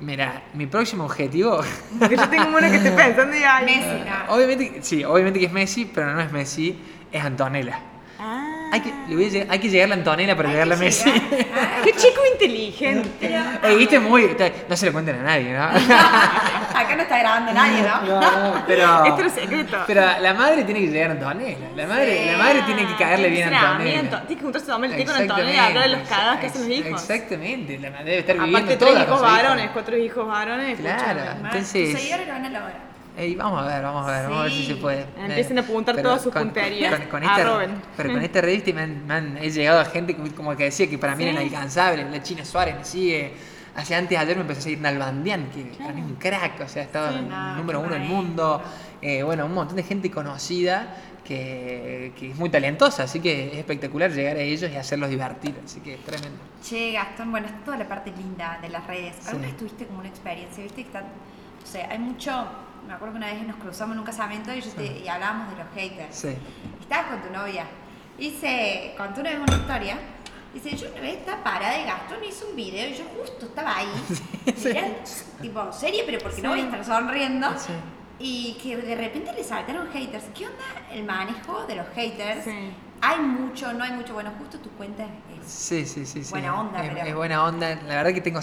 Mira, 0.00 0.42
mi 0.54 0.66
próximo 0.66 1.04
objetivo, 1.04 1.60
Porque 1.98 2.16
yo 2.16 2.28
tengo 2.28 2.48
uno 2.48 2.60
que 2.60 2.76
estoy 2.76 2.90
pensando 2.96 3.36
y 3.36 3.42
ay. 3.42 3.64
Messi, 3.66 4.04
no. 4.08 4.34
obviamente, 4.34 4.78
sí, 4.82 5.04
obviamente 5.04 5.38
que 5.38 5.46
es 5.46 5.52
Messi, 5.52 5.84
pero 5.84 6.12
no 6.14 6.20
es 6.20 6.32
Messi, 6.32 6.80
es 7.12 7.22
Antonella. 7.22 7.78
Ah. 8.18 8.57
Hay 8.70 8.80
que, 8.82 8.92
le 9.08 9.14
voy 9.16 9.24
a 9.48 9.52
hay 9.52 9.58
que 9.58 9.68
llegar 9.70 9.90
a 9.90 9.94
Antonella 9.94 10.36
para 10.36 10.50
llegarle 10.50 10.74
a 10.74 10.76
Messi. 10.76 11.10
llegar. 11.10 11.46
Ah, 11.54 11.80
Qué 11.84 11.92
chico 11.92 12.20
inteligente. 12.32 13.08
pero- 13.18 13.42
Eh, 13.62 13.76
viste 13.76 13.98
muy. 13.98 14.36
No 14.68 14.76
se 14.76 14.86
lo 14.86 14.92
cuenten 14.92 15.16
a 15.20 15.22
nadie, 15.22 15.54
¿no? 15.56 15.62
Acá 16.78 16.94
no 16.94 17.02
está 17.02 17.18
grabando 17.18 17.52
nadie, 17.52 17.82
¿no? 17.82 18.20
No, 18.20 18.64
pero. 18.66 19.04
Esto 19.06 19.22
es 19.22 19.32
secreto. 19.32 19.76
Pero 19.86 20.02
la 20.20 20.34
madre 20.34 20.64
tiene 20.64 20.80
que 20.80 20.86
llegar 20.88 21.10
a 21.10 21.12
Antonella. 21.14 21.68
La 21.74 21.86
madre, 21.86 22.26
la 22.32 22.38
madre 22.38 22.62
tiene 22.62 22.86
que 22.86 22.96
caerle 22.96 23.28
bien 23.30 23.54
a 23.54 23.70
Antonella. 23.72 24.00
Anto- 24.00 24.20
Tiene 24.26 24.36
que 24.36 24.42
juntarse 24.42 24.70
a 24.70 24.74
tomar 24.74 24.90
el 24.90 24.96
té 24.96 25.04
con 25.06 25.14
Antonella 25.16 25.52
y 25.54 25.58
hablar 25.58 25.82
de 25.84 25.88
los 25.88 26.00
Exactamente, 26.00 26.08
cagadas 26.14 26.40
que 26.40 26.46
hacen 26.46 26.60
los 26.68 26.70
hijos. 26.78 27.02
Exactamente, 27.02 27.78
la 27.78 27.90
madre 27.90 28.04
debe 28.04 28.18
estar 28.18 28.36
Aparte, 28.36 28.50
viviendo 28.50 28.68
tres 28.68 28.78
toda 28.78 28.92
hijos 29.02 29.06
con 29.08 29.18
su 29.18 29.24
hijo. 29.24 29.34
varones, 29.42 29.70
cuatro 29.72 29.96
hijos 29.96 30.26
varones. 30.28 30.78
Claro. 30.78 31.20
Entonces- 31.42 31.90
Tus 31.90 32.00
seguidores 32.00 32.26
lo 32.26 32.32
van 32.34 32.44
a 32.44 32.50
lograr. 32.50 32.87
Ey, 33.18 33.34
vamos 33.34 33.60
a 33.64 33.66
ver, 33.66 33.82
vamos 33.82 34.06
a 34.06 34.10
ver, 34.12 34.22
vamos 34.24 34.38
a 34.38 34.42
ver 34.44 34.52
si 34.52 34.64
se 34.66 34.76
puede. 34.76 35.04
Empiecen 35.18 35.58
a 35.58 35.62
apuntar 35.62 35.96
Pero 35.96 36.08
todas 36.10 36.22
sus 36.22 36.32
con- 36.32 36.44
punterías. 36.44 36.94
Con, 37.00 37.08
con 37.08 37.22
esta, 37.24 37.34
Arroben. 37.34 37.82
pero 37.96 38.12
con 38.12 38.22
esta 38.22 38.40
revista 38.40 38.72
me 38.72 38.82
han, 38.82 39.06
me 39.08 39.14
han- 39.14 39.38
he 39.38 39.50
llegado 39.50 39.80
a 39.80 39.84
gente 39.86 40.14
como- 40.14 40.30
como 40.36 40.56
que 40.56 40.64
decía 40.64 40.88
que 40.88 40.98
para 40.98 41.16
mí 41.16 41.24
Sí. 41.24 41.30
era 41.30 41.42
inalcanzable. 41.42 42.08
La 42.08 42.22
China 42.22 42.44
Suárez 42.44 42.76
me 42.78 42.84
sigue. 42.84 43.32
Hace 43.74 43.96
antes 43.96 44.10
de 44.10 44.18
ayer 44.18 44.36
me 44.36 44.42
empezó 44.42 44.60
a 44.60 44.62
seguir 44.62 44.80
Nalbandian, 44.80 45.50
que 45.50 45.62
para 45.78 45.92
mí 45.92 46.00
es 46.00 46.06
un 46.06 46.14
crack, 46.14 46.60
o 46.60 46.68
sea, 46.68 46.82
estaba 46.84 47.10
Sí. 47.10 47.18
No, 47.28 47.56
número 47.56 47.80
uno 47.80 47.90
del 47.90 48.02
mundo. 48.04 48.62
Eh, 49.02 49.22
bueno, 49.24 49.46
un 49.46 49.54
montón 49.54 49.74
de 49.76 49.82
gente 49.82 50.10
conocida 50.12 50.94
que, 51.24 52.12
que 52.18 52.30
es 52.30 52.36
muy 52.36 52.50
talentosa, 52.50 53.02
así 53.04 53.18
que 53.20 53.48
es 53.48 53.58
espectacular 53.58 54.10
llegar 54.12 54.36
a 54.36 54.40
ellos 54.40 54.70
y 54.72 54.76
hacerlos 54.76 55.10
divertir, 55.10 55.54
así 55.64 55.80
que 55.80 55.94
es 55.94 56.04
tremendo. 56.04 56.38
Che, 56.62 56.92
Gastón, 56.92 57.30
bueno, 57.32 57.46
es 57.48 57.64
toda 57.64 57.76
la 57.78 57.88
parte 57.88 58.12
linda 58.16 58.58
de 58.62 58.68
las 58.68 58.86
redes. 58.86 59.14
¿Alguna 59.26 59.46
Sí. 59.46 59.50
vez 59.52 59.56
tuviste 59.58 59.86
como 59.86 59.98
una 60.00 60.08
experiencia? 60.08 60.62
¿Viste 60.62 60.82
que 60.82 60.86
están, 60.88 61.04
o 61.04 61.66
sea, 61.66 61.88
hay 61.90 61.98
mucho, 61.98 62.46
me 62.88 62.94
acuerdo 62.94 63.12
que 63.14 63.18
una 63.18 63.26
vez 63.32 63.46
nos 63.46 63.56
cruzamos 63.56 63.94
en 63.94 64.00
un 64.00 64.04
casamiento 64.06 64.52
y, 64.52 64.60
yo 64.60 64.70
te- 64.72 64.98
y 65.00 65.08
hablábamos 65.08 65.50
de 65.50 65.62
los 65.62 65.72
haters. 65.74 66.16
Sí. 66.16 66.36
Estabas 66.80 67.06
con 67.12 67.22
tu 67.22 67.30
novia. 67.30 67.66
Dice, 68.18 68.94
contó 68.96 69.20
una 69.20 69.30
vez 69.30 69.38
una 69.40 69.56
historia. 69.56 69.98
Dice, 70.54 70.76
yo 70.76 70.88
una 70.90 71.00
vez 71.02 71.18
estaba 71.18 71.44
parada 71.44 71.78
y 71.80 71.84
Gastón 71.84 72.24
hizo 72.24 72.48
un 72.48 72.56
video 72.56 72.88
y 72.88 72.94
yo 72.94 73.04
justo 73.18 73.46
estaba 73.46 73.76
ahí. 73.76 73.92
Era 74.64 74.88
tipo 75.40 75.72
serie, 75.72 76.02
pero 76.06 76.18
porque 76.18 76.40
no 76.42 76.50
voy 76.50 76.60
a 76.60 76.64
estar 76.64 76.84
sonriendo. 76.84 77.48
Sí. 77.58 77.72
Y 78.18 78.54
que 78.60 78.76
de 78.78 78.96
repente 78.96 79.32
le 79.32 79.44
saltaron 79.44 79.88
haters. 79.92 80.24
¿Qué 80.34 80.46
onda 80.46 80.64
el 80.90 81.04
manejo 81.04 81.64
de 81.66 81.76
los 81.76 81.86
haters? 81.94 82.44
Sí. 82.44 82.70
Hay 83.00 83.20
mucho, 83.20 83.72
no 83.74 83.84
hay 83.84 83.92
mucho. 83.92 84.14
Bueno, 84.14 84.32
justo 84.38 84.58
tu 84.58 84.70
cuenta 84.70 85.04
es 85.04 85.46
Sí, 85.52 85.86
sí, 85.86 86.04
sí. 86.04 86.24
sí. 86.24 86.30
Buena 86.30 86.58
onda, 86.58 86.82
es, 86.84 86.92
pero- 86.94 87.06
es 87.06 87.14
buena 87.14 87.44
onda. 87.44 87.74
La 87.86 87.96
verdad 87.96 88.12
que 88.12 88.20
tengo 88.22 88.40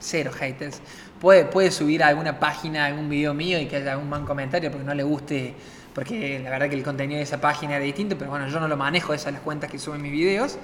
cero 0.00 0.30
haters. 0.32 0.80
Puede, 1.20 1.44
puede 1.44 1.70
subir 1.70 2.02
a 2.02 2.08
alguna 2.08 2.38
página 2.38 2.86
algún 2.86 3.08
video 3.08 3.34
mío 3.34 3.58
y 3.58 3.66
que 3.66 3.76
haya 3.76 3.92
algún 3.92 4.08
mal 4.08 4.24
comentario 4.24 4.70
porque 4.70 4.86
no 4.86 4.94
le 4.94 5.02
guste. 5.02 5.54
Porque 5.94 6.40
la 6.40 6.50
verdad 6.50 6.68
que 6.68 6.74
el 6.74 6.82
contenido 6.82 7.18
de 7.18 7.22
esa 7.22 7.40
página 7.40 7.76
era 7.76 7.84
distinto, 7.84 8.18
pero 8.18 8.30
bueno, 8.30 8.48
yo 8.48 8.58
no 8.58 8.66
lo 8.66 8.76
manejo, 8.76 9.14
esas 9.14 9.24
son 9.24 9.34
las 9.34 9.42
cuentas 9.42 9.70
que 9.70 9.78
suben 9.78 10.02
mis 10.02 10.10
videos. 10.10 10.58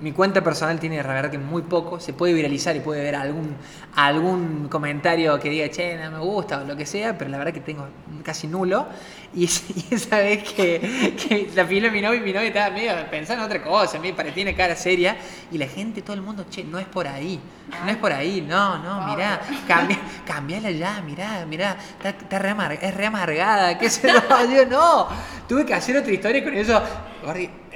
Mi 0.00 0.10
cuenta 0.10 0.42
personal 0.42 0.80
tiene 0.80 0.96
la 1.00 1.14
verdad 1.14 1.30
que 1.30 1.38
muy 1.38 1.62
poco, 1.62 2.00
se 2.00 2.12
puede 2.12 2.32
viralizar 2.32 2.74
y 2.74 2.80
puede 2.80 3.02
ver 3.02 3.14
algún, 3.14 3.54
algún 3.94 4.68
comentario 4.68 5.38
que 5.38 5.48
diga, 5.48 5.70
che, 5.70 5.96
no 5.96 6.10
me 6.10 6.18
gusta 6.18 6.62
o 6.62 6.64
lo 6.64 6.76
que 6.76 6.86
sea, 6.86 7.16
pero 7.16 7.30
la 7.30 7.38
verdad 7.38 7.52
que 7.52 7.60
tengo 7.60 7.86
casi 8.24 8.48
nulo. 8.48 8.86
Y, 9.32 9.44
y 9.90 9.94
esa 9.94 10.18
vez 10.18 10.42
que, 10.42 11.14
que 11.16 11.50
la 11.54 11.64
filó 11.64 11.90
mi 11.92 12.00
novio 12.00 12.18
y 12.18 12.24
mi 12.24 12.32
novia 12.32 12.48
estaba 12.48 12.70
medio 12.70 12.92
pensando 13.10 13.44
en 13.44 13.50
otra 13.50 13.62
cosa, 13.62 13.98
me 14.00 14.12
parecía 14.12 14.32
tiene 14.32 14.54
cara 14.54 14.74
seria, 14.74 15.16
y 15.50 15.58
la 15.58 15.66
gente, 15.66 16.02
todo 16.02 16.14
el 16.14 16.22
mundo, 16.22 16.46
che, 16.48 16.64
no 16.64 16.78
es 16.78 16.86
por 16.86 17.06
ahí, 17.06 17.38
no 17.84 17.90
es 17.90 17.96
por 17.98 18.12
ahí, 18.12 18.40
no, 18.40 18.78
no, 18.78 19.06
mirá, 19.08 19.40
cambia, 19.68 19.98
cambiala 20.26 20.70
ya, 20.70 21.02
mirá, 21.02 21.44
mirá, 21.46 21.76
está, 21.98 22.08
está 22.08 22.38
re 22.38 22.50
amar- 22.50 22.78
es 22.80 22.94
re 22.94 23.06
amargada, 23.06 23.78
qué 23.78 23.90
sé 23.90 24.08
yo 24.54 24.66
no, 24.66 25.08
tuve 25.46 25.66
que 25.66 25.74
hacer 25.74 25.96
otra 25.96 26.12
historia 26.12 26.42
con 26.42 26.54
eso, 26.54 26.82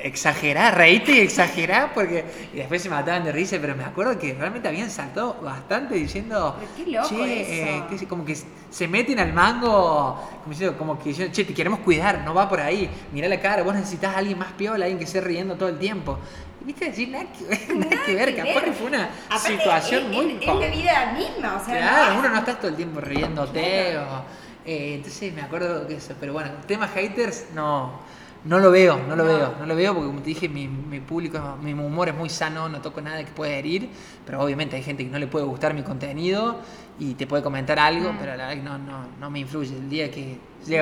Gordi, 0.07 0.17
exagerá, 0.17 0.71
reíte 0.71 1.13
y 1.13 1.21
exagerá, 1.21 1.93
porque, 1.95 2.25
y 2.53 2.57
después 2.57 2.83
se 2.83 2.89
mataban 2.89 3.25
de 3.25 3.33
risa, 3.33 3.57
pero 3.61 3.75
me 3.75 3.85
acuerdo 3.85 4.19
que 4.19 4.35
realmente 4.35 4.69
habían 4.69 4.91
saltado 4.91 5.35
bastante 5.43 5.95
diciendo, 5.95 6.57
qué 6.77 6.91
loco 6.91 7.09
che, 7.09 7.43
eso. 7.43 7.53
eh, 7.53 7.83
que 7.91 7.99
se- 7.99 8.07
como 8.09 8.25
que 8.25 8.37
se 8.71 8.89
meten 8.89 9.19
al 9.19 9.33
mango, 9.33 10.17
como, 10.43 10.51
diciendo, 10.51 10.79
como 10.79 10.99
que 10.99 11.09
diciendo, 11.11 11.33
che, 11.35 11.45
te 11.45 11.55
queremos 11.55 11.81
cuidar, 11.81 12.23
no 12.25 12.35
va 12.35 12.49
por 12.49 12.61
ahí, 12.61 12.89
mirá 13.13 13.29
la 13.29 13.41
cara, 13.41 13.63
vos 13.63 13.75
necesitas 13.75 14.15
a 14.15 14.19
alguien 14.19 14.39
más 14.39 14.53
piola, 14.53 14.85
alguien 14.85 14.99
que 14.99 15.05
esté 15.05 15.21
riendo 15.21 15.57
todo 15.57 15.69
el 15.69 15.79
tiempo. 15.79 16.19
Viste, 16.61 16.87
decir, 16.87 17.09
nada 17.11 17.27
que 17.33 17.45
ver, 17.45 17.77
nada 17.77 18.03
que 18.05 18.15
ver, 18.15 18.37
capaz 18.37 18.65
que 18.65 18.73
fue 18.73 18.87
una 18.89 19.09
Aparte, 19.29 19.53
situación 19.53 20.05
es, 20.05 20.11
muy... 20.11 20.39
es, 20.41 20.47
la 20.47 20.69
vida 20.69 21.13
misma, 21.17 21.57
o 21.63 21.65
sea, 21.65 21.77
Claro, 21.79 22.15
no- 22.15 22.19
uno 22.21 22.29
no 22.31 22.39
está 22.39 22.55
todo 22.57 22.69
el 22.69 22.77
tiempo 22.77 23.01
riéndote 23.01 23.99
o... 23.99 24.25
eh, 24.65 24.95
entonces 24.97 25.33
me 25.33 25.43
acuerdo 25.43 25.87
que 25.87 25.95
eso, 25.95 26.15
pero 26.19 26.33
bueno, 26.33 26.51
tema 26.67 26.89
haters 26.89 27.45
no, 27.55 28.01
no 28.47 28.59
lo 28.61 28.71
veo, 28.71 28.97
no 29.09 29.17
lo 29.17 29.25
No. 29.25 29.37
veo, 29.37 29.55
no 29.59 29.67
lo 29.67 29.75
veo 29.77 29.93
porque 29.95 30.07
como 30.09 30.21
te 30.21 30.29
dije, 30.29 30.49
mi, 30.49 30.69
mi 30.69 31.01
público, 31.01 31.57
mi 31.63 31.73
humor 31.73 32.09
es 32.09 32.15
muy 32.15 32.29
sano, 32.29 32.69
no 32.69 32.81
toco 32.81 33.01
nada 33.01 33.19
que 33.25 33.31
pueda 33.33 33.53
herir, 33.53 33.89
pero 34.25 34.41
obviamente 34.41 34.77
hay 34.77 34.83
gente 34.83 35.05
que 35.05 35.11
no 35.11 35.19
le 35.19 35.27
puede 35.27 35.45
gustar 35.45 35.75
mi 35.75 35.83
contenido 35.83 36.57
y 36.99 37.15
te 37.15 37.27
puede 37.27 37.43
comentar 37.43 37.79
algo, 37.79 38.13
Mm. 38.13 38.17
pero 38.19 38.37
la 38.37 38.47
verdad 38.49 38.63
que 38.63 38.69
no, 38.69 38.79
no, 38.79 39.05
no 39.21 39.31
me 39.31 39.41
influye. 39.41 39.77
El 39.77 39.89
día 39.91 40.11
que 40.11 40.39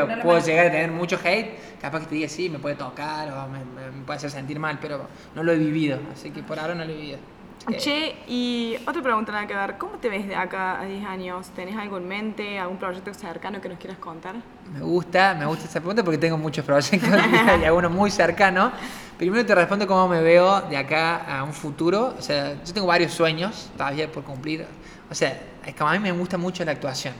no 0.07 0.17
lo 0.17 0.23
puedo 0.23 0.39
llegar 0.47 0.67
a 0.67 0.71
tener 0.71 0.91
mucho 0.91 1.19
hate, 1.23 1.59
capaz 1.81 2.01
que 2.01 2.07
te 2.07 2.15
diga 2.17 2.29
sí, 2.29 2.49
me 2.51 2.59
puede 2.59 2.77
tocar 2.77 3.31
o 3.33 3.49
me, 3.49 3.59
me- 3.59 3.91
me 3.91 4.05
puede 4.05 4.19
hacer 4.19 4.31
sentir 4.31 4.59
mal, 4.59 4.79
pero 4.81 5.07
no 5.35 5.43
lo 5.43 5.53
he 5.53 5.57
vivido, 5.59 5.99
así 6.13 6.31
que 6.31 6.43
por 6.43 6.59
ahora 6.59 6.75
no 6.75 6.85
lo 6.85 6.93
he 6.93 6.97
vivido. 6.97 7.19
Che, 7.73 8.15
y 8.29 8.77
otra 8.87 9.03
pregunta 9.03 9.33
nada 9.33 9.47
que 9.47 9.55
ver. 9.55 9.79
¿Cómo 9.79 9.97
te 9.97 10.09
ves 10.11 10.29
de 10.29 10.37
acá 10.37 10.81
a 10.81 10.85
10 10.85 11.05
años? 11.07 11.49
¿Tenés 11.51 11.77
algo 11.77 11.97
en 11.97 12.07
mente? 12.07 12.59
¿Algún 12.59 12.77
proyecto 12.77 13.15
cercano 13.15 13.61
que 13.61 13.71
nos 13.71 13.79
quieras 13.79 13.99
contar? 13.99 14.35
Me 14.71 14.81
gusta, 14.81 15.35
me 15.35 15.47
gusta 15.47 15.65
esa 15.65 15.81
pregunta 15.81 16.05
porque 16.05 16.19
tengo 16.19 16.37
muchos 16.37 16.65
proyectos 16.65 17.09
y 17.61 17.65
algunos 17.65 17.91
muy 17.91 18.11
cercanos. 18.11 18.73
Primero 19.17 19.47
te 19.47 19.55
respondo 19.55 19.87
cómo 19.87 20.09
me 20.09 20.21
veo 20.21 20.61
de 20.63 20.77
acá 20.77 21.39
a 21.39 21.43
un 21.43 21.55
futuro. 21.55 22.15
O 22.19 22.23
sea, 22.23 22.55
yo 22.63 22.75
tengo 22.75 22.87
varios 22.87 23.13
sueños 23.13 23.71
todavía 23.77 24.13
por 24.13 24.25
cumplir. 24.25 24.67
O 25.11 25.15
sea, 25.15 25.41
es 25.65 25.75
que 25.75 25.83
a 25.83 25.93
mí 25.93 25.99
me 26.01 26.13
gusta 26.13 26.37
mucho 26.37 26.65
la 26.65 26.73
actuación. 26.73 27.15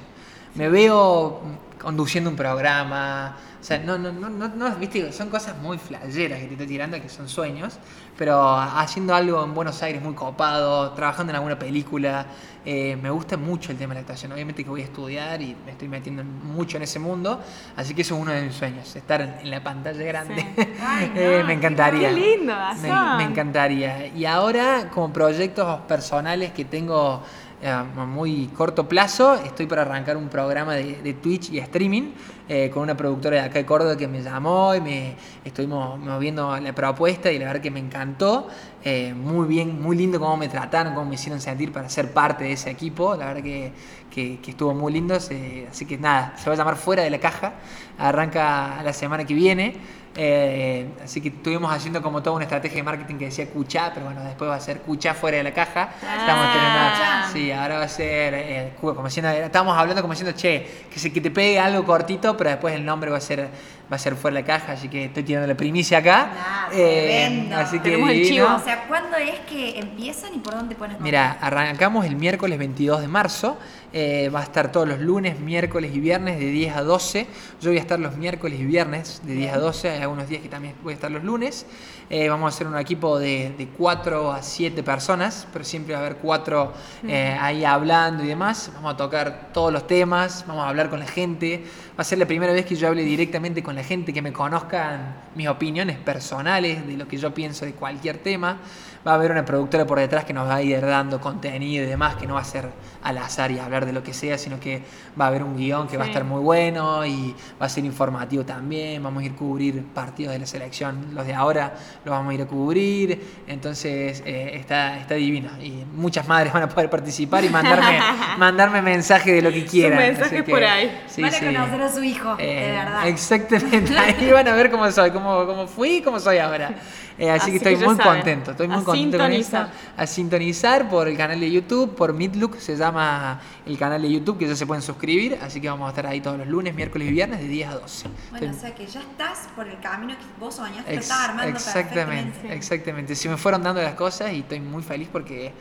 Me 0.55 0.69
veo 0.69 1.41
conduciendo 1.81 2.31
un 2.31 2.37
programa. 2.37 3.37
O 3.61 3.65
sea, 3.65 3.79
no, 3.79 3.97
no, 3.97 4.13
no, 4.13 4.49
no, 4.49 4.77
viste, 4.77 5.11
son 5.11 5.31
cosas 5.31 5.57
muy 5.57 5.79
flayeras 5.79 6.39
que 6.39 6.47
te 6.47 6.53
estoy 6.53 6.67
tirando, 6.67 7.01
que 7.01 7.09
son 7.09 7.29
sueños, 7.29 7.79
pero 8.17 8.57
haciendo 8.57 9.15
algo 9.15 9.43
en 9.45 9.55
Buenos 9.55 9.83
Aires 9.83 10.03
muy 10.03 10.15
copado, 10.15 10.93
trabajando 10.93 11.31
en 11.31 11.37
alguna 11.37 11.59
película, 11.59 12.27
eh, 12.65 12.97
me 13.03 13.11
gusta 13.11 13.37
mucho 13.37 13.73
el 13.73 13.79
tema 13.79 13.91
de 13.91 13.97
la 13.97 14.01
actuación. 14.01 14.33
Obviamente 14.33 14.65
que 14.65 14.71
voy 14.71 14.83
a 14.83 14.85
estudiar 14.85 15.43
y 15.43 15.57
me 15.65 15.73
estoy 15.73 15.89
metiendo 15.89 16.23
mucho 16.25 16.77
en 16.77 16.85
ese 16.85 16.99
mundo, 16.99 17.41
así 17.77 17.95
que 17.95 18.03
eso 18.03 18.15
es 18.15 18.23
uno 18.23 18.33
de 18.33 18.43
mis 18.43 18.55
sueños, 18.55 18.95
estar 18.95 19.21
en, 19.21 19.51
la 19.51 19.63
pantalla 19.63 20.05
grande. 20.05 20.47
Eh, 21.17 21.43
me 21.47 21.55
encantaría. 21.55 22.09
Qué 22.09 22.15
lindo, 22.15 22.55
me, 22.81 23.17
me 23.17 23.25
encantaría. 23.25 24.07
Y 24.09 24.25
ahora, 24.25 24.91
como 24.93 25.13
proyectos 25.13 25.81
personales 25.83 26.53
que 26.53 26.65
tengo 26.65 27.23
a 27.67 27.85
muy 27.85 28.49
corto 28.49 28.89
plazo 28.89 29.35
estoy 29.35 29.67
para 29.67 29.83
arrancar 29.83 30.17
un 30.17 30.29
programa 30.29 30.75
de, 30.75 31.15
Twitch 31.15 31.51
y 31.51 31.59
streaming 31.59 32.13
eh, 32.49 32.69
con 32.69 32.83
una 32.83 32.95
productora 32.95 33.37
de 33.37 33.43
acá 33.43 33.55
de 33.55 33.65
Córdoba 33.65 33.97
que 33.97 34.07
me 34.07 34.23
llamó 34.23 34.75
y 34.75 34.81
me 34.81 35.17
estuvimos 35.45 35.99
moviendo 35.99 36.59
la 36.61 36.75
propuesta 36.75 37.33
y 37.33 37.39
la 37.39 37.47
verdad 37.47 37.63
que 37.63 37.71
me 37.71 37.81
encantó. 37.81 38.49
Eh, 38.85 39.15
muy 39.15 39.47
bien, 39.47 39.81
muy 39.81 39.97
lindo 39.97 40.21
cómo 40.21 40.37
me 40.37 40.49
trataron, 40.49 40.95
cómo 40.95 41.09
me 41.09 41.15
hicieron 41.15 41.41
sentir 41.41 41.73
para 41.73 41.89
ser 41.89 42.13
parte 42.13 42.45
de 42.45 42.53
ese 42.53 42.71
equipo. 42.71 43.17
La 43.17 43.29
verdad 43.29 43.43
que, 43.43 43.73
que, 44.11 44.39
estuvo 44.47 44.75
muy 44.75 44.93
lindo. 44.93 45.15
así 45.15 45.87
que 45.87 45.97
nada, 45.97 46.35
se 46.37 46.51
va 46.51 46.55
a 46.55 46.59
llamar 46.59 46.77
Fuera 46.77 47.03
de 47.03 47.11
la 47.11 47.19
Caja. 47.19 47.55
Arranca 47.97 48.83
la 48.83 48.93
semana 48.93 49.25
que 49.25 49.33
viene. 49.33 49.75
Eh, 50.17 50.89
así 51.03 51.21
que 51.21 51.29
estuvimos 51.29 51.73
haciendo 51.73 52.01
como 52.01 52.23
toda 52.23 52.37
una 52.37 52.45
estrategia 52.45 52.77
de 52.77 52.83
marketing 52.85 53.17
que 53.17 53.25
decía 53.27 53.49
Cuchá, 53.49 53.91
pero 53.93 54.07
bueno, 54.07 54.23
después 54.23 54.49
va 54.49 54.55
a 54.55 54.61
ser 54.61 54.81
Cuchá 54.81 55.15
fuera 55.15 55.39
de 55.39 55.43
la 55.43 55.53
caja. 55.53 55.91
estamos 55.97 56.53
teniendo, 56.53 57.33
sí, 57.33 57.51
ahora 57.51 57.79
va 57.79 57.85
a 57.85 57.89
ser, 57.89 58.35
eh, 58.35 58.73
como 58.81 59.07
estábamos 59.07 59.77
hablando 59.77 60.03
como 60.03 60.15
diciendo, 60.15 60.37
che, 60.37 60.87
que, 60.91 60.99
se, 61.01 61.13
que 61.13 61.21
te 61.21 61.31
pegue 61.31 61.59
algo 61.59 61.85
cortito, 61.85 62.37
pero 62.37 62.51
después 62.51 62.75
el 62.75 62.85
nombre 62.85 63.11
va 63.11 63.17
a 63.19 63.21
ser 63.21 63.49
va 63.91 63.97
a 63.97 63.99
ser 63.99 64.17
fuera 64.17 64.37
de 64.37 64.43
la 64.43 64.47
caja, 64.47 64.73
así 64.73 64.89
que 64.89 65.07
estoy 65.07 65.23
tirando 65.23 65.47
la 65.47 65.57
primicia 65.57 65.99
acá. 65.99 66.69
eh, 66.73 67.51
así 67.55 67.79
que 67.79 67.91
Tenemos 67.91 68.11
el 68.11 68.27
chivo. 68.27 68.47
O 68.55 68.59
sea, 68.59 68.87
¿cuándo 68.89 69.17
es 69.17 69.41
que 69.41 69.79
empiezan 69.79 70.35
y 70.35 70.39
por 70.39 70.55
dónde 70.55 70.75
pones 70.75 71.01
Mira, 71.01 71.39
arrancamos 71.41 72.07
el 72.07 72.17
miércoles 72.17 72.59
22 72.59 73.01
de 73.03 73.09
marzo. 73.09 73.59
Eh, 73.97 74.29
va 74.35 74.41
a 74.41 74.43
estar 74.43 74.73
todos 74.73 74.89
los 74.89 74.99
lunes, 74.99 75.39
miércoles 75.39 75.93
y 75.95 76.01
viernes 76.01 76.41
de 76.41 76.47
10 76.47 76.77
a 76.77 76.83
12. 76.83 77.29
Yo 77.61 77.71
voy 77.71 77.79
a 77.79 77.81
estar 77.81 78.01
los 78.01 78.17
miércoles 78.17 78.59
y 78.59 78.65
viernes 78.65 79.23
de 79.25 79.35
10 79.35 79.53
a 79.55 79.59
12. 79.59 79.91
Hay 79.91 80.03
algunos 80.03 80.29
días 80.29 80.43
que 80.43 80.49
también 80.49 80.75
voy 80.83 80.93
a 80.93 80.95
estar 80.95 81.13
los 81.13 81.23
lunes. 81.23 81.65
Eh, 82.11 82.29
vamos 82.29 82.53
a 82.53 82.55
hacer 82.55 82.67
un 82.67 82.77
equipo 82.77 83.19
de, 83.21 83.55
de 83.57 83.69
4 83.69 84.33
a 84.33 84.43
7 84.43 84.83
personas, 84.83 85.47
pero 85.53 85.65
siempre 85.65 85.95
va 85.95 86.01
a 86.01 86.07
haber 86.07 86.19
4 86.19 86.73
eh, 87.07 87.39
ahí 87.41 87.65
hablando 87.65 88.25
y 88.25 88.27
demás. 88.27 88.71
Vamos 88.75 88.95
a 88.95 88.97
tocar 88.97 89.51
todos 89.53 89.73
los 89.73 89.87
temas, 89.87 90.45
vamos 90.47 90.65
a 90.65 90.71
hablar 90.71 90.91
con 90.91 90.99
la 90.99 91.07
gente. 91.07 91.65
Va 91.97 92.03
a 92.03 92.05
ser 92.05 92.19
la 92.19 92.27
primera 92.27 92.53
vez 92.53 92.67
que 92.67 92.75
yo 92.75 92.89
hable 92.89 93.05
directamente 93.05 93.63
con 93.63 93.74
la 93.75 93.85
gente, 93.85 94.13
que 94.13 94.23
me 94.23 94.33
conozcan 94.33 95.17
mis 95.35 95.49
opiniones 95.49 95.99
personales 95.99 96.87
de 96.87 96.97
lo 96.97 97.09
que 97.09 97.17
yo 97.17 97.35
pienso 97.35 97.65
de 97.65 97.73
cualquier 97.73 98.19
tema 98.19 98.59
va 99.07 99.13
a 99.13 99.15
haber 99.15 99.31
una 99.31 99.45
productora 99.45 99.87
por 99.87 99.99
detrás 99.99 100.25
que 100.25 100.33
nos 100.33 100.49
va 100.49 100.57
a 100.57 100.63
ir 100.63 100.81
dando 100.81 101.21
contenido 101.21 101.85
y 101.85 101.87
demás, 101.87 102.17
que 102.17 102.27
no 102.27 102.35
va 102.35 102.41
a 102.41 102.45
ser 102.45 102.71
al 103.03 103.19
azar 103.19 103.51
y 103.51 103.59
hablar 103.59 103.85
de 103.85 103.93
lo 103.93 104.03
que 104.03 104.15
sea, 104.15 104.39
sino 104.39 104.59
que 104.59 104.83
va 105.21 105.27
a 105.27 105.29
haber 105.29 105.43
un 105.43 105.57
guion 105.57 105.87
que 105.87 105.99
va 105.99 106.05
a 106.05 106.07
estar 106.07 106.25
muy 106.25 106.41
bueno 106.41 107.05
y 107.05 107.35
va 107.61 107.67
a 107.67 107.69
ser 107.69 107.85
informativo 107.85 108.45
también. 108.45 109.03
Vamos 109.03 109.23
a 109.23 109.27
ir 109.27 109.33
a 109.33 109.37
cubrir 109.37 109.83
partidos 109.83 110.33
de 110.33 110.39
la 110.39 110.47
selección, 110.47 111.09
los 111.13 111.27
de 111.27 111.35
ahora 111.35 111.75
los 112.05 112.13
vamos 112.13 112.31
a 112.31 112.35
ir 112.35 112.43
a 112.43 112.47
cubrir. 112.47 113.43
Entonces 113.47 114.23
eh, 114.25 114.53
está, 114.55 114.99
está 114.99 115.15
divino 115.15 115.51
y 115.61 115.85
muchas 115.95 116.27
madres 116.27 116.53
van 116.53 116.63
a 116.63 116.69
poder 116.69 116.89
participar 116.89 117.45
y 117.45 117.51
mandarme, 117.51 117.99
mandarme 118.39 118.81
mensaje 118.81 119.33
de 119.33 119.43
lo 119.43 119.51
que 119.51 119.67
quieran. 119.67 119.99
mensajes 119.99 120.43
por 120.45 120.65
ahí. 120.65 120.91
van 121.19 121.35
a 121.35 121.39
conocer 121.39 121.83
a 121.83 121.93
su 121.93 122.03
hijo, 122.03 122.37
de 122.37 122.69
eh, 122.69 122.73
verdad. 122.73 123.09
Exactamente, 123.09 123.64
ahí 123.99 124.31
van 124.31 124.49
a 124.49 124.55
ver 124.55 124.71
cómo 124.71 124.91
soy, 124.91 125.11
cómo, 125.11 125.47
cómo 125.47 125.67
fui 125.67 125.97
y 125.97 126.03
cómo 126.03 126.21
soy 126.21 126.39
ahora. 126.39 126.75
Eh, 127.17 127.31
así, 127.31 127.53
que 127.53 127.59
estoy 127.59 127.77
muy 127.77 127.97
contento, 127.97 128.51
estoy 128.51 128.67
muy 128.67 128.83
contento 128.83 129.19
con 129.19 129.33
eso. 129.33 129.67
A 129.97 130.07
sintonizar 130.07 130.89
por 130.89 131.07
el 131.07 131.17
canal 131.17 131.39
de 131.39 131.51
YouTube, 131.51 131.95
por 131.95 132.13
Midlook 132.13 132.59
se 132.59 132.77
llama 132.77 133.41
el 133.67 133.79
canal 133.79 134.03
de 134.03 134.11
YouTube, 134.11 134.39
que 134.39 134.49
ya 134.49 134.57
se 134.57 134.67
pueden 134.67 134.83
suscribir, 134.83 135.39
así 135.41 135.61
que 135.61 135.69
vamos 135.69 135.87
a 135.87 135.91
estar 135.91 136.07
ahí 136.07 136.21
todos 136.21 136.39
los 136.39 136.49
lunes, 136.49 136.75
miércoles 136.75 137.09
y 137.09 137.13
viernes 137.13 137.41
de 137.41 137.47
10 137.47 137.69
a 137.69 137.75
12. 137.75 138.09
Bueno, 138.31 138.51
o 138.51 138.61
sea 138.61 138.75
que 138.75 138.87
ya 138.87 139.01
estás 139.01 139.49
por 139.55 139.69
el 139.69 139.79
camino 139.79 140.15
que 140.15 140.25
vos 140.41 140.57
soñaste, 140.57 140.93
lo 140.93 141.01
estás 141.01 141.21
armando 141.21 141.51
Exactamente, 141.51 142.53
exactamente. 142.53 143.15
Se 143.15 143.29
me 143.29 143.37
fueron 143.37 143.63
dando 143.63 143.81
las 143.81 143.95
cosas 143.95 144.33
y 144.33 144.41
estoy 144.41 144.59
muy 144.59 144.83
feliz 144.83 145.09
porque 145.13 145.53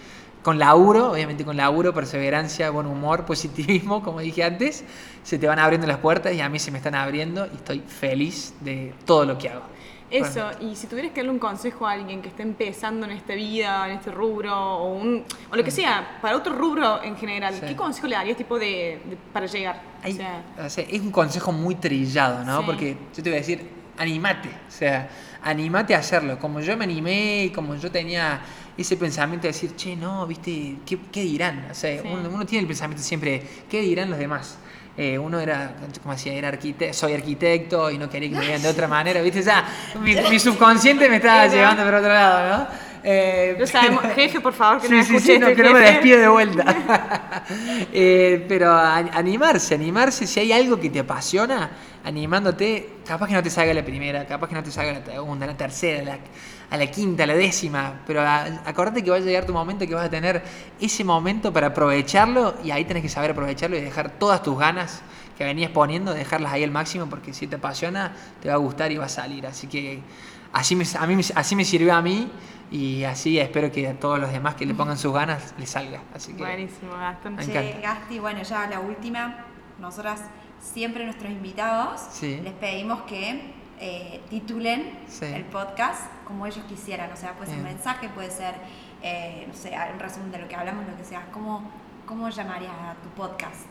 con 0.42 0.60
laburo, 0.60 1.12
obviamente 1.12 1.46
con 1.46 1.56
laburo, 1.56 1.94
perseverancia, 1.94 2.70
buen 2.70 2.86
humor, 2.86 3.26
positivismo, 3.26 4.04
como 4.04 4.20
dije 4.20 4.44
antes, 4.44 4.84
se 5.24 5.38
te 5.38 5.48
van 5.48 5.60
abriendo 5.60 5.88
las 5.88 5.98
puertas 5.98 6.34
y 6.34 6.42
a 6.42 6.50
mí 6.50 6.60
se 6.60 6.72
me 6.72 6.78
están 6.78 6.96
abriendo 6.96 7.48
y 7.52 7.56
estoy 7.56 7.80
feliz 7.80 8.54
de 8.62 8.94
todo 9.06 9.26
lo 9.26 9.38
que 9.38 9.50
hago. 9.50 9.64
Eso, 10.12 10.52
y 10.62 10.76
si 10.76 10.86
tuvieras 10.86 11.12
que 11.12 11.22
darle 11.22 11.32
un 11.32 11.40
consejo 11.40 11.88
a 11.88 11.94
alguien 11.94 12.22
que 12.22 12.28
esté 12.28 12.44
empezando 12.44 13.08
en 13.08 13.14
esta 13.14 13.34
vida, 13.34 13.90
en 13.90 13.98
este 13.98 14.12
rubro, 14.12 14.56
o, 14.56 14.94
un, 14.94 15.24
o 15.52 15.56
lo 15.56 15.64
que 15.64 15.72
sea, 15.72 16.20
para 16.22 16.38
otro 16.38 16.54
rubro 16.54 17.02
en 17.02 17.18
general, 17.18 17.60
¿qué 17.60 17.76
consejo 17.76 18.06
le 18.08 18.16
darías 18.16 18.38
tipo 18.38 18.60
de, 18.60 19.00
para 19.32 19.48
llegar? 19.48 19.82
o 20.06 20.70
sea, 20.70 20.84
es 20.84 21.02
un 21.02 21.12
consejo 21.12 21.52
muy 21.52 21.76
trillado, 21.76 22.44
¿no? 22.46 22.64
Porque 22.64 22.96
yo 23.16 23.24
te 23.24 23.30
voy 23.30 23.38
a 23.38 23.42
decir, 23.42 23.68
animate, 23.98 24.50
o 24.50 24.72
sea, 24.72 25.10
animate 25.42 25.96
a 25.96 26.00
hacerlo. 26.00 26.38
Como 26.38 26.60
yo 26.60 26.78
me 26.78 26.84
animé 26.84 27.46
y 27.46 27.50
como 27.50 27.76
yo 27.76 27.90
tenía 27.90 28.42
ese 28.78 28.98
pensamiento 28.98 29.48
de 29.48 29.54
decir, 29.54 29.76
che, 29.76 29.96
no, 29.96 30.28
viste, 30.28 30.78
¿qué, 30.86 31.00
qué 31.12 31.22
dirán? 31.24 31.68
O 31.72 31.74
sea, 31.74 32.02
uno, 32.04 32.30
uno, 32.30 32.46
tiene 32.46 32.62
el 32.62 32.68
pensamiento 32.68 33.04
siempre, 33.04 33.42
¿qué 33.68 33.82
dirán 33.82 34.12
los 34.12 34.20
demás? 34.20 34.60
Eh, 34.96 35.18
uno 35.18 35.40
era, 35.40 35.74
como 36.04 36.14
decía, 36.14 36.34
era 36.34 36.50
arquitecto, 36.50 36.94
soy 36.94 37.14
arquitecto 37.14 37.90
y 37.90 37.98
no 37.98 38.08
quería 38.10 38.30
que 38.30 38.36
me 38.36 38.46
vean 38.46 38.62
de 38.62 38.68
otra 38.68 38.88
manera, 38.88 39.22
¿viste? 39.22 39.42
Ya, 39.42 39.66
mi, 40.00 40.40
subconsciente 40.40 41.10
me 41.10 41.16
estaba 41.16 41.48
llevando 41.48 41.84
por 41.84 41.96
otro 41.96 42.10
lado, 42.10 42.58
¿no? 42.58 42.68
Eh, 43.06 43.62
sabemos, 43.66 44.04
jefe, 44.14 44.40
por 44.40 44.54
favor, 44.54 44.82
que 44.82 44.90
no 44.90 45.04
sí, 45.04 45.20
sí, 45.20 45.38
no, 45.38 45.48
que 45.48 45.64
no 45.64 45.74
me 45.74 45.80
despido 45.80 46.20
de 46.20 46.28
vuelta. 46.28 46.64
eh, 47.92 48.46
pero 48.48 48.72
animarse, 48.72 49.74
animarse, 49.74 50.28
si 50.28 50.40
hay 50.40 50.54
algo 50.54 50.80
que 50.80 50.90
te 50.90 51.00
apasiona, 51.00 51.72
animándote, 52.04 52.98
capaz 53.06 53.28
que 53.28 53.34
no 53.34 53.44
te 53.44 53.50
salga 53.50 53.74
la 53.74 53.84
primera, 53.84 54.26
capaz 54.26 54.48
que 54.48 54.56
no 54.56 54.64
te 54.64 54.72
salga 54.72 54.94
la 54.94 55.06
segunda, 55.06 55.48
la 55.48 55.58
tercera, 55.58 56.04
la 56.04 56.20
a 56.74 56.78
la 56.78 56.88
quinta, 56.88 57.26
a 57.26 57.28
la 57.28 57.36
décima, 57.36 58.02
pero 58.08 58.22
acordate 58.22 59.04
que 59.04 59.12
va 59.12 59.18
a 59.18 59.20
llegar 59.20 59.46
tu 59.46 59.54
momento 59.54 59.86
que 59.86 59.94
vas 59.94 60.08
a 60.08 60.10
tener 60.10 60.42
ese 60.82 61.04
momento 61.04 61.54
para 61.54 61.68
aprovecharlo 61.68 62.56
y 62.64 62.72
ahí 62.72 62.84
tenés 62.84 63.04
que 63.04 63.10
saber 63.10 63.30
aprovecharlo 63.30 63.78
y 63.78 63.82
dejar 63.82 64.10
todas 64.10 64.42
tus 64.42 64.58
ganas 64.58 65.04
que 65.38 65.44
venías 65.44 65.70
poniendo, 65.70 66.16
dejarlas 66.16 66.52
ahí 66.52 66.64
al 66.64 66.72
máximo 66.72 67.06
porque 67.06 67.32
si 67.32 67.46
te 67.46 67.58
apasiona 67.58 68.16
te 68.42 68.48
va 68.48 68.56
a 68.56 68.58
gustar 68.58 68.92
y 68.92 68.98
va 68.98 69.06
a 69.06 69.10
salir. 69.10 69.46
Así 69.46 69.68
que 69.68 70.00
así 70.52 70.76
me, 70.76 70.84
a 71.00 71.06
mí, 71.06 71.22
así 71.36 71.56
me 71.56 71.64
sirvió 71.64 71.94
a 71.94 72.02
mí 72.02 72.28
y 72.72 73.04
así 73.04 73.38
espero 73.38 73.72
que 73.72 73.90
a 73.90 73.94
todos 73.94 74.18
los 74.18 74.32
demás 74.32 74.56
que 74.56 74.66
le 74.66 74.74
pongan 74.74 74.98
sus 74.98 75.14
ganas 75.14 75.54
les 75.60 75.70
salga. 75.70 76.02
Así 76.12 76.34
que, 76.34 76.42
Buenísimo, 76.42 76.94
Gastón. 76.94 77.38
Che, 77.38 77.82
Gasti, 77.84 78.18
bueno, 78.18 78.42
ya 78.42 78.66
la 78.66 78.80
última, 78.80 79.46
nosotras 79.80 80.22
siempre 80.60 81.06
nuestros 81.06 81.32
invitados 81.32 82.02
les 82.20 82.54
pedimos 82.54 83.04
que 83.04 83.62
eh, 83.86 84.22
titulen 84.30 84.98
el 85.22 85.44
podcast 85.44 86.06
como 86.26 86.46
ellos 86.46 86.64
quisieran. 86.70 87.12
O 87.12 87.18
sea, 87.18 87.34
puede 87.34 87.50
ser 87.50 87.60
un 87.60 87.66
mensaje, 87.66 88.08
puede 88.08 88.32
ser, 88.32 88.56
eh, 89.02 89.44
no 89.46 89.54
sé, 89.54 89.76
un 89.94 90.00
resumen 90.00 90.32
de 90.32 90.38
lo 90.38 90.48
que 90.48 90.56
hablamos, 90.56 90.88
lo 90.88 90.96
que 90.96 91.04
sea. 91.04 91.26
¿Cómo, 91.34 91.70
cómo 92.06 92.30
llamarías 92.30 92.72
a 92.72 92.96
tu 93.04 93.10
podcast? 93.10 93.66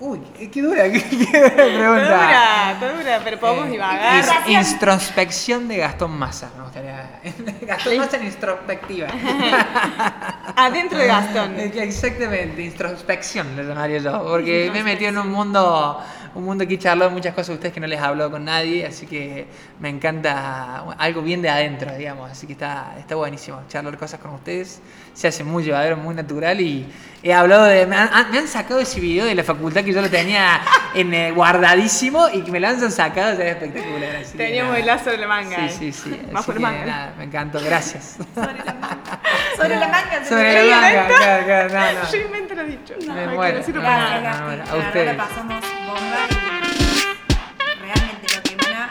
Uy, 0.00 0.18
qué 0.52 0.60
dura, 0.60 0.82
qué, 0.92 0.98
pregunta. 0.98 2.72
Está 2.72 2.88
dura, 2.88 3.02
dura, 3.02 3.20
pero 3.22 3.38
podemos 3.38 3.68
eh, 3.68 3.70
divagar. 3.70 4.24
introspección 4.48 5.68
de 5.68 5.76
Gastón 5.76 6.18
Massa, 6.18 6.50
me 6.56 6.64
gustaría. 6.64 7.20
Gastón 7.62 7.98
Massa 7.98 8.16
en 8.16 8.24
introspectiva. 8.24 9.08
Adentro 10.56 10.98
de 10.98 11.06
Gastón. 11.06 11.54
Exactamente, 11.60 12.62
introspección 12.62 13.54
lo 13.54 13.62
llamaría 13.62 13.98
yo, 13.98 14.24
porque 14.26 14.70
me 14.72 14.80
he 14.80 14.82
metido 14.82 15.10
en 15.10 15.18
un 15.18 15.30
mundo 15.30 16.02
un 16.34 16.44
mundo 16.44 16.64
he 16.64 16.78
charlado 16.78 17.10
muchas 17.10 17.34
cosas 17.34 17.50
a 17.50 17.52
ustedes 17.54 17.72
que 17.72 17.80
no 17.80 17.86
les 17.86 17.98
he 18.00 18.02
hablado 18.02 18.30
con 18.30 18.44
nadie, 18.44 18.86
así 18.86 19.06
que 19.06 19.46
me 19.80 19.88
encanta 19.88 20.84
algo 20.98 21.22
bien 21.22 21.42
de 21.42 21.48
adentro, 21.48 21.94
digamos, 21.96 22.30
así 22.30 22.46
que 22.46 22.54
está, 22.54 22.94
está 22.98 23.14
buenísimo 23.14 23.62
charlar 23.68 23.96
cosas 23.96 24.20
con 24.20 24.32
ustedes, 24.32 24.80
se 25.12 25.28
hace 25.28 25.44
muy 25.44 25.62
llevadero, 25.64 25.96
muy 25.96 26.14
natural 26.14 26.60
y 26.60 26.86
he 27.22 27.32
hablado 27.32 27.64
de, 27.64 27.86
me 27.86 27.96
han, 27.96 28.48
sacado 28.48 28.80
ese 28.80 29.00
video 29.00 29.24
de 29.26 29.34
la 29.34 29.44
facultad 29.44 29.82
que 29.84 29.92
yo 29.92 30.02
lo 30.02 30.10
tenía 30.10 30.60
en, 30.94 31.14
eh, 31.14 31.30
guardadísimo 31.30 32.28
y 32.32 32.42
que 32.42 32.50
me 32.50 32.60
lo 32.60 32.68
han 32.68 32.90
sacado, 32.90 33.32
es 33.32 33.38
espectacular. 33.38 34.22
Teníamos 34.36 34.76
el 34.76 34.86
lazo 34.86 35.10
de 35.10 35.18
la 35.18 35.28
manga. 35.28 35.68
Sí, 35.68 35.92
sí, 35.92 35.92
sí. 35.92 36.20
me 37.16 37.24
encantó, 37.24 37.60
gracias. 37.60 38.18
sobre 38.34 38.64
la 38.64 38.74
manga. 39.88 40.24
Sobre 40.28 40.68
la 40.70 40.80
manga, 40.80 41.06
claro, 41.06 41.44
claro, 41.44 41.94
no, 41.94 42.02
no. 42.02 42.10
Yo 42.10 42.18
invento 42.18 42.54
lo 42.54 42.64
dicho. 42.64 42.94
Me 43.06 43.12
Ay, 43.12 43.28
que 43.28 43.34
muero. 43.34 43.58
no 43.68 43.74
No, 43.74 43.82
nada. 43.82 44.40
no, 44.40 44.56
no, 44.56 44.62
a 44.62 44.66
La 44.66 44.86
ustedes. 44.86 45.16
la 45.16 45.24
pasamos 45.24 45.64
bomba 45.86 46.23
realmente 47.80 48.34
lo 48.34 48.42
que 48.42 48.52
emana, 48.52 48.90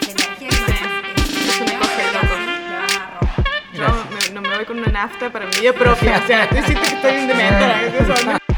la 0.00 0.10
energía 0.10 0.48
que 0.48 0.56
emana 0.56 1.02
es 1.46 1.60
una 1.60 1.78
cosa 1.78 2.20
romper. 2.20 3.52
Yo 3.74 4.04
me- 4.14 4.34
no 4.34 4.40
me 4.42 4.56
voy 4.56 4.64
con 4.64 4.78
una 4.78 4.88
nafta 4.88 5.30
para 5.30 5.46
mi 5.46 5.56
vida 5.60 5.72
propia. 5.72 6.20
O 6.22 6.26
sea, 6.26 6.48
yo 6.50 6.62
siento 6.62 6.80
que 6.82 6.94
estoy 6.94 7.10
en 7.14 7.28
dementora. 7.28 8.38